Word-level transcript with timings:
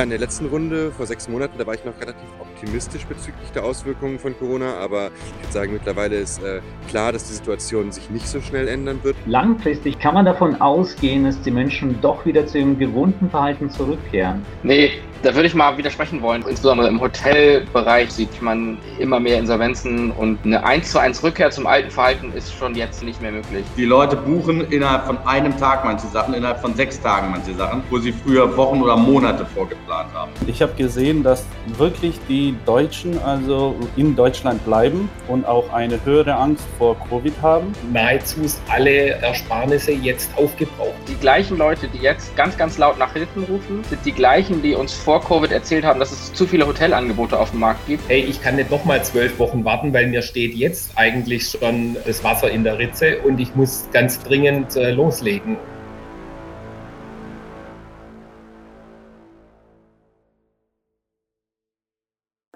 Ja, 0.00 0.04
in 0.04 0.08
der 0.08 0.18
letzten 0.18 0.46
Runde 0.46 0.92
vor 0.92 1.04
sechs 1.04 1.28
Monaten, 1.28 1.58
da 1.58 1.66
war 1.66 1.74
ich 1.74 1.84
noch 1.84 1.92
relativ 2.00 2.26
optimistisch 2.40 3.04
bezüglich 3.04 3.50
der 3.54 3.64
Auswirkungen 3.64 4.18
von 4.18 4.34
Corona, 4.38 4.78
aber 4.78 5.08
ich 5.08 5.42
würde 5.42 5.52
sagen, 5.52 5.72
mittlerweile 5.74 6.16
ist 6.16 6.42
äh, 6.42 6.62
klar, 6.88 7.12
dass 7.12 7.24
die 7.24 7.34
Situation 7.34 7.92
sich 7.92 8.08
nicht 8.08 8.26
so 8.26 8.40
schnell 8.40 8.66
ändern 8.66 9.00
wird. 9.02 9.14
Langfristig 9.26 9.98
kann 9.98 10.14
man 10.14 10.24
davon 10.24 10.58
ausgehen, 10.58 11.24
dass 11.24 11.38
die 11.42 11.50
Menschen 11.50 12.00
doch 12.00 12.24
wieder 12.24 12.46
zu 12.46 12.60
ihrem 12.60 12.78
gewohnten 12.78 13.28
Verhalten 13.28 13.68
zurückkehren. 13.68 14.40
Nee, 14.62 14.92
da 15.22 15.34
würde 15.34 15.48
ich 15.48 15.54
mal 15.54 15.76
widersprechen 15.76 16.22
wollen. 16.22 16.40
Insbesondere 16.48 16.88
im 16.88 16.98
Hotelbereich 16.98 18.10
sieht 18.10 18.40
man 18.40 18.78
immer 18.98 19.20
mehr 19.20 19.38
Insolvenzen 19.38 20.12
und 20.12 20.38
eine 20.46 20.64
1 20.64 20.92
zu 20.92 20.98
1 20.98 21.22
Rückkehr 21.22 21.50
zum 21.50 21.66
alten 21.66 21.90
Verhalten 21.90 22.32
ist 22.32 22.54
schon 22.54 22.74
jetzt 22.74 23.02
nicht 23.02 23.20
mehr 23.20 23.32
möglich. 23.32 23.66
Die 23.76 23.84
Leute 23.84 24.16
buchen 24.16 24.62
innerhalb 24.70 25.04
von 25.04 25.18
einem 25.26 25.54
Tag 25.58 25.84
manche 25.84 26.06
Sachen, 26.06 26.32
innerhalb 26.32 26.60
von 26.62 26.74
sechs 26.74 26.98
Tagen 27.02 27.32
manche 27.32 27.52
Sachen, 27.52 27.82
wo 27.90 27.98
sie 27.98 28.12
früher 28.12 28.56
Wochen 28.56 28.80
oder 28.80 28.96
Monate 28.96 29.44
vorgeplant 29.44 29.89
haben. 29.90 30.32
Ich 30.46 30.62
habe 30.62 30.72
gesehen, 30.74 31.22
dass 31.22 31.44
wirklich 31.76 32.18
die 32.28 32.54
Deutschen 32.64 33.18
also 33.18 33.76
in 33.96 34.16
Deutschland 34.16 34.64
bleiben 34.64 35.08
und 35.28 35.46
auch 35.46 35.70
eine 35.72 36.02
höhere 36.04 36.34
Angst 36.34 36.64
vor 36.78 36.96
Covid 37.08 37.34
haben. 37.42 37.72
Nahezu 37.92 38.40
alle 38.68 39.10
Ersparnisse 39.10 39.92
jetzt 39.92 40.30
aufgebraucht. 40.36 40.94
Die 41.08 41.16
gleichen 41.16 41.58
Leute, 41.58 41.88
die 41.88 41.98
jetzt 41.98 42.34
ganz, 42.36 42.56
ganz 42.56 42.78
laut 42.78 42.98
nach 42.98 43.12
Hilfen 43.12 43.44
rufen, 43.44 43.84
sind 43.84 44.04
die 44.06 44.12
gleichen, 44.12 44.62
die 44.62 44.74
uns 44.74 44.94
vor 44.94 45.10
vor 45.10 45.20
Covid 45.24 45.50
erzählt 45.50 45.84
haben, 45.84 45.98
dass 45.98 46.12
es 46.12 46.32
zu 46.32 46.46
viele 46.46 46.64
Hotelangebote 46.68 47.36
auf 47.36 47.50
dem 47.50 47.58
Markt 47.58 47.84
gibt. 47.88 48.08
Hey, 48.08 48.20
ich 48.20 48.40
kann 48.40 48.54
nicht 48.54 48.70
nochmal 48.70 49.02
zwölf 49.04 49.36
Wochen 49.40 49.64
warten, 49.64 49.92
weil 49.92 50.06
mir 50.06 50.22
steht 50.22 50.54
jetzt 50.54 50.92
eigentlich 50.94 51.48
schon 51.48 51.96
das 52.06 52.22
Wasser 52.22 52.48
in 52.48 52.62
der 52.62 52.78
Ritze 52.78 53.18
und 53.22 53.40
ich 53.40 53.52
muss 53.56 53.88
ganz 53.92 54.20
dringend 54.20 54.76
äh, 54.76 54.92
loslegen. 54.92 55.56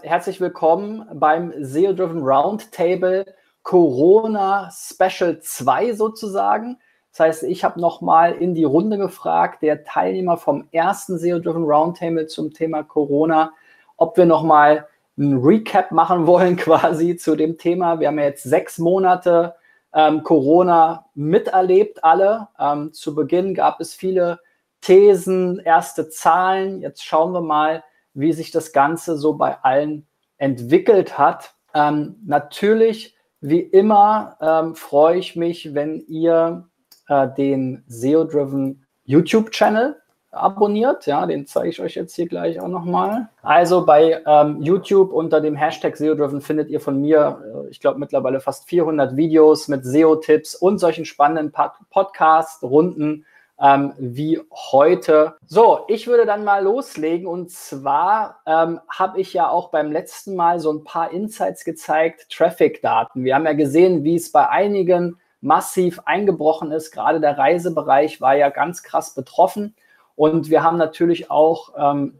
Herzlich 0.05 0.38
willkommen 0.38 1.06
beim 1.14 1.55
SEO 1.60 1.94
Driven 1.94 2.20
Roundtable 2.20 3.24
Corona 3.62 4.70
Special 4.70 5.41
2 5.41 5.94
sozusagen. 5.94 6.77
Das 7.10 7.20
heißt, 7.20 7.42
ich 7.44 7.64
habe 7.64 7.80
nochmal 7.80 8.34
in 8.34 8.55
die 8.55 8.64
Runde 8.64 8.98
gefragt, 8.98 9.62
der 9.62 9.82
Teilnehmer 9.82 10.36
vom 10.36 10.69
ersten 10.72 11.16
SEO-Driven 11.16 11.64
Roundtable 11.64 12.27
zum 12.27 12.52
Thema 12.52 12.82
Corona, 12.82 13.55
ob 13.97 14.19
wir 14.19 14.27
nochmal 14.27 14.86
ein 15.16 15.38
Recap 15.38 15.91
machen 15.91 16.27
wollen 16.27 16.56
quasi 16.58 17.16
zu 17.16 17.34
dem 17.34 17.56
Thema. 17.56 17.98
Wir 17.98 18.08
haben 18.08 18.19
ja 18.19 18.27
jetzt 18.27 18.42
sechs 18.42 18.78
Monate 18.78 19.55
ähm, 19.94 20.22
Corona 20.22 21.06
miterlebt, 21.14 22.05
alle. 22.05 22.48
Ähm, 22.60 22.92
zu 22.92 23.14
Beginn 23.14 23.55
gab 23.55 23.80
es 23.80 23.94
viele 23.94 24.38
Thesen, 24.82 25.60
erste 25.60 26.10
Zahlen. 26.10 26.82
Jetzt 26.82 27.02
schauen 27.02 27.32
wir 27.32 27.41
mal, 27.41 27.82
wie 28.15 28.33
sich 28.33 28.51
das 28.51 28.73
Ganze 28.73 29.17
so 29.17 29.34
bei 29.34 29.59
allen 29.62 30.07
entwickelt 30.39 31.19
hat. 31.19 31.55
Ähm, 31.75 32.17
natürlich, 32.25 33.17
wie 33.41 33.61
immer, 33.61 34.37
ähm, 34.41 34.75
freue 34.75 35.19
ich 35.19 35.37
mich, 35.37 35.75
wenn 35.75 36.01
ihr 36.06 36.69
äh, 37.09 37.29
den 37.37 37.84
SEO-Driven 37.89 38.87
YouTube-Channel 39.05 39.97
abonniert. 40.31 41.06
Ja, 41.06 41.27
den 41.27 41.47
zeige 41.47 41.69
ich 41.69 41.81
euch 41.81 41.95
jetzt 41.95 42.15
hier 42.15 42.27
gleich 42.27 42.61
auch 42.61 42.69
nochmal. 42.69 43.29
Also 43.43 43.84
bei 43.87 44.23
ähm, 44.27 44.61
YouTube 44.61 45.12
unter 45.12 45.41
dem 45.41 45.56
Hashtag 45.56 45.97
SEO-Driven 45.97 46.41
findet 46.41 46.71
ihr 46.71 46.81
von 46.81 47.01
mir, 47.01 47.41
äh, 47.67 47.71
ich 47.71 47.81
glaube 47.81 47.99
mittlerweile 47.99 48.41
fast 48.41 48.69
400 48.69 49.17
Videos 49.17 49.69
mit 49.69 49.84
SEO-Tipps 49.84 50.55
und 50.55 50.78
solchen 50.78 51.05
spannenden 51.05 51.53
Podcast-Runden 51.91 53.25
ähm, 53.60 53.92
wie 53.98 54.41
heute. 54.50 55.37
So, 55.47 55.81
ich 55.88 56.06
würde 56.06 56.26
dann 56.26 56.44
mal 56.44 56.62
loslegen 56.62 57.26
und 57.26 57.50
zwar 57.50 58.41
ähm, 58.47 58.81
habe 58.88 59.20
ich 59.20 59.32
ja 59.32 59.48
auch 59.48 59.70
beim 59.70 59.92
letzten 59.92 60.34
Mal 60.34 60.59
so 60.60 60.72
ein 60.72 60.84
paar 60.84 61.12
Insights 61.12 61.64
gezeigt, 61.64 62.31
Traffic-Daten. 62.31 63.25
Wir 63.25 63.34
haben 63.34 63.47
ja 63.47 63.53
gesehen, 63.53 64.04
wie 64.04 64.16
es 64.16 64.32
bei 64.32 64.48
einigen 64.48 65.19
massiv 65.41 66.00
eingebrochen 66.06 66.72
ist. 66.72 66.91
Gerade 66.91 67.20
der 67.20 67.38
Reisebereich 67.38 68.20
war 68.20 68.34
ja 68.34 68.48
ganz 68.48 68.82
krass 68.82 69.14
betroffen. 69.14 69.75
Und 70.16 70.48
wir 70.48 70.62
haben 70.62 70.78
natürlich 70.78 71.31
auch 71.31 71.72
ähm, 71.76 72.19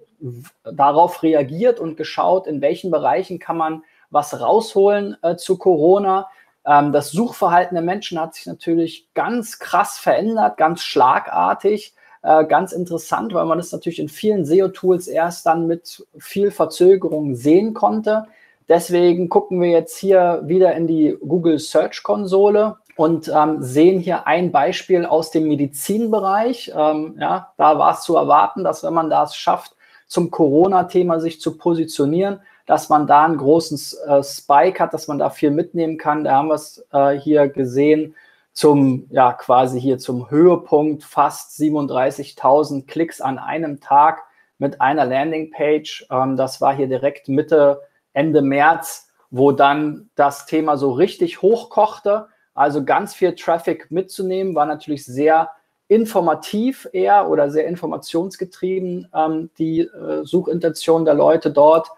darauf 0.65 1.23
reagiert 1.23 1.81
und 1.81 1.97
geschaut, 1.97 2.47
in 2.47 2.61
welchen 2.61 2.91
Bereichen 2.91 3.39
kann 3.39 3.56
man 3.56 3.83
was 4.11 4.41
rausholen 4.41 5.17
äh, 5.23 5.37
zu 5.37 5.59
Corona. 5.59 6.28
Ähm, 6.67 6.93
das 6.93 7.11
Suchverhalten 7.11 7.75
der 7.75 7.85
Menschen 7.85 8.21
hat 8.21 8.35
sich 8.35 8.47
natürlich 8.47 9.09
ganz 9.15 9.59
krass 9.59 9.99
verändert, 9.99 10.57
ganz 10.57 10.83
schlagartig, 10.83 11.95
äh, 12.23 12.45
ganz 12.45 12.73
interessant, 12.73 13.35
weil 13.35 13.45
man 13.45 13.59
das 13.59 13.73
natürlich 13.73 13.99
in 13.99 14.09
vielen 14.09 14.45
SEO-Tools 14.45 15.09
erst 15.09 15.47
dann 15.47 15.67
mit 15.67 16.07
viel 16.19 16.51
Verzögerung 16.51 17.35
sehen 17.35 17.75
konnte. 17.75 18.25
Deswegen 18.69 19.29
gucken 19.29 19.61
wir 19.61 19.69
jetzt 19.69 19.99
hier 19.99 20.41
wieder 20.45 20.75
in 20.75 20.87
die 20.87 21.17
Google 21.21 21.59
Search 21.59 22.03
Konsole 22.03 22.77
und 22.97 23.31
ähm, 23.35 23.63
sehen 23.63 24.01
hier 24.01 24.27
ein 24.27 24.53
Beispiel 24.53 25.05
aus 25.05 25.31
dem 25.31 25.49
Medizinbereich. 25.49 26.73
Ähm, 26.75 27.17
ja, 27.21 27.53
da 27.59 27.79
war 27.79 27.93
es 27.93 28.03
zu 28.03 28.17
erwarten, 28.17 28.65
dass 28.65 28.83
wenn 28.83 28.95
man 28.95 29.11
das 29.11 29.37
schafft, 29.37 29.75
zum 30.07 30.31
Corona-Thema 30.31 31.21
sich 31.21 31.41
zu 31.41 31.59
positionieren, 31.59 32.41
dass 32.67 32.89
man 32.89 33.07
da 33.07 33.25
einen 33.25 33.37
großen 33.37 33.79
äh, 34.07 34.23
Spike 34.23 34.79
hat, 34.79 34.95
dass 34.95 35.09
man 35.09 35.19
da 35.19 35.31
viel 35.31 35.51
mitnehmen 35.51 35.99
kann. 35.99 36.25
Da 36.25 36.33
haben 36.33 36.49
wir 36.49 36.55
es 36.55 36.85
äh, 36.93 37.13
hier 37.19 37.49
gesehen 37.49 38.15
zum, 38.53 39.07
ja, 39.11 39.33
quasi 39.33 39.81
hier 39.81 39.99
zum 39.99 40.31
Höhepunkt 40.31 41.05
fast 41.05 41.59
37.000 41.59 42.87
Klicks 42.87 43.21
an 43.21 43.39
einem 43.39 43.81
Tag 43.81 44.23
mit 44.59 44.81
einer 44.81 45.05
Landingpage. 45.05 46.07
Ähm, 46.11 46.37
das 46.37 46.61
war 46.61 46.75
hier 46.75 46.87
direkt 46.87 47.29
Mitte, 47.29 47.83
Ende 48.13 48.43
März, 48.43 49.09
wo 49.31 49.53
dann 49.53 50.09
das 50.15 50.47
Thema 50.47 50.77
so 50.77 50.93
richtig 50.93 51.43
hochkochte 51.43 52.29
also 52.55 52.85
ganz 52.85 53.15
viel 53.15 53.35
Traffic 53.35 53.91
mitzunehmen, 53.91 54.55
war 54.55 54.67
natürlich 54.67 55.05
sehr 55.05 55.51
informativ 55.89 56.89
eher 56.93 57.29
oder 57.29 57.51
sehr 57.51 57.67
informationsgetrieben, 57.67 59.09
ähm, 59.15 59.51
die 59.59 59.81
äh, 59.81 60.25
Suchintention 60.25 61.05
der 61.05 61.15
Leute 61.15 61.51
dort. 61.51 61.89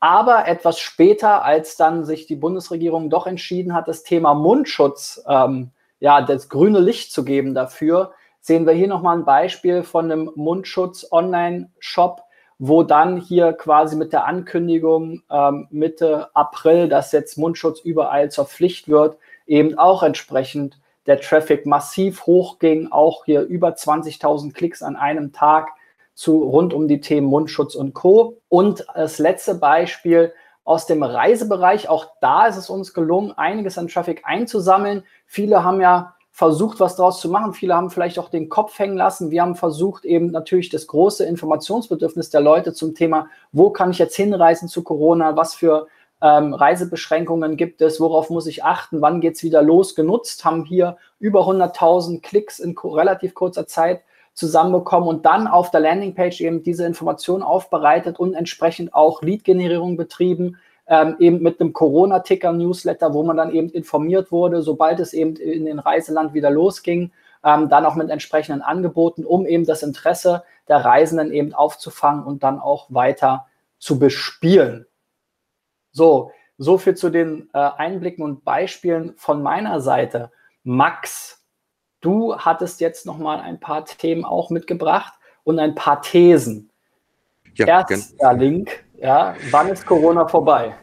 Aber 0.00 0.48
etwas 0.48 0.78
später, 0.80 1.44
als 1.44 1.76
dann 1.76 2.04
sich 2.06 2.26
die 2.26 2.36
Bundesregierung 2.36 3.10
doch 3.10 3.26
entschieden 3.26 3.74
hat, 3.74 3.86
das 3.86 4.02
Thema 4.02 4.32
Mundschutz, 4.32 5.22
ähm, 5.28 5.70
ja, 6.00 6.22
das 6.22 6.48
grüne 6.48 6.80
Licht 6.80 7.12
zu 7.12 7.22
geben 7.24 7.54
dafür, 7.54 8.12
sehen 8.40 8.66
wir 8.66 8.72
hier 8.72 8.88
nochmal 8.88 9.18
ein 9.18 9.26
Beispiel 9.26 9.82
von 9.82 10.10
einem 10.10 10.30
Mundschutz-Online-Shop, 10.34 12.22
wo 12.58 12.82
dann 12.82 13.18
hier 13.18 13.52
quasi 13.52 13.96
mit 13.96 14.14
der 14.14 14.24
Ankündigung 14.24 15.22
ähm, 15.30 15.68
Mitte 15.70 16.34
April, 16.34 16.88
dass 16.88 17.12
jetzt 17.12 17.36
Mundschutz 17.36 17.80
überall 17.80 18.30
zur 18.30 18.46
Pflicht 18.46 18.88
wird, 18.88 19.18
eben 19.46 19.78
auch 19.78 20.02
entsprechend 20.02 20.78
der 21.06 21.20
Traffic 21.20 21.66
massiv 21.66 22.24
hochging, 22.26 22.88
auch 22.90 23.26
hier 23.26 23.42
über 23.42 23.70
20.000 23.70 24.52
Klicks 24.54 24.82
an 24.82 24.96
einem 24.96 25.32
Tag 25.32 25.68
zu 26.14 26.42
rund 26.42 26.74
um 26.74 26.88
die 26.88 27.00
Themen 27.00 27.26
Mundschutz 27.26 27.74
und 27.74 27.94
Co. 27.94 28.38
Und 28.48 28.84
das 28.94 29.18
letzte 29.18 29.54
Beispiel 29.54 30.32
aus 30.64 30.86
dem 30.86 31.02
Reisebereich, 31.02 31.88
auch 31.88 32.06
da 32.20 32.46
ist 32.46 32.56
es 32.56 32.70
uns 32.70 32.94
gelungen, 32.94 33.32
einiges 33.32 33.78
an 33.78 33.88
Traffic 33.88 34.22
einzusammeln. 34.24 35.04
Viele 35.26 35.64
haben 35.64 35.80
ja 35.80 36.14
versucht, 36.30 36.80
was 36.80 36.96
daraus 36.96 37.20
zu 37.20 37.28
machen. 37.28 37.54
Viele 37.54 37.74
haben 37.74 37.90
vielleicht 37.90 38.18
auch 38.18 38.28
den 38.28 38.48
Kopf 38.48 38.78
hängen 38.78 38.96
lassen. 38.96 39.30
Wir 39.30 39.42
haben 39.42 39.56
versucht, 39.56 40.04
eben 40.04 40.30
natürlich 40.30 40.68
das 40.68 40.86
große 40.86 41.24
Informationsbedürfnis 41.24 42.30
der 42.30 42.40
Leute 42.40 42.72
zum 42.72 42.94
Thema, 42.94 43.26
wo 43.52 43.70
kann 43.70 43.90
ich 43.90 43.98
jetzt 43.98 44.16
hinreisen 44.16 44.68
zu 44.68 44.82
Corona, 44.82 45.36
was 45.36 45.54
für 45.54 45.88
ähm, 46.22 46.54
Reisebeschränkungen 46.54 47.56
gibt 47.56 47.82
es, 47.82 48.00
worauf 48.00 48.30
muss 48.30 48.46
ich 48.46 48.64
achten, 48.64 49.00
wann 49.00 49.20
geht 49.20 49.36
es 49.36 49.42
wieder 49.42 49.62
los, 49.62 49.94
genutzt, 49.94 50.44
haben 50.44 50.64
hier 50.64 50.96
über 51.18 51.46
100.000 51.46 52.20
Klicks 52.20 52.58
in 52.58 52.76
relativ 52.78 53.34
kurzer 53.34 53.66
Zeit 53.66 54.02
zusammenbekommen 54.34 55.08
und 55.08 55.26
dann 55.26 55.46
auf 55.46 55.70
der 55.70 55.80
Landingpage 55.80 56.40
eben 56.40 56.62
diese 56.62 56.86
Informationen 56.86 57.42
aufbereitet 57.42 58.18
und 58.18 58.34
entsprechend 58.34 58.94
auch 58.94 59.22
Lead-Generierung 59.22 59.96
betrieben, 59.96 60.56
ähm, 60.86 61.16
eben 61.18 61.42
mit 61.42 61.60
einem 61.60 61.72
Corona-Ticker-Newsletter, 61.72 63.14
wo 63.14 63.22
man 63.22 63.36
dann 63.36 63.52
eben 63.52 63.68
informiert 63.70 64.32
wurde, 64.32 64.62
sobald 64.62 64.98
es 65.00 65.12
eben 65.12 65.36
in 65.36 65.64
den 65.64 65.78
Reiseland 65.78 66.34
wieder 66.34 66.50
losging, 66.50 67.12
ähm, 67.44 67.68
dann 67.68 67.86
auch 67.86 67.94
mit 67.94 68.10
entsprechenden 68.10 68.62
Angeboten, 68.62 69.24
um 69.24 69.46
eben 69.46 69.64
das 69.64 69.82
Interesse 69.82 70.42
der 70.68 70.84
Reisenden 70.84 71.32
eben 71.32 71.54
aufzufangen 71.54 72.24
und 72.24 72.42
dann 72.42 72.58
auch 72.58 72.86
weiter 72.90 73.46
zu 73.78 73.98
bespielen. 73.98 74.86
So, 75.92 76.32
so 76.58 76.76
viel 76.76 76.94
zu 76.94 77.10
den 77.10 77.48
äh, 77.54 77.58
Einblicken 77.58 78.24
und 78.24 78.44
Beispielen 78.44 79.14
von 79.16 79.42
meiner 79.42 79.80
Seite. 79.80 80.30
Max, 80.62 81.39
du 82.00 82.36
hattest 82.36 82.80
jetzt 82.80 83.06
noch 83.06 83.18
mal 83.18 83.40
ein 83.40 83.60
paar 83.60 83.84
Themen 83.84 84.24
auch 84.24 84.50
mitgebracht 84.50 85.12
und 85.44 85.58
ein 85.58 85.74
paar 85.74 86.02
Thesen. 86.02 86.70
Ja, 87.54 87.66
Erster 87.66 88.32
Link, 88.34 88.84
ja, 88.98 89.34
wann 89.50 89.68
ist 89.68 89.84
Corona 89.84 90.26
vorbei? 90.26 90.74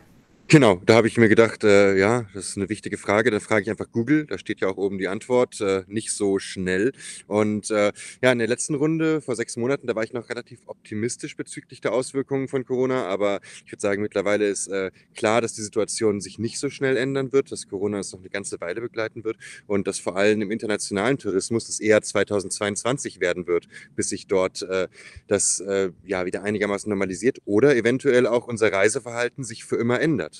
Genau, 0.49 0.81
da 0.85 0.95
habe 0.95 1.09
ich 1.09 1.17
mir 1.17 1.27
gedacht, 1.27 1.65
äh, 1.65 1.97
ja, 1.97 2.25
das 2.33 2.49
ist 2.49 2.57
eine 2.57 2.69
wichtige 2.69 2.97
Frage. 2.97 3.31
Dann 3.31 3.41
frage 3.41 3.63
ich 3.63 3.69
einfach 3.69 3.91
Google, 3.91 4.25
da 4.27 4.37
steht 4.37 4.61
ja 4.61 4.69
auch 4.69 4.77
oben 4.77 4.97
die 4.97 5.09
Antwort, 5.09 5.59
äh, 5.59 5.83
nicht 5.87 6.13
so 6.13 6.39
schnell. 6.39 6.93
Und 7.27 7.69
äh, 7.69 7.91
ja, 8.21 8.31
in 8.31 8.39
der 8.39 8.47
letzten 8.47 8.75
Runde 8.75 9.19
vor 9.19 9.35
sechs 9.35 9.57
Monaten, 9.57 9.87
da 9.87 9.95
war 9.95 10.05
ich 10.05 10.13
noch 10.13 10.29
relativ 10.29 10.61
optimistisch 10.67 11.35
bezüglich 11.35 11.81
der 11.81 11.91
Auswirkungen 11.91 12.47
von 12.47 12.63
Corona. 12.63 13.07
Aber 13.07 13.41
ich 13.65 13.73
würde 13.73 13.81
sagen, 13.81 14.01
mittlerweile 14.01 14.47
ist 14.47 14.67
äh, 14.67 14.91
klar, 15.15 15.41
dass 15.41 15.51
die 15.51 15.63
Situation 15.63 16.21
sich 16.21 16.39
nicht 16.39 16.59
so 16.59 16.69
schnell 16.69 16.95
ändern 16.95 17.33
wird, 17.33 17.51
dass 17.51 17.67
Corona 17.67 17.97
uns 17.97 18.13
noch 18.13 18.21
eine 18.21 18.29
ganze 18.29 18.61
Weile 18.61 18.79
begleiten 18.79 19.25
wird 19.25 19.35
und 19.65 19.85
dass 19.85 19.99
vor 19.99 20.15
allem 20.15 20.41
im 20.41 20.51
internationalen 20.51 21.17
Tourismus 21.17 21.67
es 21.67 21.81
eher 21.81 22.01
2022 22.01 23.19
werden 23.19 23.47
wird, 23.47 23.67
bis 23.97 24.07
sich 24.09 24.27
dort 24.27 24.61
äh, 24.61 24.87
das 25.27 25.59
äh, 25.59 25.91
ja 26.05 26.25
wieder 26.25 26.43
einigermaßen 26.43 26.89
normalisiert 26.89 27.39
oder 27.43 27.75
eventuell 27.75 28.25
auch 28.25 28.47
unser 28.47 28.71
Reiseverhalten 28.71 29.43
sich 29.43 29.65
für 29.65 29.75
immer 29.75 29.99
ändert. 29.99 30.36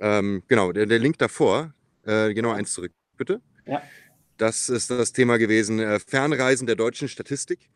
Ähm, 0.00 0.42
genau, 0.48 0.72
der, 0.72 0.86
der, 0.86 0.98
Link 0.98 1.18
davor, 1.18 1.74
äh, 2.04 2.32
genau 2.34 2.52
eins 2.52 2.72
zurück, 2.72 2.92
bitte. 3.16 3.40
Ja. 3.66 3.82
Das 4.36 4.68
ist 4.68 4.90
das 4.90 5.12
Thema 5.12 5.36
gewesen, 5.36 5.80
äh, 5.80 5.98
Fernreisen 5.98 6.66
der 6.66 6.76
deutschen 6.76 7.08
Statistik. 7.08 7.68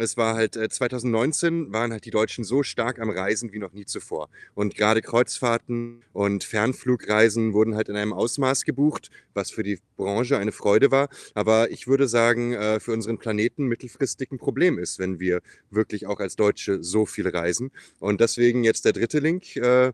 Es 0.00 0.16
war 0.16 0.36
halt 0.36 0.56
äh, 0.56 0.68
2019 0.68 1.72
waren 1.72 1.90
halt 1.90 2.04
die 2.04 2.12
Deutschen 2.12 2.44
so 2.44 2.62
stark 2.62 3.00
am 3.00 3.10
Reisen 3.10 3.52
wie 3.52 3.58
noch 3.58 3.72
nie 3.72 3.84
zuvor. 3.84 4.28
Und 4.54 4.76
gerade 4.76 5.02
Kreuzfahrten 5.02 6.02
und 6.12 6.44
Fernflugreisen 6.44 7.52
wurden 7.52 7.74
halt 7.74 7.88
in 7.88 7.96
einem 7.96 8.12
Ausmaß 8.12 8.64
gebucht, 8.64 9.10
was 9.34 9.50
für 9.50 9.64
die 9.64 9.80
Branche 9.96 10.38
eine 10.38 10.52
Freude 10.52 10.92
war. 10.92 11.08
Aber 11.34 11.70
ich 11.70 11.88
würde 11.88 12.06
sagen, 12.06 12.52
äh, 12.52 12.78
für 12.78 12.92
unseren 12.92 13.18
Planeten 13.18 13.66
mittelfristig 13.66 14.30
ein 14.30 14.38
Problem 14.38 14.78
ist, 14.78 15.00
wenn 15.00 15.18
wir 15.18 15.40
wirklich 15.70 16.06
auch 16.06 16.20
als 16.20 16.36
Deutsche 16.36 16.82
so 16.82 17.04
viel 17.04 17.28
reisen. 17.28 17.72
Und 17.98 18.20
deswegen 18.20 18.62
jetzt 18.62 18.84
der 18.84 18.92
dritte 18.92 19.18
Link, 19.18 19.56
äh, 19.56 19.92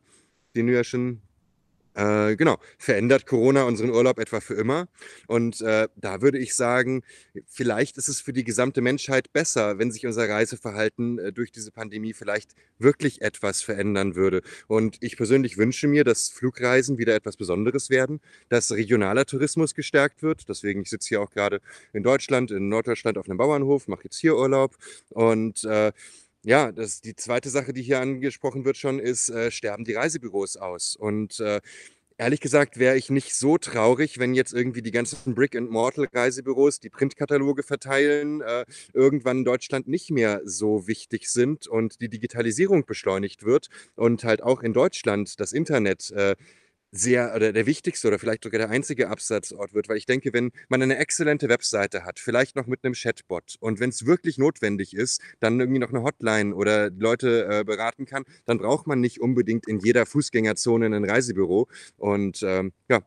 den 0.54 0.66
du 0.66 0.74
ja 0.74 0.84
schon 0.84 1.22
äh, 1.94 2.36
genau, 2.36 2.58
verändert 2.78 3.26
Corona 3.26 3.64
unseren 3.64 3.90
Urlaub 3.90 4.18
etwa 4.18 4.40
für 4.40 4.54
immer? 4.54 4.88
Und 5.26 5.60
äh, 5.60 5.88
da 5.96 6.22
würde 6.22 6.38
ich 6.38 6.54
sagen, 6.54 7.02
vielleicht 7.46 7.96
ist 7.98 8.08
es 8.08 8.20
für 8.20 8.32
die 8.32 8.44
gesamte 8.44 8.80
Menschheit 8.80 9.32
besser, 9.32 9.78
wenn 9.78 9.90
sich 9.90 10.06
unser 10.06 10.28
Reiseverhalten 10.28 11.18
äh, 11.18 11.32
durch 11.32 11.52
diese 11.52 11.70
Pandemie 11.70 12.12
vielleicht 12.12 12.54
wirklich 12.78 13.22
etwas 13.22 13.62
verändern 13.62 14.16
würde. 14.16 14.42
Und 14.66 14.96
ich 15.00 15.16
persönlich 15.16 15.56
wünsche 15.56 15.88
mir, 15.88 16.04
dass 16.04 16.28
Flugreisen 16.28 16.98
wieder 16.98 17.14
etwas 17.14 17.36
Besonderes 17.36 17.90
werden, 17.90 18.20
dass 18.48 18.72
regionaler 18.72 19.26
Tourismus 19.26 19.74
gestärkt 19.74 20.22
wird. 20.22 20.48
Deswegen, 20.48 20.82
ich 20.82 20.90
sitze 20.90 21.08
hier 21.08 21.20
auch 21.20 21.30
gerade 21.30 21.60
in 21.92 22.02
Deutschland, 22.02 22.50
in 22.50 22.68
Norddeutschland 22.68 23.18
auf 23.18 23.26
einem 23.26 23.38
Bauernhof, 23.38 23.88
mache 23.88 24.04
jetzt 24.04 24.18
hier 24.18 24.36
Urlaub 24.36 24.76
und 25.10 25.64
äh, 25.64 25.92
ja, 26.44 26.72
das, 26.72 27.00
die 27.00 27.16
zweite 27.16 27.48
Sache, 27.50 27.72
die 27.72 27.82
hier 27.82 28.00
angesprochen 28.00 28.64
wird 28.64 28.76
schon, 28.76 28.98
ist, 28.98 29.30
äh, 29.30 29.50
sterben 29.50 29.84
die 29.84 29.94
Reisebüros 29.94 30.56
aus. 30.56 30.94
Und 30.94 31.40
äh, 31.40 31.60
ehrlich 32.18 32.40
gesagt 32.40 32.78
wäre 32.78 32.96
ich 32.96 33.10
nicht 33.10 33.34
so 33.34 33.58
traurig, 33.58 34.18
wenn 34.18 34.34
jetzt 34.34 34.52
irgendwie 34.52 34.82
die 34.82 34.90
ganzen 34.90 35.34
Brick-and-Mortal-Reisebüros, 35.34 36.80
die 36.80 36.90
Printkataloge 36.90 37.62
verteilen, 37.62 38.42
äh, 38.42 38.64
irgendwann 38.92 39.38
in 39.38 39.44
Deutschland 39.44 39.88
nicht 39.88 40.10
mehr 40.10 40.42
so 40.44 40.86
wichtig 40.86 41.28
sind 41.28 41.66
und 41.66 42.00
die 42.00 42.08
Digitalisierung 42.08 42.84
beschleunigt 42.84 43.44
wird 43.44 43.68
und 43.96 44.24
halt 44.24 44.42
auch 44.42 44.62
in 44.62 44.72
Deutschland 44.72 45.40
das 45.40 45.52
Internet 45.52 46.10
äh, 46.12 46.36
sehr 46.94 47.34
oder 47.34 47.52
der 47.52 47.66
wichtigste 47.66 48.08
oder 48.08 48.18
vielleicht 48.18 48.44
sogar 48.44 48.58
der 48.58 48.70
einzige 48.70 49.08
Absatzort 49.08 49.74
wird, 49.74 49.88
weil 49.88 49.96
ich 49.96 50.06
denke, 50.06 50.32
wenn 50.32 50.52
man 50.68 50.80
eine 50.80 50.98
exzellente 50.98 51.48
Webseite 51.48 52.04
hat, 52.04 52.18
vielleicht 52.18 52.56
noch 52.56 52.66
mit 52.66 52.84
einem 52.84 52.94
Chatbot 52.94 53.56
und 53.60 53.80
wenn 53.80 53.90
es 53.90 54.06
wirklich 54.06 54.38
notwendig 54.38 54.94
ist, 54.94 55.20
dann 55.40 55.58
irgendwie 55.60 55.80
noch 55.80 55.90
eine 55.90 56.02
Hotline 56.02 56.54
oder 56.54 56.90
Leute 56.90 57.46
äh, 57.50 57.64
beraten 57.64 58.06
kann, 58.06 58.24
dann 58.46 58.58
braucht 58.58 58.86
man 58.86 59.00
nicht 59.00 59.20
unbedingt 59.20 59.66
in 59.66 59.80
jeder 59.80 60.06
Fußgängerzone 60.06 60.86
ein 60.86 61.04
Reisebüro 61.04 61.66
und 61.96 62.42
ähm, 62.42 62.72
ja, 62.88 63.00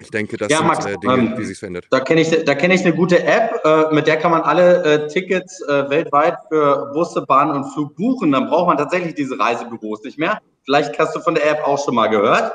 ich 0.00 0.10
denke, 0.10 0.36
das 0.36 0.50
ja, 0.50 0.58
sind 0.58 0.66
Max, 0.66 0.86
äh, 0.86 0.96
Dinge, 0.96 1.14
ähm, 1.14 1.34
wie 1.36 1.44
sich 1.44 1.58
verändert. 1.58 1.86
Da 1.90 2.00
kenne 2.00 2.22
ich, 2.22 2.44
da 2.44 2.54
kenn 2.54 2.70
ich 2.70 2.80
eine 2.82 2.94
gute 2.94 3.22
App, 3.22 3.60
äh, 3.64 3.94
mit 3.94 4.06
der 4.06 4.16
kann 4.16 4.30
man 4.30 4.42
alle 4.42 4.82
äh, 4.84 5.08
Tickets 5.08 5.60
äh, 5.62 5.90
weltweit 5.90 6.38
für 6.48 6.90
Busse, 6.94 7.22
Bahn 7.22 7.50
und 7.50 7.70
Flug 7.72 7.96
buchen. 7.96 8.32
Dann 8.32 8.48
braucht 8.48 8.66
man 8.66 8.78
tatsächlich 8.78 9.14
diese 9.14 9.38
Reisebüros 9.38 10.02
nicht 10.04 10.18
mehr. 10.18 10.40
Vielleicht 10.64 10.98
hast 10.98 11.14
du 11.14 11.20
von 11.20 11.34
der 11.34 11.50
App 11.50 11.64
auch 11.64 11.84
schon 11.84 11.94
mal 11.94 12.06
gehört. 12.06 12.52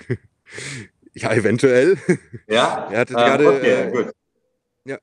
ja, 1.14 1.34
eventuell. 1.34 1.98
Ja? 2.46 2.88
Er 2.90 3.00
hatte 3.00 3.14
ähm, 3.14 3.18
gerade. 3.18 3.48
Okay, 3.48 3.88
äh, 3.88 3.90
gut. 3.90 4.12
Ja. 4.84 4.98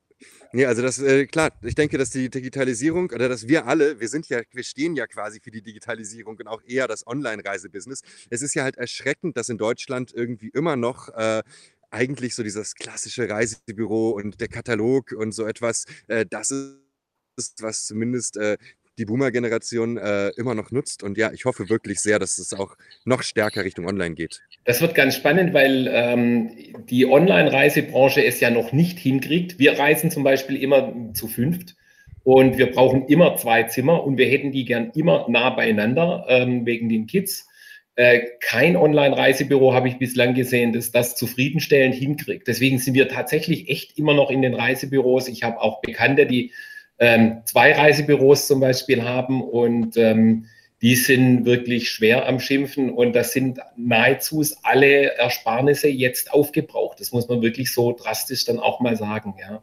Nee, 0.52 0.66
also 0.66 0.82
das, 0.82 0.98
äh, 1.00 1.26
klar, 1.26 1.50
ich 1.62 1.74
denke, 1.74 1.98
dass 1.98 2.10
die 2.10 2.30
Digitalisierung 2.30 3.10
oder 3.10 3.28
dass 3.28 3.48
wir 3.48 3.66
alle, 3.66 4.00
wir 4.00 4.08
sind 4.08 4.28
ja, 4.28 4.40
wir 4.52 4.62
stehen 4.62 4.96
ja 4.96 5.06
quasi 5.06 5.40
für 5.40 5.50
die 5.50 5.62
Digitalisierung 5.62 6.36
und 6.38 6.46
auch 6.46 6.62
eher 6.64 6.86
das 6.88 7.06
Online-Reisebusiness. 7.06 8.02
Es 8.30 8.42
ist 8.42 8.54
ja 8.54 8.62
halt 8.62 8.76
erschreckend, 8.76 9.36
dass 9.36 9.48
in 9.48 9.58
Deutschland 9.58 10.12
irgendwie 10.14 10.48
immer 10.48 10.76
noch 10.76 11.08
äh, 11.08 11.42
eigentlich 11.90 12.34
so 12.34 12.42
dieses 12.42 12.74
klassische 12.74 13.28
Reisebüro 13.28 14.10
und 14.10 14.40
der 14.40 14.48
Katalog 14.48 15.12
und 15.12 15.32
so 15.32 15.46
etwas, 15.46 15.84
äh, 16.08 16.26
das 16.28 16.50
ist, 16.50 17.62
was 17.62 17.86
zumindest 17.86 18.36
äh, 18.36 18.56
die 18.98 19.04
Boomer-Generation 19.04 19.96
äh, 19.96 20.28
immer 20.36 20.54
noch 20.54 20.70
nutzt. 20.70 21.02
Und 21.02 21.18
ja, 21.18 21.32
ich 21.32 21.44
hoffe 21.44 21.68
wirklich 21.68 22.00
sehr, 22.00 22.18
dass 22.18 22.38
es 22.38 22.52
auch 22.52 22.76
noch 23.04 23.22
stärker 23.22 23.64
Richtung 23.64 23.86
Online 23.86 24.14
geht. 24.14 24.42
Das 24.64 24.80
wird 24.80 24.94
ganz 24.94 25.16
spannend, 25.16 25.52
weil 25.52 25.88
ähm, 25.90 26.50
die 26.88 27.06
Online-Reisebranche 27.06 28.24
es 28.24 28.40
ja 28.40 28.50
noch 28.50 28.72
nicht 28.72 28.98
hinkriegt. 28.98 29.58
Wir 29.58 29.78
reisen 29.78 30.10
zum 30.10 30.24
Beispiel 30.24 30.56
immer 30.56 30.94
zu 31.12 31.28
fünft 31.28 31.76
und 32.22 32.56
wir 32.56 32.70
brauchen 32.70 33.06
immer 33.06 33.36
zwei 33.36 33.64
Zimmer 33.64 34.04
und 34.04 34.16
wir 34.16 34.26
hätten 34.26 34.52
die 34.52 34.64
gern 34.64 34.90
immer 34.94 35.26
nah 35.28 35.50
beieinander 35.50 36.24
ähm, 36.28 36.64
wegen 36.64 36.88
den 36.88 37.06
Kids. 37.06 37.48
Äh, 37.96 38.22
kein 38.40 38.76
Online-Reisebüro 38.76 39.72
habe 39.72 39.88
ich 39.88 39.98
bislang 39.98 40.34
gesehen, 40.34 40.72
das 40.72 40.90
das 40.90 41.14
zufriedenstellend 41.14 41.94
hinkriegt. 41.94 42.48
Deswegen 42.48 42.78
sind 42.78 42.94
wir 42.94 43.08
tatsächlich 43.08 43.68
echt 43.68 43.98
immer 43.98 44.14
noch 44.14 44.30
in 44.30 44.42
den 44.42 44.54
Reisebüros. 44.54 45.28
Ich 45.28 45.44
habe 45.44 45.60
auch 45.60 45.80
Bekannte, 45.80 46.26
die 46.26 46.52
ähm, 46.98 47.42
zwei 47.44 47.72
Reisebüros 47.72 48.46
zum 48.46 48.60
Beispiel 48.60 49.02
haben 49.02 49.42
und 49.42 49.96
ähm, 49.96 50.46
die 50.82 50.96
sind 50.96 51.46
wirklich 51.46 51.90
schwer 51.90 52.26
am 52.26 52.40
Schimpfen 52.40 52.90
und 52.90 53.14
das 53.14 53.32
sind 53.32 53.58
nahezu 53.76 54.44
alle 54.62 55.16
Ersparnisse 55.16 55.88
jetzt 55.88 56.32
aufgebraucht. 56.32 57.00
Das 57.00 57.10
muss 57.12 57.28
man 57.28 57.40
wirklich 57.42 57.72
so 57.72 57.92
drastisch 57.92 58.44
dann 58.44 58.58
auch 58.58 58.80
mal 58.80 58.96
sagen, 58.96 59.34
ja. 59.40 59.62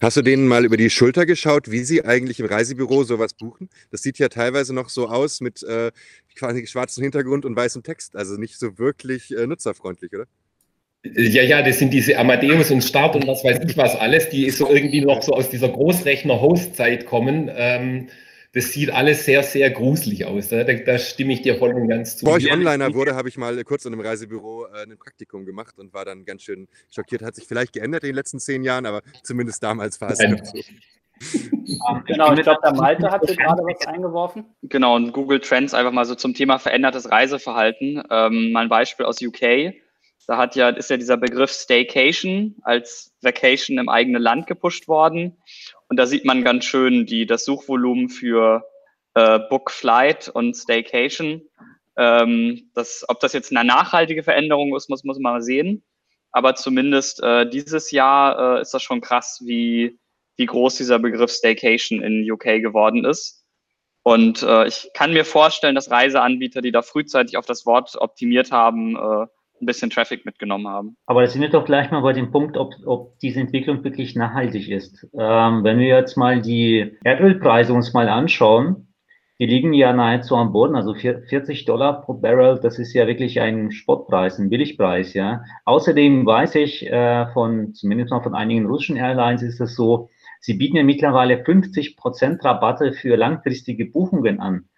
Hast 0.00 0.16
du 0.16 0.22
denen 0.22 0.48
mal 0.48 0.64
über 0.64 0.76
die 0.76 0.90
Schulter 0.90 1.26
geschaut, 1.26 1.70
wie 1.70 1.84
sie 1.84 2.04
eigentlich 2.04 2.40
im 2.40 2.46
Reisebüro 2.46 3.04
sowas 3.04 3.34
buchen? 3.34 3.68
Das 3.90 4.02
sieht 4.02 4.18
ja 4.18 4.28
teilweise 4.28 4.74
noch 4.74 4.88
so 4.88 5.08
aus 5.08 5.40
mit 5.40 5.62
äh, 5.62 5.92
quasi 6.34 6.66
schwarzem 6.66 7.02
Hintergrund 7.02 7.44
und 7.44 7.54
weißem 7.54 7.82
Text. 7.82 8.16
Also 8.16 8.36
nicht 8.36 8.58
so 8.58 8.78
wirklich 8.78 9.36
äh, 9.36 9.46
nutzerfreundlich, 9.46 10.12
oder? 10.12 10.26
Ja, 11.02 11.42
ja, 11.42 11.62
das 11.62 11.78
sind 11.78 11.94
diese 11.94 12.18
Amadeus 12.18 12.70
und 12.70 12.82
Start 12.82 13.16
und 13.16 13.26
was 13.26 13.42
weiß 13.42 13.60
ich 13.66 13.76
was 13.76 13.96
alles, 13.96 14.28
die 14.28 14.50
so 14.50 14.68
irgendwie 14.68 15.00
noch 15.00 15.22
so 15.22 15.32
aus 15.32 15.48
dieser 15.48 15.70
Großrechner-Host-Zeit 15.70 17.06
kommen. 17.06 17.50
Ähm, 17.54 18.08
das 18.52 18.72
sieht 18.72 18.90
alles 18.90 19.24
sehr, 19.24 19.42
sehr 19.42 19.70
gruselig 19.70 20.26
aus. 20.26 20.48
Da, 20.48 20.64
da, 20.64 20.98
stimme 20.98 21.32
ich 21.32 21.42
dir 21.42 21.56
voll 21.56 21.72
und 21.72 21.88
ganz 21.88 22.16
zu. 22.16 22.24
Bevor 22.24 22.38
ich 22.38 22.52
Onliner 22.52 22.92
wurde, 22.94 23.14
habe 23.14 23.28
ich 23.28 23.38
mal 23.38 23.62
kurz 23.64 23.84
in 23.84 23.92
einem 23.92 24.02
Reisebüro 24.02 24.66
äh, 24.66 24.82
ein 24.82 24.98
Praktikum 24.98 25.46
gemacht 25.46 25.78
und 25.78 25.94
war 25.94 26.04
dann 26.04 26.24
ganz 26.24 26.42
schön 26.42 26.68
schockiert. 26.90 27.22
Hat 27.22 27.36
sich 27.36 27.46
vielleicht 27.46 27.72
geändert 27.72 28.02
in 28.02 28.08
den 28.08 28.16
letzten 28.16 28.40
zehn 28.40 28.62
Jahren, 28.64 28.86
aber 28.86 29.02
zumindest 29.22 29.62
damals 29.62 30.00
war 30.00 30.10
es 30.10 30.18
so. 30.18 30.26
genau, 32.06 32.32
ich 32.34 32.42
glaube, 32.42 32.60
der 32.62 32.74
Malte 32.74 33.10
hat 33.10 33.22
gerade 33.22 33.62
was 33.62 33.86
eingeworfen. 33.86 34.44
Genau, 34.62 34.96
und 34.96 35.12
Google 35.12 35.40
Trends 35.40 35.72
einfach 35.72 35.92
mal 35.92 36.04
so 36.04 36.14
zum 36.14 36.34
Thema 36.34 36.58
verändertes 36.58 37.10
Reiseverhalten. 37.10 38.02
Ähm, 38.10 38.52
mal 38.52 38.64
ein 38.64 38.68
Beispiel 38.68 39.06
aus 39.06 39.22
UK. 39.22 39.74
Da 40.30 40.36
hat 40.36 40.54
ja, 40.54 40.68
ist 40.68 40.90
ja 40.90 40.96
dieser 40.96 41.16
Begriff 41.16 41.50
Staycation 41.50 42.54
als 42.62 43.12
Vacation 43.20 43.78
im 43.78 43.88
eigenen 43.88 44.22
Land 44.22 44.46
gepusht 44.46 44.86
worden. 44.86 45.36
Und 45.88 45.96
da 45.96 46.06
sieht 46.06 46.24
man 46.24 46.44
ganz 46.44 46.66
schön 46.66 47.04
die, 47.04 47.26
das 47.26 47.44
Suchvolumen 47.44 48.08
für 48.08 48.64
äh, 49.14 49.40
Book 49.40 49.72
Flight 49.72 50.28
und 50.28 50.56
Staycation. 50.56 51.42
Ähm, 51.96 52.70
das, 52.74 53.04
ob 53.08 53.18
das 53.18 53.32
jetzt 53.32 53.50
eine 53.50 53.66
nachhaltige 53.66 54.22
Veränderung 54.22 54.76
ist, 54.76 54.88
muss, 54.88 55.02
muss 55.02 55.18
man 55.18 55.32
mal 55.32 55.42
sehen. 55.42 55.82
Aber 56.30 56.54
zumindest 56.54 57.20
äh, 57.24 57.50
dieses 57.50 57.90
Jahr 57.90 58.58
äh, 58.58 58.60
ist 58.60 58.72
das 58.72 58.84
schon 58.84 59.00
krass, 59.00 59.42
wie, 59.44 59.98
wie 60.36 60.46
groß 60.46 60.76
dieser 60.76 61.00
Begriff 61.00 61.32
Staycation 61.32 62.04
in 62.04 62.30
UK 62.30 62.62
geworden 62.62 63.04
ist. 63.04 63.44
Und 64.04 64.44
äh, 64.44 64.68
ich 64.68 64.90
kann 64.94 65.12
mir 65.12 65.24
vorstellen, 65.24 65.74
dass 65.74 65.90
Reiseanbieter, 65.90 66.62
die 66.62 66.70
da 66.70 66.82
frühzeitig 66.82 67.36
auf 67.36 67.46
das 67.46 67.66
Wort 67.66 67.96
optimiert 67.96 68.52
haben, 68.52 68.94
äh, 68.94 69.26
ein 69.60 69.66
bisschen 69.66 69.90
Traffic 69.90 70.24
mitgenommen 70.24 70.66
haben. 70.66 70.96
Aber 71.06 71.22
da 71.22 71.28
sind 71.28 71.42
wir 71.42 71.50
doch 71.50 71.64
gleich 71.64 71.90
mal 71.90 72.00
bei 72.00 72.12
dem 72.12 72.30
Punkt, 72.30 72.56
ob, 72.56 72.74
ob 72.86 73.18
diese 73.18 73.40
Entwicklung 73.40 73.84
wirklich 73.84 74.16
nachhaltig 74.16 74.68
ist. 74.68 75.06
Ähm, 75.18 75.64
wenn 75.64 75.78
wir 75.78 75.86
jetzt 75.86 76.16
mal 76.16 76.40
die 76.40 76.96
Erdölpreise 77.04 77.72
uns 77.72 77.92
mal 77.92 78.08
anschauen, 78.08 78.88
die 79.40 79.46
liegen 79.46 79.72
ja 79.72 79.94
nahezu 79.94 80.36
am 80.36 80.52
Boden, 80.52 80.76
also 80.76 80.94
40 80.94 81.64
Dollar 81.64 82.02
pro 82.02 82.12
Barrel, 82.12 82.60
das 82.60 82.78
ist 82.78 82.92
ja 82.92 83.06
wirklich 83.06 83.40
ein 83.40 83.72
Spottpreis, 83.72 84.38
ein 84.38 84.50
Billigpreis, 84.50 85.14
ja. 85.14 85.42
Außerdem 85.64 86.26
weiß 86.26 86.56
ich 86.56 86.86
äh, 86.86 87.26
von, 87.32 87.72
zumindest 87.72 88.10
mal 88.10 88.22
von 88.22 88.34
einigen 88.34 88.66
russischen 88.66 88.96
Airlines 88.96 89.42
ist 89.42 89.58
es 89.58 89.74
so, 89.74 90.10
sie 90.40 90.54
bieten 90.54 90.76
ja 90.76 90.82
mittlerweile 90.82 91.42
50 91.42 91.96
Prozent 91.96 92.44
Rabatte 92.44 92.92
für 92.92 93.16
langfristige 93.16 93.86
Buchungen 93.86 94.40
an. 94.40 94.68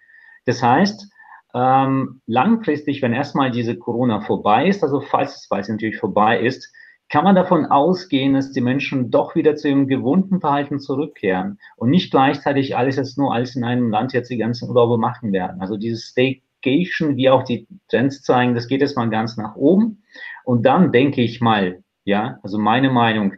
Das 0.45 0.63
heißt, 0.63 1.12
Ähm, 1.55 2.21
langfristig, 2.27 3.03
wenn 3.03 3.13
erstmal 3.13 3.51
diese 3.51 3.77
Corona 3.77 4.21
vorbei 4.21 4.69
ist, 4.69 4.83
also 4.83 5.01
falls 5.01 5.37
es, 5.37 5.47
falls 5.47 5.69
natürlich 5.69 5.99
vorbei 5.99 6.41
ist, 6.41 6.73
kann 7.13 7.25
man 7.25 7.35
davon 7.35 7.67
ausgehen, 7.67 8.33
dass 8.33 8.53
die 8.53 8.63
Menschen 8.63 9.11
doch 9.11 9.35
wieder 9.35 9.55
zu 9.55 9.69
ihrem 9.69 9.87
gewohnten 9.87 10.41
Verhalten 10.41 10.81
zurückkehren 10.81 11.59
und 11.77 11.91
nicht 11.91 12.11
gleichzeitig 12.11 12.75
alles 12.75 12.97
jetzt 12.97 13.19
nur 13.19 13.35
alles 13.35 13.55
in 13.55 13.65
einem 13.65 13.91
Land 13.91 14.15
jetzt 14.15 14.31
die 14.31 14.39
ganzen 14.39 14.71
Urlaube 14.71 14.97
machen 14.97 15.31
werden. 15.31 15.61
Also 15.61 15.77
dieses 15.77 16.05
Staycation, 16.05 17.17
wie 17.17 17.29
auch 17.29 17.43
die 17.43 17.67
Trends 17.89 18.23
zeigen, 18.23 18.55
das 18.55 18.67
geht 18.67 18.81
jetzt 18.81 18.97
mal 18.97 19.11
ganz 19.11 19.37
nach 19.37 19.57
oben. 19.57 20.03
Und 20.45 20.65
dann 20.65 20.91
denke 20.91 21.21
ich 21.21 21.43
mal, 21.43 21.83
ja, 22.05 22.39
also 22.43 22.59
meine 22.59 22.89
Meinung, 22.89 23.35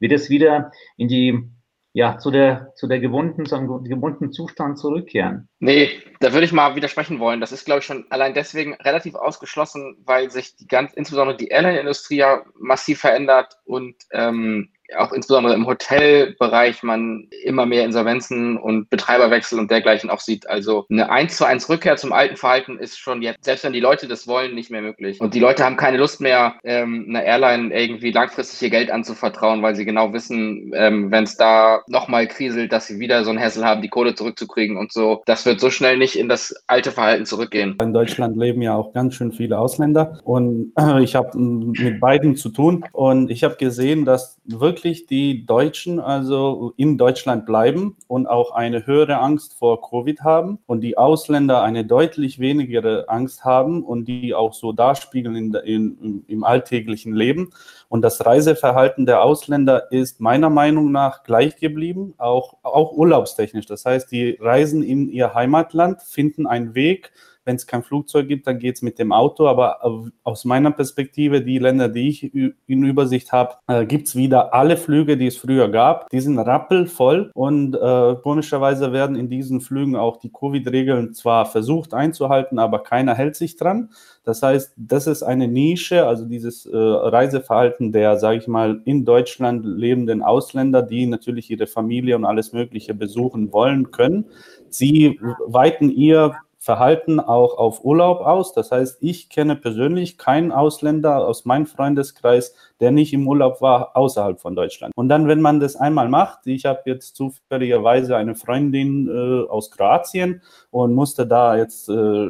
wird 0.00 0.12
es 0.12 0.30
wieder 0.30 0.72
in 0.96 1.08
die 1.08 1.50
ja, 1.98 2.16
zu 2.16 2.30
der, 2.30 2.72
zu 2.76 2.86
der 2.86 3.00
gewohnten, 3.00 3.44
zum 3.44 3.82
gewohnten 3.82 4.30
Zustand 4.30 4.78
zurückkehren. 4.78 5.48
Nee, 5.58 5.90
da 6.20 6.32
würde 6.32 6.44
ich 6.44 6.52
mal 6.52 6.76
widersprechen 6.76 7.18
wollen. 7.18 7.40
Das 7.40 7.50
ist, 7.50 7.64
glaube 7.64 7.80
ich, 7.80 7.86
schon 7.86 8.06
allein 8.08 8.34
deswegen 8.34 8.74
relativ 8.74 9.16
ausgeschlossen, 9.16 9.96
weil 10.04 10.30
sich 10.30 10.54
die 10.54 10.68
ganz, 10.68 10.92
insbesondere 10.92 11.36
die 11.36 11.48
Airline-Industrie 11.48 12.18
ja 12.18 12.44
massiv 12.54 13.00
verändert 13.00 13.58
und 13.64 13.96
ähm, 14.12 14.70
auch 14.96 15.12
insbesondere 15.12 15.54
im 15.54 15.66
Hotelbereich 15.66 16.82
man 16.82 17.28
immer 17.42 17.66
mehr 17.66 17.84
Insolvenzen 17.84 18.56
und 18.56 18.88
Betreiberwechsel 18.90 19.58
und 19.58 19.70
dergleichen 19.70 20.10
auch 20.10 20.20
sieht. 20.20 20.48
Also 20.48 20.86
eine 20.90 21.10
1 21.10 21.36
zu 21.36 21.44
1 21.44 21.68
Rückkehr 21.68 21.96
zum 21.96 22.12
alten 22.12 22.36
Verhalten 22.36 22.78
ist 22.78 22.98
schon 22.98 23.22
jetzt, 23.22 23.44
selbst 23.44 23.64
wenn 23.64 23.72
die 23.72 23.80
Leute 23.80 24.08
das 24.08 24.26
wollen, 24.26 24.54
nicht 24.54 24.70
mehr 24.70 24.82
möglich. 24.82 25.20
Und 25.20 25.34
die 25.34 25.40
Leute 25.40 25.64
haben 25.64 25.76
keine 25.76 25.98
Lust 25.98 26.20
mehr, 26.20 26.54
ähm, 26.64 27.06
einer 27.08 27.22
Airline 27.22 27.74
irgendwie 27.74 28.10
langfristig 28.10 28.62
ihr 28.62 28.70
Geld 28.70 28.90
anzuvertrauen, 28.90 29.62
weil 29.62 29.74
sie 29.74 29.84
genau 29.84 30.12
wissen, 30.12 30.72
ähm, 30.74 31.10
wenn 31.10 31.24
es 31.24 31.36
da 31.36 31.82
nochmal 31.88 32.26
kriselt, 32.26 32.72
dass 32.72 32.86
sie 32.86 32.98
wieder 32.98 33.24
so 33.24 33.30
einen 33.30 33.40
Hassel 33.40 33.64
haben, 33.64 33.82
die 33.82 33.88
Kohle 33.88 34.14
zurückzukriegen 34.14 34.76
und 34.76 34.92
so. 34.92 35.22
Das 35.26 35.44
wird 35.46 35.60
so 35.60 35.70
schnell 35.70 35.98
nicht 35.98 36.18
in 36.18 36.28
das 36.28 36.54
alte 36.66 36.92
Verhalten 36.92 37.26
zurückgehen. 37.26 37.76
In 37.82 37.92
Deutschland 37.92 38.36
leben 38.36 38.62
ja 38.62 38.74
auch 38.74 38.92
ganz 38.92 39.14
schön 39.14 39.32
viele 39.32 39.58
Ausländer 39.58 40.20
und 40.24 40.72
äh, 40.78 41.02
ich 41.02 41.14
habe 41.14 41.38
mit 41.38 42.00
beiden 42.00 42.36
zu 42.36 42.48
tun 42.48 42.84
und 42.92 43.30
ich 43.30 43.44
habe 43.44 43.56
gesehen, 43.56 44.04
dass 44.04 44.38
wirklich 44.44 44.77
wirklich 44.78 45.06
die 45.06 45.44
Deutschen 45.44 45.98
also 45.98 46.72
in 46.76 46.98
Deutschland 46.98 47.46
bleiben 47.46 47.96
und 48.06 48.28
auch 48.28 48.52
eine 48.52 48.86
höhere 48.86 49.18
Angst 49.18 49.54
vor 49.54 49.82
Covid 49.82 50.20
haben 50.20 50.60
und 50.66 50.82
die 50.82 50.96
Ausländer 50.96 51.62
eine 51.62 51.84
deutlich 51.84 52.38
weniger 52.38 53.04
Angst 53.08 53.44
haben 53.44 53.82
und 53.82 54.06
die 54.06 54.34
auch 54.34 54.54
so 54.54 54.72
darspiegeln 54.72 55.34
in, 55.34 55.54
in, 55.54 56.24
im 56.28 56.44
alltäglichen 56.44 57.12
Leben. 57.12 57.50
Und 57.88 58.02
das 58.02 58.24
Reiseverhalten 58.24 59.04
der 59.04 59.22
Ausländer 59.22 59.90
ist 59.90 60.20
meiner 60.20 60.50
Meinung 60.50 60.92
nach 60.92 61.24
gleich 61.24 61.56
geblieben, 61.56 62.14
auch, 62.18 62.58
auch 62.62 62.92
urlaubstechnisch. 62.92 63.66
Das 63.66 63.84
heißt, 63.84 64.12
die 64.12 64.38
reisen 64.40 64.84
in 64.84 65.08
ihr 65.08 65.34
Heimatland, 65.34 66.02
finden 66.02 66.46
einen 66.46 66.76
Weg, 66.76 67.10
wenn 67.48 67.56
es 67.56 67.66
kein 67.66 67.82
Flugzeug 67.82 68.28
gibt, 68.28 68.46
dann 68.46 68.58
geht 68.58 68.76
es 68.76 68.82
mit 68.82 68.98
dem 68.98 69.10
Auto. 69.10 69.48
Aber 69.48 69.80
aus 70.22 70.44
meiner 70.44 70.70
Perspektive, 70.70 71.40
die 71.40 71.58
Länder, 71.58 71.88
die 71.88 72.08
ich 72.10 72.34
in 72.34 72.84
Übersicht 72.84 73.32
habe, 73.32 73.54
äh, 73.66 73.86
gibt 73.86 74.06
es 74.06 74.14
wieder 74.14 74.52
alle 74.52 74.76
Flüge, 74.76 75.16
die 75.16 75.28
es 75.28 75.38
früher 75.38 75.68
gab. 75.70 76.10
Die 76.10 76.20
sind 76.20 76.38
rappelvoll 76.38 77.30
und 77.32 77.74
äh, 77.74 78.16
komischerweise 78.22 78.92
werden 78.92 79.16
in 79.16 79.30
diesen 79.30 79.62
Flügen 79.62 79.96
auch 79.96 80.18
die 80.18 80.30
Covid-Regeln 80.30 81.14
zwar 81.14 81.46
versucht 81.46 81.94
einzuhalten, 81.94 82.58
aber 82.58 82.80
keiner 82.80 83.14
hält 83.14 83.34
sich 83.34 83.56
dran. 83.56 83.88
Das 84.24 84.42
heißt, 84.42 84.74
das 84.76 85.06
ist 85.06 85.22
eine 85.22 85.48
Nische, 85.48 86.06
also 86.06 86.26
dieses 86.26 86.66
äh, 86.66 86.76
Reiseverhalten 86.76 87.92
der, 87.92 88.18
sage 88.18 88.36
ich 88.36 88.46
mal, 88.46 88.82
in 88.84 89.06
Deutschland 89.06 89.64
lebenden 89.64 90.22
Ausländer, 90.22 90.82
die 90.82 91.06
natürlich 91.06 91.50
ihre 91.50 91.66
Familie 91.66 92.14
und 92.14 92.26
alles 92.26 92.52
Mögliche 92.52 92.92
besuchen 92.92 93.52
wollen 93.54 93.90
können. 93.90 94.26
Sie 94.68 95.18
weiten 95.46 95.88
ihr 95.88 96.34
Verhalten 96.68 97.18
auch 97.18 97.56
auf 97.56 97.82
Urlaub 97.82 98.20
aus. 98.20 98.52
Das 98.52 98.70
heißt, 98.70 98.98
ich 99.00 99.30
kenne 99.30 99.56
persönlich 99.56 100.18
keinen 100.18 100.52
Ausländer 100.52 101.26
aus 101.26 101.46
meinem 101.46 101.64
Freundeskreis, 101.64 102.54
der 102.78 102.90
nicht 102.90 103.14
im 103.14 103.26
Urlaub 103.26 103.62
war 103.62 103.96
außerhalb 103.96 104.38
von 104.38 104.54
Deutschland. 104.54 104.92
Und 104.94 105.08
dann, 105.08 105.28
wenn 105.28 105.40
man 105.40 105.60
das 105.60 105.76
einmal 105.76 106.10
macht, 106.10 106.40
ich 106.46 106.66
habe 106.66 106.82
jetzt 106.84 107.16
zufälligerweise 107.16 108.18
eine 108.18 108.34
Freundin 108.34 109.08
äh, 109.08 109.48
aus 109.48 109.70
Kroatien 109.70 110.42
und 110.70 110.92
musste 110.92 111.26
da 111.26 111.56
jetzt 111.56 111.88
äh, 111.88 112.28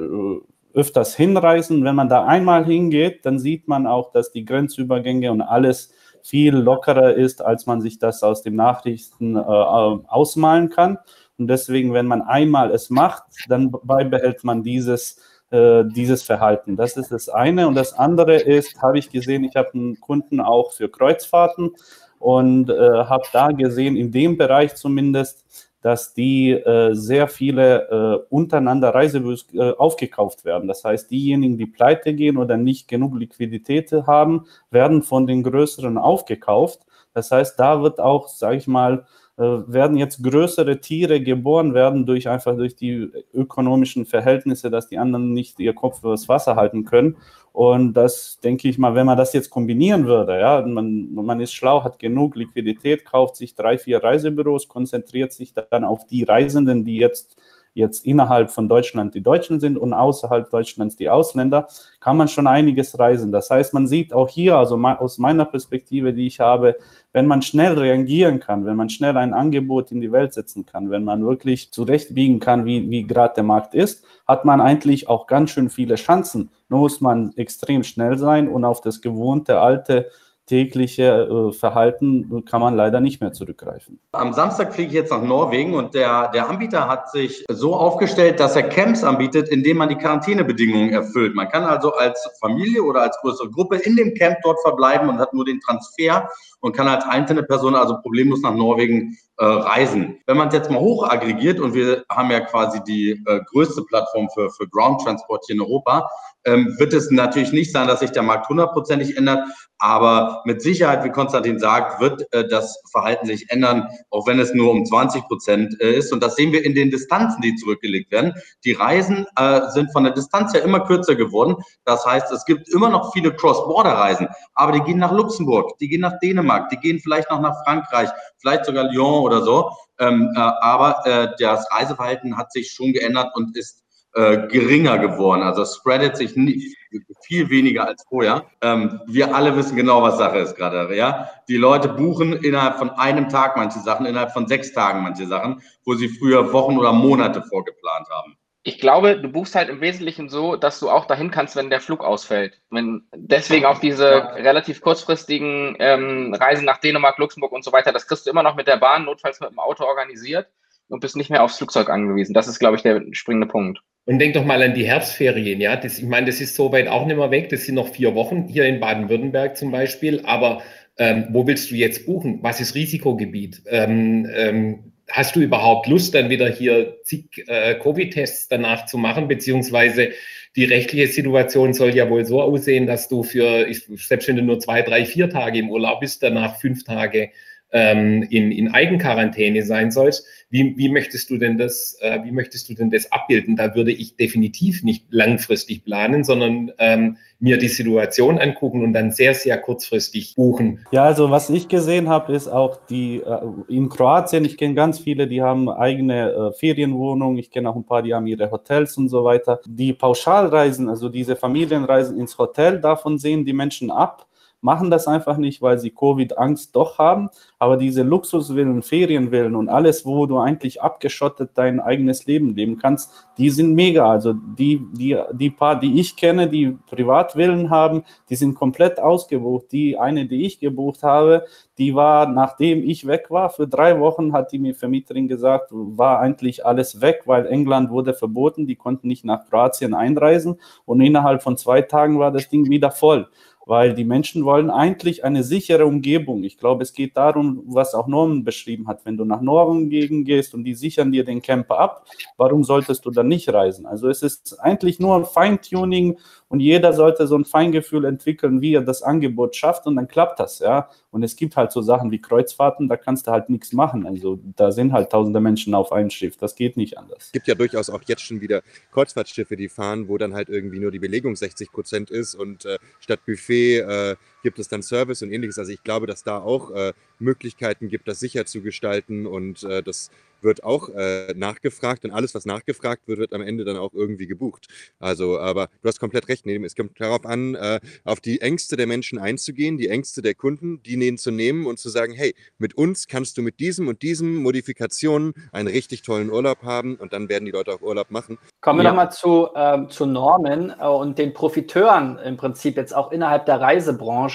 öfters 0.73 1.17
hinreisen. 1.17 1.83
Wenn 1.83 1.97
man 1.97 2.09
da 2.09 2.25
einmal 2.25 2.65
hingeht, 2.65 3.27
dann 3.27 3.41
sieht 3.41 3.67
man 3.67 3.89
auch, 3.89 4.13
dass 4.13 4.31
die 4.31 4.45
Grenzübergänge 4.45 5.33
und 5.33 5.43
alles 5.43 5.93
viel 6.23 6.55
lockerer 6.55 7.15
ist, 7.15 7.43
als 7.43 7.67
man 7.67 7.81
sich 7.81 7.99
das 7.99 8.23
aus 8.23 8.43
den 8.43 8.55
Nachrichten 8.55 9.35
äh, 9.35 9.41
ausmalen 9.41 10.71
kann. 10.71 10.99
Und 11.39 11.47
deswegen, 11.47 11.93
wenn 11.95 12.07
man 12.07 12.23
einmal 12.23 12.73
es 12.73 12.91
macht, 12.91 13.25
dann 13.49 13.71
beibehält 13.71 14.43
man 14.43 14.63
dieses, 14.63 15.21
äh, 15.51 15.85
dieses 15.85 16.23
Verhalten. 16.23 16.77
Das 16.77 16.97
ist 16.97 17.13
das 17.13 17.29
eine. 17.29 17.69
Und 17.69 17.75
das 17.75 17.93
andere 17.93 18.37
ist, 18.37 18.83
habe 18.83 18.99
ich 18.99 19.11
gesehen, 19.11 19.45
ich 19.45 19.57
habe 19.57 19.73
einen 19.75 20.01
Kunden 20.01 20.41
auch 20.41 20.73
für 20.73 20.89
Kreuzfahrten 20.89 21.71
und 22.19 22.71
äh, 22.71 22.75
habe 22.75 23.25
da 23.33 23.53
gesehen, 23.53 23.97
in 23.97 24.11
dem 24.11 24.37
Bereich 24.37 24.75
zumindest, 24.75 25.45
dass 25.81 26.13
die 26.13 26.51
äh, 26.51 26.93
sehr 26.95 27.29
viele 27.29 27.89
äh, 27.89 28.35
untereinander 28.35 28.93
Reisebüros 28.93 29.47
äh, 29.55 29.71
aufgekauft 29.71 30.45
werden. 30.45 30.67
Das 30.67 30.85
heißt, 30.85 31.11
diejenigen, 31.11 31.57
die 31.57 31.67
pleite 31.67 32.15
gehen 32.15 32.37
oder 32.37 32.57
nicht 32.57 32.89
genug 32.89 33.15
Liquidität 33.17 33.93
haben, 33.93 34.47
werden 34.71 35.03
von 35.03 35.27
den 35.29 35.45
größeren 35.45 35.97
aufgekauft. 35.97 36.81
Das 37.15 37.31
heißt, 37.31 37.59
da 37.59 37.83
wird 37.83 38.01
auch, 38.01 38.29
sage 38.29 38.57
ich 38.57 38.67
mal, 38.67 39.07
werden 39.39 39.97
jetzt 39.97 40.23
größere 40.23 40.81
Tiere 40.81 41.21
geboren 41.21 41.73
werden 41.73 42.07
durch 42.07 42.29
einfach 42.29 42.57
durch 42.57 42.75
die 42.75 43.09
ökonomischen 43.33 44.05
Verhältnisse, 44.05 44.69
dass 44.69 44.89
die 44.89 44.99
anderen 44.99 45.33
nicht 45.33 45.61
ihr 45.61 45.75
Kopf 45.75 46.01
übers 46.01 46.29
Wasser 46.29 46.57
halten 46.57 46.85
können. 46.85 47.17
Und 47.53 47.95
das 47.95 48.41
denke 48.43 48.69
ich 48.69 48.79
mal, 48.79 48.95
wenn 48.95 49.07
man 49.07 49.17
das 49.17 49.33
jetzt 49.33 49.51
kombinieren 49.51 50.07
würde, 50.07 50.39
ja, 50.41 50.61
man, 50.67 51.15
man 51.15 51.41
ist 51.41 51.55
schlau, 51.55 51.85
hat 51.85 51.99
genug 51.99 52.37
Liquidität, 52.37 53.05
kauft 53.05 53.37
sich 53.37 53.55
drei, 53.55 53.79
vier 53.79 54.03
Reisebüros, 54.03 54.69
konzentriert 54.69 55.33
sich 55.33 55.55
dann 55.55 55.85
auf 55.85 56.07
die 56.07 56.25
Reisenden, 56.25 56.85
die 56.85 56.97
jetzt 56.97 57.37
jetzt 57.79 58.05
innerhalb 58.05 58.51
von 58.51 58.69
Deutschland 58.69 59.15
die 59.15 59.23
Deutschen 59.23 59.61
sind 59.61 59.79
und 59.79 59.95
außerhalb 59.95 60.51
Deutschlands 60.51 60.97
die 60.97 61.09
Ausländer, 61.09 61.69
kann 62.01 62.17
man 62.17 62.29
schon 62.29 62.47
einiges 62.47 62.99
reisen. 62.99 63.33
Das 63.33 63.49
heißt, 63.49 63.73
man 63.73 63.87
sieht 63.87 64.13
auch 64.13 64.29
hier, 64.29 64.57
also 64.57 64.77
aus 64.77 65.19
meiner 65.19 65.45
Perspektive, 65.45 66.13
die 66.13 66.27
ich 66.27 66.41
habe, 66.41 66.77
wenn 67.13 67.27
man 67.27 67.41
schnell 67.41 67.79
reagieren 67.79 68.41
kann, 68.41 68.67
wenn 68.67 68.77
man 68.77 68.91
schnell 68.91 69.17
ein 69.17 69.33
Angebot 69.33 69.93
in 69.93 70.01
die 70.01 70.13
Welt 70.13 70.35
setzen 70.35 70.67
kann, 70.67 70.91
wenn 70.91 71.05
man 71.05 71.25
wirklich 71.25 71.73
zurechtbiegen 71.73 72.41
kann, 72.41 72.67
wie, 72.67 72.91
wie 72.91 73.07
gerade 73.07 73.35
der 73.37 73.45
Markt 73.45 73.75
ist, 73.75 74.05
hat 74.27 74.45
man 74.45 74.61
eigentlich 74.61 75.09
auch 75.09 75.27
ganz 75.27 75.51
schön 75.51 75.71
viele 75.71 75.95
Chancen. 75.95 76.51
Nur 76.69 76.81
muss 76.81 77.01
man 77.01 77.33
extrem 77.37 77.83
schnell 77.83 78.19
sein 78.19 78.49
und 78.49 78.65
auf 78.65 78.81
das 78.81 79.01
gewohnte 79.01 79.61
alte 79.61 80.11
tägliche 80.49 81.05
äh, 81.05 81.53
Verhalten 81.53 82.45
kann 82.45 82.61
man 82.61 82.75
leider 82.75 83.01
nicht 83.01 83.21
mehr 83.21 83.33
zurückgreifen. 83.33 84.01
Am 84.13 84.33
Samstag 84.33 84.75
fliege 84.75 84.89
ich 84.89 84.95
jetzt 84.95 85.13
nach 85.13 85.23
Norwegen 85.23 85.75
und 85.75 85.95
der, 85.95 86.29
der 86.33 86.49
Anbieter 86.49 86.89
hat 86.89 87.11
sich 87.11 87.45
so 87.49 87.77
aufgestellt, 87.77 88.41
dass 88.41 88.57
er 88.57 88.65
Camps 88.65 89.05
anbietet, 89.05 89.49
in 89.49 89.63
denen 89.63 89.79
man 89.79 89.89
die 89.89 89.97
Quarantänebedingungen 89.97 90.91
erfüllt. 90.91 91.35
Man 91.35 91.49
kann 91.49 91.65
also 91.65 91.93
als 91.93 92.29
Familie 92.41 92.83
oder 92.83 93.03
als 93.03 93.17
größere 93.21 93.51
Gruppe 93.51 93.77
in 93.77 93.95
dem 93.97 94.15
Camp 94.15 94.39
dort 94.43 94.61
verbleiben 94.63 95.09
und 95.09 95.19
hat 95.19 95.33
nur 95.35 95.45
den 95.45 95.61
Transfer 95.61 96.29
und 96.61 96.75
kann 96.75 96.89
als 96.89 97.05
einzelne 97.05 97.43
Person 97.43 97.75
also 97.75 98.01
problemlos 98.01 98.41
nach 98.41 98.55
Norwegen 98.55 99.17
äh, 99.37 99.45
reisen. 99.45 100.19
Wenn 100.27 100.37
man 100.37 100.49
es 100.49 100.55
jetzt 100.55 100.71
mal 100.71 100.81
hoch 100.81 101.09
aggregiert 101.09 101.61
und 101.61 101.75
wir 101.75 102.05
haben 102.11 102.31
ja 102.31 102.41
quasi 102.41 102.83
die 102.83 103.11
äh, 103.27 103.41
größte 103.53 103.83
Plattform 103.83 104.29
für, 104.35 104.51
für 104.51 104.67
Ground 104.69 105.03
Transport 105.03 105.45
hier 105.47 105.57
in 105.57 105.63
Europa, 105.63 106.09
ähm, 106.49 106.75
wird 106.79 106.95
es 106.95 107.11
natürlich 107.11 107.53
nicht 107.53 107.73
sein, 107.73 107.87
dass 107.87 108.01
sich 108.01 108.11
der 108.11 108.23
Markt 108.23 108.49
hundertprozentig 108.49 109.17
ändert, 109.17 109.45
aber 109.79 110.43
mit 110.45 110.63
Sicherheit, 110.63 111.05
wie 111.05 111.11
Konstantin 111.11 111.59
sagt, 111.59 112.01
wird 112.01 112.27
äh, 112.33 112.49
das 112.49 112.81
Verhalten 112.91 113.27
sich 113.27 113.51
ändern, 113.51 113.87
auch 114.11 114.27
wenn 114.27 114.41
es 114.41 114.55
nur 114.55 114.73
um 114.73 114.85
20 114.85 115.25
Prozent 115.25 115.81
äh, 115.81 115.93
ist. 115.93 116.13
Und 116.13 116.23
das 116.23 116.37
sehen 116.37 116.53
wir 116.53 116.65
in 116.65 116.75
den 116.75 116.91
Distanzen, 116.91 117.43
die 117.43 117.55
zurückgelegt 117.57 118.11
werden. 118.11 118.33
Die 118.65 118.73
Reisen 118.73 119.27
äh, 119.37 119.69
sind 119.71 119.93
von 119.93 120.05
der 120.05 120.15
Distanz 120.15 120.55
her 120.55 120.63
immer 120.63 120.81
kürzer 120.81 121.15
geworden. 121.15 121.57
Das 121.85 122.05
heißt, 122.05 122.33
es 122.33 122.45
gibt 122.45 122.69
immer 122.71 122.89
noch 122.89 123.13
viele 123.13 123.35
Cross-Border-Reisen, 123.35 124.29
aber 124.55 124.73
die 124.73 124.81
gehen 124.81 124.99
nach 124.99 125.13
Luxemburg, 125.13 125.79
die 125.79 125.89
gehen 125.89 126.01
nach 126.01 126.19
Dänemark, 126.21 126.71
die 126.71 126.79
gehen 126.79 126.99
vielleicht 126.99 127.31
noch 127.31 127.41
nach 127.41 127.63
Frankreich, 127.65 128.09
vielleicht 128.39 128.65
sogar 128.65 128.91
Lyon 128.91 129.23
oder 129.23 129.43
so. 129.43 129.71
Ähm, 130.01 130.33
äh, 130.35 130.39
aber 130.39 131.07
äh, 131.07 131.29
das 131.39 131.67
Reiseverhalten 131.73 132.37
hat 132.37 132.53
sich 132.53 132.71
schon 132.71 132.93
geändert 132.93 133.35
und 133.35 133.57
ist 133.57 133.85
äh, 134.15 134.49
geringer 134.49 134.99
geworden. 134.99 135.43
Also 135.43 135.63
es 135.63 135.77
spreadet 135.77 136.17
sich 136.17 136.37
nie, 136.37 136.75
viel 137.23 137.51
weniger 137.51 137.87
als 137.87 138.05
vorher. 138.09 138.47
Ähm, 138.63 139.01
wir 139.07 139.35
alle 139.35 139.57
wissen 139.57 139.77
genau, 139.77 140.03
was 140.03 140.19
Sache 140.19 140.39
ist 140.39 140.57
gerade. 140.57 140.95
Ja? 140.95 141.31
Die 141.49 141.57
Leute 141.57 141.89
buchen 141.89 142.33
innerhalb 142.33 142.79
von 142.79 142.91
einem 142.91 143.29
Tag 143.29 143.57
manche 143.57 143.81
Sachen, 143.81 144.07
innerhalb 144.07 144.33
von 144.33 144.47
sechs 144.47 144.73
Tagen 144.73 145.03
manche 145.03 145.27
Sachen, 145.27 145.63
wo 145.85 145.95
sie 145.95 146.09
früher 146.09 146.53
Wochen 146.53 146.79
oder 146.79 146.93
Monate 146.93 147.43
vorgeplant 147.43 148.09
haben. 148.11 148.37
Ich 148.65 148.79
glaube, 148.79 149.19
du 149.19 149.29
buchst 149.29 149.55
halt 149.55 149.69
im 149.69 149.81
Wesentlichen 149.81 150.29
so, 150.29 150.57
dass 150.57 150.81
du 150.81 150.91
auch 150.91 151.07
dahin 151.07 151.31
kannst, 151.31 151.57
wenn 151.57 151.71
der 151.71 151.81
Flug 151.81 152.03
ausfällt. 152.03 152.61
Wenn 152.71 153.07
deswegen 153.15 153.65
auch 153.65 153.79
diese 153.79 154.11
ja. 154.11 154.27
relativ 154.33 154.81
kurzfristigen 154.81 155.77
ähm, 155.79 156.35
Reisen 156.35 156.65
nach 156.65 156.79
Dänemark, 156.79 157.19
Luxemburg 157.19 157.53
und 157.53 157.65
so 157.65 157.73
weiter, 157.73 157.93
das 157.93 158.07
kriegst 158.07 158.27
du 158.27 158.31
immer 158.31 158.43
noch 158.43 158.57
mit 158.57 158.67
der 158.67 158.77
Bahn, 158.77 159.05
notfalls 159.05 159.41
mit 159.41 159.51
dem 159.51 159.59
Auto 159.59 159.85
organisiert 159.85 160.49
und 160.89 161.01
bist 161.01 161.17
nicht 161.17 161.31
mehr 161.31 161.43
aufs 161.43 161.59
Flugzeug 161.59 161.91
angewiesen. 161.91 162.35
Das 162.35 162.49
ist, 162.49 162.59
glaube 162.59 162.77
ich, 162.77 162.83
der 162.83 163.03
springende 163.13 163.47
Punkt. 163.47 163.81
Und 164.05 164.19
denk 164.19 164.35
doch 164.35 164.45
mal 164.45 164.63
an 164.63 164.75
die 164.75 164.87
Herbstferien, 164.87 165.61
ja. 165.61 165.77
Das, 165.77 165.99
ich 165.99 166.07
meine, 166.07 166.27
das 166.27 166.41
ist 166.41 166.55
so 166.55 166.73
weit 166.73 166.89
auch 166.89 167.05
nicht 167.05 167.17
mehr 167.17 167.31
weg. 167.31 167.51
Das 167.51 167.67
sind 167.67 167.75
noch 167.75 167.89
vier 167.89 168.15
Wochen 168.15 168.47
hier 168.49 168.65
in 168.65 168.81
Baden-Württemberg 168.81 169.57
zum 169.57 169.71
Beispiel. 169.71 170.23
Aber 170.25 170.63
ähm, 170.97 171.27
wo 171.31 171.47
willst 171.47 171.71
du 171.71 171.75
jetzt 171.75 172.07
buchen? 172.07 172.39
Was 172.43 172.61
ist 172.61 172.75
Risikogebiet? 172.75 173.63
Ähm, 173.67 174.27
ähm, 174.35 174.93
hast 175.11 175.37
du 175.37 175.41
überhaupt 175.41 175.87
Lust, 175.89 176.15
dann 176.15 176.31
wieder 176.31 176.49
hier 176.49 176.97
zig 177.05 177.45
äh, 177.49 177.75
Covid-Tests 177.75 178.49
danach 178.49 178.87
zu 178.87 178.97
machen? 178.97 179.29
Beziehungsweise 179.29 180.11
die 180.57 180.65
rechtliche 180.65 181.09
Situation 181.09 181.75
soll 181.75 181.95
ja 181.95 182.09
wohl 182.09 182.25
so 182.25 182.41
aussehen, 182.43 182.87
dass 182.87 183.09
du 183.09 183.23
für, 183.23 183.69
ich, 183.69 183.87
selbst 183.95 184.27
wenn 184.29 184.37
du 184.37 184.43
nur 184.43 184.59
zwei, 184.59 184.83
drei, 184.83 185.05
vier 185.05 185.29
Tage 185.29 185.59
im 185.59 185.71
Urlaub 185.71 186.01
bist, 186.01 186.23
danach 186.23 186.59
fünf 186.59 186.85
Tage 186.85 187.31
ähm, 187.73 188.23
in, 188.31 188.51
in 188.53 188.69
Eigenquarantäne 188.69 189.63
sein 189.63 189.91
sollst. 189.91 190.27
Wie, 190.51 190.75
wie 190.79 190.89
möchtest 190.89 191.29
du 191.29 191.37
denn 191.37 191.59
das, 191.59 191.99
äh, 192.01 192.21
wie 192.25 192.33
möchtest 192.33 192.69
du 192.71 192.75
denn 192.75 192.91
das 192.91 193.13
abbilden? 193.13 193.57
Da 193.57 193.75
würde 193.75 193.93
ich 193.93 194.17
definitiv 194.17 194.83
nicht 194.83 195.05
langfristig 195.11 195.85
planen, 195.85 196.25
sondern 196.25 196.73
ähm, 196.79 197.19
mir 197.39 197.59
die 197.59 197.69
Situation 197.69 198.39
angucken 198.39 198.83
und 198.83 198.95
dann 198.95 199.13
sehr, 199.13 199.35
sehr 199.35 199.59
kurzfristig 199.59 200.35
buchen. 200.37 200.87
Ja, 200.91 201.05
also 201.05 201.31
was 201.31 201.51
ich 201.51 201.69
gesehen 201.69 202.09
habe, 202.09 202.33
ist 202.33 202.49
auch 202.49 202.79
die 202.89 203.19
äh, 203.19 203.41
in 203.69 203.91
Kroatien, 203.91 204.47
ich 204.47 204.57
kenne 204.57 204.75
ganz 204.75 204.99
viele, 204.99 205.29
die 205.29 205.43
haben 205.43 205.69
eigene 205.69 206.31
äh, 206.31 206.53
Ferienwohnungen, 206.53 207.39
ich 207.39 207.51
kenne 207.51 207.69
auch 207.69 207.77
ein 207.77 207.85
paar, 207.85 208.03
die 208.03 208.15
haben 208.15 208.27
ihre 208.27 208.51
Hotels 208.51 208.97
und 208.97 209.11
so 209.11 209.25
weiter. 209.25 209.61
Die 209.67 209.93
Pauschalreisen, 209.93 210.89
also 210.89 211.11
diese 211.11 211.37
Familienreisen 211.37 212.19
ins 212.19 212.39
Hotel, 212.39 212.81
davon 212.81 213.19
sehen 213.19 213.45
die 213.45 213.53
Menschen 213.53 213.91
ab 213.91 214.28
machen 214.61 214.91
das 214.91 215.07
einfach 215.07 215.37
nicht, 215.37 215.63
weil 215.63 215.79
sie 215.79 215.91
Covid-Angst 215.91 216.75
doch 216.75 216.99
haben. 216.99 217.31
Aber 217.59 217.77
diese 217.77 218.03
Luxuswillen, 218.03 218.83
Ferienwillen 218.83 219.55
und 219.55 219.69
alles, 219.69 220.05
wo 220.05 220.27
du 220.27 220.39
eigentlich 220.39 220.83
abgeschottet 220.83 221.51
dein 221.55 221.81
eigenes 221.81 222.27
Leben 222.27 222.55
leben 222.55 222.79
kannst, 222.79 223.29
die 223.37 223.51
sind 223.51 223.75
mega. 223.75 224.11
Also 224.11 224.33
die, 224.33 224.83
die, 224.93 225.17
die 225.33 225.51
paar, 225.51 225.79
die 225.79 226.01
ich 226.01 226.17
kenne, 226.17 226.49
die 226.49 226.77
Privatwillen 226.91 227.71
haben, 227.71 228.05
die 228.29 228.37
sind 228.37 228.55
komplett 228.55 228.99
ausgebucht. 228.99 229.73
Die 229.73 229.97
eine, 229.97 230.27
die 230.27 230.45
ich 230.45 230.59
gebucht 230.59 231.03
habe, 231.03 231.45
die 231.79 231.95
war, 231.95 232.29
nachdem 232.29 232.83
ich 232.83 233.07
weg 233.07 233.27
war, 233.31 233.51
für 233.51 233.69
drei 233.69 234.01
Wochen 234.01 234.33
hat 234.33 234.51
die 234.51 234.59
mir 234.59 234.75
Vermieterin 234.75 235.29
gesagt, 235.29 235.69
war 235.71 236.19
eigentlich 236.19 236.67
alles 236.67 237.01
weg, 237.01 237.23
weil 237.27 237.47
England 237.47 237.91
wurde 237.91 238.15
verboten, 238.15 238.67
die 238.67 238.75
konnten 238.75 239.07
nicht 239.07 239.25
nach 239.25 239.49
Kroatien 239.49 239.95
einreisen 239.95 240.59
und 240.85 241.01
innerhalb 241.01 241.43
von 241.43 241.57
zwei 241.57 241.83
Tagen 241.83 242.19
war 242.19 242.33
das 242.33 242.49
Ding 242.49 242.69
wieder 242.69 242.91
voll 242.91 243.29
weil 243.69 243.93
die 243.95 244.05
Menschen 244.05 244.47
wollen 244.47 244.71
eigentlich 244.71 245.25
eine 245.25 245.45
sichere 245.45 245.85
Umgebung. 245.85 246.43
Ich 246.43 246.57
glaube, 246.57 246.83
es 246.83 246.95
geht 246.95 247.19
darum, 247.19 247.63
was 247.67 247.95
auch 247.95 248.07
Norman 248.07 248.43
beschrieben 248.43 248.89
hat. 248.89 249.05
Wenn 249.05 249.19
du 249.19 249.27
nach 249.27 249.43
Norwegen 249.43 250.25
gehst 250.25 250.55
und 250.55 250.65
die 250.65 250.73
sichern 250.73 251.13
dir 251.13 251.23
den 251.23 251.43
Camper 251.43 251.79
ab, 251.79 252.07
warum 252.39 252.65
solltest 252.65 253.05
du 253.05 253.11
dann 253.11 253.29
nicht 253.29 253.53
reisen? 253.53 253.85
Also 253.85 254.09
es 254.09 254.23
ist 254.23 254.59
eigentlich 254.59 255.01
nur 255.01 255.17
ein 255.17 255.27
Feintuning 255.27 256.19
und 256.49 256.61
jeder 256.61 256.95
sollte 256.95 257.27
so 257.27 257.37
ein 257.37 257.45
Feingefühl 257.45 258.05
entwickeln, 258.07 258.61
wie 258.63 258.75
er 258.75 258.81
das 258.81 259.03
Angebot 259.03 259.55
schafft 259.55 259.87
und 259.87 259.97
dann 259.97 260.09
klappt 260.09 260.41
das, 260.41 260.61
ja. 260.61 260.89
Und 261.11 261.23
es 261.23 261.37
gibt 261.37 261.57
halt 261.57 261.73
so 261.73 261.83
Sachen 261.83 262.11
wie 262.11 262.21
Kreuzfahrten, 262.21 262.89
da 262.89 262.97
kannst 262.97 263.27
du 263.27 263.31
halt 263.31 263.51
nichts 263.51 263.73
machen. 263.73 264.07
Also 264.07 264.39
da 264.57 264.73
sind 264.73 264.93
halt 264.93 265.11
tausende 265.11 265.41
Menschen 265.41 265.75
auf 265.75 265.93
einem 265.93 266.11
Schiff, 266.11 266.37
das 266.37 266.55
geht 266.55 266.77
nicht 266.77 266.97
anders. 266.97 267.27
Es 267.27 267.33
gibt 267.33 267.49
ja 267.49 267.55
durchaus 267.55 267.91
auch 267.91 268.03
jetzt 268.07 268.23
schon 268.23 268.41
wieder 268.41 268.63
Kreuzfahrtschiffe, 268.93 269.57
die 269.57 269.69
fahren, 269.69 270.09
wo 270.09 270.17
dann 270.17 270.35
halt 270.35 270.49
irgendwie 270.49 270.81
nur 270.81 270.91
die 270.91 270.99
Belegung 270.99 271.37
60 271.37 271.71
Prozent 271.71 272.11
ist 272.11 272.35
und 272.35 272.65
äh, 272.65 272.79
statt 273.01 273.21
Buffet 273.27 273.81
äh, 273.81 274.17
gibt 274.43 274.59
es 274.59 274.69
dann 274.69 274.83
Service 274.83 275.23
und 275.23 275.33
ähnliches. 275.33 275.59
Also 275.59 275.73
ich 275.73 275.83
glaube, 275.83 276.07
dass 276.07 276.23
da 276.23 276.39
auch 276.39 276.71
äh, 276.71 276.93
Möglichkeiten 277.19 277.89
gibt, 277.89 278.09
das 278.09 278.21
sicher 278.21 278.47
zu 278.47 278.63
gestalten 278.63 279.27
und 279.27 279.63
äh, 279.65 279.83
das 279.83 280.11
wird 280.43 280.65
auch 280.65 280.89
äh, 280.91 281.35
nachgefragt 281.35 282.05
und 282.05 282.13
alles, 282.13 282.35
was 282.35 282.47
nachgefragt 282.47 283.03
wird, 283.07 283.19
wird 283.19 283.33
am 283.33 283.43
Ende 283.43 283.65
dann 283.65 283.77
auch 283.77 283.93
irgendwie 283.93 284.27
gebucht. 284.27 284.69
Also, 285.01 285.39
aber 285.39 285.69
du 285.83 285.89
hast 285.89 286.01
komplett 286.01 286.29
recht, 286.29 286.47
es 286.47 286.77
kommt 286.77 287.01
darauf 287.01 287.27
an, 287.27 287.55
äh, 287.55 287.81
auf 288.05 288.21
die 288.21 288.41
Ängste 288.41 288.77
der 288.77 288.87
Menschen 288.87 289.19
einzugehen, 289.19 289.77
die 289.77 289.89
Ängste 289.89 290.23
der 290.23 290.35
Kunden, 290.35 290.83
die 290.83 290.97
nehmen 290.97 291.19
zu 291.19 291.31
nehmen 291.31 291.67
und 291.67 291.79
zu 291.79 291.89
sagen, 291.89 292.13
hey, 292.13 292.35
mit 292.59 292.75
uns 292.75 293.07
kannst 293.09 293.37
du 293.37 293.43
mit 293.43 293.61
diesem 293.61 293.89
und 293.89 294.03
diesem 294.03 294.37
Modifikationen 294.37 295.35
einen 295.53 295.69
richtig 295.69 296.03
tollen 296.03 296.31
Urlaub 296.31 296.63
haben 296.63 296.97
und 296.97 297.13
dann 297.13 297.29
werden 297.29 297.45
die 297.45 297.51
Leute 297.51 297.73
auch 297.73 297.83
Urlaub 297.83 298.11
machen. 298.11 298.39
Kommen 298.61 298.79
wir 298.79 298.85
ja. 298.85 298.91
nochmal 298.91 299.13
zu, 299.13 299.49
äh, 299.55 299.89
zu 299.89 300.07
Normen 300.07 300.71
und 300.71 301.19
den 301.19 301.35
Profiteuren 301.35 302.19
im 302.19 302.37
Prinzip 302.37 302.77
jetzt 302.77 302.95
auch 302.95 303.11
innerhalb 303.11 303.47
der 303.47 303.61
Reisebranche. 303.61 304.28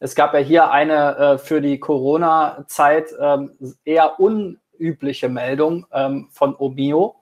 Es 0.00 0.14
gab 0.14 0.34
ja 0.34 0.40
hier 0.40 0.70
eine 0.70 1.16
äh, 1.16 1.38
für 1.38 1.60
die 1.60 1.80
Corona-Zeit 1.80 3.14
ähm, 3.20 3.52
eher 3.84 4.20
un 4.20 4.60
übliche 4.78 5.28
Meldung 5.28 5.86
ähm, 5.92 6.28
von 6.30 6.54
Omio. 6.56 7.16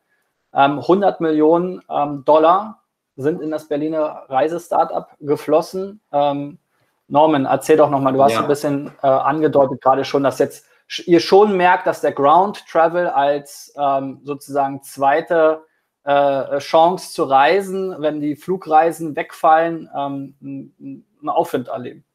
Ähm, 0.53 0.79
100 0.79 1.21
Millionen 1.21 1.83
ähm, 1.91 2.25
Dollar 2.25 2.83
sind 3.17 3.41
in 3.41 3.51
das 3.51 3.69
Berliner 3.69 4.25
Reisestartup 4.29 5.09
geflossen. 5.21 6.01
Ähm, 6.13 6.59
Norman, 7.09 7.47
erzähl 7.47 7.77
doch 7.77 7.91
nochmal, 7.91 8.13
du 8.13 8.23
hast 8.23 8.33
ja. 8.33 8.41
ein 8.41 8.49
bisschen 8.49 8.93
äh, 9.03 9.07
angedeutet 9.07 9.81
gerade 9.81 10.05
schon, 10.05 10.23
dass 10.23 10.39
jetzt 10.39 10.67
ihr 11.05 11.21
schon 11.21 11.57
merkt, 11.57 11.87
dass 11.87 12.01
der 12.01 12.13
Ground 12.13 12.65
Travel 12.71 13.09
als 13.09 13.73
ähm, 13.79 14.21
sozusagen 14.23 14.83
zweite 14.83 15.63
äh, 16.05 16.59
Chance 16.59 17.13
zu 17.13 17.25
reisen, 17.25 17.95
wenn 17.99 18.21
die 18.21 18.37
Flugreisen 18.37 19.17
wegfallen, 19.17 19.91
ähm, 19.97 20.35
einen 20.41 21.29
Aufwind 21.29 21.69
erleben. 21.69 22.06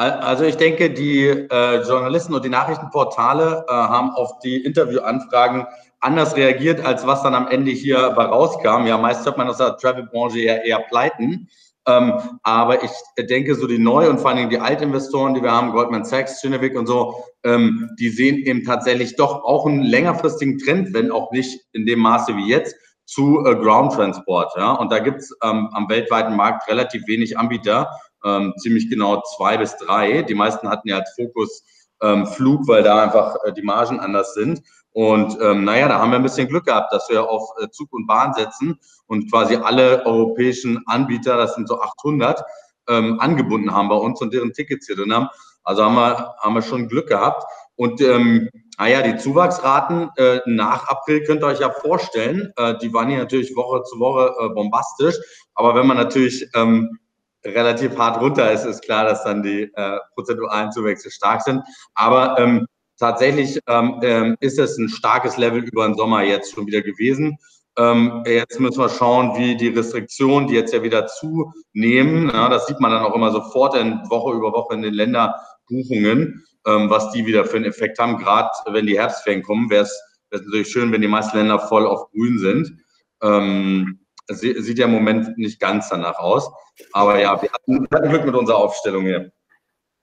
Also 0.00 0.44
ich 0.44 0.56
denke, 0.56 0.88
die 0.88 1.26
äh, 1.26 1.82
Journalisten 1.82 2.32
und 2.32 2.42
die 2.42 2.48
Nachrichtenportale 2.48 3.66
äh, 3.68 3.70
haben 3.70 4.12
auf 4.12 4.38
die 4.38 4.56
Interviewanfragen 4.56 5.66
anders 6.00 6.36
reagiert, 6.36 6.82
als 6.86 7.06
was 7.06 7.22
dann 7.22 7.34
am 7.34 7.48
Ende 7.48 7.70
hier 7.70 7.98
rauskam. 7.98 8.86
Ja, 8.86 8.96
meist 8.96 9.26
hört 9.26 9.36
man 9.36 9.50
aus 9.50 9.58
der 9.58 9.76
Travel-Branche 9.76 10.40
eher, 10.40 10.64
eher 10.64 10.78
pleiten. 10.88 11.50
Ähm, 11.86 12.14
aber 12.42 12.82
ich 12.82 12.90
denke, 13.28 13.54
so 13.54 13.66
die 13.66 13.78
Neu- 13.78 14.08
und 14.08 14.20
vor 14.20 14.30
allen 14.30 14.38
Dingen 14.38 14.48
die 14.48 14.58
Altinvestoren, 14.58 15.34
die 15.34 15.42
wir 15.42 15.52
haben, 15.52 15.72
Goldman 15.72 16.06
Sachs, 16.06 16.40
Chinnevik 16.40 16.78
und 16.78 16.86
so, 16.86 17.22
ähm, 17.44 17.90
die 17.98 18.08
sehen 18.08 18.38
eben 18.38 18.64
tatsächlich 18.64 19.16
doch 19.16 19.44
auch 19.44 19.66
einen 19.66 19.82
längerfristigen 19.82 20.56
Trend, 20.56 20.94
wenn 20.94 21.12
auch 21.12 21.30
nicht 21.30 21.60
in 21.72 21.84
dem 21.84 21.98
Maße 21.98 22.34
wie 22.38 22.48
jetzt, 22.48 22.74
zu 23.04 23.44
äh, 23.44 23.54
Ground 23.54 23.92
Transport. 23.92 24.50
Ja? 24.56 24.72
Und 24.72 24.90
da 24.92 24.98
gibt's 24.98 25.30
ähm, 25.42 25.68
am 25.72 25.90
weltweiten 25.90 26.36
Markt 26.36 26.66
relativ 26.70 27.06
wenig 27.06 27.38
Anbieter 27.38 27.90
ähm, 28.24 28.54
ziemlich 28.58 28.88
genau 28.90 29.22
zwei 29.36 29.56
bis 29.56 29.76
drei. 29.76 30.22
Die 30.22 30.34
meisten 30.34 30.68
hatten 30.68 30.88
ja 30.88 30.98
als 30.98 31.12
Fokus 31.14 31.64
ähm, 32.02 32.26
Flug, 32.26 32.66
weil 32.66 32.82
da 32.82 33.02
einfach 33.02 33.36
äh, 33.44 33.52
die 33.52 33.62
Margen 33.62 34.00
anders 34.00 34.34
sind. 34.34 34.62
Und 34.92 35.38
ähm, 35.40 35.64
naja, 35.64 35.88
da 35.88 35.98
haben 35.98 36.10
wir 36.10 36.16
ein 36.16 36.22
bisschen 36.22 36.48
Glück 36.48 36.66
gehabt, 36.66 36.92
dass 36.92 37.08
wir 37.10 37.28
auf 37.28 37.50
äh, 37.60 37.68
Zug 37.70 37.92
und 37.92 38.06
Bahn 38.06 38.34
setzen 38.34 38.78
und 39.06 39.30
quasi 39.30 39.56
alle 39.56 40.04
europäischen 40.04 40.82
Anbieter, 40.86 41.36
das 41.36 41.54
sind 41.54 41.68
so 41.68 41.80
800, 41.80 42.42
ähm, 42.88 43.20
angebunden 43.20 43.72
haben 43.72 43.88
bei 43.88 43.94
uns 43.94 44.20
und 44.20 44.34
deren 44.34 44.52
Tickets 44.52 44.86
hier 44.86 44.96
drin 44.96 45.14
haben. 45.14 45.28
Also 45.62 45.84
haben 45.84 45.94
wir, 45.94 46.34
haben 46.40 46.54
wir 46.54 46.62
schon 46.62 46.88
Glück 46.88 47.08
gehabt. 47.08 47.44
Und 47.76 48.00
ähm, 48.00 48.48
naja, 48.78 49.02
die 49.02 49.16
Zuwachsraten 49.16 50.10
äh, 50.16 50.40
nach 50.46 50.88
April 50.88 51.22
könnt 51.24 51.42
ihr 51.42 51.46
euch 51.46 51.60
ja 51.60 51.70
vorstellen, 51.70 52.52
äh, 52.56 52.76
die 52.78 52.92
waren 52.92 53.08
hier 53.08 53.18
natürlich 53.18 53.54
Woche 53.54 53.82
zu 53.84 53.98
Woche 54.00 54.34
äh, 54.40 54.48
bombastisch. 54.48 55.16
Aber 55.54 55.74
wenn 55.74 55.86
man 55.86 55.96
natürlich 55.96 56.48
ähm, 56.54 56.98
relativ 57.44 57.96
hart 57.96 58.20
runter 58.20 58.50
ist, 58.50 58.64
ist 58.64 58.82
klar, 58.82 59.04
dass 59.04 59.24
dann 59.24 59.42
die 59.42 59.70
äh, 59.74 59.98
prozentualen 60.14 60.72
Zuwächse 60.72 61.10
stark 61.10 61.42
sind. 61.42 61.62
Aber 61.94 62.38
ähm, 62.38 62.66
tatsächlich 62.98 63.58
ähm, 63.66 64.00
ähm, 64.02 64.36
ist 64.40 64.58
es 64.58 64.76
ein 64.78 64.88
starkes 64.88 65.36
Level 65.36 65.64
über 65.64 65.86
den 65.86 65.96
Sommer 65.96 66.22
jetzt 66.22 66.54
schon 66.54 66.66
wieder 66.66 66.82
gewesen. 66.82 67.38
Ähm, 67.78 68.24
jetzt 68.26 68.60
müssen 68.60 68.80
wir 68.80 68.88
schauen, 68.88 69.36
wie 69.36 69.56
die 69.56 69.68
Restriktionen, 69.68 70.48
die 70.48 70.54
jetzt 70.54 70.74
ja 70.74 70.82
wieder 70.82 71.06
zunehmen, 71.06 72.28
ja, 72.28 72.48
das 72.48 72.66
sieht 72.66 72.80
man 72.80 72.90
dann 72.90 73.04
auch 73.04 73.14
immer 73.14 73.30
sofort 73.30 73.76
in 73.76 74.00
Woche 74.10 74.36
über 74.36 74.52
Woche 74.52 74.74
in 74.74 74.82
den 74.82 74.92
Länderbuchungen, 74.92 76.44
ähm, 76.66 76.90
was 76.90 77.10
die 77.12 77.24
wieder 77.24 77.44
für 77.44 77.56
einen 77.56 77.66
Effekt 77.66 77.98
haben. 77.98 78.18
Gerade 78.18 78.50
wenn 78.66 78.86
die 78.86 78.98
Herbstferien 78.98 79.42
kommen, 79.42 79.70
wäre 79.70 79.84
es 79.84 80.02
natürlich 80.30 80.68
schön, 80.68 80.92
wenn 80.92 81.00
die 81.00 81.08
meisten 81.08 81.36
Länder 81.36 81.58
voll 81.58 81.86
auf 81.86 82.10
grün 82.10 82.38
sind. 82.38 82.76
Ähm, 83.22 84.00
sieht 84.30 84.78
ja 84.78 84.86
im 84.86 84.92
Moment 84.92 85.36
nicht 85.38 85.60
ganz 85.60 85.88
danach 85.88 86.18
aus. 86.18 86.50
Aber 86.92 87.18
ja, 87.18 87.40
wir 87.40 87.50
hatten, 87.52 87.86
wir 87.90 87.98
hatten 87.98 88.08
Glück 88.08 88.24
mit 88.24 88.34
unserer 88.34 88.58
Aufstellung 88.58 89.02
hier. 89.02 89.32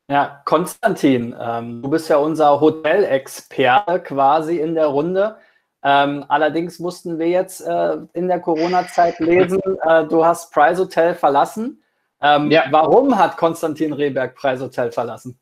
Ja, 0.10 0.42
Konstantin, 0.46 1.36
ähm, 1.40 1.82
du 1.82 1.90
bist 1.90 2.10
ja 2.10 2.18
unser 2.18 2.62
Hotelexperte 2.62 4.00
quasi 4.00 4.60
in 4.60 4.74
der 4.74 4.88
Runde. 4.88 5.38
Ähm, 5.84 6.26
allerdings 6.30 6.80
mussten 6.80 7.20
wir 7.20 7.28
jetzt 7.28 7.62
äh, 7.62 7.98
in 8.14 8.28
der 8.28 8.40
Corona-Zeit 8.40 9.20
lesen, 9.20 9.60
äh, 9.84 10.06
du 10.06 10.26
hast 10.26 10.54
Price 10.54 10.80
Hotel 10.80 11.14
verlassen. 11.14 11.84
Ähm, 12.22 12.50
ja. 12.50 12.66
Warum 12.72 13.18
hat 13.18 13.38
Konstantin 13.38 13.94
Rehberg 13.94 14.36
Price 14.36 14.62
Hotel 14.62 14.92
verlassen? 14.92 15.40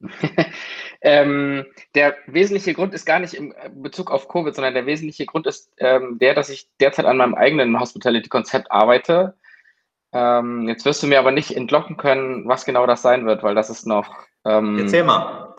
Ähm, 1.04 1.66
der 1.96 2.14
wesentliche 2.26 2.74
Grund 2.74 2.94
ist 2.94 3.04
gar 3.04 3.18
nicht 3.18 3.34
im 3.34 3.52
Bezug 3.82 4.10
auf 4.10 4.28
Covid, 4.28 4.54
sondern 4.54 4.74
der 4.74 4.86
wesentliche 4.86 5.26
Grund 5.26 5.46
ist 5.48 5.72
ähm, 5.78 6.18
der, 6.20 6.34
dass 6.34 6.48
ich 6.48 6.68
derzeit 6.80 7.06
an 7.06 7.16
meinem 7.16 7.34
eigenen 7.34 7.78
Hospitality-Konzept 7.78 8.70
arbeite. 8.70 9.34
Ähm, 10.12 10.68
jetzt 10.68 10.84
wirst 10.84 11.02
du 11.02 11.08
mir 11.08 11.18
aber 11.18 11.32
nicht 11.32 11.56
entlocken 11.56 11.96
können, 11.96 12.46
was 12.46 12.64
genau 12.64 12.86
das 12.86 13.02
sein 13.02 13.26
wird, 13.26 13.42
weil 13.42 13.54
das 13.54 13.68
ist 13.68 13.86
noch. 13.86 14.14
Ähm, 14.44 14.78
Erzähl 14.78 15.02
mal. 15.02 15.56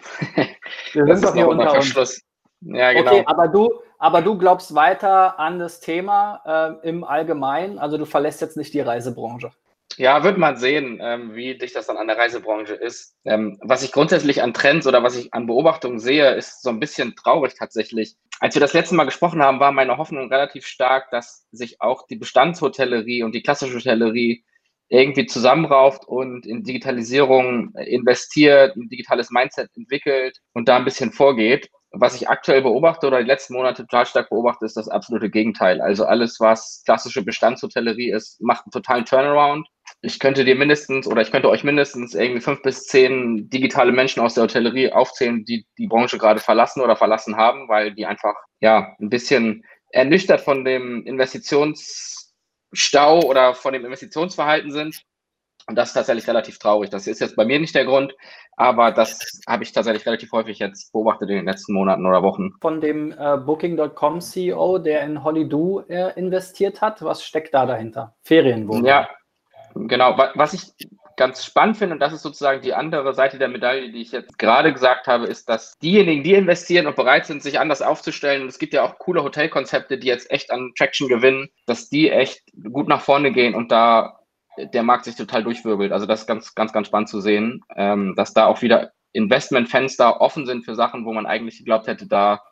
Wir 0.92 1.16
sind 1.16 1.24
doch 1.24 1.34
hier 1.34 1.48
unter 1.48 1.70
Verschluss. 1.70 2.20
Ja, 2.62 2.92
genau. 2.92 3.12
Okay, 3.12 3.24
aber 3.26 3.48
du, 3.48 3.68
Aber 3.98 4.20
du 4.20 4.36
glaubst 4.36 4.74
weiter 4.74 5.38
an 5.38 5.60
das 5.60 5.78
Thema 5.78 6.80
äh, 6.82 6.88
im 6.88 7.04
Allgemeinen. 7.04 7.78
Also 7.78 7.98
du 7.98 8.04
verlässt 8.04 8.40
jetzt 8.40 8.56
nicht 8.56 8.74
die 8.74 8.80
Reisebranche. 8.80 9.52
Ja, 9.98 10.24
wird 10.24 10.38
man 10.38 10.56
sehen, 10.56 10.98
ähm, 11.02 11.34
wie 11.34 11.56
dicht 11.58 11.76
das 11.76 11.86
dann 11.86 11.96
an 11.96 12.06
der 12.06 12.16
Reisebranche 12.16 12.74
ist. 12.74 13.16
Ähm, 13.24 13.58
was 13.62 13.82
ich 13.82 13.92
grundsätzlich 13.92 14.42
an 14.42 14.54
Trends 14.54 14.86
oder 14.86 15.02
was 15.02 15.16
ich 15.16 15.32
an 15.34 15.46
Beobachtungen 15.46 15.98
sehe, 15.98 16.34
ist 16.34 16.62
so 16.62 16.70
ein 16.70 16.80
bisschen 16.80 17.14
traurig 17.16 17.54
tatsächlich. 17.58 18.16
Als 18.40 18.54
wir 18.54 18.60
das 18.60 18.72
letzte 18.72 18.94
Mal 18.94 19.04
gesprochen 19.04 19.42
haben, 19.42 19.60
war 19.60 19.72
meine 19.72 19.98
Hoffnung 19.98 20.28
relativ 20.28 20.66
stark, 20.66 21.10
dass 21.10 21.46
sich 21.52 21.80
auch 21.80 22.06
die 22.06 22.16
Bestandshotellerie 22.16 23.22
und 23.22 23.34
die 23.34 23.42
klassische 23.42 23.76
Hotellerie 23.76 24.44
irgendwie 24.88 25.26
zusammenrauft 25.26 26.06
und 26.06 26.46
in 26.46 26.64
Digitalisierung 26.64 27.74
investiert, 27.76 28.76
ein 28.76 28.88
digitales 28.88 29.30
Mindset 29.30 29.70
entwickelt 29.74 30.38
und 30.52 30.68
da 30.68 30.76
ein 30.76 30.84
bisschen 30.84 31.12
vorgeht. 31.12 31.70
Was 31.92 32.14
ich 32.14 32.28
aktuell 32.28 32.62
beobachte 32.62 33.06
oder 33.06 33.18
die 33.20 33.26
letzten 33.26 33.54
Monate 33.54 33.82
total 33.82 34.06
stark 34.06 34.30
beobachte, 34.30 34.64
ist 34.66 34.76
das 34.76 34.88
absolute 34.88 35.30
Gegenteil. 35.30 35.80
Also 35.80 36.04
alles, 36.04 36.40
was 36.40 36.82
klassische 36.84 37.22
Bestandshotellerie 37.22 38.10
ist, 38.10 38.40
macht 38.42 38.64
einen 38.64 38.72
totalen 38.72 39.04
Turnaround. 39.04 39.66
Ich 40.02 40.18
könnte 40.18 40.44
dir 40.44 40.56
mindestens 40.56 41.06
oder 41.06 41.22
ich 41.22 41.30
könnte 41.30 41.48
euch 41.48 41.64
mindestens 41.64 42.14
irgendwie 42.14 42.40
fünf 42.40 42.62
bis 42.62 42.86
zehn 42.86 43.48
digitale 43.48 43.92
Menschen 43.92 44.20
aus 44.20 44.34
der 44.34 44.42
Hotellerie 44.44 44.92
aufzählen, 44.92 45.44
die 45.44 45.66
die 45.78 45.86
Branche 45.86 46.18
gerade 46.18 46.40
verlassen 46.40 46.82
oder 46.82 46.96
verlassen 46.96 47.36
haben, 47.36 47.68
weil 47.68 47.94
die 47.94 48.06
einfach 48.06 48.34
ja 48.60 48.96
ein 49.00 49.10
bisschen 49.10 49.64
ernüchtert 49.90 50.40
von 50.40 50.64
dem 50.64 51.06
Investitionsstau 51.06 53.20
oder 53.22 53.54
von 53.54 53.72
dem 53.72 53.84
Investitionsverhalten 53.84 54.72
sind 54.72 55.04
und 55.68 55.76
das 55.76 55.90
ist 55.90 55.94
tatsächlich 55.94 56.26
relativ 56.26 56.58
traurig. 56.58 56.90
Das 56.90 57.06
ist 57.06 57.20
jetzt 57.20 57.36
bei 57.36 57.44
mir 57.44 57.60
nicht 57.60 57.74
der 57.74 57.84
Grund, 57.84 58.14
aber 58.56 58.90
das 58.90 59.40
habe 59.46 59.62
ich 59.62 59.72
tatsächlich 59.72 60.04
relativ 60.06 60.32
häufig 60.32 60.58
jetzt 60.58 60.92
beobachtet 60.92 61.30
in 61.30 61.36
den 61.36 61.44
letzten 61.44 61.74
Monaten 61.74 62.04
oder 62.04 62.22
Wochen. 62.22 62.52
Von 62.60 62.80
dem 62.80 63.12
äh, 63.12 63.36
Booking.com 63.36 64.20
CEO, 64.20 64.78
der 64.78 65.02
in 65.02 65.22
Holidoo 65.22 65.80
äh, 65.88 66.18
investiert 66.18 66.80
hat, 66.80 67.02
was 67.02 67.24
steckt 67.24 67.54
da 67.54 67.66
dahinter? 67.66 68.16
Ferienwohnung. 68.22 68.86
Ja, 68.86 69.08
genau. 69.74 70.16
Was 70.34 70.54
ich 70.54 70.72
ganz 71.16 71.44
spannend 71.44 71.76
finde, 71.76 71.94
und 71.94 72.00
das 72.00 72.12
ist 72.12 72.22
sozusagen 72.22 72.62
die 72.62 72.74
andere 72.74 73.14
Seite 73.14 73.38
der 73.38 73.48
Medaille, 73.48 73.92
die 73.92 74.00
ich 74.00 74.12
jetzt 74.12 74.38
gerade 74.38 74.72
gesagt 74.72 75.06
habe, 75.06 75.26
ist, 75.26 75.48
dass 75.48 75.78
diejenigen, 75.78 76.22
die 76.22 76.34
investieren 76.34 76.86
und 76.86 76.96
bereit 76.96 77.26
sind, 77.26 77.42
sich 77.42 77.60
anders 77.60 77.82
aufzustellen, 77.82 78.42
und 78.42 78.48
es 78.48 78.58
gibt 78.58 78.72
ja 78.72 78.82
auch 78.82 78.98
coole 78.98 79.22
Hotelkonzepte, 79.22 79.98
die 79.98 80.06
jetzt 80.06 80.30
echt 80.30 80.50
an 80.50 80.72
Traction 80.76 81.08
gewinnen, 81.08 81.48
dass 81.66 81.88
die 81.88 82.10
echt 82.10 82.42
gut 82.72 82.88
nach 82.88 83.02
vorne 83.02 83.32
gehen 83.32 83.54
und 83.54 83.70
da 83.70 84.18
der 84.58 84.82
Markt 84.82 85.04
sich 85.04 85.16
total 85.16 85.44
durchwirbelt. 85.44 85.92
Also 85.92 86.06
das 86.06 86.20
ist 86.22 86.26
ganz, 86.26 86.54
ganz, 86.54 86.72
ganz 86.72 86.86
spannend 86.86 87.08
zu 87.08 87.20
sehen, 87.20 87.62
ähm, 87.74 88.14
dass 88.16 88.34
da 88.34 88.46
auch 88.46 88.60
wieder 88.60 88.92
Investmentfenster 89.12 90.20
offen 90.20 90.46
sind 90.46 90.64
für 90.64 90.74
Sachen, 90.74 91.04
wo 91.04 91.12
man 91.12 91.26
eigentlich 91.26 91.58
geglaubt 91.58 91.86
hätte, 91.86 92.06
da 92.06 92.42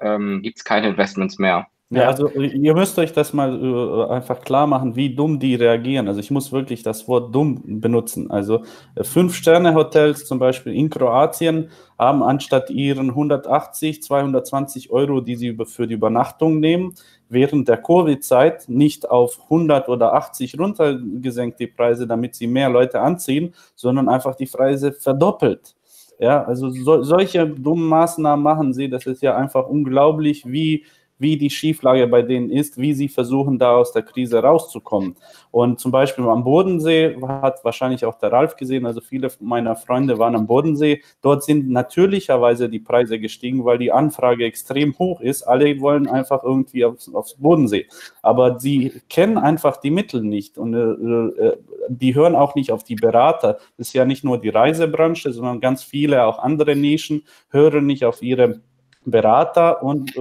ähm, 0.00 0.42
gibt 0.42 0.58
es 0.58 0.64
keine 0.64 0.88
Investments 0.88 1.38
mehr. 1.38 1.66
Ja, 1.92 2.06
also 2.06 2.28
ihr 2.30 2.72
müsst 2.74 2.96
euch 3.00 3.12
das 3.12 3.32
mal 3.32 3.52
äh, 3.60 4.12
einfach 4.12 4.42
klar 4.42 4.68
machen, 4.68 4.94
wie 4.94 5.12
dumm 5.12 5.40
die 5.40 5.56
reagieren. 5.56 6.06
Also 6.06 6.20
ich 6.20 6.30
muss 6.30 6.52
wirklich 6.52 6.84
das 6.84 7.08
Wort 7.08 7.34
dumm 7.34 7.62
benutzen. 7.80 8.30
Also 8.30 8.62
äh, 8.94 9.02
Fünf-Sterne-Hotels 9.02 10.24
zum 10.24 10.38
Beispiel 10.38 10.72
in 10.72 10.88
Kroatien 10.88 11.68
haben 11.98 12.22
anstatt 12.22 12.70
ihren 12.70 13.08
180, 13.10 14.04
220 14.04 14.92
Euro, 14.92 15.20
die 15.20 15.34
sie 15.34 15.58
für 15.66 15.88
die 15.88 15.94
Übernachtung 15.94 16.60
nehmen, 16.60 16.94
während 17.28 17.66
der 17.66 17.78
Covid-Zeit 17.78 18.68
nicht 18.68 19.10
auf 19.10 19.40
100 19.44 19.88
oder 19.88 20.12
80 20.14 20.60
runtergesenkt 20.60 21.58
die 21.58 21.66
Preise, 21.66 22.06
damit 22.06 22.36
sie 22.36 22.46
mehr 22.46 22.70
Leute 22.70 23.00
anziehen, 23.00 23.52
sondern 23.74 24.08
einfach 24.08 24.36
die 24.36 24.46
Preise 24.46 24.92
verdoppelt. 24.92 25.74
Ja, 26.20 26.44
also 26.44 26.68
so, 26.70 27.02
solche 27.02 27.46
dummen 27.48 27.88
Maßnahmen 27.88 28.42
machen 28.42 28.74
sie. 28.74 28.88
Das 28.90 29.06
ist 29.06 29.22
ja 29.22 29.36
einfach 29.36 29.66
unglaublich, 29.66 30.44
wie 30.46 30.84
wie 31.20 31.36
die 31.36 31.50
Schieflage 31.50 32.06
bei 32.06 32.22
denen 32.22 32.50
ist, 32.50 32.78
wie 32.78 32.94
sie 32.94 33.08
versuchen, 33.08 33.58
da 33.58 33.76
aus 33.76 33.92
der 33.92 34.02
Krise 34.02 34.38
rauszukommen. 34.38 35.16
Und 35.50 35.80
zum 35.80 35.92
Beispiel 35.92 36.26
am 36.26 36.44
Bodensee 36.44 37.16
hat 37.22 37.64
wahrscheinlich 37.64 38.04
auch 38.04 38.18
der 38.18 38.32
Ralf 38.32 38.56
gesehen, 38.56 38.86
also 38.86 39.00
viele 39.00 39.28
meiner 39.40 39.76
Freunde 39.76 40.18
waren 40.18 40.34
am 40.34 40.46
Bodensee. 40.46 41.02
Dort 41.22 41.44
sind 41.44 41.68
natürlicherweise 41.68 42.68
die 42.68 42.78
Preise 42.78 43.18
gestiegen, 43.18 43.64
weil 43.64 43.78
die 43.78 43.92
Anfrage 43.92 44.44
extrem 44.44 44.98
hoch 44.98 45.20
ist. 45.20 45.42
Alle 45.42 45.80
wollen 45.80 46.08
einfach 46.08 46.42
irgendwie 46.42 46.84
aufs, 46.84 47.12
aufs 47.12 47.34
Bodensee. 47.34 47.86
Aber 48.22 48.58
sie 48.58 48.92
kennen 49.08 49.38
einfach 49.38 49.76
die 49.76 49.90
Mittel 49.90 50.22
nicht 50.22 50.58
und 50.58 50.74
äh, 50.74 51.46
äh 51.46 51.56
die 51.88 52.14
hören 52.14 52.36
auch 52.36 52.54
nicht 52.54 52.70
auf 52.70 52.84
die 52.84 52.94
Berater. 52.94 53.54
Das 53.76 53.88
ist 53.88 53.94
ja 53.94 54.04
nicht 54.04 54.22
nur 54.22 54.38
die 54.38 54.48
Reisebranche, 54.48 55.32
sondern 55.32 55.60
ganz 55.60 55.82
viele 55.82 56.24
auch 56.24 56.38
andere 56.38 56.76
Nischen 56.76 57.24
hören 57.50 57.86
nicht 57.86 58.04
auf 58.04 58.22
ihre 58.22 58.60
Berater 59.04 59.82
und 59.82 60.14
äh, 60.14 60.20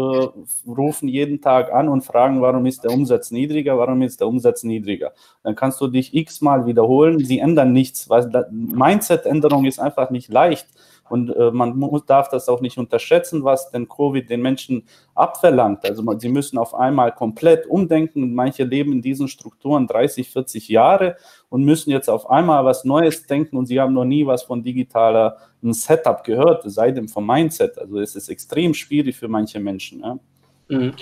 rufen 0.67 1.09
jeden 1.09 1.41
Tag 1.41 1.73
an 1.73 1.89
und 1.89 2.01
fragen, 2.01 2.41
warum 2.41 2.65
ist 2.65 2.83
der 2.85 2.91
Umsatz 2.91 3.29
niedriger, 3.29 3.77
warum 3.77 4.01
ist 4.01 4.21
der 4.21 4.27
Umsatz 4.27 4.63
niedriger. 4.63 5.11
Dann 5.43 5.55
kannst 5.55 5.81
du 5.81 5.87
dich 5.87 6.13
x-mal 6.13 6.65
wiederholen, 6.65 7.19
sie 7.23 7.39
ändern 7.39 7.73
nichts, 7.73 8.09
weil 8.09 8.29
Mindset-Änderung 8.51 9.65
ist 9.65 9.79
einfach 9.79 10.11
nicht 10.11 10.29
leicht. 10.29 10.67
Und 11.09 11.35
äh, 11.35 11.51
man 11.51 11.77
muss, 11.77 12.05
darf 12.05 12.29
das 12.29 12.49
auch 12.49 12.61
nicht 12.61 12.77
unterschätzen, 12.77 13.43
was 13.43 13.71
denn 13.71 13.87
Covid 13.87 14.29
den 14.29 14.41
Menschen 14.41 14.83
abverlangt. 15.15 15.85
Also 15.85 16.03
man, 16.03 16.19
sie 16.19 16.29
müssen 16.29 16.57
auf 16.57 16.75
einmal 16.75 17.13
komplett 17.13 17.67
umdenken. 17.67 18.33
Manche 18.33 18.63
leben 18.63 18.93
in 18.93 19.01
diesen 19.01 19.27
Strukturen 19.27 19.87
30, 19.87 20.29
40 20.29 20.69
Jahre 20.69 21.17
und 21.49 21.63
müssen 21.63 21.91
jetzt 21.91 22.09
auf 22.09 22.29
einmal 22.29 22.65
was 22.65 22.85
Neues 22.85 23.25
denken 23.25 23.57
und 23.57 23.65
sie 23.65 23.79
haben 23.79 23.93
noch 23.93 24.05
nie 24.05 24.25
was 24.25 24.43
von 24.43 24.63
digitaler 24.63 25.37
Setup 25.61 26.23
gehört, 26.23 26.63
sei 26.65 26.91
denn 26.91 27.07
vom 27.07 27.25
Mindset. 27.25 27.77
Also 27.77 27.99
es 27.99 28.15
ist 28.15 28.29
extrem 28.29 28.73
schwierig 28.73 29.17
für 29.17 29.27
manche 29.27 29.59
Menschen. 29.59 30.01
Ja. 30.01 30.19
Mhm. 30.69 30.93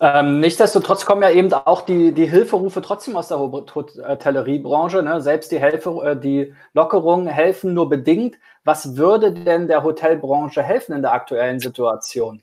Ähm, 0.00 0.38
nichtsdestotrotz 0.38 1.04
kommen 1.04 1.22
ja 1.22 1.30
eben 1.30 1.52
auch 1.52 1.82
die, 1.82 2.12
die 2.12 2.26
Hilferufe 2.26 2.80
trotzdem 2.82 3.16
aus 3.16 3.28
der 3.28 3.38
Hotelleriebranche. 3.40 5.02
Ne? 5.02 5.20
Selbst 5.20 5.50
die, 5.50 5.58
Helfer, 5.58 6.02
äh, 6.04 6.16
die 6.20 6.54
Lockerungen 6.72 7.26
helfen 7.26 7.74
nur 7.74 7.88
bedingt. 7.88 8.36
Was 8.62 8.96
würde 8.96 9.32
denn 9.32 9.66
der 9.66 9.82
Hotelbranche 9.82 10.62
helfen 10.62 10.94
in 10.94 11.02
der 11.02 11.12
aktuellen 11.12 11.58
Situation? 11.58 12.42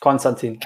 Konstantin. 0.00 0.60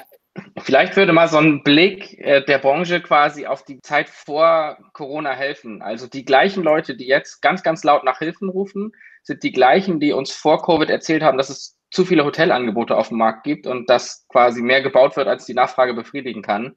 Vielleicht 0.59 0.97
würde 0.97 1.12
mal 1.12 1.29
so 1.29 1.38
ein 1.38 1.62
Blick 1.62 2.18
äh, 2.18 2.42
der 2.45 2.59
Branche 2.59 3.01
quasi 3.01 3.47
auf 3.47 3.64
die 3.64 3.81
Zeit 3.81 4.09
vor 4.09 4.79
Corona 4.92 5.33
helfen. 5.33 5.83
Also 5.83 6.07
die 6.07 6.25
gleichen 6.25 6.62
Leute, 6.62 6.97
die 6.97 7.07
jetzt 7.07 7.42
ganz, 7.42 7.62
ganz 7.62 7.85
laut 7.85 8.05
nach 8.05 8.18
Hilfen 8.18 8.49
rufen, 8.49 8.92
sind 9.23 9.42
die 9.42 9.53
gleichen, 9.53 10.01
die 10.01 10.12
uns 10.12 10.33
vor 10.33 10.62
Covid 10.62 10.88
erzählt 10.88 11.23
haben, 11.23 11.37
dass 11.37 11.51
es 11.51 11.79
zu 11.90 12.05
viele 12.07 12.25
Hotelangebote 12.25 12.97
auf 12.97 13.09
dem 13.09 13.18
Markt 13.18 13.45
gibt 13.45 13.66
und 13.66 13.90
dass 13.90 14.27
quasi 14.29 14.62
mehr 14.62 14.83
gebaut 14.83 15.16
wird, 15.16 15.29
als 15.29 15.45
die 15.45 15.55
Nachfrage 15.55 15.92
befriedigen 15.92 16.42
kann. 16.42 16.75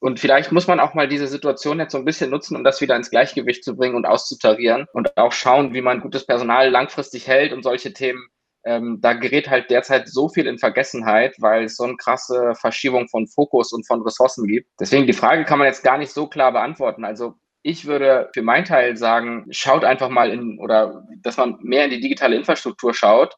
Und 0.00 0.20
vielleicht 0.20 0.52
muss 0.52 0.68
man 0.68 0.78
auch 0.78 0.94
mal 0.94 1.08
diese 1.08 1.26
Situation 1.26 1.80
jetzt 1.80 1.92
so 1.92 1.98
ein 1.98 2.04
bisschen 2.04 2.30
nutzen, 2.30 2.56
um 2.56 2.62
das 2.62 2.80
wieder 2.80 2.94
ins 2.94 3.10
Gleichgewicht 3.10 3.64
zu 3.64 3.76
bringen 3.76 3.96
und 3.96 4.06
auszutarieren 4.06 4.86
und 4.92 5.16
auch 5.16 5.32
schauen, 5.32 5.74
wie 5.74 5.82
man 5.82 6.00
gutes 6.00 6.24
Personal 6.24 6.70
langfristig 6.70 7.26
hält 7.26 7.52
und 7.52 7.64
solche 7.64 7.92
Themen. 7.92 8.28
Ähm, 8.68 8.98
da 9.00 9.14
gerät 9.14 9.48
halt 9.48 9.70
derzeit 9.70 10.08
so 10.08 10.28
viel 10.28 10.46
in 10.46 10.58
Vergessenheit, 10.58 11.34
weil 11.38 11.64
es 11.64 11.76
so 11.76 11.84
eine 11.84 11.96
krasse 11.96 12.52
Verschiebung 12.54 13.08
von 13.08 13.26
Fokus 13.26 13.72
und 13.72 13.86
von 13.86 14.02
Ressourcen 14.02 14.46
gibt. 14.46 14.68
Deswegen 14.78 15.06
die 15.06 15.14
Frage 15.14 15.46
kann 15.46 15.58
man 15.58 15.68
jetzt 15.68 15.82
gar 15.82 15.96
nicht 15.96 16.12
so 16.12 16.26
klar 16.26 16.52
beantworten. 16.52 17.06
Also 17.06 17.34
ich 17.62 17.86
würde 17.86 18.28
für 18.34 18.42
meinen 18.42 18.66
Teil 18.66 18.94
sagen, 18.98 19.46
schaut 19.48 19.84
einfach 19.84 20.10
mal 20.10 20.30
in 20.30 20.58
oder 20.60 21.02
dass 21.22 21.38
man 21.38 21.56
mehr 21.62 21.86
in 21.86 21.92
die 21.92 22.00
digitale 22.00 22.36
Infrastruktur 22.36 22.92
schaut 22.92 23.36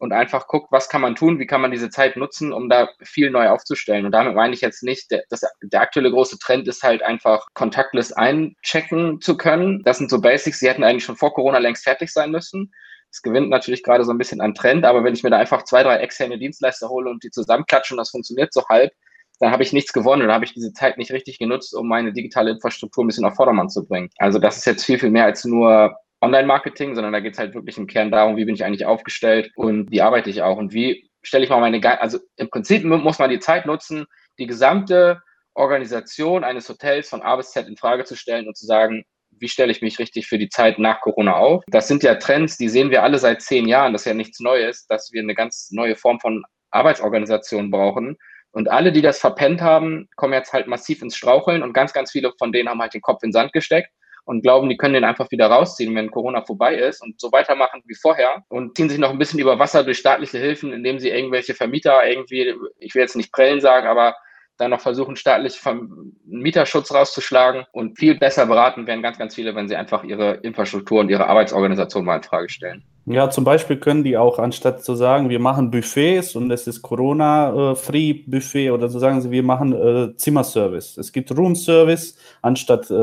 und 0.00 0.12
einfach 0.12 0.48
guckt, 0.48 0.72
was 0.72 0.88
kann 0.88 1.00
man 1.00 1.14
tun, 1.14 1.38
wie 1.38 1.46
kann 1.46 1.60
man 1.60 1.70
diese 1.70 1.88
Zeit 1.88 2.16
nutzen, 2.16 2.52
um 2.52 2.68
da 2.68 2.88
viel 3.04 3.30
neu 3.30 3.50
aufzustellen. 3.50 4.04
Und 4.04 4.10
damit 4.10 4.34
meine 4.34 4.52
ich 4.52 4.62
jetzt 4.62 4.82
nicht, 4.82 5.12
der, 5.12 5.22
das, 5.30 5.42
der 5.62 5.80
aktuelle 5.80 6.10
große 6.10 6.40
Trend 6.40 6.66
ist 6.66 6.82
halt 6.82 7.04
einfach 7.04 7.46
contactless 7.54 8.12
einchecken 8.12 9.20
zu 9.20 9.36
können. 9.36 9.84
Das 9.84 9.98
sind 9.98 10.10
so 10.10 10.20
Basics, 10.20 10.58
die 10.58 10.68
hätten 10.68 10.82
eigentlich 10.82 11.04
schon 11.04 11.16
vor 11.16 11.32
Corona 11.32 11.58
längst 11.58 11.84
fertig 11.84 12.12
sein 12.12 12.32
müssen. 12.32 12.72
Es 13.12 13.20
gewinnt 13.20 13.50
natürlich 13.50 13.82
gerade 13.82 14.04
so 14.04 14.10
ein 14.10 14.18
bisschen 14.18 14.40
an 14.40 14.54
Trend, 14.54 14.86
aber 14.86 15.04
wenn 15.04 15.12
ich 15.12 15.22
mir 15.22 15.28
da 15.28 15.36
einfach 15.36 15.64
zwei, 15.64 15.82
drei 15.82 15.98
externe 15.98 16.38
Dienstleister 16.38 16.88
hole 16.88 17.10
und 17.10 17.22
die 17.22 17.30
zusammenklatschen, 17.30 17.98
das 17.98 18.10
funktioniert 18.10 18.54
so 18.54 18.66
halb, 18.68 18.90
dann 19.38 19.50
habe 19.52 19.62
ich 19.62 19.74
nichts 19.74 19.92
gewonnen 19.92 20.22
oder 20.22 20.32
habe 20.32 20.46
ich 20.46 20.54
diese 20.54 20.72
Zeit 20.72 20.96
nicht 20.96 21.12
richtig 21.12 21.38
genutzt, 21.38 21.74
um 21.74 21.88
meine 21.88 22.12
digitale 22.14 22.50
Infrastruktur 22.52 23.04
ein 23.04 23.08
bisschen 23.08 23.26
auf 23.26 23.34
Vordermann 23.34 23.68
zu 23.68 23.86
bringen. 23.86 24.08
Also 24.16 24.38
das 24.38 24.56
ist 24.56 24.64
jetzt 24.64 24.84
viel, 24.84 24.98
viel 24.98 25.10
mehr 25.10 25.26
als 25.26 25.44
nur 25.44 25.94
Online-Marketing, 26.22 26.94
sondern 26.94 27.12
da 27.12 27.20
geht 27.20 27.34
es 27.34 27.38
halt 27.38 27.52
wirklich 27.54 27.76
im 27.76 27.86
Kern 27.86 28.10
darum, 28.10 28.36
wie 28.36 28.46
bin 28.46 28.54
ich 28.54 28.64
eigentlich 28.64 28.86
aufgestellt 28.86 29.50
und 29.56 29.90
wie 29.90 30.00
arbeite 30.00 30.30
ich 30.30 30.40
auch 30.40 30.56
und 30.56 30.72
wie 30.72 31.10
stelle 31.22 31.44
ich 31.44 31.50
mal 31.50 31.60
meine, 31.60 32.00
also 32.00 32.18
im 32.36 32.48
Prinzip 32.48 32.84
muss 32.84 33.18
man 33.18 33.30
die 33.30 33.40
Zeit 33.40 33.66
nutzen, 33.66 34.06
die 34.38 34.46
gesamte 34.46 35.20
Organisation 35.54 36.44
eines 36.44 36.68
Hotels 36.68 37.10
von 37.10 37.20
A 37.20 37.36
bis 37.36 37.50
Z 37.50 37.68
in 37.68 37.76
Frage 37.76 38.04
zu 38.04 38.16
stellen 38.16 38.46
und 38.46 38.56
zu 38.56 38.64
sagen, 38.64 39.04
wie 39.42 39.48
stelle 39.48 39.72
ich 39.72 39.82
mich 39.82 39.98
richtig 39.98 40.26
für 40.26 40.38
die 40.38 40.48
Zeit 40.48 40.78
nach 40.78 41.00
Corona 41.00 41.36
auf? 41.36 41.62
Das 41.66 41.88
sind 41.88 42.02
ja 42.02 42.14
Trends, 42.14 42.56
die 42.56 42.68
sehen 42.68 42.90
wir 42.90 43.02
alle 43.02 43.18
seit 43.18 43.42
zehn 43.42 43.68
Jahren. 43.68 43.92
Das 43.92 44.02
ist 44.02 44.06
ja 44.06 44.14
nichts 44.14 44.40
Neues, 44.40 44.86
dass 44.86 45.12
wir 45.12 45.20
eine 45.20 45.34
ganz 45.34 45.70
neue 45.72 45.96
Form 45.96 46.20
von 46.20 46.44
Arbeitsorganisation 46.70 47.70
brauchen. 47.70 48.16
Und 48.52 48.70
alle, 48.70 48.92
die 48.92 49.02
das 49.02 49.18
verpennt 49.18 49.60
haben, 49.60 50.08
kommen 50.16 50.34
jetzt 50.34 50.52
halt 50.52 50.66
massiv 50.66 51.02
ins 51.02 51.16
Straucheln 51.16 51.62
und 51.62 51.72
ganz, 51.72 51.92
ganz 51.92 52.12
viele 52.12 52.32
von 52.38 52.52
denen 52.52 52.68
haben 52.68 52.80
halt 52.80 52.94
den 52.94 53.00
Kopf 53.00 53.22
in 53.22 53.32
Sand 53.32 53.52
gesteckt 53.52 53.90
und 54.24 54.42
glauben, 54.42 54.68
die 54.68 54.76
können 54.76 54.94
den 54.94 55.04
einfach 55.04 55.30
wieder 55.30 55.46
rausziehen, 55.46 55.94
wenn 55.94 56.10
Corona 56.10 56.42
vorbei 56.42 56.76
ist 56.76 57.02
und 57.02 57.20
so 57.20 57.32
weitermachen 57.32 57.82
wie 57.86 57.94
vorher 57.94 58.44
und 58.48 58.76
ziehen 58.76 58.88
sich 58.88 58.98
noch 58.98 59.10
ein 59.10 59.18
bisschen 59.18 59.40
über 59.40 59.58
Wasser 59.58 59.84
durch 59.84 59.98
staatliche 59.98 60.38
Hilfen, 60.38 60.72
indem 60.72 60.98
sie 60.98 61.08
irgendwelche 61.08 61.54
Vermieter 61.54 62.06
irgendwie, 62.06 62.54
ich 62.78 62.94
will 62.94 63.02
jetzt 63.02 63.16
nicht 63.16 63.32
prellen 63.32 63.60
sagen, 63.60 63.86
aber 63.86 64.14
dann 64.58 64.70
noch 64.70 64.80
versuchen, 64.80 65.16
staatlich 65.16 65.58
vom 65.58 66.12
Mieterschutz 66.24 66.92
rauszuschlagen 66.92 67.64
und 67.72 67.98
viel 67.98 68.18
besser 68.18 68.46
beraten 68.46 68.86
werden 68.86 69.02
ganz, 69.02 69.18
ganz 69.18 69.34
viele, 69.34 69.54
wenn 69.54 69.68
sie 69.68 69.76
einfach 69.76 70.04
ihre 70.04 70.34
Infrastruktur 70.34 71.00
und 71.00 71.08
ihre 71.08 71.26
Arbeitsorganisation 71.26 72.04
mal 72.04 72.16
in 72.16 72.22
Frage 72.22 72.48
stellen. 72.48 72.84
Ja, 73.04 73.30
zum 73.30 73.42
Beispiel 73.42 73.78
können 73.78 74.04
die 74.04 74.16
auch, 74.16 74.38
anstatt 74.38 74.84
zu 74.84 74.94
sagen, 74.94 75.28
wir 75.28 75.40
machen 75.40 75.72
Buffets 75.72 76.36
und 76.36 76.48
es 76.52 76.68
ist 76.68 76.82
Corona-Free-Buffet 76.82 78.70
oder 78.70 78.88
so 78.88 79.00
sagen 79.00 79.20
sie, 79.20 79.32
wir 79.32 79.42
machen 79.42 79.72
äh, 79.72 80.14
Zimmerservice. 80.16 80.98
Es 80.98 81.10
gibt 81.10 81.36
Room-Service 81.36 82.16
anstatt 82.42 82.92
äh, 82.92 82.94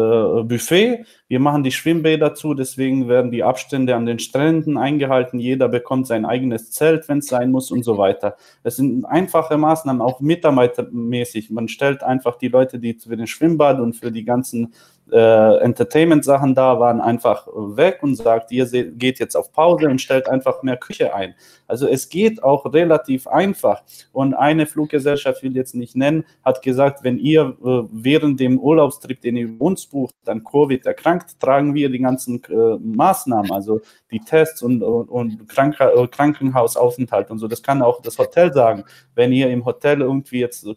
Buffet. 0.43 1.03
Wir 1.27 1.41
machen 1.41 1.63
die 1.63 1.73
Schwimmbäder 1.73 2.33
zu, 2.33 2.53
deswegen 2.53 3.09
werden 3.09 3.29
die 3.29 3.43
Abstände 3.43 3.93
an 3.93 4.05
den 4.05 4.19
Stränden 4.19 4.77
eingehalten. 4.77 5.37
Jeder 5.37 5.67
bekommt 5.67 6.07
sein 6.07 6.25
eigenes 6.25 6.71
Zelt, 6.71 7.09
wenn 7.09 7.17
es 7.17 7.27
sein 7.27 7.51
muss 7.51 7.69
und 7.69 7.83
so 7.83 7.97
weiter. 7.97 8.37
Es 8.63 8.77
sind 8.77 9.03
einfache 9.03 9.57
Maßnahmen, 9.57 10.01
auch 10.01 10.21
mitarbeitermäßig. 10.21 11.49
Man 11.49 11.67
stellt 11.67 12.03
einfach 12.03 12.37
die 12.37 12.47
Leute, 12.47 12.79
die 12.79 12.93
für 12.93 13.17
den 13.17 13.27
Schwimmbad 13.27 13.81
und 13.81 13.97
für 13.97 14.13
die 14.13 14.23
ganzen 14.23 14.73
äh, 15.11 15.57
Entertainment-Sachen 15.59 16.55
da 16.55 16.79
waren, 16.79 17.01
einfach 17.01 17.47
weg 17.47 17.99
und 18.01 18.15
sagt, 18.15 18.51
ihr 18.51 18.65
geht 18.65 19.19
jetzt 19.19 19.35
auf 19.35 19.51
Pause 19.51 19.89
und 19.89 20.01
stellt 20.01 20.27
einfach 20.27 20.63
mehr 20.63 20.77
Küche 20.77 21.13
ein. 21.13 21.35
Also 21.67 21.87
es 21.87 22.09
geht 22.09 22.43
auch 22.43 22.65
relativ 22.73 23.27
einfach. 23.27 23.83
Und 24.11 24.33
eine 24.33 24.65
Fluggesellschaft, 24.65 25.43
will 25.43 25.55
jetzt 25.55 25.75
nicht 25.75 25.95
nennen, 25.95 26.25
hat 26.43 26.61
gesagt, 26.61 27.03
wenn 27.03 27.17
ihr 27.17 27.55
äh, 27.63 27.83
während 27.91 28.39
dem 28.39 28.59
Urlaubstrip, 28.59 29.21
den 29.21 29.35
ihr 29.37 29.49
uns 29.59 29.85
bucht, 29.85 30.15
an 30.25 30.43
Covid 30.43 30.85
erkrankt, 30.85 31.39
tragen 31.39 31.73
wir 31.73 31.89
die 31.89 31.99
ganzen 31.99 32.41
äh, 32.45 32.77
Maßnahmen, 32.79 33.51
also 33.51 33.81
die 34.11 34.19
Tests 34.19 34.61
und, 34.61 34.81
und, 34.81 35.09
und 35.09 35.47
Kranker, 35.47 35.95
äh, 35.95 36.07
Krankenhausaufenthalt 36.07 37.29
und 37.29 37.39
so. 37.39 37.47
Das 37.47 37.61
kann 37.61 37.81
auch 37.81 38.01
das 38.01 38.17
Hotel 38.17 38.51
sagen. 38.53 38.83
Wenn 39.13 39.31
ihr 39.31 39.49
im 39.49 39.65
Hotel 39.65 40.01
irgendwie 40.01 40.39
jetzt 40.39 40.65
äh, 40.65 40.75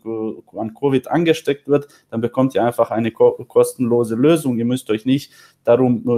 an 0.57 0.75
Covid 0.75 1.09
angesteckt 1.09 1.69
wird, 1.69 1.89
dann 2.11 2.21
bekommt 2.21 2.55
ihr 2.55 2.65
einfach 2.65 2.91
eine 2.91 3.11
ko 3.11 3.33
kostenlose 3.49 4.17
Lösung. 4.23 4.59
Ihr 4.59 4.65
müsst 4.65 4.89
euch 4.91 5.05
nicht 5.05 5.33
darum, 5.65 6.03
äh, 6.07 6.11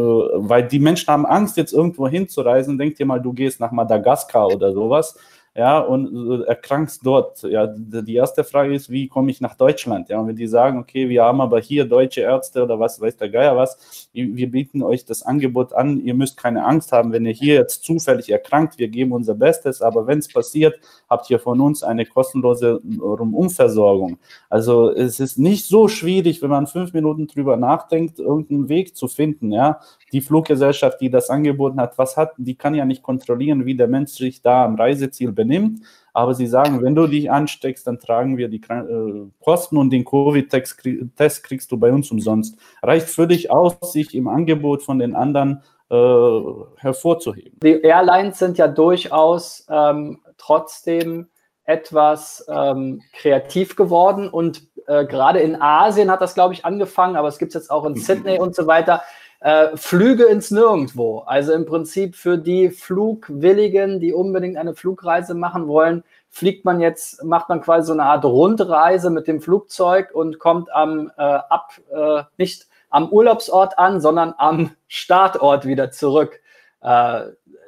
weil 0.48 0.68
die 0.68 0.78
Menschen 0.78 1.08
haben 1.08 1.26
Angst, 1.26 1.56
jetzt 1.56 1.72
irgendwo 1.72 2.06
hinzureisen. 2.08 2.78
Denkt 2.78 3.00
ihr 3.00 3.06
mal, 3.06 3.20
du 3.20 3.32
gehst 3.32 3.60
nach 3.60 3.72
Madagaskar 3.72 4.48
oder 4.48 4.72
sowas 4.72 5.16
ja, 5.56 5.78
und 5.78 6.42
erkrankst 6.46 7.06
dort. 7.06 7.42
Ja, 7.44 7.68
die 7.68 8.16
erste 8.16 8.42
Frage 8.42 8.74
ist, 8.74 8.90
wie 8.90 9.06
komme 9.06 9.30
ich 9.30 9.40
nach 9.40 9.54
Deutschland? 9.54 10.08
Ja, 10.08 10.18
und 10.18 10.26
wenn 10.26 10.34
die 10.34 10.48
sagen, 10.48 10.80
okay, 10.80 11.08
wir 11.08 11.22
haben 11.22 11.40
aber 11.40 11.60
hier 11.60 11.84
deutsche 11.84 12.22
Ärzte 12.22 12.64
oder 12.64 12.80
was 12.80 13.00
weiß 13.00 13.16
der 13.18 13.28
Geier 13.28 13.56
was, 13.56 14.08
wir 14.12 14.50
bieten 14.50 14.82
euch 14.82 15.04
das 15.04 15.22
Angebot 15.22 15.72
an, 15.72 16.00
ihr 16.00 16.14
müsst 16.14 16.36
keine 16.36 16.64
Angst 16.64 16.90
haben, 16.90 17.12
wenn 17.12 17.24
ihr 17.24 17.32
hier 17.32 17.54
jetzt 17.54 17.84
zufällig 17.84 18.30
erkrankt, 18.30 18.78
wir 18.78 18.88
geben 18.88 19.12
unser 19.12 19.36
Bestes, 19.36 19.80
aber 19.80 20.08
wenn 20.08 20.18
es 20.18 20.26
passiert, 20.26 20.74
habt 21.08 21.30
ihr 21.30 21.38
von 21.38 21.60
uns 21.60 21.84
eine 21.84 22.04
kostenlose 22.04 22.80
Umversorgung. 22.80 24.18
Also 24.50 24.90
es 24.90 25.20
ist 25.20 25.38
nicht 25.38 25.66
so 25.66 25.86
schwierig, 25.86 26.42
wenn 26.42 26.50
man 26.50 26.66
fünf 26.66 26.92
Minuten 26.94 27.28
drüber 27.28 27.56
nachdenkt, 27.56 28.18
irgendeinen 28.18 28.68
Weg 28.68 28.96
zu 28.96 29.06
finden, 29.06 29.52
ja. 29.52 29.78
Die 30.12 30.20
Fluggesellschaft, 30.20 31.00
die 31.00 31.10
das 31.10 31.30
angeboten 31.30 31.80
hat, 31.80 31.98
was 31.98 32.16
hat, 32.16 32.32
die 32.36 32.54
kann 32.54 32.74
ja 32.74 32.84
nicht 32.84 33.02
kontrollieren, 33.02 33.66
wie 33.66 33.76
der 33.76 33.88
Mensch 33.88 34.12
sich 34.12 34.42
da 34.42 34.64
am 34.64 34.76
Reiseziel 34.76 35.32
benimmt 35.32 35.43
benimmt. 35.44 35.80
Aber 36.12 36.34
sie 36.34 36.46
sagen, 36.46 36.82
wenn 36.82 36.94
du 36.94 37.06
dich 37.06 37.30
ansteckst, 37.30 37.86
dann 37.86 37.98
tragen 37.98 38.36
wir 38.36 38.48
die 38.48 38.60
äh, 38.60 39.26
Kosten 39.42 39.76
und 39.76 39.90
den 39.90 40.04
Covid-Test 40.04 41.44
kriegst 41.44 41.72
du 41.72 41.76
bei 41.76 41.92
uns 41.92 42.10
umsonst. 42.10 42.58
Reicht 42.82 43.08
völlig 43.08 43.50
aus, 43.50 43.76
sich 43.92 44.14
im 44.14 44.28
Angebot 44.28 44.82
von 44.82 44.98
den 44.98 45.16
anderen 45.16 45.62
äh, 45.90 46.40
hervorzuheben. 46.76 47.58
Die 47.62 47.80
Airlines 47.82 48.38
sind 48.38 48.58
ja 48.58 48.68
durchaus 48.68 49.66
ähm, 49.68 50.20
trotzdem 50.38 51.26
etwas 51.64 52.44
ähm, 52.48 53.02
kreativ 53.12 53.74
geworden 53.74 54.28
und 54.28 54.68
äh, 54.86 55.06
gerade 55.06 55.40
in 55.40 55.60
Asien 55.60 56.10
hat 56.10 56.20
das, 56.20 56.34
glaube 56.34 56.54
ich, 56.54 56.64
angefangen, 56.64 57.16
aber 57.16 57.28
es 57.28 57.38
gibt 57.38 57.50
es 57.50 57.54
jetzt 57.54 57.70
auch 57.70 57.86
in 57.86 57.96
Sydney 57.96 58.38
und 58.38 58.54
so 58.54 58.66
weiter 58.66 59.02
äh, 59.44 59.76
Flüge 59.76 60.24
ins 60.24 60.50
Nirgendwo. 60.50 61.18
Also 61.26 61.52
im 61.52 61.66
Prinzip 61.66 62.16
für 62.16 62.38
die 62.38 62.70
Flugwilligen, 62.70 64.00
die 64.00 64.14
unbedingt 64.14 64.56
eine 64.56 64.74
Flugreise 64.74 65.34
machen 65.34 65.68
wollen, 65.68 66.02
fliegt 66.30 66.64
man 66.64 66.80
jetzt, 66.80 67.22
macht 67.22 67.50
man 67.50 67.60
quasi 67.60 67.88
so 67.88 67.92
eine 67.92 68.04
Art 68.04 68.24
Rundreise 68.24 69.10
mit 69.10 69.28
dem 69.28 69.42
Flugzeug 69.42 70.12
und 70.14 70.38
kommt 70.38 70.72
am 70.72 71.12
äh, 71.18 71.22
ab 71.22 71.74
äh, 71.94 72.22
nicht 72.38 72.68
am 72.88 73.10
Urlaubsort 73.10 73.78
an, 73.78 74.00
sondern 74.00 74.32
am 74.38 74.70
Startort 74.88 75.66
wieder 75.66 75.90
zurück. 75.90 76.40
Äh, 76.80 77.24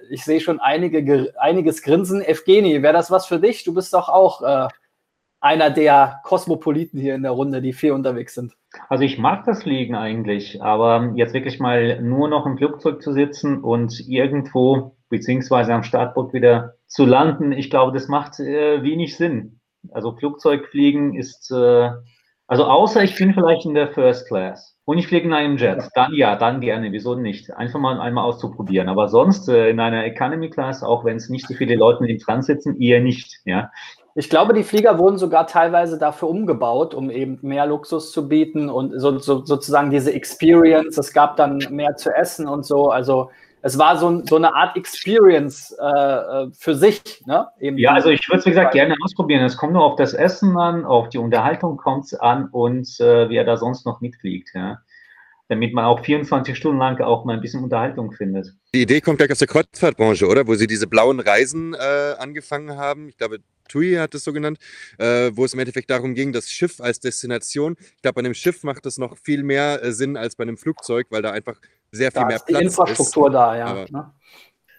ich 0.08 0.24
sehe 0.24 0.40
schon 0.40 0.60
einige, 0.60 1.34
einiges 1.38 1.82
Grinsen. 1.82 2.22
Evgeni, 2.22 2.82
wäre 2.82 2.94
das 2.94 3.10
was 3.10 3.26
für 3.26 3.38
dich? 3.38 3.64
Du 3.64 3.74
bist 3.74 3.92
doch 3.92 4.08
auch 4.08 4.40
äh, 4.40 4.68
einer 5.46 5.70
der 5.70 6.20
Kosmopoliten 6.24 7.00
hier 7.00 7.14
in 7.14 7.22
der 7.22 7.30
Runde, 7.30 7.62
die 7.62 7.72
viel 7.72 7.92
unterwegs 7.92 8.34
sind. 8.34 8.52
Also 8.88 9.04
ich 9.04 9.16
mag 9.16 9.44
das 9.46 9.62
Fliegen 9.62 9.94
eigentlich, 9.94 10.60
aber 10.60 11.12
jetzt 11.14 11.34
wirklich 11.34 11.60
mal 11.60 12.02
nur 12.02 12.28
noch 12.28 12.46
im 12.46 12.58
Flugzeug 12.58 13.00
zu 13.00 13.12
sitzen 13.12 13.62
und 13.62 14.00
irgendwo 14.08 14.96
beziehungsweise 15.08 15.72
am 15.72 15.84
Startboot 15.84 16.32
wieder 16.32 16.74
zu 16.88 17.06
landen, 17.06 17.52
ich 17.52 17.70
glaube, 17.70 17.92
das 17.92 18.08
macht 18.08 18.40
äh, 18.40 18.82
wenig 18.82 19.16
Sinn. 19.16 19.60
Also 19.92 20.16
Flugzeugfliegen 20.16 21.14
ist, 21.14 21.50
äh, 21.52 21.90
also 22.48 22.64
außer 22.64 23.02
ich 23.04 23.14
bin 23.16 23.32
vielleicht 23.32 23.66
in 23.66 23.74
der 23.74 23.92
First 23.92 24.26
Class 24.26 24.76
und 24.84 24.98
ich 24.98 25.06
fliege 25.06 25.26
in 25.26 25.32
einem 25.32 25.58
Jet, 25.58 25.88
dann 25.94 26.12
ja, 26.12 26.36
dann 26.36 26.60
gerne, 26.60 26.90
wieso 26.90 27.14
nicht? 27.14 27.52
Einfach 27.52 27.78
mal 27.78 28.00
einmal 28.00 28.24
auszuprobieren. 28.24 28.88
Aber 28.88 29.08
sonst 29.08 29.48
äh, 29.48 29.70
in 29.70 29.78
einer 29.78 30.04
Economy 30.04 30.50
Class, 30.50 30.82
auch 30.82 31.04
wenn 31.04 31.16
es 31.16 31.28
nicht 31.28 31.46
so 31.46 31.54
viele 31.54 31.76
Leute 31.76 32.04
dem 32.04 32.18
dran 32.18 32.42
sitzen, 32.42 32.80
eher 32.80 33.00
nicht. 33.00 33.40
Ja, 33.44 33.70
ich 34.18 34.30
glaube, 34.30 34.54
die 34.54 34.64
Flieger 34.64 34.98
wurden 34.98 35.18
sogar 35.18 35.46
teilweise 35.46 35.98
dafür 35.98 36.28
umgebaut, 36.28 36.94
um 36.94 37.10
eben 37.10 37.38
mehr 37.42 37.66
Luxus 37.66 38.12
zu 38.12 38.28
bieten 38.28 38.70
und 38.70 38.98
so, 38.98 39.18
so, 39.18 39.44
sozusagen 39.44 39.90
diese 39.90 40.10
Experience. 40.14 40.96
Es 40.96 41.12
gab 41.12 41.36
dann 41.36 41.58
mehr 41.70 41.96
zu 41.96 42.10
essen 42.10 42.48
und 42.48 42.64
so. 42.64 42.88
Also 42.88 43.30
es 43.60 43.78
war 43.78 43.98
so, 43.98 44.24
so 44.24 44.36
eine 44.36 44.54
Art 44.54 44.74
Experience 44.74 45.76
äh, 45.78 45.84
äh 45.86 46.48
für 46.58 46.74
sich. 46.74 47.02
Ne? 47.26 47.46
Eben 47.60 47.76
ja, 47.76 47.92
also 47.92 48.08
ich 48.08 48.26
würde 48.26 48.38
es, 48.38 48.46
wie 48.46 48.50
gesagt, 48.50 48.72
gerne 48.72 48.94
ausprobieren. 49.04 49.44
Es 49.44 49.58
kommt 49.58 49.74
nur 49.74 49.84
auf 49.84 49.96
das 49.96 50.14
Essen 50.14 50.56
an, 50.56 50.86
auf 50.86 51.10
die 51.10 51.18
Unterhaltung 51.18 51.76
kommt 51.76 52.06
es 52.06 52.14
an 52.14 52.48
und 52.50 52.88
äh, 53.00 53.28
wer 53.28 53.44
da 53.44 53.58
sonst 53.58 53.84
noch 53.84 54.00
mitfliegt. 54.00 54.48
Ja? 54.54 54.78
damit 55.48 55.74
man 55.74 55.84
auch 55.84 56.04
24 56.04 56.56
Stunden 56.56 56.78
lang 56.78 57.00
auch 57.00 57.24
mal 57.24 57.34
ein 57.34 57.40
bisschen 57.40 57.62
Unterhaltung 57.62 58.10
findet. 58.10 58.52
Die 58.74 58.82
Idee 58.82 59.00
kommt 59.00 59.18
gleich 59.18 59.30
aus 59.30 59.38
der 59.38 59.46
Kreuzfahrtbranche, 59.46 60.26
oder? 60.26 60.48
Wo 60.48 60.54
sie 60.54 60.66
diese 60.66 60.88
blauen 60.88 61.20
Reisen 61.20 61.74
äh, 61.74 62.14
angefangen 62.18 62.76
haben. 62.76 63.08
Ich 63.08 63.16
glaube, 63.16 63.38
TUI 63.68 63.94
hat 63.94 64.14
es 64.14 64.24
so 64.24 64.32
genannt, 64.32 64.58
äh, 64.98 65.30
wo 65.34 65.44
es 65.44 65.54
im 65.54 65.60
Endeffekt 65.60 65.90
darum 65.90 66.14
ging, 66.14 66.32
das 66.32 66.50
Schiff 66.50 66.80
als 66.80 67.00
Destination. 67.00 67.76
Ich 67.78 68.02
glaube, 68.02 68.14
bei 68.14 68.20
einem 68.20 68.34
Schiff 68.34 68.62
macht 68.62 68.86
das 68.86 68.98
noch 68.98 69.16
viel 69.18 69.42
mehr 69.42 69.82
äh, 69.82 69.92
Sinn 69.92 70.16
als 70.16 70.36
bei 70.36 70.42
einem 70.42 70.56
Flugzeug, 70.56 71.06
weil 71.10 71.22
da 71.22 71.32
einfach 71.32 71.60
sehr 71.90 72.10
viel 72.10 72.22
da 72.22 72.26
mehr 72.26 72.36
ist 72.36 72.46
Platz 72.46 72.58
die 72.58 72.64
Infrastruktur 72.64 73.28
ist. 73.28 73.34
da, 73.34 73.56
ja. 73.56 73.86
Ne? 73.90 74.12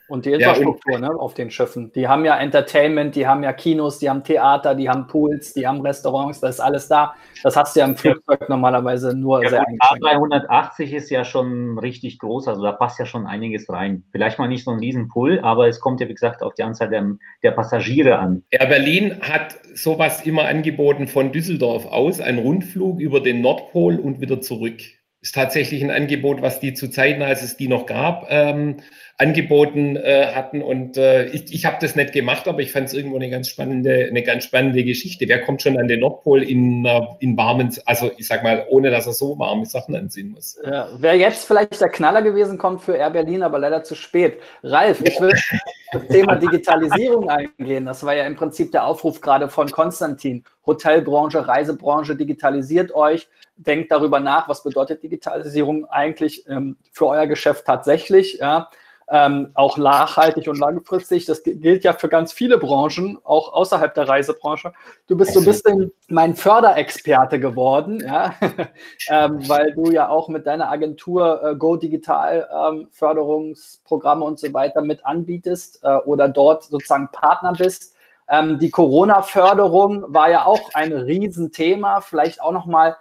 Und 0.08 0.26
die 0.26 0.32
Infrastruktur 0.32 0.94
ja, 0.94 1.00
ne, 1.00 1.10
auf 1.10 1.34
den 1.34 1.52
Schiffen. 1.52 1.92
Die 1.94 2.08
haben 2.08 2.24
ja 2.24 2.38
Entertainment, 2.38 3.16
die 3.16 3.28
haben 3.28 3.44
ja 3.44 3.52
Kinos, 3.52 4.00
die 4.00 4.10
haben 4.10 4.24
Theater, 4.24 4.74
die 4.74 4.90
haben 4.90 5.08
Pools, 5.08 5.54
die 5.54 5.68
haben 5.68 5.82
Restaurants, 5.82 6.40
das 6.40 6.56
ist 6.56 6.62
alles 6.62 6.88
da. 6.88 7.16
Das 7.44 7.56
hast 7.56 7.76
du 7.76 7.82
ja 7.82 7.86
im 7.86 7.96
Flugzeug 7.96 8.42
ja. 8.42 8.48
normalerweise 8.50 9.18
nur 9.18 9.44
ja, 9.44 9.50
sehr 9.50 9.68
eingeschränkt. 9.68 10.06
A380 10.06 10.94
ist 10.94 11.10
ja 11.10 11.26
schon 11.26 11.78
richtig 11.78 12.20
groß, 12.20 12.48
also 12.48 12.64
da 12.64 12.72
passt 12.72 13.00
ja 13.00 13.06
schon 13.06 13.28
einiges 13.28 13.70
rein. 13.70 14.04
Vielleicht 14.12 14.40
mal 14.40 14.48
nicht 14.48 14.64
so 14.64 14.72
ein 14.72 14.80
Riesenpool, 14.80 15.40
aber 15.42 15.68
es 15.68 15.80
kommt 15.80 16.00
ja, 16.00 16.08
wie 16.08 16.14
gesagt, 16.14 16.42
auf 16.42 16.54
die 16.54 16.64
Anzahl 16.64 16.90
der, 16.90 17.06
der 17.44 17.52
Passagiere 17.52 18.18
an. 18.18 18.44
Air 18.50 18.68
Berlin 18.68 19.20
hat 19.22 19.56
sowas 19.76 20.26
immer 20.26 20.46
angeboten 20.46 21.08
von 21.08 21.32
Düsseldorf 21.32 21.86
aus, 21.86 22.22
ein 22.22 22.40
Rundflug 22.40 23.00
über 23.00 23.20
den 23.20 23.42
Nordpol 23.42 23.98
und 23.98 24.22
wieder 24.22 24.42
zurück. 24.42 24.80
Ist 25.28 25.36
tatsächlich 25.36 25.84
ein 25.84 25.92
Angebot, 25.92 26.42
was 26.42 26.62
die 26.62 26.74
zu 26.74 26.88
Zeiten, 26.90 27.22
als 27.22 27.42
es 27.42 27.58
die 27.58 27.68
noch 27.68 27.86
gab, 27.86 28.28
ähm, 28.30 28.78
angeboten 29.18 29.98
äh, 29.98 30.28
hatten. 30.34 30.62
Und 30.62 30.96
äh, 30.96 31.26
ich, 31.26 31.54
ich 31.54 31.66
habe 31.66 31.76
das 31.82 31.98
nicht 31.98 32.14
gemacht, 32.14 32.48
aber 32.48 32.62
ich 32.62 32.72
fand 32.72 32.88
es 32.88 32.94
irgendwo 32.94 33.18
eine 33.18 33.30
ganz 33.30 33.50
spannende, 33.50 34.08
eine 34.10 34.24
ganz 34.24 34.46
spannende 34.46 34.86
Geschichte. 34.86 35.28
Wer 35.28 35.42
kommt 35.42 35.62
schon 35.62 35.78
an 35.78 35.90
den 35.90 36.00
Nordpol 36.00 36.44
in, 36.44 36.88
in 37.20 37.36
warmen, 37.36 37.76
also 37.86 38.10
ich 38.16 38.26
sag 38.26 38.42
mal, 38.42 38.68
ohne 38.70 38.90
dass 38.90 39.06
er 39.06 39.12
so 39.12 39.38
warme 39.38 39.66
Sachen 39.66 39.98
anziehen 39.98 40.30
muss. 40.30 40.58
Ja, 40.64 40.88
Wäre 40.98 41.18
jetzt 41.18 41.46
vielleicht 41.46 41.82
der 41.82 41.90
Knaller 41.90 42.22
gewesen, 42.22 42.58
kommt 42.58 42.82
für 42.84 42.96
Air 42.96 43.10
Berlin, 43.10 43.44
aber 43.44 43.60
leider 43.60 43.84
zu 43.84 43.96
spät. 43.96 44.40
Ralf, 44.64 45.02
ich 45.02 45.20
will 45.20 45.34
das 45.92 46.08
Thema 46.08 46.38
Digitalisierung 46.38 47.30
eingehen. 47.30 47.86
Das 47.86 48.06
war 48.06 48.16
ja 48.16 48.26
im 48.26 48.38
Prinzip 48.38 48.72
der 48.72 48.86
Aufruf 48.86 49.20
gerade 49.20 49.50
von 49.50 49.70
Konstantin. 49.70 50.46
Hotelbranche, 50.66 51.46
Reisebranche, 51.46 52.16
digitalisiert 52.16 52.96
euch 52.96 53.28
denkt 53.58 53.92
darüber 53.92 54.20
nach, 54.20 54.48
was 54.48 54.64
bedeutet 54.64 55.04
Digitalisierung 55.04 55.86
eigentlich 55.86 56.48
ähm, 56.48 56.78
für 56.92 57.08
euer 57.08 57.28
Geschäft 57.28 57.66
tatsächlich. 57.66 58.40
Ja? 58.40 58.70
ähm, 59.10 59.52
auch 59.54 59.78
nachhaltig 59.78 60.48
und 60.48 60.60
langfristig. 60.60 61.26
Das 61.26 61.44
gilt 61.44 61.84
ja 61.84 61.94
für 61.94 62.10
ganz 62.10 62.34
viele 62.34 62.58
Branchen, 62.58 63.18
auch 63.24 63.54
außerhalb 63.54 63.94
der 63.94 64.08
Reisebranche. 64.08 64.74
Du 65.08 65.16
bist 65.16 65.34
so 65.34 65.40
ein 65.40 65.46
bisschen 65.46 65.92
mein 66.10 66.36
Förderexperte 66.36 67.40
geworden, 67.40 68.04
ja? 68.06 68.34
ähm, 69.10 69.48
weil 69.48 69.74
du 69.74 69.92
ja 69.92 70.10
auch 70.10 70.28
mit 70.28 70.46
deiner 70.46 70.70
Agentur 70.70 71.42
äh, 71.42 71.56
Go 71.56 71.78
Digital 71.78 72.50
ähm, 72.54 72.88
Förderungsprogramme 72.92 74.26
und 74.26 74.40
so 74.40 74.54
weiter 74.54 74.82
mit 74.82 75.06
anbietest 75.06 75.80
äh, 75.84 75.96
oder 76.00 76.28
dort 76.28 76.66
sozusagen 76.66 77.10
Partner 77.12 77.54
bist. 77.54 77.96
Ähm, 78.30 78.60
die 78.60 78.72
Corona-Förderung 78.72 80.14
war 80.14 80.30
ja 80.30 80.46
auch 80.46 80.74
ein 80.74 80.92
Riesenthema. 80.92 82.02
Vielleicht 82.02 82.42
auch 82.42 82.52
nochmal 82.52 82.98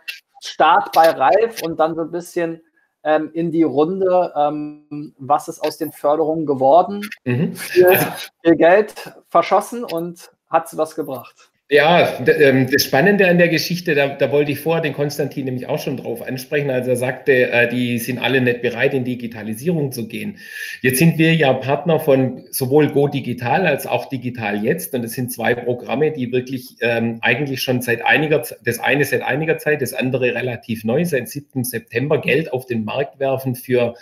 Start 0.47 0.93
bei 0.93 1.11
Ralf 1.11 1.63
und 1.63 1.79
dann 1.79 1.95
so 1.95 2.03
ein 2.03 2.11
bisschen 2.11 2.63
ähm, 3.03 3.31
in 3.33 3.51
die 3.51 3.63
Runde. 3.63 4.33
Ähm, 4.37 5.15
was 5.19 5.49
ist 5.49 5.61
aus 5.61 5.79
den 5.79 5.93
Förderungen 5.93 6.47
geworden? 6.47 7.09
Mhm. 7.25 7.55
Viel, 7.55 7.99
viel 8.43 8.57
Geld 8.57 9.15
verschossen 9.29 9.85
und 9.85 10.31
hat 10.49 10.67
es 10.67 10.77
was 10.77 10.95
gebracht? 10.95 11.51
Ja, 11.69 12.21
ähm, 12.29 12.71
das 12.71 12.85
Spannende 12.85 13.27
an 13.27 13.39
der 13.39 13.49
Geschichte, 13.49 13.97
da, 13.97 14.07
da, 14.07 14.31
wollte 14.31 14.53
ich 14.53 14.61
vorher 14.61 14.83
den 14.83 14.93
Konstantin 14.93 15.47
nämlich 15.47 15.67
auch 15.67 15.81
schon 15.81 15.97
drauf 15.97 16.23
ansprechen, 16.23 16.71
als 16.71 16.87
er 16.87 16.95
sagte, 16.95 17.51
äh, 17.51 17.69
die 17.69 17.99
sind 17.99 18.21
alle 18.21 18.41
nicht 18.41 18.63
bereit, 18.63 18.95
in 18.95 19.03
Digitalisierung 19.03 19.91
zu 19.91 20.07
gehen. 20.07 20.39
Jetzt 20.81 21.01
sind 21.01 21.19
wir 21.19 21.35
ja 21.35 21.53
Partner 21.55 21.99
von 21.99 22.45
sowohl 22.53 22.93
Go 22.93 23.09
Digital 23.09 23.67
als 23.67 23.89
auch 23.89 24.09
Digital 24.09 24.63
Jetzt 24.63 24.95
und 24.95 25.03
das 25.03 25.15
sind 25.15 25.33
zwei 25.33 25.57
Programme, 25.57 26.13
die 26.13 26.31
wirklich 26.31 26.77
ähm, 26.83 27.19
eigentlich 27.21 27.61
schon 27.63 27.83
seit 27.83 28.05
einiger 28.05 28.45
Zeit, 28.45 28.59
das 28.65 28.79
eine 28.79 29.05
seit 29.05 29.23
einiger 29.23 29.59
Zeit, 29.59 29.83
das 29.83 29.93
andere 29.93 30.37
relativ 30.37 30.85
neu, 30.85 31.05
seit 31.05 31.29
7. 31.29 31.65
September 31.65 32.21
Geld 32.21 32.53
auf 32.53 32.67
den 32.67 32.85
Markt 32.85 33.19
werfen 33.19 33.57
für 33.57 33.97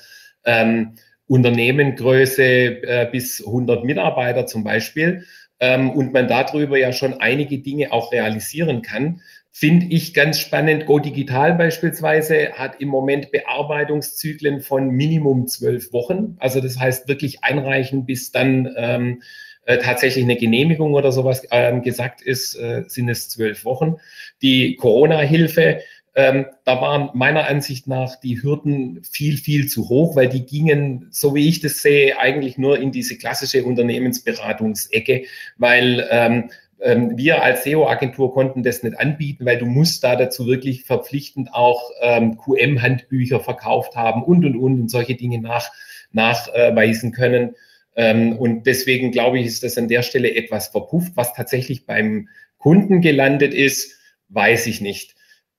ähm, 0.44 0.96
Unternehmengröße 1.26 2.42
äh, 2.42 3.08
bis 3.10 3.42
100 3.44 3.84
Mitarbeiter 3.84 4.44
zum 4.44 4.64
Beispiel 4.64 5.24
ähm, 5.64 5.90
und 5.90 6.12
man 6.12 6.28
darüber 6.28 6.76
ja 6.78 6.92
schon 6.92 7.14
einige 7.14 7.58
Dinge 7.58 7.90
auch 7.90 8.12
realisieren 8.12 8.82
kann. 8.82 9.22
Finde 9.50 9.86
ich 9.86 10.12
ganz 10.12 10.38
spannend. 10.38 10.84
Go 10.84 10.98
Digital 10.98 11.54
beispielsweise 11.54 12.52
hat 12.52 12.80
im 12.80 12.88
Moment 12.88 13.30
Bearbeitungszyklen 13.30 14.60
von 14.60 14.90
Minimum 14.90 15.46
zwölf 15.46 15.92
Wochen. 15.92 16.36
Also 16.38 16.60
das 16.60 16.78
heißt 16.78 17.08
wirklich 17.08 17.44
einreichen, 17.44 18.04
bis 18.04 18.30
dann 18.30 18.74
ähm, 18.76 19.22
äh, 19.64 19.78
tatsächlich 19.78 20.24
eine 20.24 20.36
Genehmigung 20.36 20.92
oder 20.92 21.12
sowas 21.12 21.46
ähm, 21.50 21.82
gesagt 21.82 22.20
ist, 22.20 22.56
äh, 22.56 22.82
sind 22.86 23.08
es 23.08 23.30
zwölf 23.30 23.64
Wochen. 23.64 23.96
Die 24.42 24.76
Corona-Hilfe 24.76 25.80
ähm, 26.16 26.46
da 26.64 26.80
waren 26.80 27.10
meiner 27.14 27.48
Ansicht 27.48 27.88
nach 27.88 28.20
die 28.20 28.40
Hürden 28.40 29.02
viel, 29.02 29.36
viel 29.36 29.66
zu 29.68 29.88
hoch, 29.88 30.14
weil 30.14 30.28
die 30.28 30.46
gingen, 30.46 31.08
so 31.10 31.34
wie 31.34 31.48
ich 31.48 31.60
das 31.60 31.82
sehe, 31.82 32.18
eigentlich 32.18 32.56
nur 32.56 32.78
in 32.78 32.92
diese 32.92 33.18
klassische 33.18 33.64
Unternehmensberatungsecke, 33.64 35.24
weil 35.58 36.06
ähm, 36.10 36.50
ähm 36.80 37.16
wir 37.16 37.42
als 37.42 37.64
SEO-Agentur 37.64 38.32
konnten 38.32 38.62
das 38.62 38.84
nicht 38.84 38.98
anbieten, 38.98 39.44
weil 39.44 39.58
du 39.58 39.66
musst 39.66 40.04
da 40.04 40.14
dazu 40.14 40.46
wirklich 40.46 40.84
verpflichtend 40.84 41.52
auch 41.52 41.90
ähm, 42.00 42.36
QM-Handbücher 42.36 43.40
verkauft 43.40 43.96
haben 43.96 44.22
und, 44.22 44.44
und, 44.44 44.56
und 44.56 44.80
und 44.82 44.90
solche 44.90 45.16
Dinge 45.16 45.40
nach, 45.40 45.72
nachweisen 46.12 47.10
können. 47.10 47.56
Ähm, 47.96 48.36
und 48.36 48.66
deswegen 48.66 49.10
glaube 49.10 49.40
ich, 49.40 49.46
ist 49.46 49.64
das 49.64 49.78
an 49.78 49.88
der 49.88 50.02
Stelle 50.02 50.32
etwas 50.34 50.68
verpufft. 50.68 51.12
Was 51.16 51.34
tatsächlich 51.34 51.86
beim 51.86 52.28
Kunden 52.58 53.00
gelandet 53.00 53.52
ist, 53.52 53.98
weiß 54.28 54.68
ich 54.68 54.80
nicht. 54.80 55.14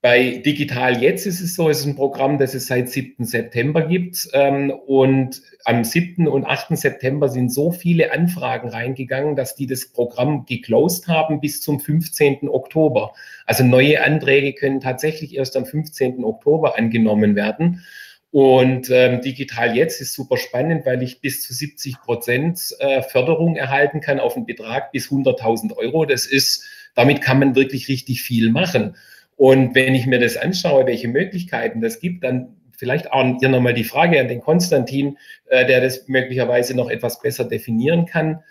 Bei 0.05 0.39
Digital 0.45 1.01
Jetzt 1.01 1.25
ist 1.25 1.41
es 1.41 1.55
so, 1.55 1.67
es 1.67 1.79
ist 1.79 1.87
ein 1.87 1.95
Programm, 1.95 2.37
das 2.37 2.53
es 2.53 2.67
seit 2.67 2.91
7. 2.91 3.25
September 3.25 3.81
gibt. 3.81 4.29
Ähm, 4.33 4.69
und 4.69 5.41
am 5.63 5.83
7. 5.83 6.27
und 6.27 6.45
8. 6.45 6.77
September 6.77 7.27
sind 7.27 7.51
so 7.51 7.71
viele 7.71 8.13
Anfragen 8.13 8.69
reingegangen, 8.69 9.35
dass 9.35 9.55
die 9.55 9.65
das 9.65 9.87
Programm 9.87 10.45
geclosed 10.45 11.07
haben 11.07 11.41
bis 11.41 11.59
zum 11.59 11.79
15. 11.79 12.47
Oktober. 12.49 13.13
Also 13.47 13.63
neue 13.63 14.03
Anträge 14.03 14.53
können 14.53 14.79
tatsächlich 14.79 15.35
erst 15.35 15.57
am 15.57 15.65
15. 15.65 16.23
Oktober 16.23 16.77
angenommen 16.77 17.35
werden. 17.35 17.83
Und 18.29 18.91
ähm, 18.91 19.21
digital 19.21 19.75
jetzt 19.75 20.01
ist 20.01 20.13
super 20.13 20.37
spannend, 20.37 20.85
weil 20.85 21.01
ich 21.01 21.19
bis 21.19 21.41
zu 21.41 21.51
70 21.51 21.99
Prozent 22.01 22.75
äh, 22.77 23.01
Förderung 23.01 23.55
erhalten 23.55 24.01
kann 24.01 24.19
auf 24.19 24.35
einen 24.35 24.45
Betrag 24.45 24.91
bis 24.91 25.07
100.000 25.07 25.75
Euro. 25.75 26.05
Das 26.05 26.27
ist, 26.27 26.63
damit 26.93 27.21
kann 27.21 27.39
man 27.39 27.55
wirklich 27.55 27.87
richtig 27.87 28.21
viel 28.21 28.51
machen. 28.51 28.95
Und 29.35 29.75
wenn 29.75 29.95
ich 29.95 30.05
mir 30.05 30.19
das 30.19 30.37
anschaue, 30.37 30.85
welche 30.85 31.07
Möglichkeiten 31.07 31.81
das 31.81 31.99
gibt, 31.99 32.23
dann 32.23 32.55
vielleicht 32.77 33.11
auch 33.11 33.37
hier 33.39 33.49
nochmal 33.49 33.73
die 33.73 33.83
Frage 33.83 34.19
an 34.19 34.27
den 34.27 34.41
Konstantin, 34.41 35.17
äh, 35.47 35.65
der 35.65 35.81
das 35.81 36.07
möglicherweise 36.07 36.75
noch 36.75 36.89
etwas 36.89 37.21
besser 37.21 37.45
definieren 37.45 38.05
kann. 38.05 38.43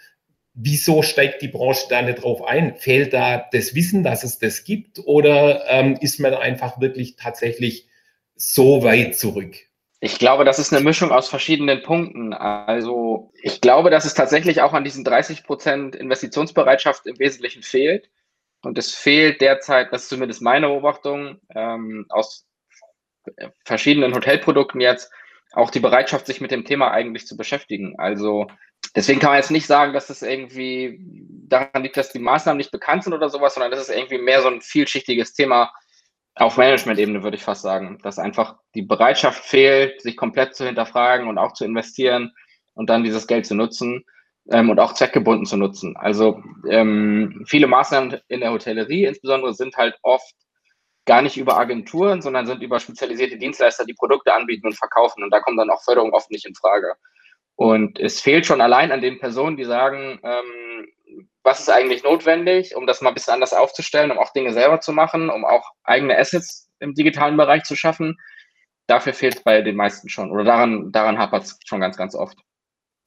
Wieso 0.54 1.02
steigt 1.02 1.42
die 1.42 1.48
Branche 1.48 1.86
da 1.88 2.02
nicht 2.02 2.22
drauf 2.22 2.46
ein? 2.46 2.76
Fehlt 2.76 3.12
da 3.12 3.44
das 3.52 3.74
Wissen, 3.74 4.04
dass 4.04 4.22
es 4.22 4.38
das 4.38 4.64
gibt? 4.64 5.00
Oder 5.04 5.64
ähm, 5.68 5.98
ist 6.00 6.20
man 6.20 6.34
einfach 6.34 6.80
wirklich 6.80 7.16
tatsächlich 7.16 7.88
so 8.36 8.82
weit 8.84 9.16
zurück? 9.16 9.56
Ich 10.00 10.18
glaube, 10.18 10.44
das 10.44 10.58
ist 10.58 10.72
eine 10.72 10.84
Mischung 10.84 11.10
aus 11.10 11.28
verschiedenen 11.28 11.82
Punkten. 11.82 12.34
Also 12.34 13.32
ich 13.40 13.60
glaube, 13.60 13.90
dass 13.90 14.04
es 14.04 14.14
tatsächlich 14.14 14.60
auch 14.60 14.74
an 14.74 14.84
diesen 14.84 15.02
30 15.02 15.44
Prozent 15.44 15.96
Investitionsbereitschaft 15.96 17.06
im 17.06 17.18
Wesentlichen 17.18 17.62
fehlt. 17.62 18.10
Und 18.64 18.78
es 18.78 18.94
fehlt 18.94 19.40
derzeit, 19.40 19.92
das 19.92 20.04
ist 20.04 20.08
zumindest 20.08 20.42
meine 20.42 20.68
Beobachtung, 20.68 21.40
ähm, 21.54 22.06
aus 22.08 22.46
verschiedenen 23.64 24.14
Hotelprodukten 24.14 24.80
jetzt, 24.80 25.10
auch 25.52 25.70
die 25.70 25.80
Bereitschaft, 25.80 26.26
sich 26.26 26.40
mit 26.40 26.50
dem 26.50 26.64
Thema 26.64 26.90
eigentlich 26.90 27.26
zu 27.26 27.36
beschäftigen. 27.36 27.94
Also 27.98 28.48
deswegen 28.96 29.20
kann 29.20 29.30
man 29.30 29.38
jetzt 29.38 29.50
nicht 29.50 29.66
sagen, 29.66 29.92
dass 29.92 30.08
das 30.08 30.22
irgendwie 30.22 30.98
daran 31.48 31.82
liegt, 31.82 31.96
dass 31.96 32.12
die 32.12 32.18
Maßnahmen 32.18 32.58
nicht 32.58 32.72
bekannt 32.72 33.04
sind 33.04 33.12
oder 33.12 33.30
sowas, 33.30 33.54
sondern 33.54 33.70
das 33.70 33.80
ist 33.80 33.94
irgendwie 33.94 34.18
mehr 34.18 34.42
so 34.42 34.48
ein 34.48 34.60
vielschichtiges 34.60 35.32
Thema 35.32 35.72
auf 36.34 36.56
Management-Ebene, 36.56 37.22
würde 37.22 37.36
ich 37.36 37.44
fast 37.44 37.62
sagen, 37.62 37.98
dass 38.02 38.18
einfach 38.18 38.56
die 38.74 38.82
Bereitschaft 38.82 39.44
fehlt, 39.44 40.02
sich 40.02 40.16
komplett 40.16 40.56
zu 40.56 40.66
hinterfragen 40.66 41.28
und 41.28 41.38
auch 41.38 41.52
zu 41.52 41.64
investieren 41.64 42.32
und 42.74 42.90
dann 42.90 43.04
dieses 43.04 43.28
Geld 43.28 43.46
zu 43.46 43.54
nutzen 43.54 44.04
ähm, 44.50 44.70
und 44.70 44.78
auch 44.80 44.94
zweckgebunden 44.94 45.46
zu 45.46 45.56
nutzen. 45.56 45.96
Also 45.96 46.42
ähm, 46.68 47.44
viele 47.46 47.66
Maßnahmen 47.66 48.20
in 48.28 48.40
der 48.40 48.52
Hotellerie 48.52 49.04
insbesondere 49.04 49.54
sind 49.54 49.76
halt 49.76 49.96
oft 50.02 50.34
gar 51.06 51.22
nicht 51.22 51.36
über 51.36 51.58
Agenturen, 51.58 52.22
sondern 52.22 52.46
sind 52.46 52.62
über 52.62 52.80
spezialisierte 52.80 53.36
Dienstleister, 53.36 53.84
die 53.84 53.94
Produkte 53.94 54.32
anbieten 54.32 54.66
und 54.66 54.76
verkaufen. 54.76 55.22
Und 55.22 55.30
da 55.30 55.40
kommt 55.40 55.58
dann 55.58 55.70
auch 55.70 55.82
Förderung 55.82 56.12
oft 56.12 56.30
nicht 56.30 56.46
in 56.46 56.54
Frage. 56.54 56.94
Und 57.56 58.00
es 58.00 58.20
fehlt 58.20 58.46
schon 58.46 58.60
allein 58.60 58.90
an 58.90 59.00
den 59.00 59.18
Personen, 59.18 59.56
die 59.56 59.64
sagen, 59.64 60.18
ähm, 60.22 60.86
was 61.42 61.60
ist 61.60 61.70
eigentlich 61.70 62.02
notwendig, 62.02 62.74
um 62.74 62.86
das 62.86 63.00
mal 63.00 63.10
ein 63.10 63.14
bisschen 63.14 63.34
anders 63.34 63.52
aufzustellen, 63.52 64.10
um 64.10 64.18
auch 64.18 64.32
Dinge 64.32 64.52
selber 64.52 64.80
zu 64.80 64.92
machen, 64.92 65.28
um 65.28 65.44
auch 65.44 65.70
eigene 65.84 66.18
Assets 66.18 66.70
im 66.80 66.94
digitalen 66.94 67.36
Bereich 67.36 67.64
zu 67.64 67.76
schaffen. 67.76 68.16
Dafür 68.86 69.12
fehlt 69.12 69.36
es 69.36 69.42
bei 69.44 69.60
den 69.60 69.76
meisten 69.76 70.08
schon. 70.08 70.30
Oder 70.30 70.44
daran, 70.44 70.90
daran 70.90 71.18
hapert 71.18 71.44
es 71.44 71.58
schon 71.66 71.80
ganz, 71.80 71.96
ganz 71.96 72.14
oft. 72.14 72.38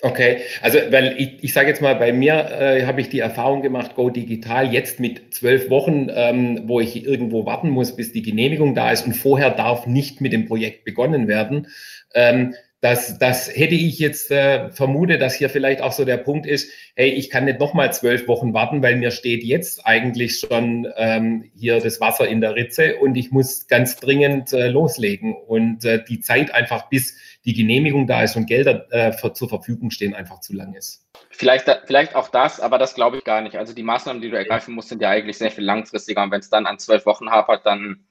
Okay, 0.02 0.42
also 0.62 0.78
weil 0.92 1.16
ich, 1.18 1.44
ich 1.44 1.54
sage 1.54 1.70
jetzt 1.70 1.82
mal, 1.82 1.96
bei 1.96 2.14
mir 2.14 2.52
äh, 2.52 2.86
habe 2.86 3.02
ich 3.02 3.10
die 3.10 3.20
Erfahrung 3.20 3.64
gemacht, 3.64 3.96
Go 3.96 4.12
Digital 4.12 4.72
jetzt 4.72 5.00
mit 5.00 5.34
zwölf 5.34 5.72
Wochen, 5.72 6.08
ähm, 6.14 6.64
wo 6.68 6.80
ich 6.80 7.04
irgendwo 7.04 7.48
warten 7.48 7.72
muss, 7.72 7.96
bis 7.96 8.12
die 8.12 8.22
Genehmigung 8.22 8.76
da 8.76 8.92
ist 8.92 9.08
und 9.08 9.16
vorher 9.16 9.50
darf 9.50 9.88
nicht 9.88 10.22
mit 10.22 10.34
dem 10.34 10.46
Projekt 10.46 10.86
begonnen 10.86 11.28
werden. 11.28 11.68
Ähm, 12.14 12.54
das, 12.80 13.18
das 13.18 13.50
hätte 13.50 13.74
ich 13.74 13.98
jetzt 13.98 14.30
äh, 14.30 14.70
vermutet, 14.70 15.20
dass 15.20 15.34
hier 15.34 15.50
vielleicht 15.50 15.82
auch 15.82 15.92
so 15.92 16.06
der 16.06 16.18
Punkt 16.18 16.46
ist, 16.46 16.72
hey, 16.96 17.10
ich 17.10 17.32
kann 17.32 17.46
nicht 17.46 17.60
nochmal 17.60 17.92
zwölf 17.92 18.28
Wochen 18.28 18.54
warten, 18.54 18.84
weil 18.84 18.98
mir 18.98 19.10
steht 19.10 19.44
jetzt 19.44 19.84
eigentlich 19.84 20.38
schon 20.40 20.88
ähm, 20.96 21.50
hier 21.56 21.80
das 21.80 22.00
Wasser 22.00 22.28
in 22.28 22.40
der 22.40 22.54
Ritze 22.54 22.98
und 22.98 23.18
ich 23.18 23.32
muss 23.32 23.66
ganz 23.66 23.96
dringend 23.96 24.54
äh, 24.54 24.68
loslegen. 24.68 25.34
Und 25.34 25.86
äh, 25.86 26.04
die 26.08 26.20
Zeit 26.20 26.54
einfach 26.54 26.88
bis 26.88 27.16
die 27.46 27.54
Genehmigung 27.54 28.08
da 28.08 28.24
ist 28.24 28.36
und 28.36 28.46
Gelder 28.46 28.92
äh, 28.92 29.14
für, 29.14 29.34
zur 29.34 29.50
Verfügung 29.50 29.92
stehen, 29.92 30.14
einfach 30.14 30.40
zu 30.40 30.54
lang 30.54 30.74
ist. 30.74 31.06
Vielleicht, 31.30 31.66
vielleicht 31.86 32.16
auch 32.16 32.30
das, 32.30 32.60
aber 32.60 32.78
das 32.78 32.96
glaube 32.96 33.18
ich 33.18 33.24
gar 33.24 33.42
nicht. 33.42 33.56
Also 33.56 33.74
die 33.74 33.84
Maßnahmen, 33.84 34.22
die 34.22 34.30
du 34.30 34.38
ergreifen 34.38 34.74
musst, 34.74 34.90
sind 34.90 35.02
ja 35.02 35.10
eigentlich 35.10 35.38
sehr 35.38 35.52
viel 35.52 35.64
langfristiger. 35.64 36.24
Und 36.24 36.32
wenn 36.32 36.40
es 36.40 36.50
dann 36.50 36.66
an 36.66 36.80
zwölf 36.80 37.06
Wochen 37.06 37.30
hapert, 37.30 37.66
dann 37.66 38.06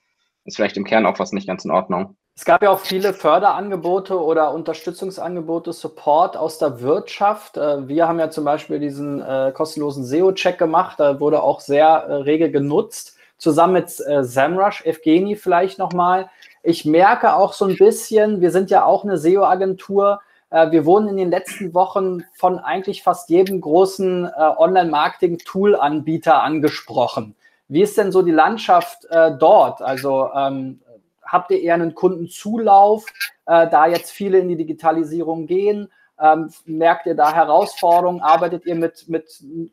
ist 0.45 0.57
vielleicht 0.57 0.77
im 0.77 0.85
Kern 0.85 1.07
auch 1.07 1.19
was 1.19 1.33
nicht 1.33 1.47
ganz 1.47 1.65
in 1.65 1.71
Ordnung. 1.71 2.17
Es 2.39 2.45
gab 2.45 2.63
ja 2.63 2.69
auch 2.69 2.81
viele 2.81 3.15
Förderangebote 3.15 4.23
oder 4.23 4.53
Unterstützungsangebote, 4.53 5.73
Support 5.73 6.37
aus 6.37 6.59
der 6.59 6.83
Wirtschaft. 6.83 7.57
Äh, 7.57 7.89
wir 7.89 8.07
haben 8.07 8.19
ja 8.19 8.31
zum 8.31 8.45
Beispiel 8.45 8.79
diesen 8.79 9.23
äh, 9.23 9.53
kostenlosen 9.55 10.05
SEO-Check 10.05 10.59
gemacht. 10.59 11.01
Da 11.01 11.19
wurde 11.19 11.43
auch 11.43 11.61
sehr 11.61 11.87
äh, 11.87 12.15
rege 12.17 12.51
genutzt. 12.51 13.17
Zusammen 13.39 13.75
mit 13.75 13.91
Samrush, 13.91 14.83
Evgeni 14.87 15.37
vielleicht 15.37 15.79
nochmal. 15.79 16.31
Ich 16.67 16.85
merke 16.85 17.37
auch 17.37 17.53
so 17.53 17.65
ein 17.65 17.77
bisschen, 17.77 18.41
wir 18.41 18.51
sind 18.51 18.71
ja 18.71 18.85
auch 18.85 19.05
eine 19.05 19.19
SEO-Agentur. 19.19 20.21
Äh, 20.51 20.73
wir 20.73 20.85
wurden 20.85 21.07
in 21.07 21.17
den 21.17 21.31
letzten 21.31 21.75
Wochen 21.75 22.25
von 22.35 22.59
eigentlich 22.59 23.05
fast 23.05 23.31
jedem 23.31 23.61
großen 23.61 24.25
äh, 24.25 24.31
Online-Marketing-Tool-Anbieter 24.35 26.43
angesprochen. 26.43 27.37
Wie 27.69 27.83
ist 27.83 27.97
denn 27.97 28.11
so 28.11 28.23
die 28.23 28.33
Landschaft 28.33 29.05
äh, 29.11 29.31
dort? 29.39 29.81
Also 29.81 30.29
ähm, 30.35 30.81
habt 31.23 31.53
ihr 31.53 31.63
eher 31.63 31.75
einen 31.75 31.95
Kundenzulauf, 31.95 33.05
äh, 33.47 33.71
da 33.71 33.87
jetzt 33.87 34.11
viele 34.11 34.39
in 34.39 34.49
die 34.49 34.57
Digitalisierung 34.57 35.47
gehen? 35.47 35.89
Ähm, 36.19 36.51
merkt 36.65 37.07
ihr 37.07 37.15
da 37.15 37.33
Herausforderungen? 37.33 38.21
Arbeitet 38.21 38.65
ihr 38.65 38.75
mit, 38.75 39.09
mit 39.09 39.27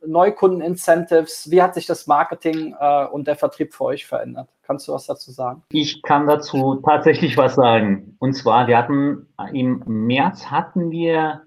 Neukunden-Incentives? 0.05 1.49
Wie 1.49 1.61
hat 1.61 1.73
sich 1.73 1.85
das 1.85 2.05
Marketing 2.07 2.75
äh, 2.79 3.05
und 3.05 3.27
der 3.27 3.35
Vertrieb 3.35 3.73
für 3.73 3.85
euch 3.85 4.05
verändert? 4.05 4.49
Kannst 4.63 4.87
du 4.87 4.93
was 4.93 5.05
dazu 5.05 5.31
sagen? 5.31 5.63
Ich 5.71 6.01
kann 6.01 6.27
dazu 6.27 6.81
tatsächlich 6.85 7.37
was 7.37 7.55
sagen. 7.55 8.15
Und 8.19 8.33
zwar, 8.33 8.67
wir 8.67 8.77
hatten 8.77 9.27
im 9.53 9.83
März 9.85 10.45
hatten 10.47 10.91
wir 10.91 11.43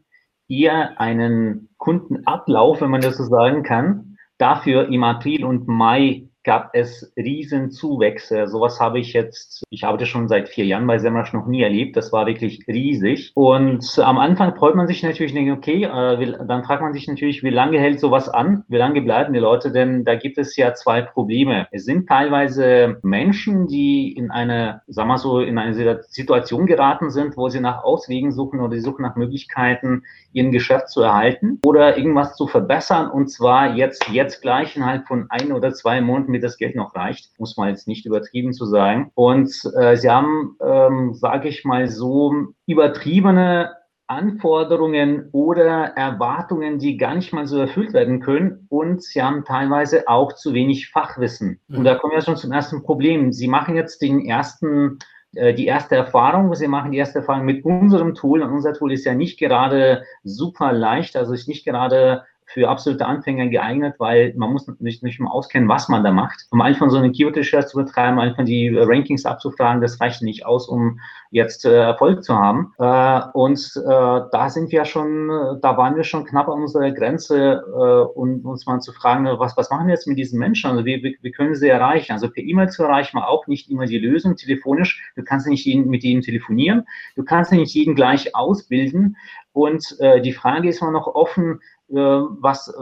hier 0.48 1.00
einen 1.00 1.68
Kundenablauf, 1.78 2.80
wenn 2.80 2.90
man 2.90 3.00
das 3.00 3.16
so 3.16 3.24
sagen 3.24 3.62
kann. 3.62 4.16
Dafür 4.38 4.88
im 4.88 5.02
April 5.02 5.44
und 5.44 5.66
Mai 5.66 6.25
gab 6.46 6.70
es 6.74 7.12
Riesenzuwächse. 7.16 8.46
Sowas 8.46 8.80
habe 8.80 9.00
ich 9.00 9.12
jetzt, 9.12 9.64
ich 9.68 9.84
arbeite 9.84 10.06
schon 10.06 10.28
seit 10.28 10.48
vier 10.48 10.64
Jahren 10.64 10.86
bei 10.86 10.98
Semrush 10.98 11.32
noch 11.32 11.46
nie 11.46 11.62
erlebt. 11.62 11.96
Das 11.96 12.12
war 12.12 12.26
wirklich 12.26 12.66
riesig. 12.68 13.32
Und 13.34 13.98
am 13.98 14.18
Anfang 14.18 14.54
freut 14.54 14.76
man 14.76 14.86
sich 14.86 15.02
natürlich, 15.02 15.34
denkt, 15.34 15.52
okay, 15.52 15.84
äh, 15.84 16.46
dann 16.46 16.62
fragt 16.62 16.82
man 16.82 16.92
sich 16.92 17.08
natürlich, 17.08 17.42
wie 17.42 17.50
lange 17.50 17.80
hält 17.80 17.98
sowas 17.98 18.28
an? 18.28 18.64
Wie 18.68 18.76
lange 18.76 19.02
bleiben 19.02 19.34
die 19.34 19.40
Leute? 19.40 19.72
Denn 19.72 20.04
da 20.04 20.14
gibt 20.14 20.38
es 20.38 20.56
ja 20.56 20.72
zwei 20.74 21.02
Probleme. 21.02 21.66
Es 21.72 21.84
sind 21.84 22.08
teilweise 22.08 22.98
Menschen, 23.02 23.66
die 23.66 24.12
in 24.12 24.30
eine, 24.30 24.82
sagen 24.86 25.08
wir 25.08 25.18
so, 25.18 25.40
in 25.40 25.58
eine 25.58 26.04
Situation 26.08 26.66
geraten 26.66 27.10
sind, 27.10 27.36
wo 27.36 27.48
sie 27.48 27.60
nach 27.60 27.82
Auswegen 27.82 28.30
suchen 28.30 28.60
oder 28.60 28.76
sie 28.76 28.82
suchen 28.82 29.02
nach 29.02 29.16
Möglichkeiten, 29.16 30.04
ihren 30.32 30.52
Geschäft 30.52 30.90
zu 30.90 31.02
erhalten 31.02 31.58
oder 31.64 31.98
irgendwas 31.98 32.36
zu 32.36 32.46
verbessern. 32.46 33.10
Und 33.10 33.32
zwar 33.32 33.74
jetzt, 33.74 34.08
jetzt 34.10 34.42
gleich 34.42 34.76
innerhalb 34.76 35.08
von 35.08 35.26
ein 35.28 35.50
oder 35.50 35.72
zwei 35.72 36.00
Monaten 36.00 36.35
damit 36.36 36.44
das 36.44 36.58
Geld 36.58 36.76
noch 36.76 36.94
reicht, 36.94 37.38
muss 37.38 37.56
man 37.56 37.68
jetzt 37.68 37.88
nicht 37.88 38.06
übertrieben 38.06 38.52
zu 38.52 38.66
sagen. 38.66 39.10
Und 39.14 39.50
äh, 39.78 39.96
sie 39.96 40.10
haben, 40.10 40.56
ähm, 40.60 41.14
sage 41.14 41.48
ich 41.48 41.64
mal 41.64 41.88
so, 41.88 42.32
übertriebene 42.66 43.72
Anforderungen 44.08 45.28
oder 45.32 45.96
Erwartungen, 45.96 46.78
die 46.78 46.96
gar 46.96 47.14
nicht 47.14 47.32
mal 47.32 47.46
so 47.46 47.58
erfüllt 47.58 47.92
werden 47.92 48.20
können. 48.20 48.66
Und 48.68 49.02
sie 49.02 49.22
haben 49.22 49.44
teilweise 49.44 50.06
auch 50.06 50.32
zu 50.34 50.54
wenig 50.54 50.90
Fachwissen. 50.90 51.60
Und 51.68 51.84
da 51.84 51.96
kommen 51.96 52.14
wir 52.14 52.22
schon 52.22 52.36
zum 52.36 52.52
ersten 52.52 52.82
Problem. 52.82 53.32
Sie 53.32 53.48
machen 53.48 53.74
jetzt 53.74 54.02
den 54.02 54.24
ersten 54.24 54.98
äh, 55.34 55.54
die 55.54 55.66
erste 55.66 55.96
Erfahrung. 55.96 56.54
Sie 56.54 56.68
machen 56.68 56.92
die 56.92 56.98
erste 56.98 57.18
Erfahrung 57.20 57.44
mit 57.46 57.64
unserem 57.64 58.14
Tool. 58.14 58.42
Und 58.42 58.52
unser 58.52 58.74
Tool 58.74 58.92
ist 58.92 59.04
ja 59.04 59.14
nicht 59.14 59.40
gerade 59.40 60.04
super 60.22 60.72
leicht, 60.72 61.16
also 61.16 61.32
ist 61.32 61.48
nicht 61.48 61.64
gerade 61.64 62.22
für 62.46 62.68
absolute 62.68 63.04
Anfänger 63.04 63.48
geeignet, 63.48 63.96
weil 63.98 64.32
man 64.36 64.52
muss 64.52 64.66
nicht, 64.78 65.02
nicht 65.02 65.20
mal 65.20 65.30
auskennen, 65.30 65.68
was 65.68 65.88
man 65.88 66.04
da 66.04 66.12
macht. 66.12 66.46
Um 66.50 66.60
einfach 66.60 66.88
so 66.90 66.96
eine 66.96 67.10
Keyword-Recherche 67.10 67.66
zu 67.66 67.76
betreiben, 67.76 68.18
einfach 68.20 68.44
die 68.44 68.74
Rankings 68.74 69.26
abzufragen, 69.26 69.82
das 69.82 70.00
reicht 70.00 70.22
nicht 70.22 70.46
aus, 70.46 70.68
um 70.68 71.00
jetzt 71.30 71.64
äh, 71.64 71.76
Erfolg 71.76 72.24
zu 72.24 72.36
haben. 72.36 72.72
Äh, 72.78 73.20
und 73.34 73.58
äh, 73.76 74.20
da 74.32 74.48
sind 74.48 74.70
wir 74.70 74.84
schon, 74.84 75.58
da 75.60 75.76
waren 75.76 75.96
wir 75.96 76.04
schon 76.04 76.24
knapp 76.24 76.48
an 76.48 76.62
unserer 76.62 76.90
Grenze 76.92 77.62
äh, 77.66 78.18
und 78.18 78.44
uns 78.44 78.64
mal 78.66 78.80
zu 78.80 78.92
fragen, 78.92 79.26
was, 79.38 79.56
was 79.56 79.70
machen 79.70 79.88
wir 79.88 79.94
jetzt 79.94 80.06
mit 80.06 80.18
diesen 80.18 80.38
Menschen? 80.38 80.70
Also 80.70 80.84
wie, 80.84 81.18
wie, 81.20 81.30
können 81.32 81.54
sie 81.54 81.68
erreichen? 81.68 82.12
Also 82.12 82.30
per 82.30 82.42
E-Mail 82.42 82.68
zu 82.70 82.84
erreichen 82.84 83.16
war 83.16 83.28
auch 83.28 83.46
nicht 83.46 83.70
immer 83.70 83.86
die 83.86 83.98
Lösung, 83.98 84.36
telefonisch. 84.36 85.02
Du 85.16 85.24
kannst 85.24 85.46
nicht 85.46 85.64
jeden, 85.66 85.88
mit 85.88 86.04
ihnen 86.04 86.22
telefonieren, 86.22 86.86
du 87.16 87.24
kannst 87.24 87.52
nicht 87.52 87.74
jeden 87.74 87.94
gleich 87.94 88.34
ausbilden. 88.34 89.16
Und 89.52 89.96
äh, 90.00 90.20
die 90.20 90.34
Frage 90.34 90.68
ist 90.68 90.82
immer 90.82 90.90
noch 90.90 91.06
offen, 91.06 91.60
was, 91.88 92.68
äh, 92.68 92.72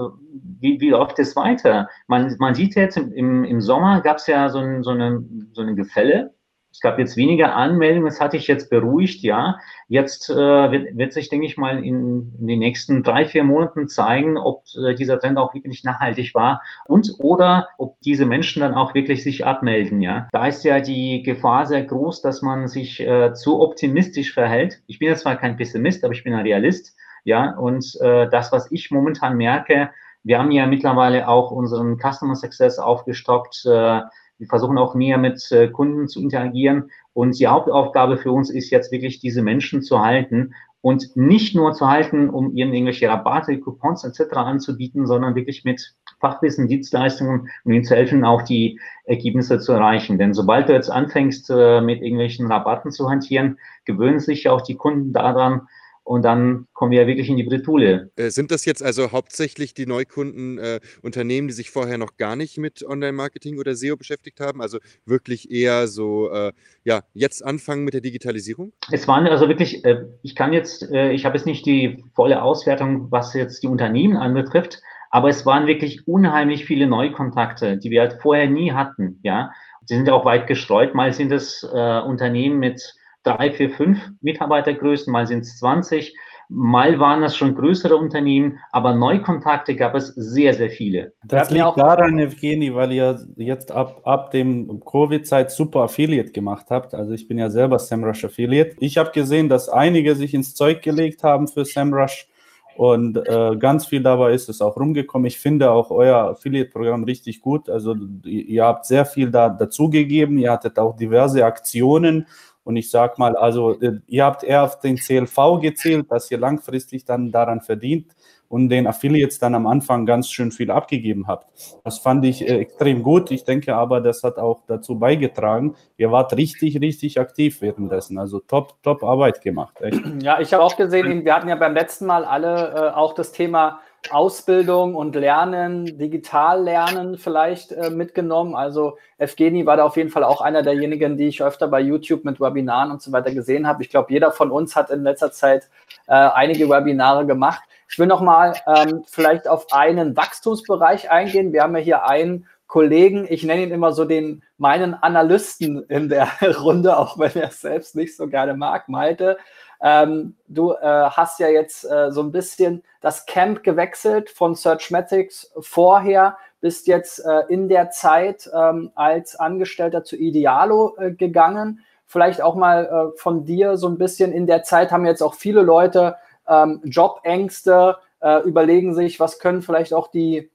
wie, 0.60 0.80
wie 0.80 0.90
läuft 0.90 1.18
es 1.18 1.36
weiter? 1.36 1.88
Man, 2.06 2.34
man 2.38 2.54
sieht 2.54 2.74
jetzt 2.74 2.96
im, 2.96 3.44
im 3.44 3.60
Sommer 3.60 4.00
gab 4.00 4.16
es 4.16 4.26
ja 4.26 4.48
so, 4.48 4.58
ein, 4.58 4.82
so, 4.82 4.90
eine, 4.90 5.22
so 5.52 5.62
eine 5.62 5.74
Gefälle. 5.74 6.34
Es 6.72 6.80
gab 6.80 6.98
jetzt 6.98 7.16
weniger 7.16 7.54
Anmeldungen, 7.54 8.06
das 8.06 8.20
hatte 8.20 8.36
ich 8.36 8.48
jetzt 8.48 8.68
beruhigt, 8.68 9.22
ja. 9.22 9.58
Jetzt 9.86 10.28
äh, 10.28 10.34
wird, 10.34 10.98
wird 10.98 11.12
sich, 11.12 11.28
denke 11.28 11.46
ich 11.46 11.56
mal, 11.56 11.78
in, 11.84 12.34
in 12.40 12.46
den 12.48 12.58
nächsten 12.58 13.04
drei, 13.04 13.26
vier 13.26 13.44
Monaten 13.44 13.86
zeigen, 13.86 14.36
ob 14.36 14.64
äh, 14.84 14.96
dieser 14.96 15.20
Trend 15.20 15.38
auch 15.38 15.54
wirklich 15.54 15.84
nachhaltig 15.84 16.34
war 16.34 16.62
und 16.86 17.12
oder 17.18 17.68
ob 17.78 18.00
diese 18.00 18.26
Menschen 18.26 18.58
dann 18.58 18.74
auch 18.74 18.92
wirklich 18.92 19.22
sich 19.22 19.46
abmelden, 19.46 20.00
ja. 20.00 20.26
Da 20.32 20.48
ist 20.48 20.64
ja 20.64 20.80
die 20.80 21.22
Gefahr 21.22 21.66
sehr 21.66 21.84
groß, 21.84 22.22
dass 22.22 22.42
man 22.42 22.66
sich 22.66 22.98
äh, 23.00 23.34
zu 23.34 23.60
optimistisch 23.60 24.32
verhält. 24.34 24.82
Ich 24.88 24.98
bin 24.98 25.08
jetzt 25.08 25.20
zwar 25.20 25.36
kein 25.36 25.56
Pessimist, 25.56 26.02
aber 26.02 26.14
ich 26.14 26.24
bin 26.24 26.34
ein 26.34 26.42
Realist 26.42 26.96
ja, 27.24 27.56
und 27.56 27.98
äh, 28.00 28.28
das, 28.28 28.52
was 28.52 28.70
ich 28.70 28.90
momentan 28.90 29.36
merke, 29.36 29.90
wir 30.22 30.38
haben 30.38 30.50
ja 30.50 30.66
mittlerweile 30.66 31.28
auch 31.28 31.50
unseren 31.50 31.98
Customer 31.98 32.34
Success 32.34 32.78
aufgestockt. 32.78 33.64
Äh, 33.66 34.00
wir 34.38 34.48
versuchen 34.48 34.78
auch 34.78 34.94
mehr 34.94 35.18
mit 35.18 35.50
äh, 35.52 35.68
Kunden 35.68 36.08
zu 36.08 36.20
interagieren. 36.20 36.90
Und 37.12 37.38
die 37.38 37.46
Hauptaufgabe 37.46 38.16
für 38.16 38.32
uns 38.32 38.50
ist 38.50 38.70
jetzt 38.70 38.90
wirklich, 38.90 39.20
diese 39.20 39.42
Menschen 39.42 39.82
zu 39.82 40.00
halten 40.00 40.54
und 40.80 41.16
nicht 41.16 41.54
nur 41.54 41.72
zu 41.72 41.88
halten, 41.88 42.28
um 42.28 42.54
ihnen 42.56 42.74
irgendwelche 42.74 43.08
Rabatte, 43.08 43.58
Coupons 43.58 44.04
etc. 44.04 44.34
anzubieten, 44.36 45.06
sondern 45.06 45.34
wirklich 45.34 45.64
mit 45.64 45.94
Fachwissen, 46.20 46.68
Dienstleistungen, 46.68 47.48
um 47.64 47.72
ihnen 47.72 47.84
zu 47.84 47.94
helfen, 47.94 48.24
auch 48.24 48.42
die 48.42 48.80
Ergebnisse 49.04 49.58
zu 49.58 49.72
erreichen. 49.72 50.18
Denn 50.18 50.34
sobald 50.34 50.68
du 50.68 50.72
jetzt 50.72 50.90
anfängst, 50.90 51.50
äh, 51.50 51.80
mit 51.80 52.02
irgendwelchen 52.02 52.50
Rabatten 52.50 52.90
zu 52.90 53.08
hantieren, 53.08 53.58
gewöhnen 53.84 54.20
sich 54.20 54.48
auch 54.48 54.62
die 54.62 54.76
Kunden 54.76 55.12
daran, 55.12 55.68
und 56.04 56.22
dann 56.22 56.66
kommen 56.74 56.92
wir 56.92 57.00
ja 57.00 57.06
wirklich 57.06 57.30
in 57.30 57.36
die 57.36 57.42
Bretouille. 57.42 58.10
Äh, 58.16 58.28
sind 58.28 58.50
das 58.50 58.66
jetzt 58.66 58.82
also 58.82 59.10
hauptsächlich 59.10 59.72
die 59.72 59.86
Neukunden 59.86 60.58
äh, 60.58 60.80
Unternehmen, 61.02 61.48
die 61.48 61.54
sich 61.54 61.70
vorher 61.70 61.96
noch 61.96 62.18
gar 62.18 62.36
nicht 62.36 62.58
mit 62.58 62.84
Online-Marketing 62.86 63.58
oder 63.58 63.74
SEO 63.74 63.96
beschäftigt 63.96 64.38
haben? 64.38 64.60
Also 64.60 64.78
wirklich 65.06 65.50
eher 65.50 65.88
so, 65.88 66.30
äh, 66.30 66.52
ja, 66.84 67.00
jetzt 67.14 67.44
anfangen 67.44 67.84
mit 67.84 67.94
der 67.94 68.02
Digitalisierung? 68.02 68.72
Es 68.92 69.08
waren 69.08 69.26
also 69.26 69.48
wirklich, 69.48 69.82
äh, 69.86 70.04
ich 70.22 70.34
kann 70.36 70.52
jetzt, 70.52 70.82
äh, 70.92 71.12
ich 71.12 71.24
habe 71.24 71.38
jetzt 71.38 71.46
nicht 71.46 71.64
die 71.64 72.04
volle 72.14 72.42
Auswertung, 72.42 73.10
was 73.10 73.32
jetzt 73.32 73.62
die 73.62 73.68
Unternehmen 73.68 74.18
anbetrifft, 74.18 74.82
aber 75.10 75.30
es 75.30 75.46
waren 75.46 75.66
wirklich 75.66 76.06
unheimlich 76.06 76.66
viele 76.66 76.86
Neukontakte, 76.86 77.78
die 77.78 77.90
wir 77.90 78.02
halt 78.02 78.18
vorher 78.20 78.48
nie 78.48 78.72
hatten, 78.72 79.20
ja. 79.22 79.52
Die 79.88 79.94
sind 79.94 80.08
ja 80.08 80.14
auch 80.14 80.24
weit 80.24 80.46
gestreut. 80.46 80.94
Mal 80.94 81.12
sind 81.12 81.30
es 81.30 81.62
äh, 81.62 82.00
Unternehmen 82.00 82.58
mit 82.58 82.94
drei, 83.24 83.50
vier, 83.50 83.70
fünf 83.70 83.98
Mitarbeitergrößen, 84.20 85.12
mal 85.12 85.26
sind 85.26 85.40
es 85.40 85.58
20, 85.58 86.14
mal 86.48 86.98
waren 86.98 87.22
das 87.22 87.36
schon 87.36 87.54
größere 87.54 87.96
Unternehmen, 87.96 88.58
aber 88.70 88.94
Neukontakte 88.94 89.74
gab 89.74 89.94
es 89.94 90.08
sehr, 90.08 90.54
sehr 90.54 90.70
viele. 90.70 91.12
Das 91.24 91.50
liegt 91.50 91.64
auch 91.64 91.74
daran, 91.74 92.18
Evgeny, 92.18 92.74
weil 92.74 92.92
ihr 92.92 93.18
jetzt 93.36 93.72
ab, 93.72 94.02
ab 94.04 94.30
dem 94.30 94.80
Covid-Zeit 94.84 95.50
super 95.50 95.80
Affiliate 95.80 96.32
gemacht 96.32 96.66
habt. 96.70 96.94
Also 96.94 97.12
ich 97.12 97.26
bin 97.26 97.38
ja 97.38 97.50
selber 97.50 97.78
SEMrush 97.78 98.24
Affiliate. 98.24 98.76
Ich 98.78 98.98
habe 98.98 99.10
gesehen, 99.10 99.48
dass 99.48 99.68
einige 99.68 100.14
sich 100.14 100.34
ins 100.34 100.54
Zeug 100.54 100.82
gelegt 100.82 101.22
haben 101.24 101.48
für 101.48 101.64
SEMrush. 101.64 102.28
Und 102.76 103.16
äh, 103.28 103.56
ganz 103.56 103.86
viel 103.86 104.02
dabei 104.02 104.32
ist 104.32 104.48
es 104.48 104.60
auch 104.60 104.76
rumgekommen. 104.76 105.26
Ich 105.26 105.38
finde 105.38 105.70
auch 105.70 105.92
euer 105.92 106.30
Affiliate-Programm 106.30 107.04
richtig 107.04 107.40
gut. 107.40 107.70
Also 107.70 107.94
ihr 108.24 108.64
habt 108.64 108.86
sehr 108.86 109.06
viel 109.06 109.30
da 109.30 109.48
dazugegeben. 109.48 110.38
Ihr 110.38 110.50
hattet 110.50 110.78
auch 110.78 110.96
diverse 110.96 111.44
Aktionen 111.44 112.26
und 112.64 112.76
ich 112.76 112.90
sage 112.90 113.14
mal, 113.18 113.36
also 113.36 113.78
äh, 113.80 114.00
ihr 114.06 114.24
habt 114.24 114.42
eher 114.42 114.64
auf 114.64 114.80
den 114.80 114.96
CLV 114.96 115.60
gezählt, 115.60 116.10
dass 116.10 116.30
ihr 116.30 116.38
langfristig 116.38 117.04
dann 117.04 117.30
daran 117.30 117.60
verdient 117.60 118.14
und 118.48 118.68
den 118.68 118.86
Affiliates 118.86 119.38
dann 119.38 119.54
am 119.54 119.66
Anfang 119.66 120.06
ganz 120.06 120.30
schön 120.30 120.52
viel 120.52 120.70
abgegeben 120.70 121.26
habt. 121.26 121.48
Das 121.84 121.98
fand 121.98 122.24
ich 122.24 122.48
äh, 122.48 122.58
extrem 122.58 123.02
gut. 123.02 123.30
Ich 123.30 123.44
denke 123.44 123.74
aber, 123.74 124.00
das 124.00 124.22
hat 124.22 124.38
auch 124.38 124.62
dazu 124.66 124.98
beigetragen. 124.98 125.74
Ihr 125.96 126.10
wart 126.10 126.36
richtig, 126.36 126.80
richtig 126.80 127.20
aktiv 127.20 127.60
währenddessen. 127.60 128.18
Also 128.18 128.40
top, 128.40 128.82
top 128.82 129.02
Arbeit 129.02 129.40
gemacht. 129.42 129.80
Echt. 129.80 130.00
Ja, 130.22 130.40
ich 130.40 130.54
habe 130.54 130.62
auch 130.62 130.76
gesehen, 130.76 131.24
wir 131.24 131.34
hatten 131.34 131.48
ja 131.48 131.56
beim 131.56 131.74
letzten 131.74 132.06
Mal 132.06 132.24
alle 132.24 132.74
äh, 132.74 132.90
auch 132.94 133.14
das 133.14 133.32
Thema 133.32 133.80
Ausbildung 134.10 134.94
und 134.94 135.14
Lernen, 135.14 135.98
digital 135.98 136.62
lernen 136.62 137.18
vielleicht 137.18 137.72
äh, 137.72 137.90
mitgenommen. 137.90 138.54
Also 138.54 138.98
Evgeny 139.18 139.66
war 139.66 139.76
da 139.76 139.84
auf 139.84 139.96
jeden 139.96 140.10
Fall 140.10 140.24
auch 140.24 140.40
einer 140.40 140.62
derjenigen, 140.62 141.16
die 141.16 141.28
ich 141.28 141.42
öfter 141.42 141.68
bei 141.68 141.80
YouTube 141.80 142.24
mit 142.24 142.40
Webinaren 142.40 142.90
und 142.90 143.02
so 143.02 143.12
weiter 143.12 143.32
gesehen 143.32 143.66
habe. 143.66 143.82
Ich 143.82 143.88
glaube, 143.88 144.12
jeder 144.12 144.32
von 144.32 144.50
uns 144.50 144.76
hat 144.76 144.90
in 144.90 145.02
letzter 145.02 145.32
Zeit 145.32 145.68
äh, 146.06 146.12
einige 146.12 146.68
Webinare 146.68 147.26
gemacht. 147.26 147.62
Ich 147.88 147.98
will 147.98 148.06
noch 148.06 148.20
mal 148.20 148.54
ähm, 148.66 149.04
vielleicht 149.06 149.48
auf 149.48 149.72
einen 149.72 150.16
Wachstumsbereich 150.16 151.10
eingehen. 151.10 151.52
Wir 151.52 151.62
haben 151.62 151.76
ja 151.76 151.82
hier 151.82 152.06
einen 152.06 152.46
Kollegen, 152.66 153.26
ich 153.28 153.44
nenne 153.44 153.62
ihn 153.62 153.70
immer 153.70 153.92
so 153.92 154.04
den 154.04 154.42
meinen 154.58 154.94
Analysten 154.94 155.84
in 155.88 156.08
der 156.08 156.28
Runde, 156.60 156.96
auch 156.96 157.18
wenn 157.18 157.30
er 157.36 157.48
es 157.48 157.60
selbst 157.60 157.94
nicht 157.94 158.16
so 158.16 158.26
gerne 158.26 158.54
mag, 158.54 158.88
Malte. 158.88 159.38
Ähm, 159.82 160.36
du 160.48 160.72
äh, 160.72 160.80
hast 160.82 161.40
ja 161.40 161.48
jetzt 161.48 161.84
äh, 161.84 162.10
so 162.10 162.22
ein 162.22 162.32
bisschen 162.32 162.82
das 163.00 163.26
Camp 163.26 163.62
gewechselt 163.62 164.30
von 164.30 164.54
Searchmatics 164.54 165.52
vorher, 165.60 166.36
bist 166.60 166.86
jetzt 166.86 167.18
äh, 167.18 167.42
in 167.48 167.68
der 167.68 167.90
Zeit 167.90 168.48
ähm, 168.54 168.90
als 168.94 169.36
Angestellter 169.36 170.04
zu 170.04 170.16
Idealo 170.16 170.96
äh, 170.98 171.10
gegangen. 171.10 171.84
Vielleicht 172.06 172.40
auch 172.40 172.54
mal 172.54 173.12
äh, 173.14 173.18
von 173.18 173.44
dir 173.44 173.76
so 173.76 173.88
ein 173.88 173.98
bisschen 173.98 174.32
in 174.32 174.46
der 174.46 174.62
Zeit 174.62 174.90
haben 174.90 175.04
jetzt 175.04 175.22
auch 175.22 175.34
viele 175.34 175.62
Leute 175.62 176.16
ähm, 176.48 176.80
Jobängste, 176.84 177.98
äh, 178.20 178.40
überlegen 178.42 178.94
sich, 178.94 179.20
was 179.20 179.38
können 179.38 179.62
vielleicht 179.62 179.92
auch 179.92 180.08
die 180.08 180.50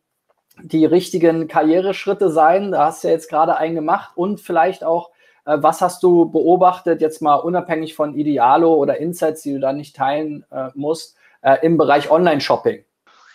die 0.62 0.86
richtigen 0.86 1.48
Karriereschritte 1.48 2.30
sein. 2.30 2.72
Da 2.72 2.86
hast 2.86 3.04
du 3.04 3.08
ja 3.08 3.14
jetzt 3.14 3.30
gerade 3.30 3.58
einen 3.58 3.76
gemacht 3.76 4.12
und 4.16 4.42
vielleicht 4.42 4.84
auch 4.84 5.12
was 5.58 5.82
hast 5.82 6.04
du 6.04 6.30
beobachtet, 6.30 7.02
jetzt 7.02 7.22
mal 7.22 7.36
unabhängig 7.36 7.96
von 7.96 8.16
Idealo 8.16 8.74
oder 8.74 8.98
Insights, 8.98 9.42
die 9.42 9.54
du 9.54 9.60
da 9.60 9.74
nicht 9.74 9.96
teilen 9.96 10.46
äh, 10.52 10.70
musst? 10.76 11.18
äh, 11.42 11.58
im 11.62 11.78
Bereich 11.78 12.12
Online-Shopping? 12.12 12.84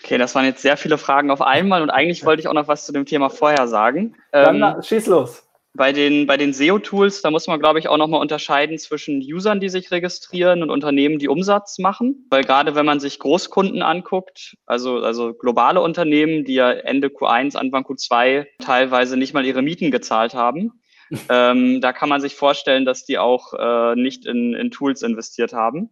Okay, 0.03 0.19
das 0.19 0.35
waren 0.35 0.45
jetzt 0.45 0.62
sehr 0.62 0.77
viele 0.77 0.99
Fragen 0.99 1.31
auf 1.31 1.41
einmal 1.41 1.83
und 1.83 1.91
eigentlich 1.91 2.25
wollte 2.27 2.41
ich 2.41 2.49
auch 2.49 2.53
noch 2.53 2.69
was 2.69 2.85
zu 2.85 2.93
dem 2.93 3.07
Thema 3.07 3.31
vorher 3.31 3.67
sagen. 3.69 4.15
Dann 4.33 4.62
ähm, 4.62 4.83
schieß 4.83 5.07
los. 5.07 5.43
Bei 5.77 5.93
den, 5.93 6.29
bei 6.29 6.37
den 6.37 6.53
SEO-Tools, 6.53 7.23
da 7.23 7.33
muss 7.33 7.49
man, 7.49 7.59
glaube 7.59 7.81
ich, 7.81 7.89
auch 7.89 7.97
nochmal 7.97 8.21
unterscheiden 8.21 8.79
zwischen 8.79 9.21
Usern, 9.21 9.59
die 9.59 9.69
sich 9.69 9.91
registrieren 9.91 10.62
und 10.62 10.71
Unternehmen, 10.71 11.19
die 11.19 11.27
Umsatz 11.27 11.81
machen. 11.81 12.27
Weil 12.31 12.45
gerade 12.45 12.77
wenn 12.77 12.87
man 12.87 13.01
sich 13.01 13.19
Großkunden 13.19 13.83
anguckt, 13.83 14.57
also, 14.67 14.99
also 14.99 15.35
globale 15.35 15.81
Unternehmen, 15.81 16.45
die 16.45 16.55
ja 16.55 16.71
Ende 16.71 17.09
Q1, 17.09 17.57
Anfang 17.57 17.83
Q2 17.83 18.47
teilweise 18.61 19.17
nicht 19.17 19.35
mal 19.35 19.45
ihre 19.45 19.62
Mieten 19.62 19.91
gezahlt 19.91 20.35
haben, 20.35 20.81
ähm, 21.28 21.80
da 21.80 21.92
kann 21.92 22.09
man 22.09 22.20
sich 22.20 22.34
vorstellen, 22.34 22.84
dass 22.84 23.05
die 23.05 23.18
auch 23.18 23.52
äh, 23.55 23.94
nicht 23.96 24.26
in, 24.26 24.55
in 24.55 24.70
Tools 24.70 25.02
investiert 25.02 25.52
haben. 25.52 25.90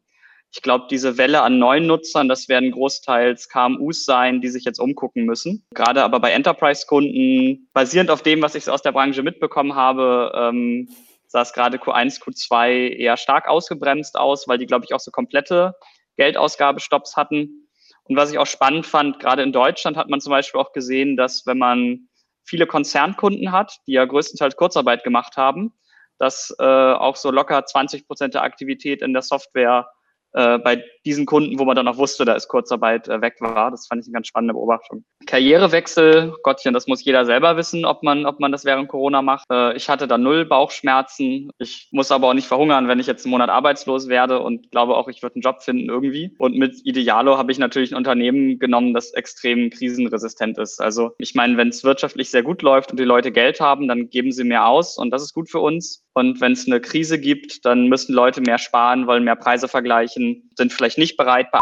Ich 0.55 0.61
glaube, 0.61 0.87
diese 0.91 1.17
Welle 1.17 1.43
an 1.43 1.59
neuen 1.59 1.87
Nutzern, 1.87 2.29
das 2.29 2.49
werden 2.49 2.73
großteils 2.73 3.49
KMUs 3.49 4.05
sein, 4.05 4.43
die 4.43 4.49
sich 4.49 4.65
jetzt 4.65 4.79
umgucken 4.79 5.25
müssen. 5.25 5.65
Gerade 5.75 6.03
aber 6.05 6.21
bei 6.21 6.31
Enterprise-Kunden, 6.33 7.71
basierend 7.73 8.11
auf 8.11 8.23
dem, 8.23 8.43
was 8.43 8.55
ich 8.55 8.69
aus 8.69 8.83
der 8.83 8.93
Branche 8.93 9.23
mitbekommen 9.23 9.75
habe, 9.75 10.31
ähm, 10.35 10.91
sah 11.27 11.41
es 11.41 11.55
gerade 11.55 11.79
Q1, 11.79 12.21
Q2 12.21 12.91
eher 12.91 13.17
stark 13.17 13.49
ausgebremst 13.49 14.19
aus, 14.19 14.47
weil 14.47 14.59
die, 14.59 14.67
glaube 14.67 14.85
ich, 14.85 14.93
auch 14.93 15.01
so 15.01 15.11
komplette 15.11 15.75
Geldausgabestopps 16.19 17.17
hatten. 17.17 17.69
Und 18.05 18.17
was 18.17 18.31
ich 18.31 18.39
auch 18.39 18.47
spannend 18.47 18.85
fand, 18.85 19.21
gerade 19.21 19.43
in 19.43 19.53
Deutschland 19.53 19.97
hat 19.97 20.11
man 20.11 20.21
zum 20.21 20.33
Beispiel 20.33 20.61
auch 20.61 20.73
gesehen, 20.73 21.17
dass 21.17 21.47
wenn 21.47 21.57
man 21.59 22.09
viele 22.45 22.67
Konzernkunden 22.67 23.53
hat, 23.53 23.79
die 23.87 23.93
ja 23.93 24.05
größtenteils 24.05 24.57
Kurzarbeit 24.57 25.05
gemacht 25.05 25.37
haben, 25.37 25.73
dass 26.19 26.55
äh, 26.59 26.65
auch 26.65 27.17
so 27.17 27.31
locker 27.31 27.65
20 27.65 28.07
Prozent 28.07 28.35
der 28.35 28.43
Aktivität 28.43 29.03
in 29.03 29.13
der 29.13 29.23
Software 29.23 29.89
äh, 30.33 30.59
bei 30.59 30.85
diesen 31.05 31.27
Kunden, 31.27 31.59
wo 31.59 31.65
man 31.65 31.77
dann 31.77 31.89
auch 31.89 31.97
wusste, 31.97 32.25
da 32.25 32.35
ist 32.35 32.49
Kurzarbeit 32.49 33.09
äh, 33.09 33.21
weg 33.21 33.37
war. 33.41 33.71
Das 33.71 33.87
fand 33.87 34.03
ich 34.03 34.07
eine 34.07 34.15
ganz 34.15 34.29
spannende 34.29 34.55
Beobachtung. 34.55 35.05
Karrierewechsel, 35.27 36.35
Gottchen, 36.43 36.75
das 36.75 36.87
muss 36.87 37.05
jeder 37.05 37.25
selber 37.25 37.57
wissen, 37.57 37.85
ob 37.85 38.03
man, 38.03 38.27
ob 38.27 38.41
man 38.41 38.53
das 38.53 38.65
während 38.65 38.89
Corona 38.89 39.23
macht. 39.23 39.45
Äh, 39.51 39.77
ich 39.77 39.89
hatte 39.89 40.07
da 40.07 40.19
null 40.19 40.45
Bauchschmerzen. 40.45 41.51
Ich 41.59 41.89
muss 41.93 42.11
aber 42.11 42.29
auch 42.29 42.35
nicht 42.35 42.47
verhungern, 42.47 42.89
wenn 42.89 43.01
ich 43.01 43.07
jetzt 43.07 43.25
einen 43.25 43.31
Monat 43.31 43.51
arbeitslos 43.51 44.09
werde 44.09 44.41
und 44.41 44.71
glaube 44.71 44.97
auch, 44.97 45.09
ich 45.09 45.23
würde 45.23 45.37
einen 45.37 45.43
Job 45.43 45.63
finden 45.63 45.89
irgendwie. 45.89 46.35
Und 46.39 46.57
mit 46.57 46.85
Idealo 46.85 47.39
habe 47.39 47.53
ich 47.53 47.59
natürlich 47.59 47.93
ein 47.93 47.97
Unternehmen 47.97 48.59
genommen, 48.59 48.95
das 48.95 49.13
extrem 49.13 49.71
krisenresistent 49.71 50.59
ist. 50.59 50.81
Also 50.81 51.13
ich 51.19 51.35
meine, 51.35 51.57
wenn 51.57 51.69
es 51.69 51.85
wirtschaftlich 51.85 52.31
sehr 52.31 52.43
gut 52.43 52.63
läuft 52.63 52.91
und 52.91 53.01
die 53.01 53.05
Leute 53.05 53.33
Geld 53.33 53.61
haben, 53.61 53.89
dann 53.89 54.09
geben 54.11 54.33
sie 54.33 54.45
mehr 54.45 54.67
aus 54.67 54.99
und 54.99 55.11
das 55.11 55.23
ist 55.23 55.35
gut 55.35 55.51
für 55.51 55.61
uns. 55.61 56.05
Und 56.15 56.41
wenn 56.41 56.53
es 56.53 56.67
eine 56.67 56.81
Krise 56.81 57.19
gibt, 57.19 57.65
dann 57.65 57.89
müssen 57.89 58.13
Leute 58.13 58.43
mehr 58.43 58.59
sparen, 58.59 59.07
wollen 59.07 59.25
mehr 59.25 59.37
Preise 59.37 59.67
vergleichen, 59.67 60.51
sind 60.57 60.73
vielleicht 60.73 60.92
nicht 60.99 61.17
bereit, 61.17 61.51
bei 61.51 61.61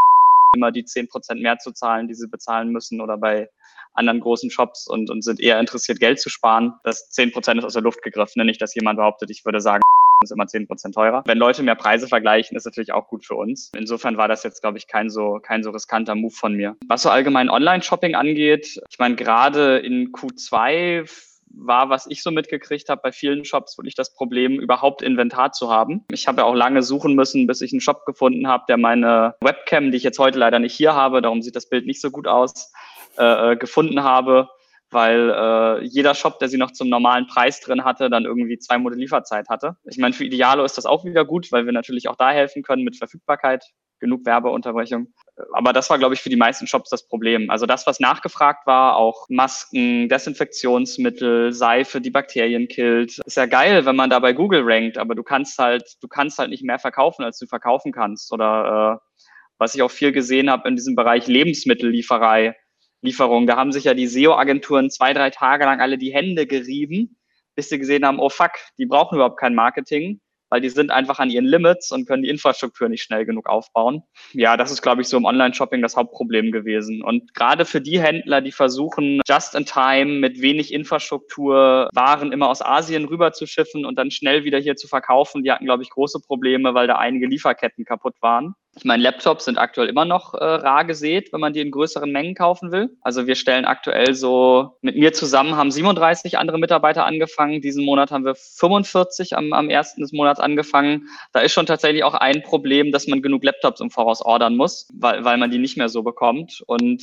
immer 0.55 0.73
die 0.73 0.85
zehn 0.85 1.09
Prozent 1.09 1.41
mehr 1.41 1.59
zu 1.59 1.73
zahlen, 1.73 2.09
die 2.09 2.15
sie 2.15 2.27
bezahlen 2.27 2.71
müssen 2.71 3.01
oder 3.01 3.17
bei 3.17 3.49
anderen 3.95 4.21
großen 4.21 4.51
Shops 4.51 4.89
und, 4.89 5.11
und 5.11 5.23
sind 5.23 5.41
eher 5.41 5.61
interessiert, 5.61 6.01
Geld 6.01 6.21
zu 6.21 6.31
sparen. 6.31 6.75
Das 6.85 7.11
zehn 7.11 7.33
Prozent 7.33 7.59
ist 7.59 7.65
aus 7.65 7.75
der 7.75 7.83
Luft 7.83 8.03
gegriffen. 8.03 8.45
Nicht, 8.45 8.61
dass 8.61 8.75
jemand 8.75 8.97
behauptet, 8.99 9.31
ich 9.31 9.45
würde 9.45 9.61
sagen, 9.61 9.83
ist 10.23 10.33
immer 10.33 10.47
zehn 10.47 10.67
Prozent 10.67 10.95
teurer. 10.95 11.23
Wenn 11.25 11.39
Leute 11.39 11.63
mehr 11.63 11.77
Preise 11.77 12.07
vergleichen, 12.07 12.57
ist 12.57 12.67
natürlich 12.67 12.93
auch 12.93 13.09
gut 13.09 13.25
für 13.25 13.37
uns. 13.37 13.73
Insofern 13.75 14.19
war 14.19 14.29
das 14.29 14.43
jetzt, 14.43 14.61
glaube 14.61 14.77
ich, 14.77 14.87
kein 14.87 15.09
so, 15.09 15.41
kein 15.43 15.63
so 15.63 15.71
riskanter 15.71 16.15
Move 16.15 16.35
von 16.35 16.55
mir. 16.55 16.77
Was 16.89 17.03
so 17.03 17.11
allgemein 17.11 17.49
Online-Shopping 17.49 18.15
angeht, 18.15 18.83
ich 18.91 18.99
meine, 18.99 19.17
gerade 19.17 19.79
in 19.79 20.13
Q2 20.13 21.09
war, 21.51 21.91
was 21.91 22.07
ich 22.07 22.23
so 22.23 22.31
mitgekriegt 22.31 22.89
habe 22.89 23.01
bei 23.03 23.13
vielen 23.13 23.45
Shops, 23.45 23.77
wirklich 23.77 23.95
das 23.95 24.15
Problem, 24.15 24.61
überhaupt 24.61 25.03
Inventar 25.03 25.53
zu 25.53 25.71
haben. 25.71 26.05
Ich 26.11 26.27
habe 26.27 26.43
ja 26.43 26.45
auch 26.45 26.55
lange 26.55 26.83
suchen 26.83 27.15
müssen, 27.15 27.47
bis 27.47 27.61
ich 27.61 27.73
einen 27.73 27.81
Shop 27.81 28.05
gefunden 28.07 28.47
habe, 28.49 28.65
der 28.69 28.77
meine 28.77 29.35
Webcam, 29.41 29.91
die 29.91 29.97
ich 29.97 30.03
jetzt 30.03 30.19
heute 30.19 30.39
leider 30.39 30.59
nicht 30.59 30.75
hier 30.75 30.95
habe, 30.95 31.23
darum 31.23 31.43
sieht 31.43 31.57
das 31.57 31.69
Bild 31.69 31.87
nicht 31.87 32.01
so 32.01 32.11
gut 32.11 32.29
aus, 32.29 32.73
äh, 33.19 33.53
äh 33.53 33.57
gefunden 33.57 34.03
habe, 34.03 34.49
weil 34.91 35.31
äh, 35.31 35.85
jeder 35.85 36.15
Shop, 36.15 36.39
der 36.39 36.49
sie 36.49 36.59
noch 36.59 36.73
zum 36.73 36.89
normalen 36.89 37.27
Preis 37.27 37.61
drin 37.61 37.85
hatte, 37.85 38.11
dann 38.11 38.25
irgendwie 38.25 38.59
zwei 38.59 38.79
Monate 38.79 39.01
Lieferzeit 39.01 39.49
hatte. 39.49 39.77
Ich 39.85 39.99
meine, 39.99 40.15
für 40.15 40.25
Idealo 40.25 40.65
ist 40.65 40.79
das 40.79 40.87
auch 40.87 41.05
wieder 41.05 41.25
gut, 41.25 41.53
weil 41.53 41.67
wir 41.67 41.73
natürlich 41.73 42.09
auch 42.09 42.17
da 42.17 42.31
helfen 42.31 42.63
können 42.63 42.83
mit 42.83 42.97
Verfügbarkeit 42.97 43.65
genug 44.01 44.27
Werbeunterbrechung. 44.27 45.13
Aber 45.53 45.73
das 45.73 45.89
war, 45.91 45.99
glaube 45.99 46.15
ich, 46.15 46.21
für 46.21 46.29
die 46.31 46.37
meisten 46.37 46.67
Shops 46.67 46.91
das 46.91 47.07
Problem. 47.07 47.51
Also 47.51 47.67
das, 47.67 47.87
was 47.87 48.01
nachgefragt 48.01 48.67
war, 48.67 48.97
auch 48.97 49.27
Masken, 49.29 50.09
Desinfektionsmittel, 50.09 51.53
Seife, 51.53 52.01
die 52.01 52.11
Bakterien 52.11 52.69
killt. 52.69 53.19
Ist 53.25 53.37
ja 53.37 53.47
geil, 53.47 53.87
wenn 53.87 53.97
man 53.97 54.11
da 54.11 54.19
bei 54.19 54.33
Google 54.33 54.63
rankt, 54.65 54.99
aber 54.99 55.15
du 55.15 55.23
kannst 55.23 55.59
halt, 55.59 55.97
du 56.01 56.09
kannst 56.09 56.39
halt 56.39 56.51
nicht 56.51 56.65
mehr 56.65 56.79
verkaufen, 56.79 57.25
als 57.25 57.39
du 57.39 57.47
verkaufen 57.47 57.93
kannst. 57.93 58.33
Oder 58.33 59.01
äh, 59.01 59.25
was 59.59 59.75
ich 59.75 59.83
auch 59.83 59.91
viel 59.91 60.13
gesehen 60.13 60.51
habe 60.51 60.69
in 60.69 60.77
diesem 60.77 60.97
Bereich 60.97 61.27
Lebensmittellieferei, 61.27 62.57
Lieferung. 63.03 63.47
Da 63.47 63.57
haben 63.57 63.73
sich 63.73 63.85
ja 63.85 63.95
die 63.95 64.07
SEO-Agenturen 64.07 64.91
zwei, 64.91 65.15
drei 65.15 65.31
Tage 65.31 65.65
lang 65.65 65.81
alle 65.81 65.99
die 65.99 66.13
Hände 66.13 66.47
gerieben, 66.47 67.17
bis 67.55 67.69
sie 67.69 67.79
gesehen 67.79 68.05
haben, 68.05 68.19
oh 68.19 68.29
fuck, 68.29 68.53
die 68.79 68.87
brauchen 68.87 69.17
überhaupt 69.17 69.39
kein 69.39 69.55
Marketing 69.55 70.21
weil 70.51 70.61
die 70.61 70.69
sind 70.69 70.91
einfach 70.91 71.19
an 71.19 71.31
ihren 71.31 71.47
Limits 71.47 71.91
und 71.93 72.07
können 72.07 72.23
die 72.23 72.29
Infrastruktur 72.29 72.89
nicht 72.89 73.03
schnell 73.03 73.25
genug 73.25 73.49
aufbauen. 73.49 74.03
Ja, 74.33 74.57
das 74.57 74.71
ist, 74.71 74.83
glaube 74.83 75.03
ich, 75.03 75.09
so 75.09 75.17
im 75.17 75.25
Online-Shopping 75.25 75.81
das 75.81 75.97
Hauptproblem 75.97 76.53
gewesen. 76.53 77.03
Und 77.03 77.33
gerade 77.35 77.65
für 77.65 77.81
die 77.81 78.01
Händler, 78.01 78.41
die 78.41 78.53
versuchen, 78.53 79.21
just 79.27 79.55
in 79.55 79.65
time 79.65 80.19
mit 80.19 80.41
wenig 80.41 80.73
Infrastruktur 80.73 81.89
Waren 81.95 82.33
immer 82.33 82.49
aus 82.49 82.63
Asien 82.63 83.05
rüber 83.05 83.33
zu 83.33 83.47
schiffen 83.47 83.85
und 83.85 83.99
dann 83.99 84.11
schnell 84.11 84.45
wieder 84.45 84.59
hier 84.59 84.77
zu 84.77 84.89
verkaufen, 84.89 85.43
die 85.43 85.51
hatten, 85.51 85.65
glaube 85.65 85.83
ich, 85.83 85.91
große 85.91 86.21
Probleme, 86.21 86.75
weil 86.75 86.87
da 86.87 86.97
einige 86.97 87.27
Lieferketten 87.27 87.85
kaputt 87.85 88.17
waren. 88.21 88.55
Ich 88.77 88.85
meine, 88.85 89.03
Laptops 89.03 89.47
sind 89.47 89.59
aktuell 89.59 89.89
immer 89.89 90.05
noch 90.05 90.33
äh, 90.35 90.45
rar 90.45 90.85
gesät, 90.85 91.33
wenn 91.33 91.41
man 91.41 91.53
die 91.53 91.61
in 91.61 91.73
größeren 91.73 92.11
Mengen 92.11 92.37
kaufen 92.37 92.71
will. 92.71 92.97
Also 93.01 93.27
wir 93.27 93.35
stellen 93.35 93.65
aktuell 93.65 94.15
so, 94.15 94.79
mit 94.81 94.97
mir 94.97 95.13
zusammen 95.13 95.57
haben 95.57 95.73
37 95.73 96.39
andere 96.39 96.59
Mitarbeiter 96.59 97.05
angefangen. 97.05 97.61
Diesen 97.61 97.85
Monat 97.85 98.13
haben 98.13 98.25
wir 98.25 98.37
45 98.37 99.37
am, 99.37 99.53
am 99.53 99.71
ersten 99.71 100.03
des 100.03 100.13
Monats 100.13 100.39
angefangen. 100.39 101.09
Da 101.33 101.41
ist 101.41 101.53
schon 101.53 101.67
tatsächlich 101.67 102.05
auch 102.05 102.15
ein 102.15 102.43
Problem, 102.43 102.93
dass 102.93 103.09
man 103.09 103.23
genug 103.23 103.43
Laptops 103.43 103.81
im 103.81 103.91
Voraus 103.91 104.23
ordern 104.23 104.57
muss, 104.57 104.89
weil, 104.95 105.25
weil 105.25 105.37
man 105.37 105.51
die 105.51 105.59
nicht 105.59 105.77
mehr 105.77 105.89
so 105.89 106.05
bekommt. 106.05 106.63
Und 106.67 107.03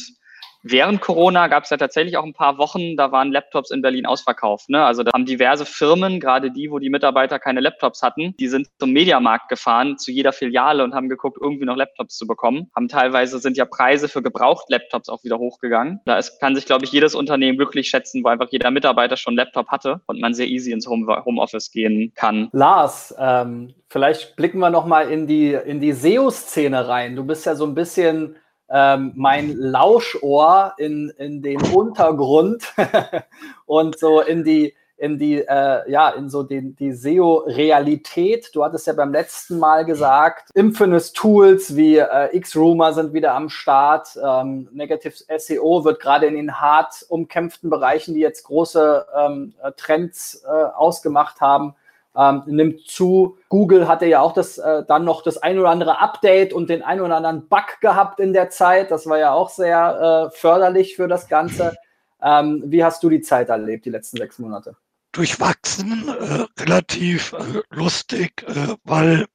Während 0.70 1.00
Corona 1.00 1.48
gab 1.48 1.64
es 1.64 1.70
ja 1.70 1.78
tatsächlich 1.78 2.18
auch 2.18 2.26
ein 2.26 2.34
paar 2.34 2.58
Wochen, 2.58 2.98
da 2.98 3.12
waren 3.12 3.32
Laptops 3.32 3.72
in 3.72 3.82
Berlin 3.82 4.06
ausverkauft. 4.06 4.70
Ne? 4.70 4.84
Also 4.84 5.04
da 5.04 5.12
haben 5.14 5.26
diverse 5.26 5.66
Firmen, 5.66 6.20
gerade 6.20 6.52
die, 6.52 6.70
wo 6.72 6.80
die 6.80 6.90
Mitarbeiter 6.90 7.40
keine 7.40 7.62
Laptops 7.62 8.04
hatten, 8.04 8.36
die 8.38 8.50
sind 8.50 8.68
zum 8.80 8.92
Mediamarkt 8.92 9.48
gefahren, 9.48 9.98
zu 9.98 10.12
jeder 10.12 10.34
Filiale 10.34 10.84
und 10.84 10.94
haben 10.94 11.08
geguckt, 11.08 11.38
irgendwie 11.42 11.66
noch 11.66 11.78
Laptops 11.78 12.18
zu 12.18 12.28
bekommen. 12.28 12.70
Haben 12.76 12.90
teilweise 12.90 13.40
sind 13.40 13.56
ja 13.56 13.66
Preise 13.66 14.10
für 14.10 14.22
gebraucht 14.22 14.66
Laptops 14.70 15.08
auch 15.08 15.24
wieder 15.24 15.38
hochgegangen. 15.38 16.02
Da 16.06 16.18
ist, 16.18 16.40
kann 16.40 16.56
sich, 16.56 16.66
glaube 16.66 16.84
ich, 16.84 16.92
jedes 16.92 17.16
Unternehmen 17.16 17.58
glücklich 17.58 17.88
schätzen, 17.88 18.24
wo 18.24 18.28
einfach 18.28 18.50
jeder 18.52 18.72
Mitarbeiter 18.72 19.16
schon 19.16 19.32
einen 19.32 19.38
Laptop 19.38 19.70
hatte 19.70 20.02
und 20.08 20.20
man 20.20 20.34
sehr 20.34 20.48
easy 20.48 20.72
ins 20.72 20.88
Home 20.88 21.24
Homeoffice 21.24 21.72
gehen 21.72 22.12
kann. 22.16 22.50
Lars, 22.52 23.16
ähm, 23.18 23.74
vielleicht 23.90 24.36
blicken 24.36 24.60
wir 24.60 24.70
noch 24.70 24.86
mal 24.86 25.10
in 25.10 25.28
die, 25.28 25.54
in 25.54 25.80
die 25.80 25.94
SEO-Szene 25.94 26.88
rein. 26.88 27.16
Du 27.16 27.24
bist 27.24 27.46
ja 27.46 27.56
so 27.56 27.66
ein 27.66 27.76
bisschen 27.76 28.36
ähm, 28.70 29.14
mein 29.16 29.56
Lauschohr 29.56 30.74
in, 30.78 31.10
in 31.18 31.42
den 31.42 31.62
Untergrund 31.74 32.74
und 33.66 33.98
so 33.98 34.22
in 34.22 34.44
die, 34.44 34.74
in 34.98 35.20
die, 35.20 35.40
äh, 35.40 35.90
ja, 35.90 36.10
in 36.10 36.30
so 36.30 36.44
den, 36.44 36.76
die 36.76 36.92
SEO-Realität. 36.92 38.50
Du 38.54 38.64
hattest 38.64 38.88
ja 38.88 38.94
beim 38.94 39.12
letzten 39.12 39.60
Mal 39.60 39.86
gesagt, 39.86 40.50
Infinite-Tools 40.56 41.76
wie 41.76 41.98
äh, 41.98 42.36
X-Rumor 42.36 42.94
sind 42.94 43.14
wieder 43.14 43.34
am 43.36 43.50
Start. 43.50 44.18
Ähm, 44.22 44.68
Negative 44.72 45.14
SEO 45.38 45.86
wird 45.86 46.02
gerade 46.02 46.26
in 46.26 46.36
den 46.36 46.60
hart 46.60 47.06
umkämpften 47.10 47.70
Bereichen, 47.70 48.16
die 48.16 48.22
jetzt 48.22 48.44
große 48.44 49.06
ähm, 49.16 49.54
Trends 49.78 50.44
äh, 50.46 50.50
ausgemacht 50.50 51.42
haben, 51.42 51.76
ähm, 52.18 52.44
nimmt 52.48 52.88
zu. 52.88 53.38
Google 53.50 53.88
hatte 53.88 54.06
ja 54.06 54.22
auch 54.22 54.34
das 54.34 54.58
äh, 54.58 54.84
dann 54.88 55.06
noch 55.06 55.22
das 55.22 55.38
ein 55.38 55.60
oder 55.60 55.70
andere 55.70 56.00
Update 56.00 56.52
und 56.52 56.70
den 56.70 56.82
ein 56.82 57.00
oder 57.00 57.18
anderen 57.18 57.48
Bug 57.48 57.80
gehabt 57.80 58.20
in 58.20 58.34
der 58.34 58.50
Zeit. 58.50 58.92
Das 58.92 59.06
war 59.08 59.20
ja 59.20 59.34
auch 59.34 59.50
sehr 59.50 60.30
äh, 60.32 60.38
förderlich 60.38 60.96
für 60.96 61.08
das 61.08 61.28
Ganze. 61.28 61.76
Ähm, 62.22 62.64
wie 62.66 62.84
hast 62.84 63.04
du 63.04 63.10
die 63.10 63.22
Zeit 63.22 63.50
erlebt, 63.50 63.86
die 63.86 63.92
letzten 63.92 64.18
sechs 64.18 64.40
Monate? 64.40 64.76
Durchwachsen, 65.12 66.08
äh, 66.10 66.46
relativ 66.62 67.34
äh, 67.34 67.62
lustig, 67.72 68.44
äh, 68.48 68.76
weil 68.84 69.26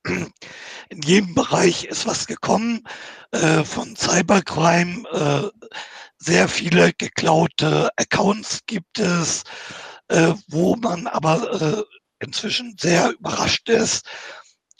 in 0.91 1.03
jedem 1.03 1.35
Bereich 1.35 1.87
ist 1.87 2.07
was 2.07 2.27
gekommen 2.27 2.85
äh, 3.31 3.65
von 3.65 3.97
Cybercrime. 3.97 5.51
sehr 6.19 6.47
viele 6.47 6.93
geklaute 6.93 7.91
Accounts 7.97 8.61
gibt 8.67 9.01
es, 9.01 9.43
wo 10.47 10.77
man 10.77 11.09
aber 11.09 11.85
inzwischen 12.23 12.77
sehr 12.79 13.11
überrascht 13.13 13.69
ist, 13.69 14.07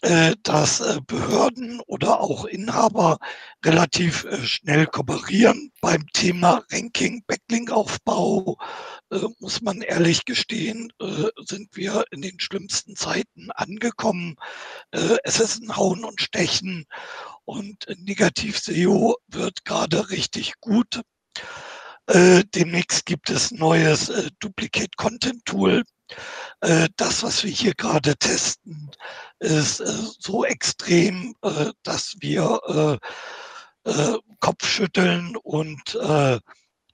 äh, 0.05 0.35
dass 0.43 0.81
äh, 0.81 1.01
Behörden 1.07 1.81
oder 1.87 2.19
auch 2.21 2.45
Inhaber 2.45 3.19
relativ 3.65 4.25
äh, 4.25 4.45
schnell 4.45 4.87
kooperieren. 4.87 5.71
Beim 5.81 6.05
Thema 6.13 6.65
Ranking, 6.73 7.23
Backlink-Aufbau 7.29 8.57
muss 9.39 9.61
man 9.61 9.83
ehrlich 9.83 10.25
gestehen, 10.25 10.91
sind 11.45 11.77
wir 11.77 12.05
in 12.13 12.23
den 12.23 12.41
schlimmsten 12.41 12.97
Zeiten 12.97 13.51
angekommen. 13.51 14.37
Es 14.91 15.39
ist 15.39 15.61
ein 15.61 15.77
Hauen 15.77 16.05
und 16.05 16.21
Stechen 16.21 16.87
und 17.45 17.85
Negativ-SEO 17.95 19.17
wird 19.27 19.65
gerade 19.65 20.09
richtig 20.09 20.55
gut. 20.61 21.03
demnächst 22.09 23.05
gibt 23.05 23.29
es 23.29 23.51
neues 23.51 24.11
Duplicate 24.39 24.97
Content 24.97 25.45
Tool 25.45 25.83
das, 26.97 27.23
was 27.23 27.43
wir 27.43 27.51
hier 27.51 27.75
gerade 27.75 28.17
testen, 28.17 28.91
ist 29.41 29.81
äh, 29.81 29.85
so 30.19 30.45
extrem, 30.45 31.35
äh, 31.43 31.73
dass 31.83 32.15
wir 32.21 32.99
Kopfschütteln 34.39 35.37
und 35.43 35.99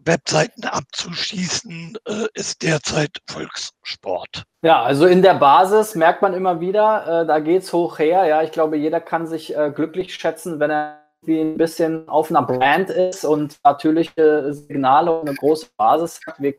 Webseiten 0.00 0.64
abzuschießen, 0.64 1.98
ist 2.32 2.62
derzeit 2.62 3.18
Volkssport. 3.28 4.44
Ja, 4.62 4.82
also 4.82 5.04
in 5.04 5.20
der 5.20 5.34
Basis 5.34 5.94
merkt 5.94 6.22
man 6.22 6.32
immer 6.32 6.60
wieder, 6.60 7.26
da 7.26 7.40
geht 7.40 7.64
es 7.64 7.74
hoch 7.74 7.98
her. 7.98 8.24
Ja, 8.24 8.42
ich 8.42 8.52
glaube, 8.52 8.78
jeder 8.78 9.02
kann 9.02 9.26
sich 9.26 9.54
glücklich 9.74 10.14
schätzen, 10.14 10.60
wenn 10.60 10.70
er 10.70 11.04
wie 11.22 11.40
ein 11.40 11.58
bisschen 11.58 12.08
auf 12.08 12.30
einer 12.30 12.42
Brand 12.42 12.88
ist 12.88 13.26
und 13.26 13.58
natürliche 13.64 14.54
Signale 14.54 15.12
und 15.12 15.28
eine 15.28 15.36
große 15.36 15.66
Basis 15.76 16.20
hat. 16.26 16.40
Wir 16.40 16.54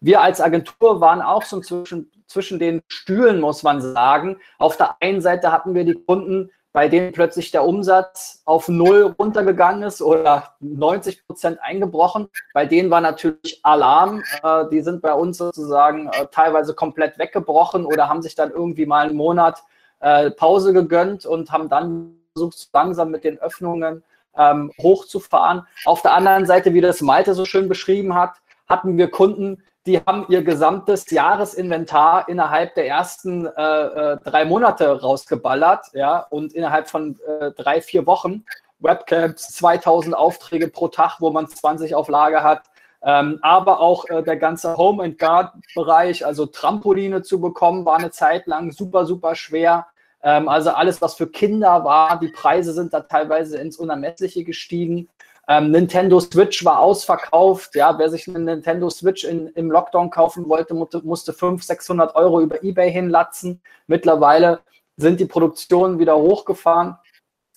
wir 0.00 0.20
als 0.20 0.40
Agentur 0.40 1.00
waren 1.00 1.22
auch 1.22 1.42
so 1.44 1.60
zwischen, 1.60 2.10
zwischen 2.26 2.58
den 2.58 2.82
Stühlen, 2.88 3.40
muss 3.40 3.62
man 3.62 3.80
sagen. 3.80 4.38
Auf 4.58 4.76
der 4.76 4.96
einen 5.00 5.20
Seite 5.20 5.52
hatten 5.52 5.74
wir 5.74 5.84
die 5.84 5.94
Kunden, 5.94 6.50
bei 6.74 6.88
denen 6.88 7.12
plötzlich 7.12 7.52
der 7.52 7.64
Umsatz 7.64 8.42
auf 8.44 8.68
null 8.68 9.14
runtergegangen 9.16 9.84
ist 9.84 10.02
oder 10.02 10.56
90 10.58 11.24
Prozent 11.26 11.58
eingebrochen. 11.62 12.28
Bei 12.52 12.66
denen 12.66 12.90
war 12.90 13.00
natürlich 13.00 13.60
Alarm. 13.62 14.24
Äh, 14.42 14.64
die 14.70 14.82
sind 14.82 15.00
bei 15.00 15.14
uns 15.14 15.38
sozusagen 15.38 16.08
äh, 16.08 16.26
teilweise 16.32 16.74
komplett 16.74 17.16
weggebrochen 17.16 17.86
oder 17.86 18.08
haben 18.08 18.22
sich 18.22 18.34
dann 18.34 18.50
irgendwie 18.50 18.86
mal 18.86 19.06
einen 19.06 19.16
Monat 19.16 19.62
äh, 20.00 20.32
Pause 20.32 20.72
gegönnt 20.72 21.24
und 21.26 21.52
haben 21.52 21.68
dann 21.68 22.16
versucht, 22.32 22.68
langsam 22.72 23.12
mit 23.12 23.22
den 23.22 23.38
Öffnungen 23.38 24.02
ähm, 24.36 24.72
hochzufahren. 24.80 25.66
Auf 25.84 26.02
der 26.02 26.14
anderen 26.14 26.44
Seite, 26.44 26.74
wie 26.74 26.80
das 26.80 27.00
Malte 27.00 27.34
so 27.34 27.44
schön 27.44 27.68
beschrieben 27.68 28.16
hat, 28.16 28.32
hatten 28.66 28.96
wir 28.96 29.10
Kunden, 29.10 29.62
die 29.86 29.98
haben 29.98 30.24
ihr 30.28 30.42
gesamtes 30.42 31.10
Jahresinventar 31.10 32.28
innerhalb 32.28 32.74
der 32.74 32.86
ersten 32.86 33.46
äh, 33.46 33.50
äh, 33.50 34.16
drei 34.24 34.44
Monate 34.46 35.00
rausgeballert, 35.00 35.86
ja, 35.92 36.20
und 36.30 36.54
innerhalb 36.54 36.88
von 36.88 37.18
äh, 37.40 37.50
drei, 37.52 37.82
vier 37.82 38.06
Wochen 38.06 38.44
Webcams, 38.78 39.48
2000 39.48 40.16
Aufträge 40.16 40.68
pro 40.68 40.88
Tag, 40.88 41.16
wo 41.20 41.30
man 41.30 41.48
20 41.48 41.94
auf 41.94 42.08
Lager 42.08 42.42
hat, 42.42 42.64
ähm, 43.02 43.38
aber 43.42 43.80
auch 43.80 44.08
äh, 44.08 44.22
der 44.22 44.36
ganze 44.36 44.76
Home 44.76 45.02
and 45.02 45.18
Guard 45.18 45.52
Bereich, 45.74 46.24
also 46.24 46.46
Trampoline 46.46 47.22
zu 47.22 47.40
bekommen, 47.40 47.84
war 47.84 47.98
eine 47.98 48.10
Zeit 48.10 48.46
lang 48.46 48.72
super, 48.72 49.04
super 49.04 49.34
schwer. 49.34 49.86
Ähm, 50.22 50.48
also 50.48 50.70
alles, 50.70 51.02
was 51.02 51.14
für 51.14 51.26
Kinder 51.26 51.84
war, 51.84 52.18
die 52.18 52.28
Preise 52.28 52.72
sind 52.72 52.94
da 52.94 53.00
teilweise 53.00 53.58
ins 53.58 53.76
Unermessliche 53.76 54.44
gestiegen. 54.44 55.10
Ähm, 55.46 55.70
Nintendo 55.70 56.20
Switch 56.20 56.64
war 56.64 56.80
ausverkauft. 56.80 57.74
Ja, 57.74 57.98
wer 57.98 58.08
sich 58.08 58.28
eine 58.28 58.38
Nintendo 58.38 58.88
Switch 58.90 59.24
in, 59.24 59.48
im 59.48 59.70
Lockdown 59.70 60.10
kaufen 60.10 60.48
wollte, 60.48 60.74
musste 60.74 61.32
500, 61.32 61.64
600 61.64 62.14
Euro 62.14 62.40
über 62.40 62.62
eBay 62.62 62.90
hinlatzen. 62.90 63.60
Mittlerweile 63.86 64.60
sind 64.96 65.20
die 65.20 65.26
Produktionen 65.26 65.98
wieder 65.98 66.16
hochgefahren. 66.16 66.96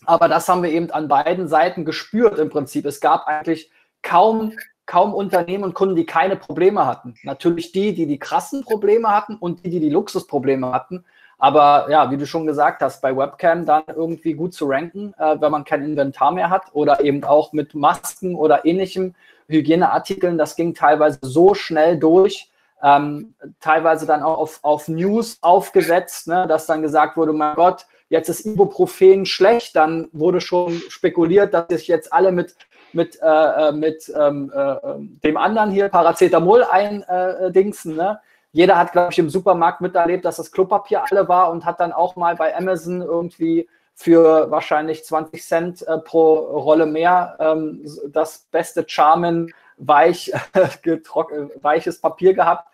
Aber 0.06 0.28
das 0.28 0.48
haben 0.48 0.64
wir 0.64 0.72
eben 0.72 0.92
an 0.92 1.08
beiden 1.08 1.48
Seiten 1.48 1.86
gespürt 1.86 2.40
im 2.40 2.50
Prinzip. 2.50 2.86
Es 2.86 3.00
gab 3.00 3.28
eigentlich 3.28 3.72
kaum, 4.02 4.54
kaum 4.86 5.14
Unternehmen 5.14 5.64
und 5.64 5.74
Kunden, 5.74 5.96
die 5.96 6.06
keine 6.06 6.36
Probleme 6.36 6.86
hatten. 6.86 7.16
Natürlich 7.24 7.72
die, 7.72 7.94
die 7.94 8.06
die 8.06 8.20
krassen 8.20 8.64
Probleme 8.64 9.10
hatten 9.10 9.36
und 9.36 9.66
die, 9.66 9.70
die 9.70 9.80
die 9.80 9.90
Luxusprobleme 9.90 10.72
hatten. 10.72 11.06
Aber 11.40 11.88
ja, 11.90 12.10
wie 12.10 12.18
du 12.18 12.26
schon 12.26 12.48
gesagt 12.48 12.82
hast, 12.82 13.02
bei 13.02 13.16
Webcam 13.16 13.66
dann 13.66 13.84
irgendwie 13.96 14.34
gut 14.34 14.54
zu 14.54 14.66
ranken, 14.66 15.14
äh, 15.20 15.40
wenn 15.40 15.52
man 15.52 15.66
kein 15.66 15.84
Inventar 15.84 16.32
mehr 16.32 16.50
hat 16.50 16.64
oder 16.74 17.02
eben 17.02 17.24
auch 17.24 17.54
mit 17.54 17.76
Masken 17.76 18.36
oder 18.36 18.66
ähnlichem 18.66 19.14
Hygieneartikeln, 19.48 20.38
das 20.38 20.56
ging 20.56 20.74
teilweise 20.74 21.20
so 21.22 21.54
schnell 21.54 21.98
durch, 21.98 22.50
ähm, 22.82 23.36
teilweise 23.60 24.06
dann 24.06 24.24
auch 24.24 24.38
auf, 24.38 24.60
auf 24.64 24.88
News 24.88 25.38
aufgesetzt, 25.42 26.28
ne, 26.28 26.48
dass 26.48 26.66
dann 26.66 26.82
gesagt 26.82 27.18
wurde, 27.18 27.34
mein 27.34 27.56
Gott, 27.56 27.86
jetzt 28.10 28.30
ist 28.30 28.46
Ibuprofen 28.46 29.26
schlecht, 29.26 29.76
dann 29.76 30.10
wurde 30.14 30.42
schon 30.42 30.82
spekuliert, 30.90 31.54
dass 31.54 31.68
sich 31.68 31.88
jetzt 31.88 32.12
alle 32.12 32.32
mit 32.32 32.56
mit, 32.94 33.22
äh, 33.22 33.28
äh 33.28 33.72
mit 33.74 34.12
ähm, 34.18 34.52
äh, 34.56 34.60
ähm, 34.60 35.20
dem 35.22 35.36
anderen 35.36 35.72
hier 35.72 35.90
Paracetamol 35.90 36.64
eindingsen. 36.64 38.00
Äh, 38.00 38.02
ne? 38.02 38.20
Jeder 38.52 38.78
hat, 38.78 38.92
glaube 38.92 39.12
ich, 39.12 39.20
im 39.20 39.30
Supermarkt 39.30 39.82
miterlebt, 39.82 40.26
dass 40.26 40.38
das 40.38 40.52
Klopapier 40.52 41.04
alle 41.10 41.28
war 41.28 41.52
und 41.52 41.66
hat 41.66 41.80
dann 41.80 41.92
auch 41.92 42.16
mal 42.16 42.36
bei 42.36 42.56
Amazon 42.56 43.02
irgendwie 43.02 43.68
für 43.94 44.52
wahrscheinlich 44.52 45.04
20 45.04 45.44
Cent 45.44 45.88
äh, 45.88 45.98
pro 45.98 46.34
Rolle 46.34 46.86
mehr 46.86 47.36
ähm, 47.40 47.84
das 48.08 48.48
beste 48.52 48.86
Charmin 48.88 49.52
weich, 49.78 50.32
weiches 51.62 52.00
Papier 52.00 52.34
gehabt. 52.34 52.68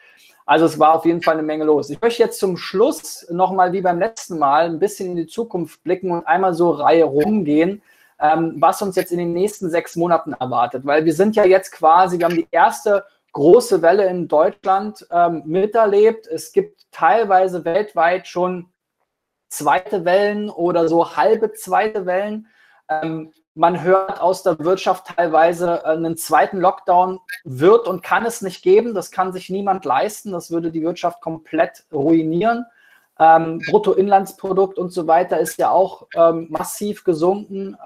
Also 0.46 0.66
es 0.66 0.78
war 0.78 0.96
auf 0.96 1.06
jeden 1.06 1.22
Fall 1.22 1.36
eine 1.36 1.44
Menge 1.44 1.64
los. 1.64 1.90
Ich 1.90 2.02
möchte 2.02 2.22
jetzt 2.22 2.40
zum 2.40 2.58
Schluss 2.58 3.26
nochmal 3.32 3.72
wie 3.72 3.82
beim 3.82 4.00
letzten 4.00 4.38
Mal 4.38 4.66
ein 4.66 4.80
bisschen 4.80 5.12
in 5.12 5.16
die 5.16 5.28
Zukunft 5.28 5.82
blicken 5.84 6.12
und 6.12 6.28
einmal 6.28 6.54
so 6.54 6.72
Reihe 6.72 7.06
rumgehen, 7.06 7.82
ähm, 8.20 8.56
was 8.60 8.82
uns 8.82 8.98
jetzt 8.98 9.14
in 9.14 9.20
den 9.20 9.32
nächsten 9.32 9.70
sechs 9.70 9.96
Monaten 9.96 10.34
erwartet. 10.34 10.86
Weil 10.86 11.06
wir 11.06 11.14
sind 11.14 11.38
ja 11.38 11.46
jetzt 11.46 11.72
quasi, 11.72 12.20
wir 12.20 12.26
haben 12.26 12.36
die 12.36 12.48
erste 12.52 13.06
große 13.34 13.82
Welle 13.82 14.08
in 14.08 14.28
Deutschland 14.28 15.06
ähm, 15.12 15.44
miterlebt. 15.46 16.28
Es 16.28 16.54
gibt 16.54 16.86
teilweise 16.92 17.66
weltweit 17.66 18.28
schon 18.28 18.70
zweite 19.50 20.06
Wellen 20.06 20.50
oder 20.50 20.88
so 20.88 21.16
halbe 21.16 21.52
zweite 21.52 22.06
Wellen. 22.06 22.48
Ähm, 22.90 23.34
man 23.56 23.84
hört 23.84 24.20
aus 24.20 24.42
der 24.42 24.58
Wirtschaft 24.60 25.08
teilweise, 25.16 25.82
äh, 25.84 25.90
einen 25.90 26.18
zweiten 26.18 26.60
Lockdown 26.60 27.20
wird 27.44 27.88
und 27.88 28.02
kann 28.02 28.26
es 28.26 28.42
nicht 28.42 28.64
geben. 28.64 28.94
Das 28.94 29.12
kann 29.12 29.32
sich 29.32 29.50
niemand 29.50 29.86
leisten. 29.86 30.32
Das 30.32 30.50
würde 30.50 30.72
die 30.72 30.82
Wirtschaft 30.82 31.22
komplett 31.22 31.86
ruinieren. 31.92 32.66
Ähm, 33.20 33.62
Bruttoinlandsprodukt 33.70 34.80
und 34.80 34.92
so 34.92 35.06
weiter 35.06 35.40
ist 35.40 35.60
ja 35.60 35.70
auch 35.70 36.08
ähm, 36.16 36.48
massiv 36.50 37.04
gesunken. 37.04 37.78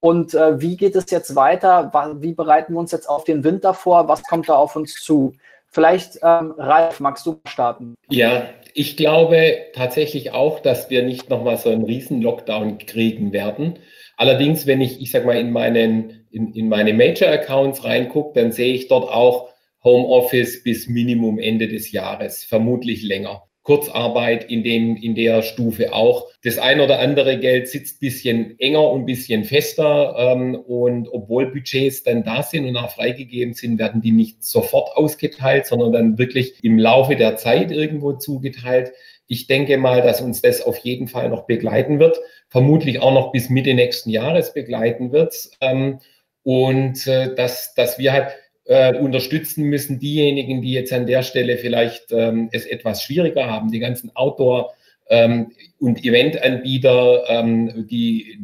Und 0.00 0.34
äh, 0.34 0.60
wie 0.60 0.76
geht 0.76 0.94
es 0.94 1.10
jetzt 1.10 1.34
weiter? 1.34 1.90
Wie 2.20 2.34
bereiten 2.34 2.74
wir 2.74 2.80
uns 2.80 2.92
jetzt 2.92 3.08
auf 3.08 3.24
den 3.24 3.44
Winter 3.44 3.74
vor? 3.74 4.08
Was 4.08 4.22
kommt 4.22 4.48
da 4.48 4.54
auf 4.54 4.76
uns 4.76 4.94
zu? 4.94 5.34
Vielleicht, 5.68 6.16
ähm, 6.22 6.54
Ralf, 6.56 7.00
magst 7.00 7.26
du 7.26 7.40
starten? 7.46 7.96
Ja, 8.08 8.48
ich 8.72 8.96
glaube 8.96 9.56
tatsächlich 9.74 10.32
auch, 10.32 10.60
dass 10.60 10.90
wir 10.90 11.02
nicht 11.02 11.28
nochmal 11.28 11.56
so 11.56 11.70
einen 11.70 11.84
riesen 11.84 12.22
Lockdown 12.22 12.78
kriegen 12.78 13.32
werden. 13.32 13.78
Allerdings, 14.16 14.66
wenn 14.66 14.80
ich, 14.80 15.00
ich 15.00 15.10
sag 15.10 15.26
mal, 15.26 15.36
in, 15.36 15.50
meinen, 15.50 16.26
in, 16.30 16.52
in 16.54 16.68
meine 16.68 16.94
Major-Accounts 16.94 17.84
reingucke, 17.84 18.40
dann 18.40 18.52
sehe 18.52 18.74
ich 18.74 18.88
dort 18.88 19.10
auch 19.10 19.50
Homeoffice 19.84 20.62
bis 20.62 20.88
Minimum 20.88 21.38
Ende 21.38 21.68
des 21.68 21.92
Jahres, 21.92 22.44
vermutlich 22.44 23.02
länger. 23.02 23.42
Kurzarbeit 23.66 24.48
in, 24.48 24.62
dem, 24.62 24.94
in 24.94 25.16
der 25.16 25.42
Stufe 25.42 25.92
auch. 25.92 26.28
Das 26.44 26.56
ein 26.56 26.80
oder 26.80 27.00
andere 27.00 27.36
Geld 27.40 27.66
sitzt 27.66 27.98
bisschen 27.98 28.56
enger 28.60 28.88
und 28.88 29.06
bisschen 29.06 29.42
fester. 29.42 30.14
Ähm, 30.16 30.54
und 30.54 31.08
obwohl 31.10 31.50
Budgets 31.50 32.04
dann 32.04 32.22
da 32.22 32.44
sind 32.44 32.64
und 32.64 32.76
auch 32.76 32.92
freigegeben 32.92 33.54
sind, 33.54 33.80
werden 33.80 34.00
die 34.00 34.12
nicht 34.12 34.44
sofort 34.44 34.96
ausgeteilt, 34.96 35.66
sondern 35.66 35.90
dann 35.90 36.16
wirklich 36.16 36.62
im 36.62 36.78
Laufe 36.78 37.16
der 37.16 37.36
Zeit 37.36 37.72
irgendwo 37.72 38.12
zugeteilt. 38.12 38.92
Ich 39.26 39.48
denke 39.48 39.78
mal, 39.78 40.00
dass 40.00 40.20
uns 40.20 40.40
das 40.40 40.62
auf 40.62 40.78
jeden 40.78 41.08
Fall 41.08 41.28
noch 41.28 41.46
begleiten 41.46 41.98
wird, 41.98 42.20
vermutlich 42.48 43.02
auch 43.02 43.12
noch 43.12 43.32
bis 43.32 43.50
Mitte 43.50 43.74
nächsten 43.74 44.10
Jahres 44.10 44.54
begleiten 44.54 45.10
wird. 45.10 45.34
Ähm, 45.60 45.98
und 46.44 47.04
äh, 47.08 47.34
dass, 47.34 47.74
dass 47.74 47.98
wir 47.98 48.12
halt 48.12 48.28
äh, 48.66 48.98
unterstützen 48.98 49.64
müssen 49.64 49.98
diejenigen, 49.98 50.62
die 50.62 50.72
jetzt 50.72 50.92
an 50.92 51.06
der 51.06 51.22
Stelle 51.22 51.56
vielleicht 51.56 52.12
ähm, 52.12 52.48
es 52.52 52.66
etwas 52.66 53.02
schwieriger 53.02 53.46
haben, 53.46 53.70
die 53.70 53.78
ganzen 53.78 54.10
Outdoor- 54.14 54.74
ähm, 55.08 55.52
und 55.78 56.04
Eventanbieter, 56.04 57.24
ähm, 57.28 57.86
die 57.88 58.38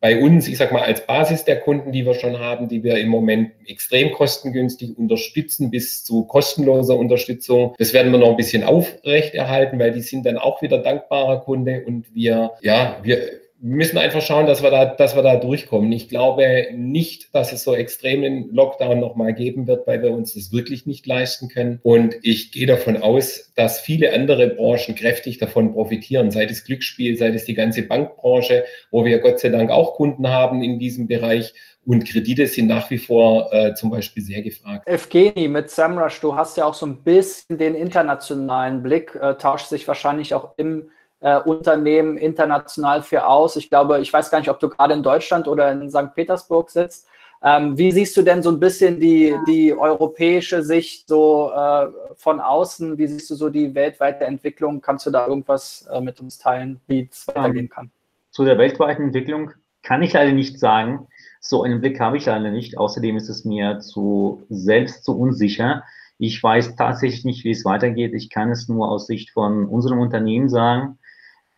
bei 0.00 0.20
uns, 0.20 0.48
ich 0.48 0.58
sag 0.58 0.72
mal, 0.72 0.82
als 0.82 1.06
Basis 1.06 1.44
der 1.44 1.60
Kunden, 1.60 1.92
die 1.92 2.04
wir 2.04 2.14
schon 2.14 2.38
haben, 2.38 2.68
die 2.68 2.82
wir 2.82 2.98
im 2.98 3.08
Moment 3.08 3.52
extrem 3.66 4.12
kostengünstig 4.12 4.98
unterstützen, 4.98 5.70
bis 5.70 6.04
zu 6.04 6.24
kostenloser 6.24 6.96
Unterstützung. 6.96 7.74
Das 7.78 7.92
werden 7.92 8.12
wir 8.12 8.18
noch 8.18 8.30
ein 8.30 8.36
bisschen 8.36 8.64
aufrechterhalten, 8.64 9.78
weil 9.78 9.92
die 9.92 10.00
sind 10.00 10.26
dann 10.26 10.38
auch 10.38 10.60
wieder 10.60 10.78
dankbarer 10.78 11.40
Kunde 11.40 11.84
und 11.86 12.14
wir, 12.14 12.52
ja, 12.60 12.98
wir, 13.02 13.16
wir 13.16 13.40
müssen 13.60 13.96
einfach 13.98 14.20
schauen, 14.20 14.46
dass 14.46 14.62
wir, 14.62 14.70
da, 14.70 14.84
dass 14.84 15.16
wir 15.16 15.22
da 15.22 15.36
durchkommen. 15.36 15.90
Ich 15.92 16.08
glaube 16.08 16.68
nicht, 16.74 17.34
dass 17.34 17.52
es 17.52 17.64
so 17.64 17.74
extremen 17.74 18.54
Lockdown 18.54 19.00
nochmal 19.00 19.32
geben 19.32 19.66
wird, 19.66 19.86
weil 19.86 20.02
wir 20.02 20.10
uns 20.10 20.34
das 20.34 20.52
wirklich 20.52 20.86
nicht 20.86 21.06
leisten 21.06 21.48
können. 21.48 21.80
Und 21.82 22.16
ich 22.22 22.52
gehe 22.52 22.66
davon 22.66 22.98
aus, 22.98 23.52
dass 23.56 23.80
viele 23.80 24.12
andere 24.12 24.48
Branchen 24.48 24.94
kräftig 24.94 25.38
davon 25.38 25.72
profitieren, 25.72 26.30
sei 26.30 26.44
es 26.44 26.64
Glücksspiel, 26.64 27.16
sei 27.16 27.28
es 27.28 27.44
die 27.44 27.54
ganze 27.54 27.82
Bankbranche, 27.82 28.64
wo 28.90 29.04
wir 29.04 29.18
Gott 29.20 29.40
sei 29.40 29.48
Dank 29.48 29.70
auch 29.70 29.94
Kunden 29.94 30.28
haben 30.28 30.62
in 30.62 30.78
diesem 30.78 31.06
Bereich. 31.06 31.54
Und 31.86 32.04
Kredite 32.04 32.48
sind 32.48 32.66
nach 32.66 32.90
wie 32.90 32.98
vor 32.98 33.52
äh, 33.52 33.74
zum 33.74 33.90
Beispiel 33.90 34.22
sehr 34.22 34.42
gefragt. 34.42 34.88
Evgeni, 34.88 35.46
mit 35.46 35.70
Samrush, 35.70 36.20
du 36.20 36.34
hast 36.34 36.56
ja 36.56 36.64
auch 36.64 36.74
so 36.74 36.84
ein 36.84 37.04
bisschen 37.04 37.58
den 37.58 37.76
internationalen 37.76 38.82
Blick, 38.82 39.14
äh, 39.14 39.34
tauscht 39.34 39.68
sich 39.68 39.86
wahrscheinlich 39.86 40.34
auch 40.34 40.54
im 40.56 40.90
äh, 41.26 41.40
Unternehmen 41.40 42.16
international 42.18 43.02
für 43.02 43.26
aus. 43.26 43.56
Ich 43.56 43.68
glaube, 43.68 43.98
ich 43.98 44.12
weiß 44.12 44.30
gar 44.30 44.38
nicht, 44.38 44.48
ob 44.48 44.60
du 44.60 44.68
gerade 44.68 44.94
in 44.94 45.02
Deutschland 45.02 45.48
oder 45.48 45.72
in 45.72 45.90
St. 45.90 46.14
Petersburg 46.14 46.70
sitzt. 46.70 47.08
Ähm, 47.42 47.76
wie 47.76 47.90
siehst 47.90 48.16
du 48.16 48.22
denn 48.22 48.44
so 48.44 48.50
ein 48.50 48.60
bisschen 48.60 49.00
die, 49.00 49.34
die 49.48 49.74
europäische 49.74 50.62
Sicht 50.62 51.08
so 51.08 51.50
äh, 51.52 51.88
von 52.14 52.38
außen? 52.38 52.96
Wie 52.96 53.08
siehst 53.08 53.28
du 53.28 53.34
so 53.34 53.48
die 53.48 53.74
weltweite 53.74 54.24
Entwicklung? 54.24 54.80
Kannst 54.80 55.04
du 55.06 55.10
da 55.10 55.26
irgendwas 55.26 55.88
äh, 55.92 56.00
mit 56.00 56.20
uns 56.20 56.38
teilen, 56.38 56.80
wie 56.86 57.08
es 57.10 57.26
weitergehen 57.26 57.68
kann? 57.68 57.90
Zu 58.30 58.44
der 58.44 58.56
weltweiten 58.56 59.06
Entwicklung 59.06 59.50
kann 59.82 60.02
ich 60.02 60.12
leider 60.12 60.32
nicht 60.32 60.60
sagen. 60.60 61.08
So 61.40 61.64
einen 61.64 61.80
Blick 61.80 61.98
habe 61.98 62.18
ich 62.18 62.26
leider 62.26 62.52
nicht. 62.52 62.78
Außerdem 62.78 63.16
ist 63.16 63.28
es 63.28 63.44
mir 63.44 63.80
zu 63.80 64.44
selbst 64.48 65.02
zu 65.04 65.18
unsicher. 65.18 65.82
Ich 66.18 66.40
weiß 66.40 66.76
tatsächlich 66.76 67.24
nicht, 67.24 67.42
wie 67.42 67.50
es 67.50 67.64
weitergeht. 67.64 68.14
Ich 68.14 68.30
kann 68.30 68.52
es 68.52 68.68
nur 68.68 68.88
aus 68.88 69.08
Sicht 69.08 69.30
von 69.30 69.66
unserem 69.66 69.98
Unternehmen 69.98 70.48
sagen 70.48 70.98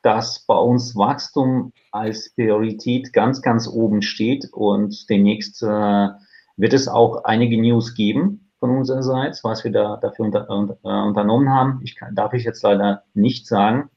dass 0.08 0.40
bei 0.46 0.56
uns 0.56 0.96
Wachstum 0.96 1.74
als 1.92 2.32
Priorität 2.34 3.12
ganz, 3.12 3.42
ganz 3.42 3.68
oben 3.68 4.00
steht 4.00 4.48
und 4.54 5.06
demnächst 5.10 5.62
äh, 5.62 6.08
wird 6.56 6.72
es 6.72 6.88
auch 6.88 7.24
einige 7.24 7.60
News 7.60 7.94
geben 7.94 8.50
von 8.58 8.70
unserer 8.70 9.02
Seite, 9.02 9.38
was 9.42 9.64
wir 9.64 9.70
da 9.70 9.98
dafür 9.98 10.24
unter, 10.24 10.48
äh, 10.82 10.88
unternommen 10.88 11.50
haben. 11.50 11.80
Ich 11.84 11.94
kann, 11.94 12.14
darf 12.14 12.32
ich 12.32 12.44
jetzt 12.44 12.62
leider 12.62 13.02
nicht 13.12 13.46
sagen. 13.46 13.90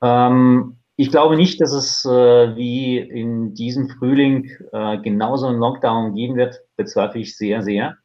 Ähm, 0.00 0.76
ich 0.94 1.10
glaube 1.10 1.34
nicht, 1.34 1.60
dass 1.60 1.72
es 1.72 2.04
äh, 2.04 2.54
wie 2.54 2.96
in 2.98 3.52
diesem 3.52 3.88
Frühling 3.88 4.48
äh, 4.70 4.98
genauso 4.98 5.48
einen 5.48 5.58
Lockdown 5.58 6.14
geben 6.14 6.36
wird. 6.36 6.60
Bezweifle 6.76 7.20
ich 7.20 7.36
sehr, 7.36 7.62
sehr. 7.62 7.96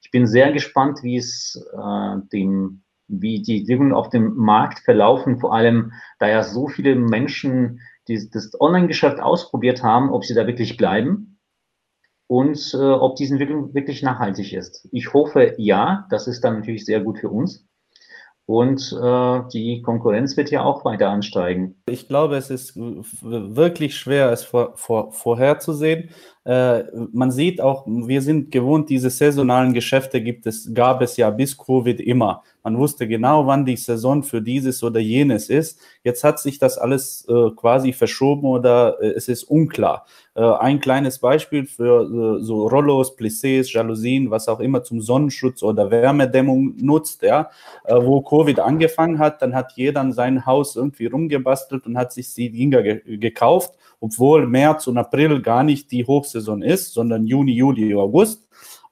Ich 0.00 0.12
bin 0.12 0.28
sehr 0.28 0.52
gespannt, 0.52 1.00
wie 1.02 1.16
es 1.16 1.60
äh, 1.72 2.16
dem 2.32 2.84
wie 3.08 3.42
die 3.42 3.60
Entwicklungen 3.60 3.92
auf 3.92 4.10
dem 4.10 4.36
Markt 4.36 4.80
verlaufen, 4.80 5.40
vor 5.40 5.54
allem 5.54 5.92
da 6.18 6.28
ja 6.28 6.42
so 6.42 6.68
viele 6.68 6.94
Menschen 6.94 7.80
die, 8.06 8.30
das 8.30 8.52
Online-Geschäft 8.58 9.20
ausprobiert 9.20 9.82
haben, 9.82 10.10
ob 10.10 10.24
sie 10.24 10.34
da 10.34 10.46
wirklich 10.46 10.76
bleiben 10.76 11.38
und 12.26 12.74
äh, 12.74 12.76
ob 12.76 13.16
diese 13.16 13.34
Entwicklung 13.34 13.74
wirklich 13.74 14.02
nachhaltig 14.02 14.52
ist. 14.52 14.86
Ich 14.92 15.12
hoffe 15.12 15.54
ja, 15.58 16.06
das 16.10 16.26
ist 16.26 16.42
dann 16.42 16.58
natürlich 16.58 16.84
sehr 16.84 17.00
gut 17.00 17.18
für 17.18 17.30
uns. 17.30 17.66
Und 18.48 18.96
äh, 18.98 19.40
die 19.52 19.82
Konkurrenz 19.82 20.38
wird 20.38 20.50
ja 20.50 20.62
auch 20.62 20.82
weiter 20.86 21.10
ansteigen. 21.10 21.74
Ich 21.86 22.08
glaube, 22.08 22.36
es 22.36 22.48
ist 22.48 22.74
wirklich 22.76 23.94
schwer, 23.94 24.32
es 24.32 24.42
vor, 24.42 24.72
vor, 24.74 25.12
vorherzusehen. 25.12 26.08
Äh, 26.44 26.84
man 27.12 27.30
sieht 27.30 27.60
auch, 27.60 27.86
wir 27.86 28.22
sind 28.22 28.50
gewohnt, 28.50 28.88
diese 28.88 29.10
saisonalen 29.10 29.74
Geschäfte 29.74 30.22
gibt 30.22 30.46
es, 30.46 30.72
gab 30.72 31.02
es 31.02 31.18
ja 31.18 31.28
bis 31.28 31.58
Covid 31.58 32.00
immer. 32.00 32.42
Man 32.68 32.76
wusste 32.76 33.08
genau, 33.08 33.46
wann 33.46 33.64
die 33.64 33.78
Saison 33.78 34.22
für 34.22 34.42
dieses 34.42 34.82
oder 34.82 35.00
jenes 35.00 35.48
ist. 35.48 35.80
Jetzt 36.04 36.22
hat 36.22 36.38
sich 36.38 36.58
das 36.58 36.76
alles 36.76 37.26
äh, 37.26 37.50
quasi 37.56 37.94
verschoben 37.94 38.46
oder 38.46 39.00
äh, 39.00 39.06
es 39.12 39.28
ist 39.28 39.44
unklar. 39.44 40.04
Äh, 40.34 40.42
ein 40.42 40.78
kleines 40.78 41.18
Beispiel 41.18 41.64
für 41.64 42.02
äh, 42.02 42.44
so 42.44 42.68
Rollos, 42.68 43.16
Plissés, 43.16 43.72
Jalousien, 43.72 44.30
was 44.30 44.48
auch 44.48 44.60
immer 44.60 44.82
zum 44.82 45.00
Sonnenschutz 45.00 45.62
oder 45.62 45.90
Wärmedämmung 45.90 46.74
nutzt, 46.76 47.22
ja, 47.22 47.48
äh, 47.84 47.94
wo 47.94 48.20
Covid 48.20 48.60
angefangen 48.60 49.18
hat, 49.18 49.40
dann 49.40 49.54
hat 49.54 49.72
jeder 49.76 50.02
in 50.02 50.12
sein 50.12 50.44
Haus 50.44 50.76
irgendwie 50.76 51.06
rumgebastelt 51.06 51.86
und 51.86 51.96
hat 51.96 52.12
sich 52.12 52.34
die 52.34 52.50
Dinger 52.50 52.82
ge 52.82 53.16
gekauft, 53.16 53.78
obwohl 53.98 54.46
März 54.46 54.88
und 54.88 54.98
April 54.98 55.40
gar 55.40 55.64
nicht 55.64 55.90
die 55.90 56.04
Hochsaison 56.04 56.60
ist, 56.60 56.92
sondern 56.92 57.26
Juni, 57.26 57.52
Juli, 57.52 57.94
August. 57.94 58.46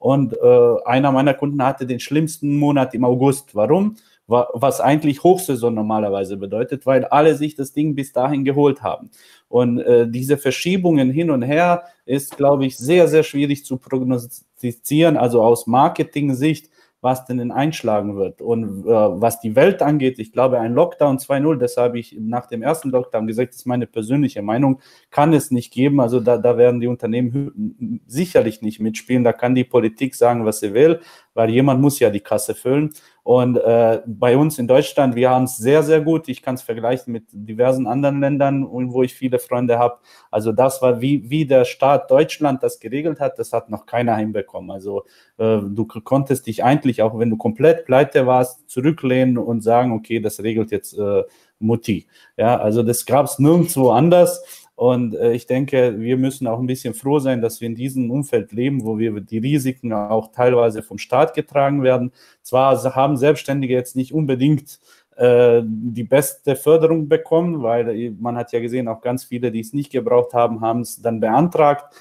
Und 0.06 0.34
äh, 0.40 0.84
einer 0.84 1.10
meiner 1.10 1.34
Kunden 1.34 1.60
hatte 1.64 1.84
den 1.84 1.98
schlimmsten 1.98 2.58
Monat 2.58 2.94
im 2.94 3.02
August. 3.04 3.56
Warum? 3.56 3.96
Was 4.28 4.80
eigentlich 4.80 5.24
Hochsaison 5.24 5.74
normalerweise 5.74 6.36
bedeutet, 6.36 6.86
weil 6.86 7.04
alle 7.06 7.34
sich 7.34 7.56
das 7.56 7.72
Ding 7.72 7.96
bis 7.96 8.12
dahin 8.12 8.44
geholt 8.44 8.84
haben. 8.84 9.10
Und 9.48 9.80
äh, 9.80 10.08
diese 10.08 10.38
Verschiebungen 10.38 11.10
hin 11.10 11.28
und 11.28 11.42
her 11.42 11.86
ist, 12.04 12.36
glaube 12.36 12.66
ich, 12.66 12.76
sehr, 12.76 13.08
sehr 13.08 13.24
schwierig 13.24 13.64
zu 13.64 13.78
prognostizieren. 13.78 15.16
Also 15.16 15.42
aus 15.42 15.66
Marketing-Sicht 15.66 16.70
was 17.06 17.24
denn 17.24 17.52
einschlagen 17.52 18.16
wird. 18.16 18.42
Und 18.42 18.84
äh, 18.84 18.90
was 18.90 19.38
die 19.38 19.54
Welt 19.54 19.80
angeht, 19.80 20.18
ich 20.18 20.32
glaube, 20.32 20.58
ein 20.58 20.74
Lockdown 20.74 21.18
2.0, 21.18 21.56
das 21.56 21.76
habe 21.76 22.00
ich 22.00 22.16
nach 22.18 22.46
dem 22.46 22.62
ersten 22.62 22.90
Lockdown 22.90 23.28
gesagt, 23.28 23.54
ist 23.54 23.64
meine 23.64 23.86
persönliche 23.86 24.42
Meinung, 24.42 24.80
kann 25.12 25.32
es 25.32 25.52
nicht 25.52 25.72
geben. 25.72 26.00
Also 26.00 26.18
da, 26.18 26.36
da 26.36 26.58
werden 26.58 26.80
die 26.80 26.88
Unternehmen 26.88 28.00
sicherlich 28.08 28.60
nicht 28.60 28.80
mitspielen. 28.80 29.22
Da 29.22 29.32
kann 29.32 29.54
die 29.54 29.62
Politik 29.62 30.16
sagen, 30.16 30.44
was 30.44 30.58
sie 30.58 30.74
will, 30.74 30.98
weil 31.32 31.48
jemand 31.50 31.80
muss 31.80 32.00
ja 32.00 32.10
die 32.10 32.18
Kasse 32.18 32.56
füllen. 32.56 32.92
Und 33.26 33.56
äh, 33.56 34.02
bei 34.06 34.36
uns 34.36 34.56
in 34.56 34.68
Deutschland, 34.68 35.16
wir 35.16 35.30
haben 35.30 35.46
es 35.46 35.56
sehr, 35.56 35.82
sehr 35.82 36.00
gut. 36.00 36.28
Ich 36.28 36.42
kann 36.42 36.54
es 36.54 36.62
vergleichen 36.62 37.12
mit 37.12 37.24
diversen 37.32 37.88
anderen 37.88 38.20
Ländern, 38.20 38.68
wo 38.70 39.02
ich 39.02 39.14
viele 39.14 39.40
Freunde 39.40 39.80
habe. 39.80 39.98
Also 40.30 40.52
das 40.52 40.80
war, 40.80 41.00
wie, 41.00 41.28
wie 41.28 41.44
der 41.44 41.64
Staat 41.64 42.08
Deutschland 42.08 42.62
das 42.62 42.78
geregelt 42.78 43.18
hat, 43.18 43.36
das 43.40 43.52
hat 43.52 43.68
noch 43.68 43.84
keiner 43.84 44.14
hinbekommen. 44.16 44.70
Also 44.70 45.02
äh, 45.38 45.58
du 45.60 45.86
konntest 45.86 46.46
dich 46.46 46.62
eigentlich, 46.62 47.02
auch 47.02 47.18
wenn 47.18 47.30
du 47.30 47.36
komplett 47.36 47.84
pleite 47.84 48.28
warst, 48.28 48.70
zurücklehnen 48.70 49.38
und 49.38 49.60
sagen, 49.60 49.90
okay, 49.90 50.20
das 50.20 50.40
regelt 50.44 50.70
jetzt 50.70 50.96
äh, 50.96 51.24
Mutti. 51.58 52.06
Ja, 52.36 52.60
also 52.60 52.84
das 52.84 53.06
gab 53.06 53.26
es 53.26 53.40
nirgendwo 53.40 53.90
anders. 53.90 54.65
Und 54.76 55.14
äh, 55.14 55.32
ich 55.32 55.46
denke, 55.46 55.98
wir 55.98 56.18
müssen 56.18 56.46
auch 56.46 56.60
ein 56.60 56.66
bisschen 56.66 56.92
froh 56.94 57.18
sein, 57.18 57.40
dass 57.40 57.60
wir 57.60 57.66
in 57.66 57.74
diesem 57.74 58.10
Umfeld 58.10 58.52
leben, 58.52 58.84
wo 58.84 58.98
wir 58.98 59.20
die 59.20 59.38
Risiken 59.38 59.92
auch 59.92 60.30
teilweise 60.32 60.82
vom 60.82 60.98
Staat 60.98 61.34
getragen 61.34 61.82
werden. 61.82 62.12
Zwar 62.42 62.76
haben 62.94 63.16
Selbstständige 63.16 63.74
jetzt 63.74 63.96
nicht 63.96 64.12
unbedingt 64.12 64.78
äh, 65.16 65.62
die 65.64 66.04
beste 66.04 66.56
Förderung 66.56 67.08
bekommen, 67.08 67.62
weil 67.62 68.14
man 68.20 68.36
hat 68.36 68.52
ja 68.52 68.60
gesehen, 68.60 68.86
auch 68.86 69.00
ganz 69.00 69.24
viele, 69.24 69.50
die 69.50 69.60
es 69.60 69.72
nicht 69.72 69.90
gebraucht 69.90 70.34
haben, 70.34 70.60
haben 70.60 70.82
es 70.82 71.00
dann 71.00 71.20
beantragt 71.20 71.94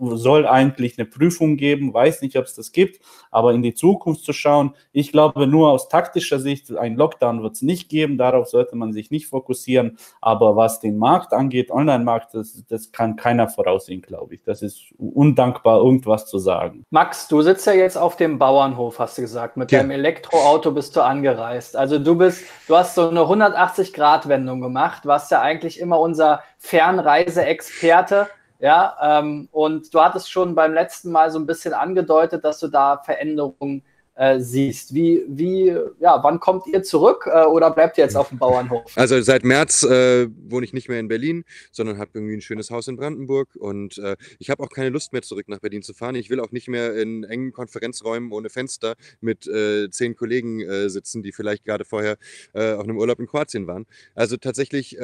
soll 0.00 0.46
eigentlich 0.46 0.98
eine 0.98 1.06
Prüfung 1.06 1.56
geben, 1.56 1.92
weiß 1.92 2.22
nicht, 2.22 2.36
ob 2.36 2.44
es 2.44 2.54
das 2.54 2.72
gibt, 2.72 3.00
aber 3.30 3.52
in 3.52 3.62
die 3.62 3.74
Zukunft 3.74 4.24
zu 4.24 4.32
schauen, 4.32 4.74
ich 4.92 5.12
glaube 5.12 5.46
nur 5.46 5.70
aus 5.70 5.88
taktischer 5.88 6.40
Sicht, 6.40 6.74
ein 6.76 6.96
Lockdown 6.96 7.42
wird 7.42 7.54
es 7.54 7.62
nicht 7.62 7.88
geben, 7.88 8.18
darauf 8.18 8.48
sollte 8.48 8.76
man 8.76 8.92
sich 8.92 9.10
nicht 9.10 9.26
fokussieren, 9.26 9.98
aber 10.20 10.56
was 10.56 10.80
den 10.80 10.98
Markt 10.98 11.32
angeht, 11.32 11.70
Online-Markt, 11.70 12.34
das, 12.34 12.64
das 12.68 12.92
kann 12.92 13.16
keiner 13.16 13.48
voraussehen, 13.48 14.02
glaube 14.02 14.34
ich. 14.34 14.42
Das 14.42 14.62
ist 14.62 14.92
undankbar, 14.98 15.78
irgendwas 15.78 16.26
zu 16.26 16.38
sagen. 16.38 16.84
Max, 16.90 17.28
du 17.28 17.42
sitzt 17.42 17.66
ja 17.66 17.72
jetzt 17.72 17.96
auf 17.96 18.16
dem 18.16 18.38
Bauernhof, 18.38 18.98
hast 18.98 19.18
du 19.18 19.22
gesagt, 19.22 19.56
mit 19.56 19.70
ja. 19.70 19.78
deinem 19.78 19.92
Elektroauto 19.92 20.72
bist 20.72 20.96
du 20.96 21.02
angereist. 21.02 21.76
Also 21.76 21.98
du 21.98 22.16
bist, 22.16 22.44
du 22.66 22.76
hast 22.76 22.94
so 22.94 23.08
eine 23.08 23.20
180-Grad-Wendung 23.20 24.60
gemacht, 24.60 25.06
warst 25.06 25.30
ja 25.30 25.40
eigentlich 25.40 25.78
immer 25.78 26.00
unser 26.00 26.42
Fernreiseexperte. 26.58 28.28
Ja, 28.62 28.96
ähm, 29.18 29.48
und 29.50 29.92
du 29.92 30.00
hattest 30.00 30.30
schon 30.30 30.54
beim 30.54 30.72
letzten 30.72 31.10
Mal 31.10 31.32
so 31.32 31.38
ein 31.40 31.46
bisschen 31.46 31.74
angedeutet, 31.74 32.44
dass 32.44 32.60
du 32.60 32.68
da 32.68 32.98
Veränderungen 32.98 33.82
äh, 34.14 34.38
siehst. 34.38 34.94
Wie, 34.94 35.24
wie, 35.26 35.76
ja, 35.98 36.22
wann 36.22 36.38
kommt 36.38 36.68
ihr 36.68 36.84
zurück 36.84 37.26
äh, 37.26 37.42
oder 37.42 37.72
bleibt 37.72 37.98
ihr 37.98 38.04
jetzt 38.04 38.14
auf 38.14 38.28
dem 38.28 38.38
Bauernhof? 38.38 38.84
Also 38.96 39.20
seit 39.20 39.42
März 39.42 39.82
äh, 39.82 40.28
wohne 40.48 40.64
ich 40.64 40.72
nicht 40.72 40.88
mehr 40.88 41.00
in 41.00 41.08
Berlin, 41.08 41.44
sondern 41.72 41.98
habe 41.98 42.12
irgendwie 42.14 42.34
ein 42.34 42.40
schönes 42.40 42.70
Haus 42.70 42.86
in 42.86 42.96
Brandenburg 42.96 43.48
und 43.56 43.98
äh, 43.98 44.16
ich 44.38 44.48
habe 44.48 44.62
auch 44.62 44.68
keine 44.68 44.90
Lust 44.90 45.12
mehr 45.12 45.22
zurück 45.22 45.48
nach 45.48 45.58
Berlin 45.58 45.82
zu 45.82 45.92
fahren. 45.92 46.14
Ich 46.14 46.30
will 46.30 46.38
auch 46.38 46.52
nicht 46.52 46.68
mehr 46.68 46.94
in 46.94 47.24
engen 47.24 47.52
Konferenzräumen 47.52 48.30
ohne 48.30 48.48
Fenster 48.48 48.94
mit 49.20 49.48
äh, 49.48 49.90
zehn 49.90 50.14
Kollegen 50.14 50.60
äh, 50.60 50.88
sitzen, 50.88 51.24
die 51.24 51.32
vielleicht 51.32 51.64
gerade 51.64 51.84
vorher 51.84 52.16
auf 52.54 52.84
einem 52.84 52.98
Urlaub 52.98 53.18
in 53.18 53.26
Kroatien 53.26 53.66
waren. 53.66 53.86
Also 54.14 54.36
tatsächlich 54.36 54.96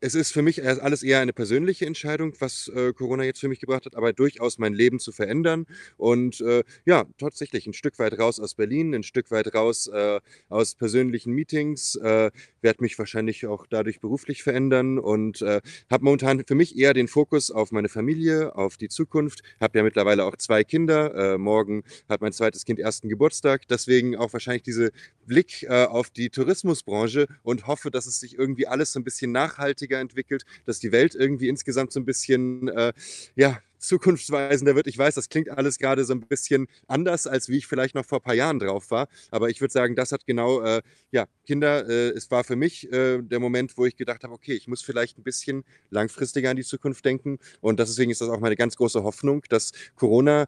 es 0.00 0.14
ist 0.14 0.32
für 0.32 0.42
mich 0.42 0.62
alles 0.62 1.02
eher 1.02 1.20
eine 1.20 1.32
persönliche 1.32 1.86
Entscheidung, 1.86 2.34
was 2.38 2.68
äh, 2.68 2.92
Corona 2.92 3.24
jetzt 3.24 3.40
für 3.40 3.48
mich 3.48 3.60
gebracht 3.60 3.86
hat, 3.86 3.96
aber 3.96 4.12
durchaus 4.12 4.58
mein 4.58 4.74
Leben 4.74 5.00
zu 5.00 5.10
verändern. 5.10 5.66
Und 5.96 6.40
äh, 6.42 6.64
ja, 6.84 7.04
tatsächlich 7.18 7.66
ein 7.66 7.72
Stück 7.72 7.98
weit 7.98 8.18
raus 8.18 8.38
aus 8.38 8.54
Berlin, 8.54 8.94
ein 8.94 9.02
Stück 9.02 9.30
weit 9.30 9.54
raus 9.54 9.86
äh, 9.86 10.20
aus 10.50 10.74
persönlichen 10.74 11.32
Meetings, 11.32 11.94
äh, 11.96 12.30
werde 12.60 12.82
mich 12.82 12.98
wahrscheinlich 12.98 13.46
auch 13.46 13.66
dadurch 13.66 14.00
beruflich 14.00 14.42
verändern 14.42 14.98
und 14.98 15.40
äh, 15.40 15.62
habe 15.90 16.04
momentan 16.04 16.44
für 16.46 16.54
mich 16.54 16.76
eher 16.76 16.92
den 16.92 17.08
Fokus 17.08 17.50
auf 17.50 17.72
meine 17.72 17.88
Familie, 17.88 18.54
auf 18.54 18.76
die 18.76 18.88
Zukunft. 18.88 19.42
Habe 19.60 19.78
ja 19.78 19.84
mittlerweile 19.84 20.24
auch 20.24 20.36
zwei 20.36 20.62
Kinder. 20.62 21.34
Äh, 21.34 21.38
morgen 21.38 21.84
hat 22.08 22.20
mein 22.20 22.32
zweites 22.32 22.66
Kind 22.66 22.78
ersten 22.78 23.08
Geburtstag. 23.08 23.66
Deswegen 23.68 24.16
auch 24.16 24.32
wahrscheinlich 24.32 24.62
diese 24.62 24.90
Blick 25.26 25.66
auf 25.68 26.10
die 26.10 26.30
Tourismusbranche 26.30 27.26
und 27.42 27.66
hoffe, 27.66 27.90
dass 27.90 28.06
es 28.06 28.20
sich 28.20 28.38
irgendwie 28.38 28.68
alles 28.68 28.92
so 28.92 29.00
ein 29.00 29.04
bisschen 29.04 29.32
nachhaltig 29.32 29.85
nachhaltiger 29.86 30.00
entwickelt, 30.00 30.44
dass 30.64 30.78
die 30.78 30.92
Welt 30.92 31.14
irgendwie 31.14 31.48
insgesamt 31.48 31.92
so 31.92 32.00
ein 32.00 32.04
bisschen, 32.04 32.68
äh, 32.68 32.92
ja, 33.34 33.58
zukunftsweisender 33.78 34.74
wird. 34.74 34.86
Ich 34.86 34.96
weiß, 34.96 35.14
das 35.14 35.28
klingt 35.28 35.50
alles 35.50 35.78
gerade 35.78 36.04
so 36.04 36.14
ein 36.14 36.20
bisschen 36.20 36.66
anders, 36.88 37.26
als 37.26 37.48
wie 37.48 37.58
ich 37.58 37.66
vielleicht 37.66 37.94
noch 37.94 38.06
vor 38.06 38.18
ein 38.18 38.22
paar 38.22 38.34
Jahren 38.34 38.58
drauf 38.58 38.90
war. 38.90 39.06
Aber 39.30 39.50
ich 39.50 39.60
würde 39.60 39.70
sagen, 39.70 39.94
das 39.94 40.12
hat 40.12 40.26
genau, 40.26 40.62
äh, 40.62 40.82
ja, 41.12 41.26
Kinder, 41.46 41.88
äh, 41.88 42.08
es 42.08 42.30
war 42.30 42.42
für 42.42 42.56
mich 42.56 42.90
äh, 42.90 43.22
der 43.22 43.38
Moment, 43.38 43.76
wo 43.76 43.84
ich 43.84 43.96
gedacht 43.96 44.24
habe, 44.24 44.32
okay, 44.32 44.54
ich 44.54 44.66
muss 44.66 44.82
vielleicht 44.82 45.18
ein 45.18 45.22
bisschen 45.22 45.62
langfristiger 45.90 46.50
an 46.50 46.56
die 46.56 46.64
Zukunft 46.64 47.04
denken. 47.04 47.38
Und 47.60 47.78
deswegen 47.78 48.10
ist 48.10 48.22
das 48.22 48.30
auch 48.30 48.40
meine 48.40 48.56
ganz 48.56 48.76
große 48.76 49.02
Hoffnung, 49.02 49.42
dass 49.50 49.72
Corona 49.94 50.46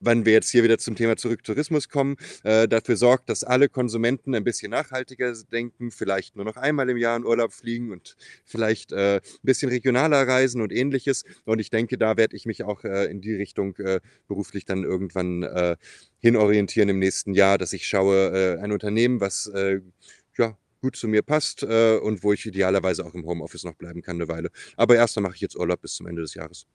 wenn 0.00 0.24
wir 0.26 0.32
jetzt 0.32 0.50
hier 0.50 0.62
wieder 0.62 0.78
zum 0.78 0.94
Thema 0.94 1.16
zurück 1.16 1.42
Tourismus 1.42 1.88
kommen, 1.88 2.16
äh, 2.44 2.68
dafür 2.68 2.96
sorgt, 2.96 3.28
dass 3.28 3.44
alle 3.44 3.68
Konsumenten 3.68 4.34
ein 4.34 4.44
bisschen 4.44 4.70
nachhaltiger 4.70 5.32
denken, 5.50 5.90
vielleicht 5.90 6.36
nur 6.36 6.44
noch 6.44 6.56
einmal 6.56 6.88
im 6.90 6.96
Jahr 6.96 7.16
in 7.16 7.24
Urlaub 7.24 7.52
fliegen 7.52 7.92
und 7.92 8.16
vielleicht 8.44 8.92
äh, 8.92 9.16
ein 9.16 9.20
bisschen 9.42 9.70
regionaler 9.70 10.26
reisen 10.26 10.60
und 10.60 10.72
ähnliches. 10.72 11.24
Und 11.44 11.58
ich 11.58 11.70
denke, 11.70 11.98
da 11.98 12.16
werde 12.16 12.36
ich 12.36 12.46
mich 12.46 12.64
auch 12.64 12.84
äh, 12.84 13.06
in 13.06 13.20
die 13.20 13.34
Richtung 13.34 13.76
äh, 13.76 14.00
beruflich 14.28 14.64
dann 14.64 14.84
irgendwann 14.84 15.42
äh, 15.42 15.76
hinorientieren 16.18 16.88
im 16.88 16.98
nächsten 16.98 17.34
Jahr, 17.34 17.58
dass 17.58 17.72
ich 17.72 17.86
schaue, 17.86 18.56
äh, 18.58 18.62
ein 18.62 18.72
Unternehmen, 18.72 19.20
was 19.20 19.50
ja, 20.36 20.56
gut 20.82 20.96
zu 20.96 21.08
mir 21.08 21.22
passt 21.22 21.62
und 21.62 22.22
wo 22.22 22.32
ich 22.32 22.44
idealerweise 22.46 23.04
auch 23.04 23.14
im 23.14 23.24
Homeoffice 23.24 23.64
noch 23.64 23.74
bleiben 23.74 24.02
kann 24.02 24.16
eine 24.16 24.28
Weile. 24.28 24.50
Aber 24.76 24.96
erst 24.96 25.16
dann 25.16 25.22
mache 25.22 25.34
ich 25.34 25.40
jetzt 25.40 25.56
Urlaub 25.56 25.80
bis 25.80 25.94
zum 25.94 26.06
Ende 26.06 26.22
des 26.22 26.34
Jahres. 26.34 26.66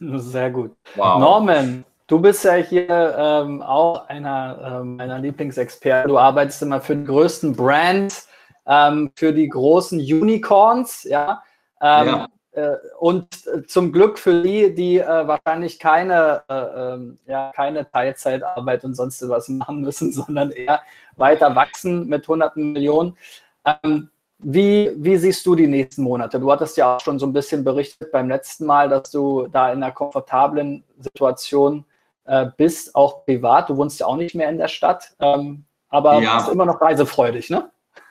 Sehr 0.00 0.50
gut. 0.50 0.72
Wow. 0.96 1.20
Norman, 1.20 1.84
Du 2.06 2.20
bist 2.20 2.44
ja 2.44 2.54
hier 2.54 2.88
ähm, 3.16 3.62
auch 3.62 4.08
einer 4.08 4.80
ähm, 4.80 4.96
meiner 4.96 5.18
Lieblingsexperten. 5.18 6.08
Du 6.10 6.18
arbeitest 6.18 6.62
immer 6.62 6.80
für 6.80 6.96
die 6.96 7.04
größten 7.04 7.54
Brands, 7.54 8.28
ähm, 8.66 9.12
für 9.14 9.32
die 9.32 9.48
großen 9.48 9.98
Unicorns, 9.98 11.04
ja. 11.04 11.42
Ähm, 11.80 12.06
ja. 12.06 12.28
Äh, 12.52 12.76
und 12.98 13.28
zum 13.66 13.92
Glück 13.92 14.18
für 14.18 14.42
die, 14.42 14.74
die 14.74 14.98
äh, 14.98 15.26
wahrscheinlich 15.26 15.78
keine, 15.78 16.42
äh, 16.48 16.54
ähm, 16.94 17.18
ja, 17.26 17.50
keine 17.54 17.90
Teilzeitarbeit 17.90 18.84
und 18.84 18.94
sonst 18.94 19.26
was 19.28 19.48
machen 19.48 19.80
müssen, 19.80 20.12
sondern 20.12 20.50
eher 20.50 20.82
weiter 21.16 21.54
wachsen 21.56 22.08
mit 22.08 22.28
hunderten 22.28 22.72
Millionen. 22.72 23.16
Ähm, 23.64 24.10
wie, 24.38 24.90
wie, 24.96 25.16
siehst 25.16 25.46
du 25.46 25.54
die 25.54 25.68
nächsten 25.68 26.02
Monate? 26.02 26.40
Du 26.40 26.50
hattest 26.50 26.76
ja 26.76 26.96
auch 26.96 27.00
schon 27.00 27.18
so 27.18 27.26
ein 27.26 27.32
bisschen 27.32 27.62
berichtet 27.64 28.10
beim 28.10 28.28
letzten 28.28 28.66
Mal, 28.66 28.88
dass 28.88 29.10
du 29.10 29.46
da 29.46 29.72
in 29.72 29.82
einer 29.82 29.92
komfortablen 29.92 30.82
Situation 30.98 31.84
äh, 32.24 32.46
bist, 32.56 32.94
auch 32.94 33.24
privat. 33.24 33.68
Du 33.68 33.76
wohnst 33.76 34.00
ja 34.00 34.06
auch 34.06 34.16
nicht 34.16 34.34
mehr 34.34 34.48
in 34.48 34.58
der 34.58 34.68
Stadt, 34.68 35.12
ähm, 35.20 35.64
aber 35.88 36.20
ja. 36.20 36.36
bist 36.36 36.48
immer 36.48 36.66
noch 36.66 36.80
reisefreudig, 36.80 37.50
ne? 37.50 37.70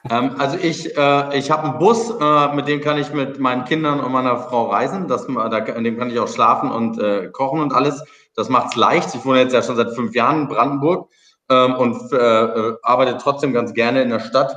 Ähm, 0.09 0.35
also 0.37 0.57
ich, 0.57 0.97
äh, 0.97 1.37
ich 1.37 1.51
habe 1.51 1.63
einen 1.63 1.79
Bus, 1.79 2.09
äh, 2.09 2.55
mit 2.55 2.67
dem 2.67 2.81
kann 2.81 2.97
ich 2.97 3.13
mit 3.13 3.39
meinen 3.39 3.65
Kindern 3.65 3.99
und 3.99 4.11
meiner 4.11 4.37
Frau 4.37 4.69
reisen. 4.69 5.07
Das, 5.07 5.27
da, 5.27 5.57
in 5.57 5.83
dem 5.83 5.97
kann 5.97 6.09
ich 6.09 6.19
auch 6.19 6.27
schlafen 6.27 6.71
und 6.71 6.99
äh, 6.99 7.29
kochen 7.31 7.59
und 7.59 7.73
alles. 7.73 8.03
Das 8.35 8.49
macht 8.49 8.69
es 8.69 8.75
leicht. 8.75 9.13
Ich 9.13 9.25
wohne 9.25 9.39
jetzt 9.39 9.53
ja 9.53 9.61
schon 9.61 9.75
seit 9.75 9.91
fünf 9.91 10.15
Jahren 10.15 10.41
in 10.41 10.47
Brandenburg 10.47 11.09
ähm, 11.49 11.75
und 11.75 12.11
äh, 12.13 12.15
äh, 12.17 12.77
arbeite 12.81 13.17
trotzdem 13.17 13.53
ganz 13.53 13.73
gerne 13.73 14.01
in 14.01 14.09
der 14.09 14.19
Stadt. 14.19 14.55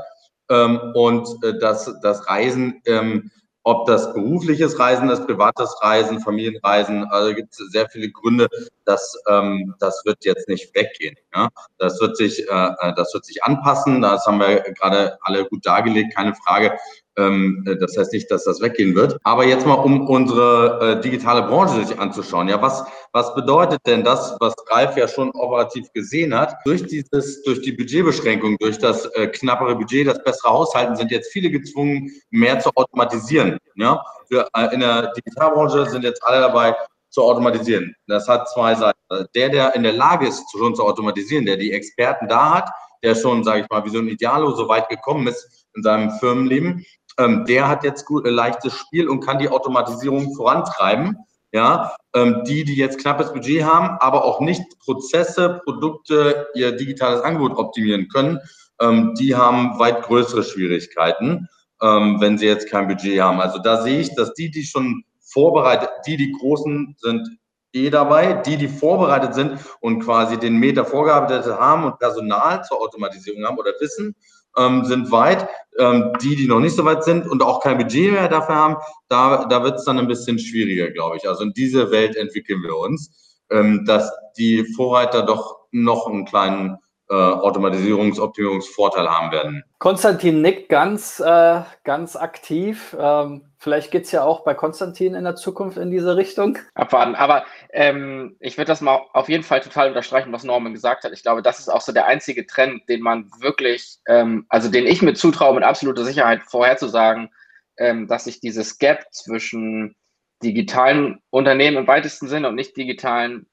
Ähm, 0.51 0.81
und 0.95 1.29
das, 1.61 1.93
das 2.03 2.29
Reisen 2.29 2.83
ähm, 2.87 3.31
ob 3.65 3.87
das 3.87 4.13
berufliches 4.13 4.79
Reisen 4.79 5.09
ist, 5.09 5.27
privates 5.27 5.75
Reisen, 5.81 6.21
Familienreisen, 6.21 7.05
also 7.05 7.35
gibt 7.35 7.53
es 7.53 7.59
sehr 7.73 7.89
viele 7.89 8.11
Gründe, 8.11 8.47
dass 8.85 9.19
ähm, 9.29 9.75
das 9.81 10.03
wird 10.05 10.25
jetzt 10.25 10.49
nicht 10.49 10.75
weggehen. 10.75 11.17
Ja? 11.35 11.49
Das 11.79 11.99
wird 12.01 12.17
sich, 12.17 12.47
äh, 12.49 12.67
äh, 12.81 12.95
das 12.95 13.13
wird 13.15 13.25
sich 13.25 13.43
anpassen. 13.43 14.03
Das 14.03 14.27
haben 14.27 14.39
wir 14.39 14.61
gerade 14.61 15.19
alle 15.23 15.47
gut 15.47 15.65
dargelegt, 15.65 16.15
keine 16.15 16.35
Frage. 16.35 16.79
Ähm, 17.17 17.65
äh, 17.67 17.77
das 17.77 17.97
heißt 17.97 18.13
nicht, 18.13 18.31
dass 18.31 18.45
das 18.45 18.61
weggehen 18.61 18.95
wird. 18.95 19.19
Aber 19.23 19.45
jetzt 19.45 19.67
mal, 19.67 19.75
um 19.75 20.09
unsere 20.09 20.99
äh, 20.99 21.01
digitale 21.01 21.43
Branche 21.43 21.85
sich 21.85 21.99
anzuschauen. 21.99 22.49
Ja, 22.49 22.61
was, 22.61 22.85
was 23.13 23.35
bedeutet 23.35 23.81
denn 23.87 24.03
das, 24.03 24.37
was 24.41 24.55
Ralf 24.71 24.97
ja 24.97 25.07
schon 25.07 25.31
operativ 25.31 25.93
gesehen 25.93 26.35
hat? 26.37 26.57
Durch 26.65 26.85
dieses, 26.87 27.43
durch 27.43 27.63
die 27.63 27.73
Budgetbeschränkung, 27.73 28.57
durch 28.59 28.79
das 28.79 29.07
äh, 29.15 29.29
knappere 29.29 29.77
Budget, 29.77 30.09
das 30.09 30.23
bessere 30.23 30.51
Haushalten, 30.51 30.97
sind 30.97 31.11
jetzt 31.11 31.33
viele 31.33 31.51
gezwungen, 31.51 32.11
mehr 32.31 32.59
zu 32.59 32.71
automatisieren. 32.75 33.59
Ja, 33.77 34.03
für, 34.29 34.49
äh, 34.55 34.75
in 34.75 34.81
der 34.81 35.13
Digitalbranche 35.13 35.87
sind 35.87 36.05
jetzt 36.05 36.23
alle 36.25 36.41
dabei, 36.41 36.75
zu 37.15 37.23
automatisieren. 37.23 37.95
Das 38.09 38.29
hat 38.29 38.49
zwei 38.51 38.75
Seiten. 38.75 38.99
Der, 39.37 39.49
der 39.49 39.77
in 39.77 39.85
der 39.85 39.93
Lage 39.93 40.27
ist, 40.27 40.45
schon 40.51 40.75
zu 40.75 40.83
automatisieren, 40.83 41.47
der 41.47 41.57
die 41.57 41.71
Experten 41.71 42.27
da 42.27 42.55
hat, 42.57 42.71
der 43.05 43.15
schon, 43.15 43.45
sage 43.45 43.61
ich 43.61 43.71
mal, 43.71 43.85
wie 43.85 43.91
so 43.91 43.99
ein 43.99 44.09
Idealo 44.09 44.51
so 44.51 44.69
weit 44.69 44.89
gekommen 44.89 45.29
ist 45.29 45.67
in 45.75 45.83
seinem 45.83 46.11
Firmenleben, 46.19 46.85
ähm, 47.19 47.45
der 47.47 47.69
hat 47.69 47.85
jetzt 47.85 48.05
gut, 48.05 48.27
äh, 48.27 48.31
leichtes 48.31 48.75
Spiel 48.75 49.09
und 49.09 49.21
kann 49.21 49.39
die 49.39 49.49
Automatisierung 49.49 50.35
vorantreiben. 50.35 51.19
Ja, 51.53 51.95
ähm, 52.17 52.43
die, 52.45 52.65
die 52.65 52.75
jetzt 52.75 52.99
knappes 52.99 53.33
Budget 53.33 53.63
haben, 53.63 53.97
aber 54.01 54.25
auch 54.25 54.41
nicht 54.41 54.61
Prozesse, 54.81 55.61
Produkte, 55.63 56.49
ihr 56.57 56.73
digitales 56.73 57.21
Angebot 57.23 57.57
optimieren 57.57 58.09
können, 58.09 58.41
ähm, 58.81 59.15
die 59.17 59.37
haben 59.37 59.79
weit 59.79 60.03
größere 60.03 60.43
Schwierigkeiten, 60.43 61.47
ähm, 61.81 62.17
wenn 62.21 62.39
sie 62.39 62.47
jetzt 62.47 62.69
kein 62.69 62.89
Budget 62.89 63.21
haben. 63.21 63.41
Also 63.41 63.61
da 63.61 63.83
sehe 63.83 64.01
ich, 64.01 64.17
dass 64.17 64.35
die, 64.35 64.51
die 64.51 64.65
schon 64.65 65.05
vorbereitet, 65.21 65.91
die, 66.09 66.17
die 66.17 66.33
Großen 66.33 66.97
sind 66.99 67.29
eh 67.73 67.91
dabei, 67.91 68.33
die, 68.35 68.57
die 68.57 68.69
vorbereitet 68.69 69.35
sind 69.35 69.59
und 69.81 70.01
quasi 70.01 70.39
den 70.39 70.57
Meter 70.57 70.85
vorgearbeitet 70.85 71.47
haben 71.59 71.85
und 71.85 71.99
Personal 71.99 72.65
zur 72.65 72.81
Automatisierung 72.81 73.45
haben 73.45 73.59
oder 73.59 73.73
wissen, 73.81 74.15
ähm, 74.57 74.85
sind 74.85 75.11
weit. 75.11 75.49
Ähm, 75.77 76.13
die, 76.23 76.37
die 76.37 76.47
noch 76.47 76.61
nicht 76.61 76.77
so 76.77 76.85
weit 76.85 77.03
sind 77.03 77.27
und 77.27 77.43
auch 77.43 77.61
kein 77.61 77.79
Budget 77.79 78.13
mehr 78.13 78.29
dafür 78.29 78.55
haben, 78.55 78.77
da, 79.09 79.45
da 79.47 79.65
wird 79.65 79.79
es 79.79 79.85
dann 79.85 79.99
ein 79.99 80.07
bisschen 80.07 80.39
schwieriger, 80.39 80.91
glaube 80.93 81.17
ich. 81.17 81.29
Also 81.29 81.43
in 81.43 81.53
diese 81.53 81.91
Welt 81.91 82.15
entwickeln 82.15 82.63
wir 82.63 82.77
uns, 82.77 83.41
ähm, 83.51 83.85
dass 83.85 84.09
die 84.39 84.65
Vorreiter 84.77 85.23
doch 85.23 85.57
noch 85.73 86.07
einen 86.07 86.27
kleinen 86.27 86.79
äh, 87.11 87.15
Automatisierungs-, 87.15 88.19
Optimierungsvorteil 88.19 89.09
haben 89.09 89.31
werden. 89.31 89.65
Konstantin 89.79 90.41
nickt 90.41 90.69
ganz, 90.69 91.21
äh, 91.21 91.61
ganz 91.85 92.17
aktiv. 92.17 92.97
Ähm, 92.99 93.43
vielleicht 93.59 93.91
geht 93.91 94.05
es 94.05 94.13
ja 94.13 94.25
auch 94.25 94.45
bei 94.45 94.55
Konstantin 94.55 95.15
in 95.15 95.25
der 95.25 95.37
Zukunft 95.37 95.77
in 95.77 95.91
diese 95.91 96.17
Richtung. 96.17 96.59
Abwarten. 96.75 97.15
Aber 97.15 97.45
ähm, 97.73 98.37
ich 98.41 98.57
würde 98.57 98.69
das 98.69 98.81
mal 98.81 99.03
auf 99.13 99.29
jeden 99.29 99.45
Fall 99.45 99.61
total 99.61 99.89
unterstreichen, 99.89 100.33
was 100.33 100.45
Norman 100.45 100.73
gesagt 100.73 101.05
hat. 101.05 101.13
Ich 101.13 101.23
glaube, 101.23 101.43
das 101.43 101.59
ist 101.59 101.69
auch 101.69 101.83
so 101.83 101.93
der 101.93 102.07
einzige 102.07 102.47
Trend, 102.47 102.89
den 102.89 103.03
man 103.03 103.31
wirklich, 103.39 103.99
ähm, 104.09 104.47
also 104.49 104.71
den 104.71 104.87
ich 104.87 105.03
mir 105.03 105.15
zutraue, 105.15 105.55
mit 105.55 105.65
absoluter 105.65 106.05
Sicherheit 106.05 106.43
vorherzusagen, 106.47 107.29
ähm, 107.77 108.09
dass 108.09 108.25
sich 108.25 108.41
dieses 108.41 108.79
Gap 108.79 109.05
zwischen 109.13 109.95
digitalen 110.43 111.21
Unternehmen 111.31 111.77
im 111.77 111.87
weitesten 111.87 112.29
Sinne 112.29 112.49
und 112.49 112.55
nicht 112.55 112.77
digitalen 112.77 113.47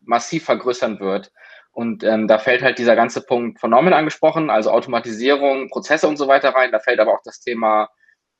massiv 0.00 0.44
vergrößern 0.44 1.00
wird. 1.00 1.32
Und 1.78 2.02
ähm, 2.02 2.26
da 2.26 2.40
fällt 2.40 2.62
halt 2.62 2.76
dieser 2.80 2.96
ganze 2.96 3.24
Punkt 3.24 3.60
von 3.60 3.70
Norman 3.70 3.92
angesprochen, 3.92 4.50
also 4.50 4.72
Automatisierung, 4.72 5.68
Prozesse 5.68 6.08
und 6.08 6.16
so 6.16 6.26
weiter 6.26 6.48
rein. 6.48 6.72
Da 6.72 6.80
fällt 6.80 6.98
aber 6.98 7.12
auch 7.12 7.22
das 7.24 7.38
Thema 7.38 7.88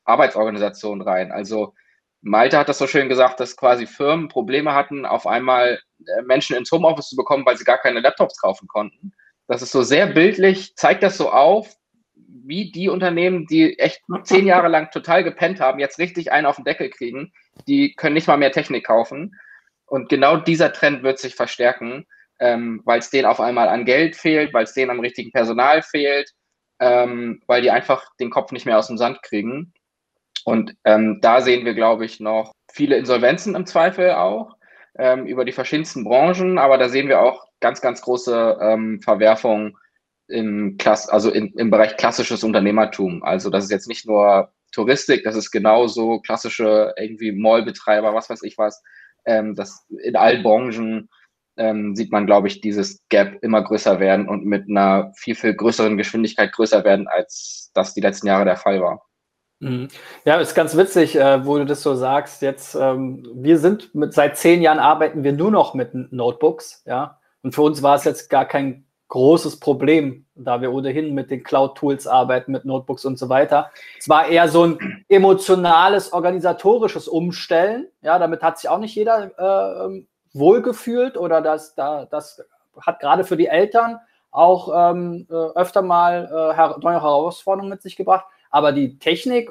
Arbeitsorganisation 0.03 1.03
rein. 1.03 1.30
Also 1.30 1.72
Malte 2.20 2.59
hat 2.59 2.68
das 2.68 2.78
so 2.78 2.89
schön 2.89 3.09
gesagt, 3.09 3.39
dass 3.39 3.57
quasi 3.57 3.86
Firmen 3.86 4.26
Probleme 4.26 4.74
hatten, 4.74 5.07
auf 5.07 5.24
einmal 5.24 5.78
äh, 6.05 6.22
Menschen 6.22 6.57
ins 6.57 6.72
Homeoffice 6.72 7.11
zu 7.11 7.14
bekommen, 7.14 7.47
weil 7.47 7.57
sie 7.57 7.62
gar 7.62 7.78
keine 7.78 8.01
Laptops 8.01 8.41
kaufen 8.41 8.66
konnten. 8.66 9.12
Das 9.47 9.62
ist 9.62 9.70
so 9.70 9.82
sehr 9.82 10.09
bildlich, 10.09 10.74
zeigt 10.74 11.05
das 11.05 11.16
so 11.16 11.30
auf, 11.30 11.76
wie 12.16 12.72
die 12.72 12.89
Unternehmen, 12.89 13.47
die 13.47 13.78
echt 13.78 14.03
zehn 14.24 14.47
Jahre 14.47 14.66
lang 14.66 14.91
total 14.91 15.22
gepennt 15.22 15.61
haben, 15.61 15.78
jetzt 15.78 16.01
richtig 16.01 16.32
einen 16.32 16.47
auf 16.49 16.57
den 16.57 16.64
Deckel 16.64 16.91
kriegen. 16.91 17.32
Die 17.68 17.95
können 17.95 18.14
nicht 18.14 18.26
mal 18.26 18.36
mehr 18.36 18.51
Technik 18.51 18.84
kaufen. 18.84 19.36
Und 19.86 20.09
genau 20.09 20.39
dieser 20.39 20.72
Trend 20.72 21.05
wird 21.05 21.20
sich 21.20 21.36
verstärken 21.36 22.05
ähm, 22.41 22.82
weil 22.84 23.01
es 23.01 23.11
denen 23.11 23.26
auf 23.26 23.41
einmal 23.41 23.68
an 23.68 23.84
Geld 23.84 24.16
fehlt, 24.16 24.53
weil 24.55 24.64
es 24.64 24.74
denen 24.74 24.91
am 24.91 25.01
richtigen 25.01 25.32
Personal 25.32 25.82
fehlt, 25.82 26.30
ähm, 26.80 27.43
weil 27.47 27.62
die 27.62 27.70
einfach 27.70 28.05
den 28.20 28.30
Kopf 28.30 28.53
nicht 28.53 28.66
mehr 28.66 28.78
aus 28.78 28.86
dem 28.86 28.99
Sand 28.99 29.22
kriegen. 29.22 29.72
Und 30.45 30.74
ähm, 30.84 31.18
da 31.20 31.41
sehen 31.41 31.64
wir, 31.64 31.74
glaube 31.74 32.05
ich, 32.05 32.20
noch 32.20 32.53
viele 32.72 32.97
Insolvenzen 32.97 33.55
im 33.55 33.66
Zweifel 33.66 34.12
auch 34.12 34.57
ähm, 34.97 35.26
über 35.26 35.45
die 35.45 35.53
verschiedensten 35.53 36.05
Branchen, 36.05 36.59
aber 36.59 36.78
da 36.78 36.89
sehen 36.89 37.09
wir 37.09 37.20
auch 37.20 37.47
ganz, 37.61 37.80
ganz 37.80 38.01
große 38.03 38.59
ähm, 38.61 39.01
Verwerfungen 39.03 39.76
im, 40.28 40.76
Klass 40.78 41.09
also 41.09 41.30
in, 41.30 41.53
im 41.55 41.70
Bereich 41.70 41.97
klassisches 41.97 42.45
Unternehmertum. 42.45 43.22
Also 43.22 43.51
das 43.51 43.64
ist 43.64 43.70
jetzt 43.70 43.89
nicht 43.89 44.07
nur 44.07 44.53
Touristik, 44.72 45.24
das 45.24 45.36
ist 45.36 45.51
genauso 45.51 46.20
klassische 46.20 46.93
irgendwie 46.97 47.32
Mallbetreiber, 47.32 48.14
was 48.14 48.28
weiß 48.28 48.43
ich 48.43 48.59
was, 48.59 48.82
ähm, 49.24 49.55
das 49.55 49.86
in 50.03 50.16
allen 50.16 50.43
Branchen 50.43 51.09
ähm, 51.59 51.95
sieht 51.95 52.13
man, 52.13 52.27
glaube 52.27 52.49
ich, 52.49 52.61
dieses 52.61 53.03
Gap 53.09 53.39
immer 53.43 53.63
größer 53.63 54.01
werden 54.01 54.29
und 54.29 54.45
mit 54.45 54.69
einer 54.69 55.13
viel, 55.17 55.35
viel 55.35 55.55
größeren 55.55 55.97
Geschwindigkeit 55.97 56.53
größer 56.53 56.85
werden, 56.85 57.07
als 57.09 57.71
das 57.75 57.95
die 57.95 58.01
letzten 58.01 58.27
Jahre 58.29 58.45
der 58.45 58.57
Fall 58.57 58.81
war. 58.81 59.05
Mhm. 59.61 59.89
Ja, 60.25 60.37
ist 60.37 60.55
ganz 60.55 60.77
witzig, 60.77 61.17
äh, 61.17 61.45
wo 61.45 61.59
du 61.59 61.67
das 61.67 61.83
so 61.83 61.95
sagst. 61.95 62.43
Jetzt, 62.43 62.75
ähm, 62.75 63.27
wir 63.35 63.59
sind 63.59 63.95
mit, 63.95 64.15
seit 64.15 64.37
zehn 64.37 64.63
Jahren 64.63 64.79
arbeiten 64.79 65.25
wir 65.25 65.33
nur 65.33 65.51
noch 65.51 65.75
mit 65.75 65.95
Notebooks, 66.13 66.83
ja. 66.87 67.19
Und 67.43 67.55
für 67.55 67.63
uns 67.63 67.83
war 67.83 67.97
es 67.97 68.05
jetzt 68.05 68.31
gar 68.31 68.47
kein 68.47 68.85
großes 69.09 69.59
Problem, 69.59 70.27
da 70.35 70.61
wir 70.61 70.73
ohnehin 70.73 71.15
mit 71.15 71.31
den 71.31 71.43
Cloud-Tools 71.43 72.07
arbeiten, 72.07 72.53
mit 72.53 72.65
Notebooks 72.65 73.05
und 73.05 73.19
so 73.19 73.29
weiter. 73.29 73.71
Es 73.99 74.09
war 74.09 74.29
eher 74.29 74.49
so 74.49 74.65
ein 74.65 75.05
emotionales, 75.09 76.13
organisatorisches 76.13 77.09
Umstellen. 77.09 77.89
Ja, 78.03 78.19
damit 78.19 78.43
hat 78.43 78.59
sich 78.59 78.69
auch 78.69 78.79
nicht 78.79 78.95
jeder 78.95 79.33
äh, 79.39 80.03
wohlgefühlt 80.33 81.16
oder 81.16 81.41
das, 81.41 81.74
da, 81.74 82.07
das 82.07 82.43
hat 82.81 83.01
gerade 83.01 83.24
für 83.24 83.37
die 83.37 83.47
Eltern 83.47 84.01
auch 84.31 84.93
ähm, 84.93 85.26
äh, 85.31 85.35
öfter 85.35 85.83
mal 85.83 86.24
äh, 86.26 86.81
neue 86.83 87.03
Herausforderungen 87.03 87.70
mit 87.70 87.83
sich 87.83 87.97
gebracht. 87.97 88.26
Aber 88.51 88.72
die 88.72 88.99
Technik, 88.99 89.51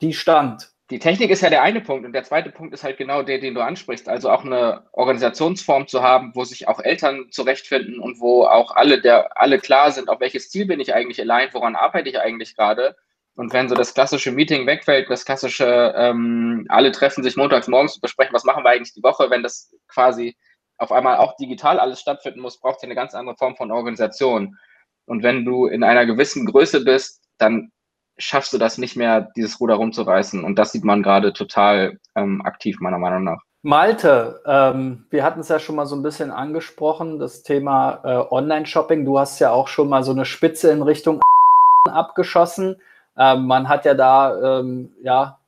die 0.00 0.12
stand. 0.12 0.70
Die 0.90 0.98
Technik 0.98 1.30
ist 1.30 1.40
ja 1.40 1.48
der 1.48 1.62
eine 1.62 1.80
Punkt 1.80 2.04
und 2.04 2.12
der 2.12 2.24
zweite 2.24 2.50
Punkt 2.50 2.74
ist 2.74 2.84
halt 2.84 2.98
genau 2.98 3.22
der, 3.22 3.38
den 3.38 3.54
du 3.54 3.62
ansprichst. 3.62 4.08
Also 4.08 4.30
auch 4.30 4.44
eine 4.44 4.82
Organisationsform 4.92 5.86
zu 5.86 6.02
haben, 6.02 6.32
wo 6.34 6.44
sich 6.44 6.68
auch 6.68 6.80
Eltern 6.80 7.28
zurechtfinden 7.30 7.98
und 7.98 8.20
wo 8.20 8.44
auch 8.44 8.76
alle, 8.76 9.00
der, 9.00 9.40
alle 9.40 9.58
klar 9.58 9.90
sind, 9.90 10.10
auf 10.10 10.20
welches 10.20 10.50
Ziel 10.50 10.66
bin 10.66 10.80
ich 10.80 10.92
eigentlich 10.92 11.20
allein, 11.20 11.48
woran 11.52 11.76
arbeite 11.76 12.10
ich 12.10 12.20
eigentlich 12.20 12.56
gerade. 12.56 12.96
Und 13.34 13.52
wenn 13.52 13.68
so 13.68 13.74
das 13.74 13.94
klassische 13.94 14.30
Meeting 14.30 14.66
wegfällt, 14.66 15.08
das 15.08 15.24
klassische, 15.24 15.94
ähm, 15.96 16.66
alle 16.68 16.92
treffen 16.92 17.24
sich 17.24 17.36
montags 17.36 17.66
morgens 17.66 17.94
und 17.94 18.02
besprechen, 18.02 18.34
was 18.34 18.44
machen 18.44 18.62
wir 18.62 18.70
eigentlich 18.70 18.92
die 18.92 19.02
Woche, 19.02 19.30
wenn 19.30 19.42
das 19.42 19.74
quasi 19.88 20.36
auf 20.78 20.92
einmal 20.92 21.16
auch 21.16 21.36
digital 21.36 21.78
alles 21.78 22.00
stattfinden 22.00 22.40
muss, 22.40 22.60
braucht 22.60 22.78
es 22.78 22.82
eine 22.82 22.94
ganz 22.94 23.14
andere 23.14 23.36
Form 23.36 23.56
von 23.56 23.70
Organisation. 23.70 24.58
Und 25.06 25.22
wenn 25.22 25.44
du 25.44 25.66
in 25.66 25.84
einer 25.84 26.06
gewissen 26.06 26.46
Größe 26.46 26.84
bist, 26.84 27.22
dann 27.38 27.70
schaffst 28.18 28.52
du 28.52 28.58
das 28.58 28.78
nicht 28.78 28.96
mehr, 28.96 29.28
dieses 29.36 29.60
Ruder 29.60 29.74
rumzureißen. 29.74 30.44
Und 30.44 30.58
das 30.58 30.72
sieht 30.72 30.84
man 30.84 31.02
gerade 31.02 31.32
total 31.32 31.98
ähm, 32.14 32.42
aktiv, 32.42 32.78
meiner 32.80 32.98
Meinung 32.98 33.24
nach. 33.24 33.42
Malte, 33.62 34.42
ähm, 34.44 35.06
wir 35.10 35.22
hatten 35.22 35.40
es 35.40 35.48
ja 35.48 35.60
schon 35.60 35.76
mal 35.76 35.86
so 35.86 35.94
ein 35.94 36.02
bisschen 36.02 36.32
angesprochen, 36.32 37.20
das 37.20 37.44
Thema 37.44 38.00
äh, 38.04 38.34
Online-Shopping. 38.34 39.04
Du 39.04 39.18
hast 39.18 39.38
ja 39.38 39.52
auch 39.52 39.68
schon 39.68 39.88
mal 39.88 40.02
so 40.02 40.10
eine 40.10 40.24
Spitze 40.24 40.70
in 40.72 40.82
Richtung 40.82 41.20
abgeschossen. 41.88 42.76
Ähm, 43.16 43.46
man 43.46 43.68
hat 43.68 43.84
ja 43.84 43.94
da, 43.94 44.60
ähm, 44.60 44.94
ja, 45.02 45.38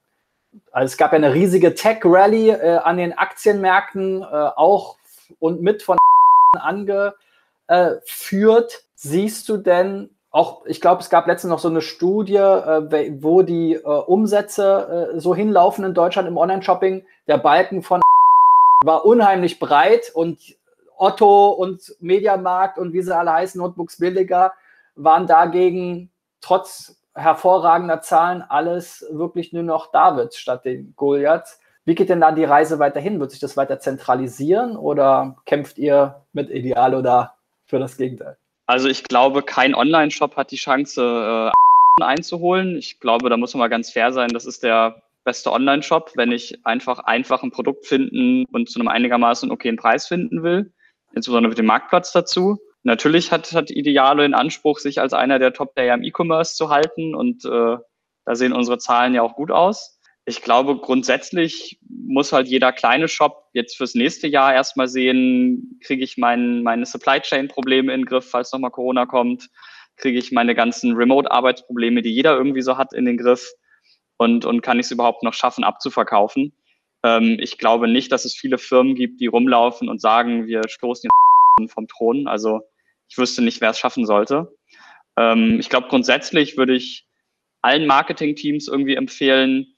also 0.73 0.93
es 0.93 0.97
gab 0.97 1.13
ja 1.13 1.17
eine 1.17 1.35
riesige 1.35 1.75
Tech-Rally 1.75 2.51
äh, 2.51 2.79
an 2.79 2.97
den 2.97 3.17
Aktienmärkten, 3.17 4.23
äh, 4.23 4.25
auch 4.25 4.97
und 5.39 5.63
mit 5.63 5.83
von 5.83 5.97
angeführt. 6.59 8.85
Siehst 8.95 9.49
du 9.49 9.57
denn 9.57 10.11
auch, 10.31 10.67
ich 10.67 10.81
glaube, 10.81 11.01
es 11.01 11.11
gab 11.11 11.29
letztens 11.29 11.51
noch 11.51 11.61
so 11.61 11.69
eine 11.69 11.81
Studie, 11.81 12.35
äh, 12.35 13.23
wo 13.23 13.43
die 13.43 13.75
äh, 13.75 13.81
Umsätze 13.81 15.13
äh, 15.15 15.21
so 15.21 15.35
hinlaufen 15.35 15.85
in 15.85 15.95
Deutschland 15.95 16.27
im 16.27 16.37
Online-Shopping. 16.37 17.07
Der 17.29 17.39
Balken 17.39 17.83
von 17.83 18.01
war 18.85 19.05
unheimlich 19.05 19.61
breit 19.61 20.11
und 20.13 20.57
Otto 20.97 21.51
und 21.51 21.95
Mediamarkt 22.01 22.79
und 22.79 22.93
wie 22.93 23.03
sie 23.03 23.17
alle 23.17 23.33
heißen, 23.33 23.61
Notebooks 23.61 23.99
billiger, 23.99 24.53
waren 24.97 25.27
dagegen 25.27 26.11
trotz 26.41 26.97
hervorragender 27.15 28.01
Zahlen 28.01 28.43
alles 28.43 29.07
wirklich 29.11 29.53
nur 29.53 29.63
noch 29.63 29.91
David 29.93 30.35
statt 30.35 30.65
den 30.65 30.95
Goliaths. 30.97 31.61
Wie 31.85 31.95
geht 31.95 32.09
denn 32.09 32.21
da 32.21 32.33
die 32.33 32.45
Reise 32.45 32.79
weiterhin? 32.79 33.21
Wird 33.21 33.31
sich 33.31 33.41
das 33.41 33.57
weiter 33.57 33.79
zentralisieren 33.79 34.77
oder 34.77 35.37
kämpft 35.45 35.79
ihr 35.79 36.23
mit 36.33 36.51
Ideal 36.51 36.95
oder 36.95 37.35
für 37.67 37.79
das 37.79 37.97
Gegenteil? 37.97 38.37
Also 38.67 38.89
ich 38.89 39.05
glaube, 39.05 39.43
kein 39.43 39.75
Online-Shop 39.75 40.37
hat 40.37 40.51
die 40.51 40.57
Chance 40.57 41.53
äh, 41.53 42.03
einzuholen. 42.03 42.77
Ich 42.77 43.01
glaube, 43.01 43.29
da 43.29 43.37
muss 43.37 43.53
man 43.55 43.61
mal 43.61 43.69
ganz 43.69 43.91
fair 43.91 44.13
sein. 44.13 44.31
Das 44.31 44.47
ist 44.47 44.63
der 44.63 45.03
beste 45.25 45.53
Online-Shop, 45.53 46.13
wenn 46.17 46.33
ich 46.33 46.65
einfach 46.65 47.01
einfach 47.01 47.43
ein 47.43 47.51
Produkt 47.51 47.87
finden 47.87 48.47
und 48.53 48.71
zu 48.71 48.79
einem 48.79 48.89
einigermaßen 48.89 49.51
okayen 49.51 49.77
Preis 49.77 50.07
finden 50.07 50.43
will, 50.43 50.73
insbesondere 51.15 51.51
mit 51.51 51.59
dem 51.59 51.67
Marktplatz 51.67 52.13
dazu. 52.13 52.59
Natürlich 52.85 53.33
hat, 53.33 53.53
hat 53.53 53.71
Idealo 53.71 54.23
den 54.23 54.35
Anspruch, 54.35 54.79
sich 54.79 55.01
als 55.01 55.15
einer 55.15 55.39
der 55.39 55.55
Top-Player 55.55 55.95
im 55.95 56.03
E-Commerce 56.03 56.55
zu 56.55 56.69
halten 56.69 57.15
und 57.15 57.45
äh, 57.47 57.77
da 58.27 58.35
sehen 58.35 58.53
unsere 58.53 58.79
Zahlen 58.79 59.15
ja 59.15 59.23
auch 59.23 59.35
gut 59.35 59.51
aus. 59.51 59.99
Ich 60.27 60.43
glaube, 60.43 60.77
grundsätzlich 60.77 61.79
muss 61.89 62.33
halt 62.33 62.47
jeder 62.49 62.73
kleine 62.73 63.09
Shop 63.09 63.45
jetzt 63.53 63.77
fürs 63.77 63.95
nächste 63.95 64.27
Jahr 64.27 64.55
erstmal 64.55 64.89
sehen, 64.89 65.79
kriege 65.83 66.05
ich 66.05 66.19
mein, 66.19 66.63
meine 66.63 66.85
Supply 66.85 67.21
Chain 67.21 67.49
Probleme 67.49 67.93
in 67.93 68.03
den 68.03 68.07
Griff, 68.07 68.29
falls 68.31 68.53
nochmal 68.53 68.71
Corona 68.71 69.07
kommt, 69.07 69.49
kriege 69.97 70.19
ich 70.19 70.31
meine 70.31 70.55
ganzen 70.55 70.95
Remote-Arbeitsprobleme, 70.95 72.03
die 72.03 72.13
jeder 72.13 72.37
irgendwie 72.37 72.63
so 72.63 72.77
hat, 72.77 72.93
in 72.93 73.07
den 73.07 73.17
Griff 73.17 73.51
und, 74.19 74.45
und 74.45 74.61
kann 74.61 74.79
ich 74.79 74.87
es 74.87 74.93
überhaupt 74.93 75.23
noch 75.23 75.35
schaffen, 75.35 75.65
abzuverkaufen. 75.65 76.53
Ähm, 77.03 77.39
ich 77.41 77.57
glaube 77.57 77.89
nicht, 77.89 78.13
dass 78.13 78.27
es 78.27 78.35
viele 78.35 78.59
Firmen 78.59 78.95
gibt, 78.95 79.21
die 79.21 79.27
rumlaufen 79.27 79.89
und 79.89 80.03
sagen, 80.03 80.47
wir 80.47 80.63
stoßen 80.69 81.09
den 81.59 81.69
vom 81.69 81.89
Thron. 81.89 82.27
Also 82.27 82.63
ich 83.09 83.19
wüsste 83.19 83.43
nicht, 83.43 83.61
wer 83.61 83.71
es 83.71 83.79
schaffen 83.79 84.07
sollte. 84.07 84.55
Ähm, 85.17 85.59
ich 85.61 85.69
glaube, 85.69 85.89
grundsätzlich 85.89 86.57
würde 86.57 86.75
ich 86.75 87.07
allen 87.63 87.87
Marketing-Teams 87.87 88.69
irgendwie 88.69 88.97
empfehlen, 88.97 89.75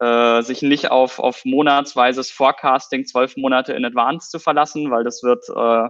äh, 0.00 0.42
sich 0.42 0.62
nicht 0.62 0.90
auf, 0.90 1.18
auf 1.18 1.44
monatsweises 1.44 2.30
Forecasting 2.30 3.04
zwölf 3.04 3.36
Monate 3.36 3.72
in 3.72 3.84
Advance 3.84 4.30
zu 4.30 4.38
verlassen, 4.38 4.90
weil 4.90 5.04
das 5.04 5.22
wird 5.22 5.44
äh, 5.54 5.88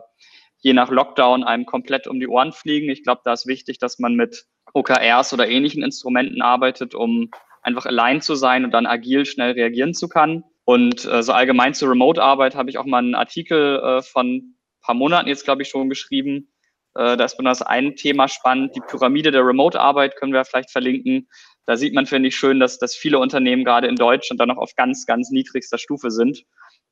je 0.61 0.72
nach 0.72 0.91
Lockdown 0.91 1.45
einem 1.45 1.66
komplett 1.66 2.07
um 2.07 2.20
die 2.20 2.28
Ohren 2.28 2.53
fliegen. 2.53 2.91
Ich 2.91 3.05
glaube, 3.05 3.20
da 3.24 3.32
ist 3.32 3.47
wichtig, 3.47 3.78
dass 3.78 3.99
man 3.99 4.14
mit 4.14 4.47
OKRs 4.74 5.32
oder 5.32 5.49
ähnlichen 5.49 5.82
Instrumenten 5.82 6.43
arbeitet, 6.43 6.95
um 6.95 7.30
einfach 7.62 7.86
allein 7.86 8.20
zu 8.20 8.34
sein 8.34 8.64
und 8.64 8.72
dann 8.72 8.86
agil 8.86 9.26
schnell 9.26 9.53
reagieren 9.53 9.95
zu 9.95 10.09
können. 10.09 10.45
Und 10.64 11.05
äh, 11.07 11.22
so 11.22 11.32
allgemein 11.32 11.74
zur 11.74 11.91
Remote-Arbeit 11.91 12.55
habe 12.55 12.70
ich 12.70 12.78
auch 12.78 12.84
mal 12.84 12.99
einen 12.99 13.14
Artikel 13.14 13.78
äh, 13.78 14.03
von 14.03 14.26
ein 14.36 14.59
paar 14.82 14.95
Monaten 14.95 15.28
jetzt, 15.28 15.45
glaube 15.45 15.62
ich, 15.62 15.68
schon 15.68 15.89
geschrieben. 15.89 16.53
Äh, 16.99 17.16
da 17.16 17.24
ist 17.24 17.36
besonders 17.36 17.62
ein 17.62 17.96
Thema 17.96 18.28
spannend. 18.28 18.76
Die 18.76 18.80
Pyramide 18.80 19.30
der 19.30 19.46
Remote-Arbeit 19.46 20.16
können 20.16 20.34
wir 20.34 20.44
vielleicht 20.44 20.70
verlinken 20.70 21.28
da 21.68 21.76
sieht 21.76 21.92
man, 21.92 22.07
finde 22.07 22.30
ich, 22.30 22.36
schön, 22.36 22.61
dass, 22.61 22.78
dass 22.78 22.94
viele 22.94 23.18
Unternehmen 23.18 23.62
gerade 23.62 23.88
in 23.88 23.96
Deutschland 23.96 24.40
dann 24.40 24.49
noch 24.49 24.57
auf 24.57 24.74
ganz, 24.74 25.05
ganz 25.05 25.30
niedrigster 25.30 25.76
Stufe 25.76 26.11
sind, 26.11 26.44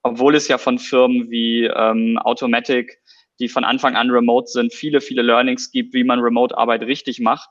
obwohl 0.02 0.34
es 0.34 0.48
ja 0.48 0.58
von 0.58 0.78
Firmen 0.78 1.30
wie 1.30 1.64
ähm, 1.64 2.18
Automatic, 2.18 2.98
die 3.40 3.48
von 3.48 3.64
Anfang 3.64 3.96
an 3.96 4.10
remote 4.10 4.48
sind, 4.48 4.74
viele, 4.74 5.00
viele 5.00 5.22
Learnings 5.22 5.70
gibt, 5.70 5.94
wie 5.94 6.04
man 6.04 6.20
Remote-Arbeit 6.20 6.82
richtig 6.82 7.20
macht 7.20 7.48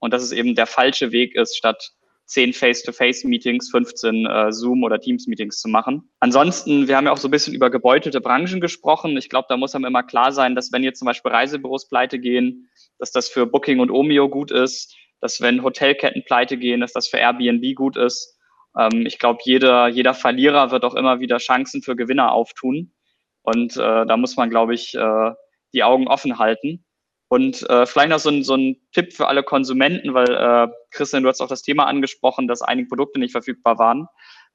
und 0.00 0.12
dass 0.12 0.24
es 0.24 0.32
eben 0.32 0.56
der 0.56 0.66
falsche 0.66 1.12
Weg 1.12 1.36
ist, 1.36 1.56
statt 1.56 1.92
10 2.26 2.52
Face-to-Face-Meetings, 2.52 3.70
15 3.70 4.26
äh, 4.26 4.52
Zoom- 4.52 4.82
oder 4.82 4.98
Teams-Meetings 4.98 5.60
zu 5.60 5.68
machen. 5.68 6.10
Ansonsten, 6.20 6.88
wir 6.88 6.96
haben 6.96 7.04
ja 7.04 7.12
auch 7.12 7.18
so 7.18 7.28
ein 7.28 7.30
bisschen 7.30 7.54
über 7.54 7.70
gebeutelte 7.70 8.20
Branchen 8.20 8.60
gesprochen. 8.60 9.16
Ich 9.16 9.28
glaube, 9.28 9.46
da 9.48 9.56
muss 9.56 9.74
einem 9.74 9.84
immer 9.84 10.02
klar 10.02 10.32
sein, 10.32 10.54
dass 10.54 10.72
wenn 10.72 10.82
jetzt 10.82 10.98
zum 10.98 11.06
Beispiel 11.06 11.32
Reisebüros 11.32 11.88
pleite 11.88 12.18
gehen, 12.18 12.70
dass 12.98 13.12
das 13.12 13.28
für 13.28 13.46
Booking 13.46 13.80
und 13.80 13.90
Omeo 13.90 14.28
gut 14.28 14.50
ist, 14.50 14.96
dass 15.20 15.40
wenn 15.40 15.62
Hotelketten 15.62 16.24
pleite 16.24 16.56
gehen, 16.56 16.80
dass 16.80 16.92
das 16.92 17.08
für 17.08 17.18
Airbnb 17.18 17.74
gut 17.74 17.96
ist. 17.96 18.38
Ähm, 18.78 19.04
ich 19.06 19.18
glaube, 19.18 19.40
jeder, 19.44 19.88
jeder 19.88 20.14
Verlierer 20.14 20.70
wird 20.70 20.84
auch 20.84 20.94
immer 20.94 21.20
wieder 21.20 21.38
Chancen 21.38 21.82
für 21.82 21.96
Gewinner 21.96 22.32
auftun. 22.32 22.92
Und 23.42 23.76
äh, 23.76 24.06
da 24.06 24.16
muss 24.16 24.36
man, 24.36 24.48
glaube 24.48 24.74
ich, 24.74 24.94
äh, 24.94 25.30
die 25.74 25.82
Augen 25.82 26.08
offen 26.08 26.38
halten. 26.38 26.84
Und 27.28 27.68
äh, 27.68 27.86
vielleicht 27.86 28.10
noch 28.10 28.18
so 28.18 28.30
ein, 28.30 28.42
so 28.42 28.54
ein 28.54 28.76
Tipp 28.92 29.12
für 29.12 29.26
alle 29.26 29.42
Konsumenten, 29.42 30.14
weil 30.14 30.30
äh, 30.30 30.68
Christian, 30.90 31.22
du 31.22 31.28
hast 31.28 31.40
auch 31.40 31.48
das 31.48 31.62
Thema 31.62 31.86
angesprochen, 31.86 32.46
dass 32.46 32.62
einige 32.62 32.88
Produkte 32.88 33.18
nicht 33.18 33.32
verfügbar 33.32 33.78
waren. 33.78 34.06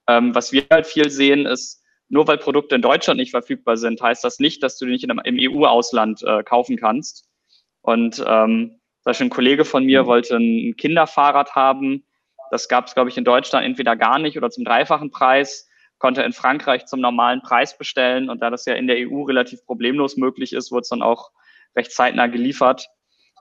Ähm, 0.07 0.33
was 0.35 0.51
wir 0.51 0.65
halt 0.71 0.87
viel 0.87 1.09
sehen, 1.09 1.45
ist, 1.45 1.83
nur 2.07 2.27
weil 2.27 2.37
Produkte 2.37 2.75
in 2.75 2.81
Deutschland 2.81 3.19
nicht 3.19 3.31
verfügbar 3.31 3.77
sind, 3.77 4.01
heißt 4.01 4.23
das 4.23 4.39
nicht, 4.39 4.63
dass 4.63 4.77
du 4.77 4.85
die 4.85 4.91
nicht 4.91 5.03
in 5.03 5.19
im 5.23 5.37
EU-Ausland 5.39 6.23
äh, 6.23 6.43
kaufen 6.43 6.77
kannst. 6.77 7.27
Und 7.81 8.23
ähm, 8.25 8.79
Beispiel 9.09 9.27
ein 9.27 9.31
Kollege 9.31 9.65
von 9.65 9.85
mir 9.85 10.03
mhm. 10.03 10.07
wollte 10.07 10.35
ein 10.35 10.75
Kinderfahrrad 10.77 11.55
haben. 11.55 12.05
Das 12.51 12.67
gab 12.67 12.87
es, 12.87 12.93
glaube 12.93 13.09
ich, 13.09 13.17
in 13.17 13.23
Deutschland 13.23 13.65
entweder 13.65 13.95
gar 13.95 14.19
nicht 14.19 14.37
oder 14.37 14.49
zum 14.49 14.65
dreifachen 14.65 15.11
Preis. 15.11 15.67
Konnte 15.97 16.21
in 16.21 16.31
Frankreich 16.31 16.85
zum 16.85 17.01
normalen 17.01 17.41
Preis 17.41 17.77
bestellen. 17.77 18.29
Und 18.29 18.41
da 18.41 18.49
das 18.49 18.65
ja 18.65 18.75
in 18.75 18.87
der 18.87 18.97
EU 18.97 19.23
relativ 19.23 19.65
problemlos 19.65 20.15
möglich 20.15 20.53
ist, 20.53 20.71
wurde 20.71 20.81
es 20.81 20.89
dann 20.89 21.01
auch 21.01 21.31
recht 21.75 21.91
zeitnah 21.91 22.27
geliefert. 22.27 22.87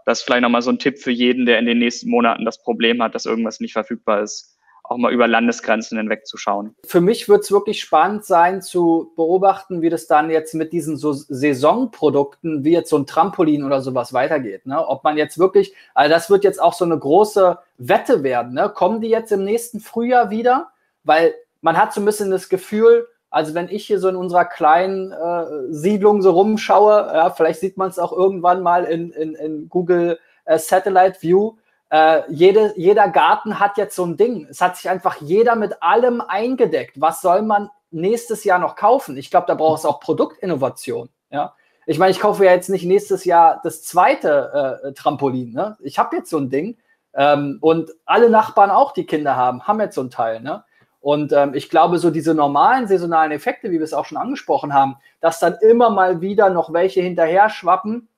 Das 0.07 0.21
ist 0.21 0.25
vielleicht 0.25 0.43
nochmal 0.43 0.63
so 0.63 0.71
ein 0.71 0.79
Tipp 0.79 0.99
für 0.99 1.11
jeden, 1.11 1.45
der 1.45 1.59
in 1.59 1.67
den 1.67 1.79
nächsten 1.79 2.09
Monaten 2.09 2.45
das 2.45 2.63
Problem 2.63 3.03
hat, 3.03 3.15
dass 3.15 3.27
irgendwas 3.27 3.61
nicht 3.61 3.73
verfügbar 3.73 4.23
ist 4.23 4.59
auch 4.89 4.97
mal 4.97 5.13
über 5.13 5.29
Landesgrenzen 5.29 5.99
hinweg 5.99 6.27
zu 6.27 6.37
schauen. 6.37 6.75
Für 6.85 7.01
mich 7.01 7.29
wird 7.29 7.45
es 7.45 7.53
wirklich 7.53 7.81
spannend 7.81 8.25
sein 8.25 8.63
zu 8.63 9.13
beobachten, 9.17 9.83
wie 9.83 9.91
das 9.91 10.07
dann 10.07 10.31
jetzt 10.31 10.55
mit 10.55 10.73
diesen 10.73 10.97
so 10.97 11.13
Saisonprodukten, 11.13 12.65
wie 12.65 12.73
jetzt 12.73 12.91
so 12.91 12.97
ein 12.97 13.07
Trampolin 13.07 13.65
oder 13.65 13.83
sowas 13.83 14.13
weitergeht. 14.13 14.67
Ne? 14.67 14.87
Ob 14.87 15.05
man 15.05 15.17
jetzt 15.17 15.39
wirklich, 15.39 15.75
also 15.95 16.11
das 16.11 16.31
wird 16.31 16.45
jetzt 16.45 16.61
auch 16.61 16.73
so 16.73 16.85
eine 16.85 16.99
große 16.99 17.59
Wette 17.77 18.23
werden. 18.23 18.55
Ne? 18.55 18.71
Kommen 18.75 19.01
die 19.01 19.09
jetzt 19.09 19.31
im 19.31 19.45
nächsten 19.45 19.81
Frühjahr 19.81 20.31
wieder? 20.31 20.71
Weil 21.05 21.35
man 21.61 21.77
hat 21.77 21.93
so 21.93 22.01
ein 22.01 22.07
bisschen 22.07 22.31
das 22.31 22.49
Gefühl, 22.49 23.09
also 23.31 23.55
wenn 23.55 23.69
ich 23.69 23.87
hier 23.87 23.99
so 23.99 24.09
in 24.09 24.17
unserer 24.17 24.45
kleinen 24.45 25.13
äh, 25.13 25.73
Siedlung 25.73 26.23
so 26.23 26.31
rumschaue, 26.31 27.11
ja, 27.13 27.31
vielleicht 27.31 27.61
sieht 27.61 27.77
man 27.77 27.91
es 27.91 27.99
auch 27.99 28.13
irgendwann 28.13 28.63
mal 28.63 28.85
in, 28.85 29.11
in, 29.13 29.35
in 29.35 29.69
Google 29.69 30.19
äh, 30.45 30.59
Satellite 30.59 31.21
View, 31.21 31.57
äh, 31.91 32.23
jede, 32.31 32.75
jeder 32.77 33.09
Garten 33.09 33.59
hat 33.59 33.79
jetzt 33.79 33.97
so 33.97 34.05
ein 34.05 34.17
Ding. 34.17 34.47
Es 34.51 34.61
hat 34.61 34.77
sich 34.77 34.89
einfach 34.89 35.17
jeder 35.21 35.57
mit 35.57 35.83
allem 35.83 36.21
eingedeckt. 36.21 37.01
Was 37.01 37.23
soll 37.23 37.43
man 37.43 37.71
nächstes 37.91 38.45
Jahr 38.45 38.59
noch 38.59 38.77
kaufen? 38.77 39.17
Ich 39.17 39.31
glaube, 39.31 39.47
da 39.47 39.55
braucht 39.55 39.81
es 39.81 39.87
auch 39.87 40.01
Produktinnovation. 40.01 41.09
Ja? 41.31 41.55
Ich 41.87 41.99
meine, 41.99 42.11
ich 42.11 42.21
kaufe 42.21 42.45
ja 42.45 42.53
jetzt 42.53 42.69
nicht 42.69 42.85
nächstes 42.85 43.25
Jahr 43.25 43.61
das 43.63 43.83
zweite 43.83 44.83
äh, 44.85 44.93
Trampolin. 44.93 45.53
Ne? 45.53 45.77
Ich 45.81 45.99
habe 45.99 46.17
jetzt 46.17 46.29
so 46.29 46.37
ein 46.39 46.51
Ding 46.51 46.77
ähm, 47.15 47.59
und 47.63 47.91
alle 48.05 48.29
Nachbarn 48.29 48.71
auch, 48.71 48.93
die 48.93 49.07
Kinder 49.07 49.37
haben, 49.37 49.67
haben 49.67 49.81
jetzt 49.81 49.95
so 49.95 50.03
ein 50.03 50.11
Teil. 50.11 50.41
Ne? 50.41 50.65
Und 51.01 51.33
ähm, 51.33 51.55
ich 51.55 51.71
glaube, 51.71 51.99
so 51.99 52.11
diese 52.11 52.35
normalen 52.35 52.89
saisonalen 52.89 53.33
Effekte, 53.33 53.71
wie 53.71 53.79
wir 53.79 53.85
es 53.85 53.95
auch 53.95 54.05
schon 54.05 54.19
angesprochen 54.19 54.75
haben, 54.75 54.97
dass 55.21 55.39
dann 55.39 55.57
immer 55.61 55.91
mal 55.91 56.21
wieder 56.21 56.51
noch 56.51 56.73
welche 56.73 57.01
hinterher 57.01 57.51
schwappen, 57.51 58.09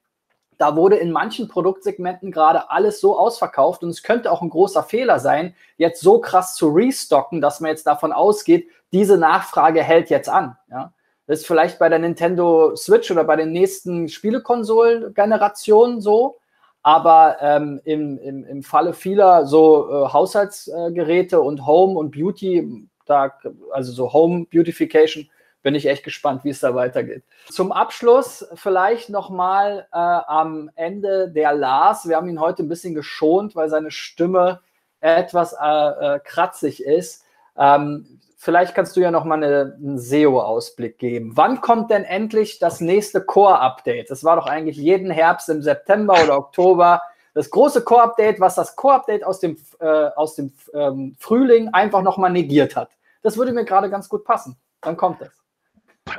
da 0.61 0.77
wurde 0.77 0.97
in 0.97 1.11
manchen 1.11 1.49
Produktsegmenten 1.49 2.31
gerade 2.31 2.71
alles 2.71 3.01
so 3.01 3.19
ausverkauft 3.19 3.83
und 3.83 3.89
es 3.89 4.03
könnte 4.03 4.31
auch 4.31 4.43
ein 4.43 4.51
großer 4.51 4.83
Fehler 4.83 5.19
sein, 5.19 5.55
jetzt 5.79 6.03
so 6.03 6.21
krass 6.21 6.55
zu 6.55 6.69
restocken, 6.69 7.41
dass 7.41 7.61
man 7.61 7.71
jetzt 7.71 7.87
davon 7.87 8.13
ausgeht, 8.13 8.69
diese 8.93 9.17
Nachfrage 9.17 9.83
hält 9.83 10.11
jetzt 10.11 10.29
an. 10.29 10.59
Ja? 10.71 10.93
Das 11.27 11.41
ist 11.41 11.47
vielleicht 11.47 11.79
bei 11.79 11.89
der 11.89 11.99
Nintendo 11.99 12.77
Switch 12.77 13.11
oder 13.11 13.25
bei 13.25 13.37
den 13.37 13.53
nächsten 13.53 14.09
Spielekonsolen-Generationen 14.09 16.01
so, 16.03 16.40
aber 16.83 17.37
ähm, 17.41 17.81
im, 17.85 18.19
im, 18.19 18.45
im 18.45 18.63
Falle 18.63 18.95
vieler 18.95 19.47
so 19.47 19.89
äh, 19.89 20.13
Haushaltsgeräte 20.13 21.41
und 21.41 21.67
Home 21.67 21.99
und 21.99 22.13
Beauty, 22.13 22.89
da, 23.07 23.33
also 23.73 23.93
so 23.93 24.13
Home 24.13 24.47
Beautification, 24.51 25.29
bin 25.63 25.75
ich 25.75 25.87
echt 25.87 26.05
gespannt, 26.05 26.45
wie 26.45 26.51
es 26.51 26.61
da 26.61 26.75
weitergeht. 26.75 27.23
Zum 27.51 27.71
Abschluss 27.71 28.47
vielleicht 28.55 29.11
nochmal 29.11 29.87
äh, 29.93 29.99
am 29.99 30.71
Ende 30.75 31.31
der 31.31 31.53
Lars. 31.53 32.09
Wir 32.09 32.17
haben 32.17 32.29
ihn 32.29 32.41
heute 32.41 32.63
ein 32.63 32.69
bisschen 32.69 32.95
geschont, 32.95 33.55
weil 33.55 33.69
seine 33.69 33.91
Stimme 33.91 34.61
etwas 35.01 35.53
äh, 35.53 35.67
äh, 35.67 36.21
kratzig 36.21 36.83
ist. 36.83 37.25
Ähm, 37.57 38.21
vielleicht 38.41 38.75
kannst 38.75 38.97
du 38.97 39.01
ja 39.01 39.11
nochmal 39.11 39.45
eine, 39.45 39.77
einen 39.77 39.99
SEO-Ausblick 39.99 40.99
geben. 40.99 41.33
Wann 41.35 41.61
kommt 41.61 41.91
denn 41.91 42.05
endlich 42.05 42.59
das 42.59 42.81
nächste 42.81 43.21
Core-Update? 43.21 44.11
Das 44.11 44.25
war 44.25 44.37
doch 44.37 44.47
eigentlich 44.47 44.79
jeden 44.79 45.11
Herbst 45.11 45.51
im 45.51 45.63
September 45.63 46.15
oder 46.25 46.39
Oktober. 46.39 47.03
Das 47.35 47.51
große 47.51 47.85
Core-Update, 47.85 48.41
was 48.41 48.55
das 48.55 48.75
Core-Update 48.75 49.25
aus 49.25 49.41
dem, 49.41 49.59
äh, 49.79 49.87
aus 50.17 50.37
dem 50.37 50.53
ähm, 50.73 51.17
Frühling 51.19 51.69
einfach 51.69 52.03
nochmal 52.03 52.33
negiert 52.33 52.75
hat. 52.77 52.91
Das 53.23 53.37
würde 53.37 53.53
mir 53.53 53.67
gerade 53.67 53.91
ganz 53.91 54.09
gut 54.09 54.25
passen. 54.25 54.57
Wann 54.81 54.97
kommt 54.97 55.21
das? 55.21 55.31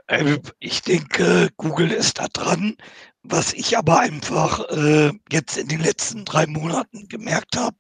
Äh, 0.05 0.37
ich 0.59 0.83
denke, 0.83 1.49
Google 1.57 1.91
ist 1.91 2.19
da 2.19 2.27
dran. 2.31 2.77
Was 3.23 3.53
ich 3.53 3.77
aber 3.77 3.99
einfach 3.99 4.67
äh, 4.69 5.11
jetzt 5.31 5.57
in 5.57 5.67
den 5.67 5.81
letzten 5.81 6.23
drei 6.23 6.45
Monaten 6.45 7.07
gemerkt 7.07 7.57
habe, 7.57 7.77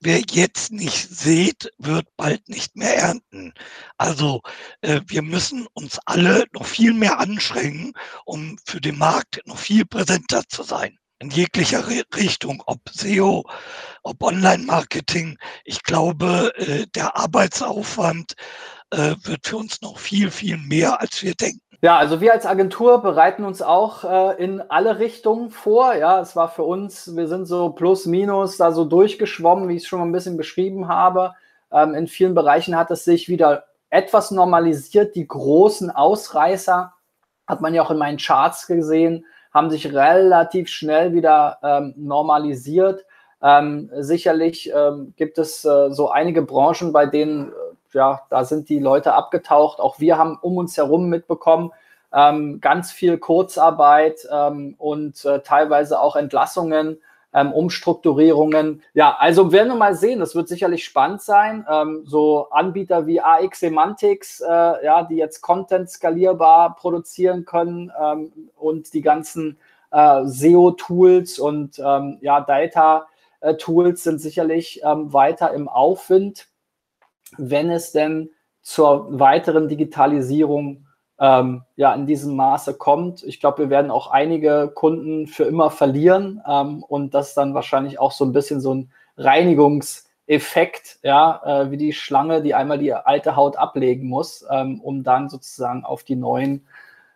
wer 0.00 0.20
jetzt 0.30 0.72
nicht 0.72 1.08
sieht, 1.08 1.70
wird 1.78 2.06
bald 2.16 2.48
nicht 2.48 2.76
mehr 2.76 2.96
ernten. 2.96 3.52
Also 3.96 4.42
äh, 4.82 5.00
wir 5.06 5.22
müssen 5.22 5.66
uns 5.74 5.98
alle 6.06 6.44
noch 6.52 6.66
viel 6.66 6.92
mehr 6.92 7.18
anstrengen, 7.18 7.92
um 8.24 8.58
für 8.66 8.80
den 8.80 8.98
Markt 8.98 9.40
noch 9.46 9.58
viel 9.58 9.84
präsenter 9.84 10.42
zu 10.48 10.62
sein. 10.62 10.98
In 11.20 11.30
jeglicher 11.30 11.86
Richtung, 11.88 12.62
ob 12.66 12.80
SEO, 12.90 13.44
ob 14.02 14.22
Online-Marketing. 14.22 15.38
Ich 15.64 15.82
glaube, 15.82 16.52
äh, 16.56 16.86
der 16.94 17.16
Arbeitsaufwand 17.16 18.34
äh, 18.90 19.14
wird 19.22 19.46
für 19.46 19.56
uns 19.56 19.80
noch 19.80 19.98
viel, 19.98 20.30
viel 20.30 20.58
mehr, 20.58 21.00
als 21.00 21.22
wir 21.22 21.34
denken. 21.34 21.60
Ja, 21.84 21.98
also 21.98 22.22
wir 22.22 22.32
als 22.32 22.46
Agentur 22.46 23.02
bereiten 23.02 23.44
uns 23.44 23.60
auch 23.60 24.04
äh, 24.04 24.42
in 24.42 24.62
alle 24.70 25.00
Richtungen 25.00 25.50
vor. 25.50 25.94
Ja, 25.94 26.18
es 26.18 26.34
war 26.34 26.48
für 26.48 26.62
uns, 26.62 27.14
wir 27.14 27.28
sind 27.28 27.44
so 27.44 27.72
plus 27.72 28.06
minus 28.06 28.56
da 28.56 28.72
so 28.72 28.86
durchgeschwommen, 28.86 29.68
wie 29.68 29.76
ich 29.76 29.82
es 29.82 29.88
schon 29.88 29.98
mal 29.98 30.06
ein 30.06 30.12
bisschen 30.12 30.38
beschrieben 30.38 30.88
habe. 30.88 31.34
Ähm, 31.70 31.92
in 31.92 32.06
vielen 32.06 32.34
Bereichen 32.34 32.74
hat 32.74 32.90
es 32.90 33.04
sich 33.04 33.28
wieder 33.28 33.64
etwas 33.90 34.30
normalisiert. 34.30 35.14
Die 35.14 35.28
großen 35.28 35.90
Ausreißer 35.90 36.94
hat 37.46 37.60
man 37.60 37.74
ja 37.74 37.82
auch 37.82 37.90
in 37.90 37.98
meinen 37.98 38.16
Charts 38.16 38.66
gesehen, 38.66 39.26
haben 39.52 39.68
sich 39.68 39.92
relativ 39.92 40.70
schnell 40.70 41.12
wieder 41.12 41.58
ähm, 41.62 41.92
normalisiert. 41.98 43.04
Ähm, 43.42 43.90
sicherlich 43.98 44.72
ähm, 44.74 45.12
gibt 45.18 45.36
es 45.36 45.62
äh, 45.66 45.90
so 45.90 46.08
einige 46.08 46.40
Branchen, 46.40 46.94
bei 46.94 47.04
denen 47.04 47.52
ja, 47.94 48.22
da 48.30 48.44
sind 48.44 48.68
die 48.68 48.78
Leute 48.78 49.14
abgetaucht. 49.14 49.80
Auch 49.80 49.98
wir 49.98 50.18
haben 50.18 50.38
um 50.40 50.56
uns 50.56 50.76
herum 50.76 51.08
mitbekommen, 51.08 51.72
ähm, 52.12 52.60
ganz 52.60 52.92
viel 52.92 53.18
Kurzarbeit 53.18 54.26
ähm, 54.30 54.74
und 54.78 55.24
äh, 55.24 55.40
teilweise 55.40 56.00
auch 56.00 56.16
Entlassungen, 56.16 56.98
ähm, 57.32 57.52
Umstrukturierungen. 57.52 58.82
Ja, 58.94 59.16
also 59.18 59.50
werden 59.50 59.68
wir 59.68 59.76
mal 59.76 59.96
sehen. 59.96 60.20
Das 60.20 60.36
wird 60.36 60.48
sicherlich 60.48 60.84
spannend 60.84 61.22
sein. 61.22 61.66
Ähm, 61.68 62.02
so 62.06 62.48
Anbieter 62.50 63.06
wie 63.06 63.20
AX 63.20 63.60
Semantics, 63.60 64.40
äh, 64.40 64.46
ja, 64.84 65.02
die 65.02 65.16
jetzt 65.16 65.40
Content 65.40 65.90
skalierbar 65.90 66.76
produzieren 66.76 67.44
können 67.44 67.90
ähm, 68.00 68.32
und 68.56 68.94
die 68.94 69.02
ganzen 69.02 69.58
äh, 69.90 70.24
SEO-Tools 70.24 71.40
und 71.40 71.80
ähm, 71.84 72.18
ja, 72.20 72.40
Data-Tools 72.40 74.04
sind 74.04 74.20
sicherlich 74.20 74.80
weiter 74.84 75.52
im 75.52 75.68
Aufwind 75.68 76.48
wenn 77.38 77.70
es 77.70 77.92
denn 77.92 78.30
zur 78.62 79.18
weiteren 79.18 79.68
Digitalisierung 79.68 80.86
ähm, 81.18 81.62
ja 81.76 81.94
in 81.94 82.06
diesem 82.06 82.34
Maße 82.36 82.74
kommt. 82.74 83.22
Ich 83.22 83.40
glaube, 83.40 83.64
wir 83.64 83.70
werden 83.70 83.90
auch 83.90 84.10
einige 84.10 84.70
Kunden 84.74 85.26
für 85.26 85.44
immer 85.44 85.70
verlieren 85.70 86.42
ähm, 86.48 86.82
und 86.82 87.14
das 87.14 87.34
dann 87.34 87.54
wahrscheinlich 87.54 87.98
auch 87.98 88.12
so 88.12 88.24
ein 88.24 88.32
bisschen 88.32 88.60
so 88.60 88.74
ein 88.74 88.90
Reinigungseffekt, 89.16 90.98
ja, 91.02 91.40
äh, 91.44 91.70
wie 91.70 91.76
die 91.76 91.92
Schlange, 91.92 92.42
die 92.42 92.54
einmal 92.54 92.78
die 92.78 92.92
alte 92.92 93.36
Haut 93.36 93.56
ablegen 93.56 94.08
muss, 94.08 94.44
ähm, 94.50 94.80
um 94.80 95.04
dann 95.04 95.28
sozusagen 95.28 95.84
auf 95.84 96.02
die 96.02 96.16
neuen, 96.16 96.66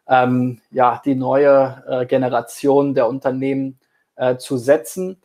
ähm, 0.06 0.60
ja, 0.70 1.02
die 1.04 1.16
neue 1.16 1.82
äh, 1.88 2.06
Generation 2.06 2.94
der 2.94 3.08
Unternehmen 3.08 3.78
äh, 4.16 4.36
zu 4.36 4.58
setzen. 4.58 5.20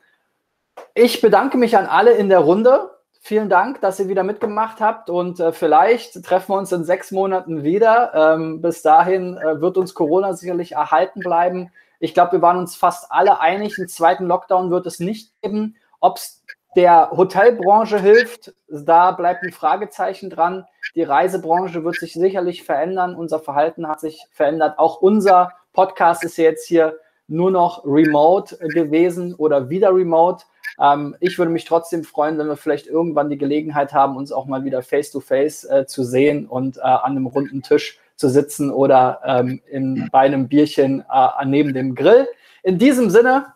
Ich 0.95 1.21
bedanke 1.21 1.57
mich 1.57 1.77
an 1.77 1.85
alle 1.85 2.13
in 2.13 2.29
der 2.29 2.39
Runde. 2.39 2.89
Vielen 3.25 3.47
Dank, 3.47 3.79
dass 3.79 4.01
ihr 4.01 4.09
wieder 4.09 4.23
mitgemacht 4.23 4.81
habt 4.81 5.09
und 5.09 5.39
äh, 5.39 5.53
vielleicht 5.53 6.25
treffen 6.25 6.49
wir 6.49 6.57
uns 6.57 6.73
in 6.73 6.83
sechs 6.83 7.09
Monaten 7.09 7.63
wieder. 7.63 8.11
Ähm, 8.13 8.61
bis 8.61 8.81
dahin 8.81 9.37
äh, 9.37 9.61
wird 9.61 9.77
uns 9.77 9.93
Corona 9.93 10.33
sicherlich 10.33 10.73
erhalten 10.73 11.21
bleiben. 11.21 11.71
Ich 12.01 12.13
glaube, 12.13 12.33
wir 12.33 12.41
waren 12.41 12.57
uns 12.57 12.75
fast 12.75 13.09
alle 13.13 13.39
einig, 13.39 13.79
einen 13.79 13.87
zweiten 13.87 14.25
Lockdown 14.25 14.71
wird 14.71 14.85
es 14.87 14.99
nicht 14.99 15.31
geben. 15.41 15.77
Ob 16.01 16.17
es 16.17 16.43
der 16.75 17.11
Hotelbranche 17.11 17.97
hilft, 17.97 18.53
da 18.67 19.11
bleibt 19.11 19.43
ein 19.43 19.53
Fragezeichen 19.53 20.29
dran. 20.29 20.65
Die 20.93 21.03
Reisebranche 21.03 21.85
wird 21.85 21.95
sich 21.95 22.11
sicherlich 22.11 22.63
verändern. 22.63 23.15
Unser 23.15 23.39
Verhalten 23.39 23.87
hat 23.87 24.01
sich 24.01 24.25
verändert. 24.31 24.77
Auch 24.77 25.01
unser 25.01 25.53
Podcast 25.71 26.25
ist 26.25 26.35
jetzt 26.35 26.67
hier 26.67 26.97
nur 27.29 27.51
noch 27.51 27.85
remote 27.85 28.57
gewesen 28.57 29.33
oder 29.33 29.69
wieder 29.69 29.95
remote. 29.95 30.43
Ähm, 30.79 31.15
ich 31.19 31.37
würde 31.37 31.51
mich 31.51 31.65
trotzdem 31.65 32.03
freuen, 32.03 32.37
wenn 32.37 32.47
wir 32.47 32.57
vielleicht 32.57 32.87
irgendwann 32.87 33.29
die 33.29 33.37
Gelegenheit 33.37 33.93
haben, 33.93 34.17
uns 34.17 34.31
auch 34.31 34.45
mal 34.45 34.63
wieder 34.63 34.81
face-to-face 34.81 35.69
-face, 35.69 35.81
äh, 35.81 35.85
zu 35.85 36.03
sehen 36.03 36.47
und 36.47 36.77
äh, 36.77 36.81
an 36.81 37.11
einem 37.11 37.27
runden 37.27 37.61
Tisch 37.61 37.99
zu 38.15 38.29
sitzen 38.29 38.71
oder 38.71 39.21
ähm, 39.25 39.61
in, 39.69 40.09
bei 40.11 40.19
einem 40.19 40.47
Bierchen 40.47 41.03
äh, 41.11 41.45
neben 41.45 41.73
dem 41.73 41.95
Grill. 41.95 42.27
In 42.61 42.77
diesem 42.77 43.09
Sinne, 43.09 43.53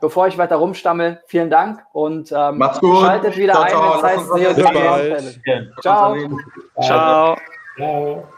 bevor 0.00 0.26
ich 0.26 0.38
weiter 0.38 0.56
rumstammel, 0.56 1.20
vielen 1.26 1.50
Dank 1.50 1.82
und 1.92 2.32
ähm, 2.32 2.58
Macht's 2.58 2.80
gut. 2.80 3.00
schaltet 3.00 3.36
wieder 3.36 3.54
ciao, 3.54 3.62
ein, 3.62 3.70
ciao. 3.70 3.90
wenn 3.92 3.96
es 3.96 4.02
heißt, 4.02 5.40
Ciao. 5.80 6.16
Ciao. 6.16 6.16
Ciao. 6.20 6.36
Ciao. 6.80 7.36
Ciao. 7.76 8.28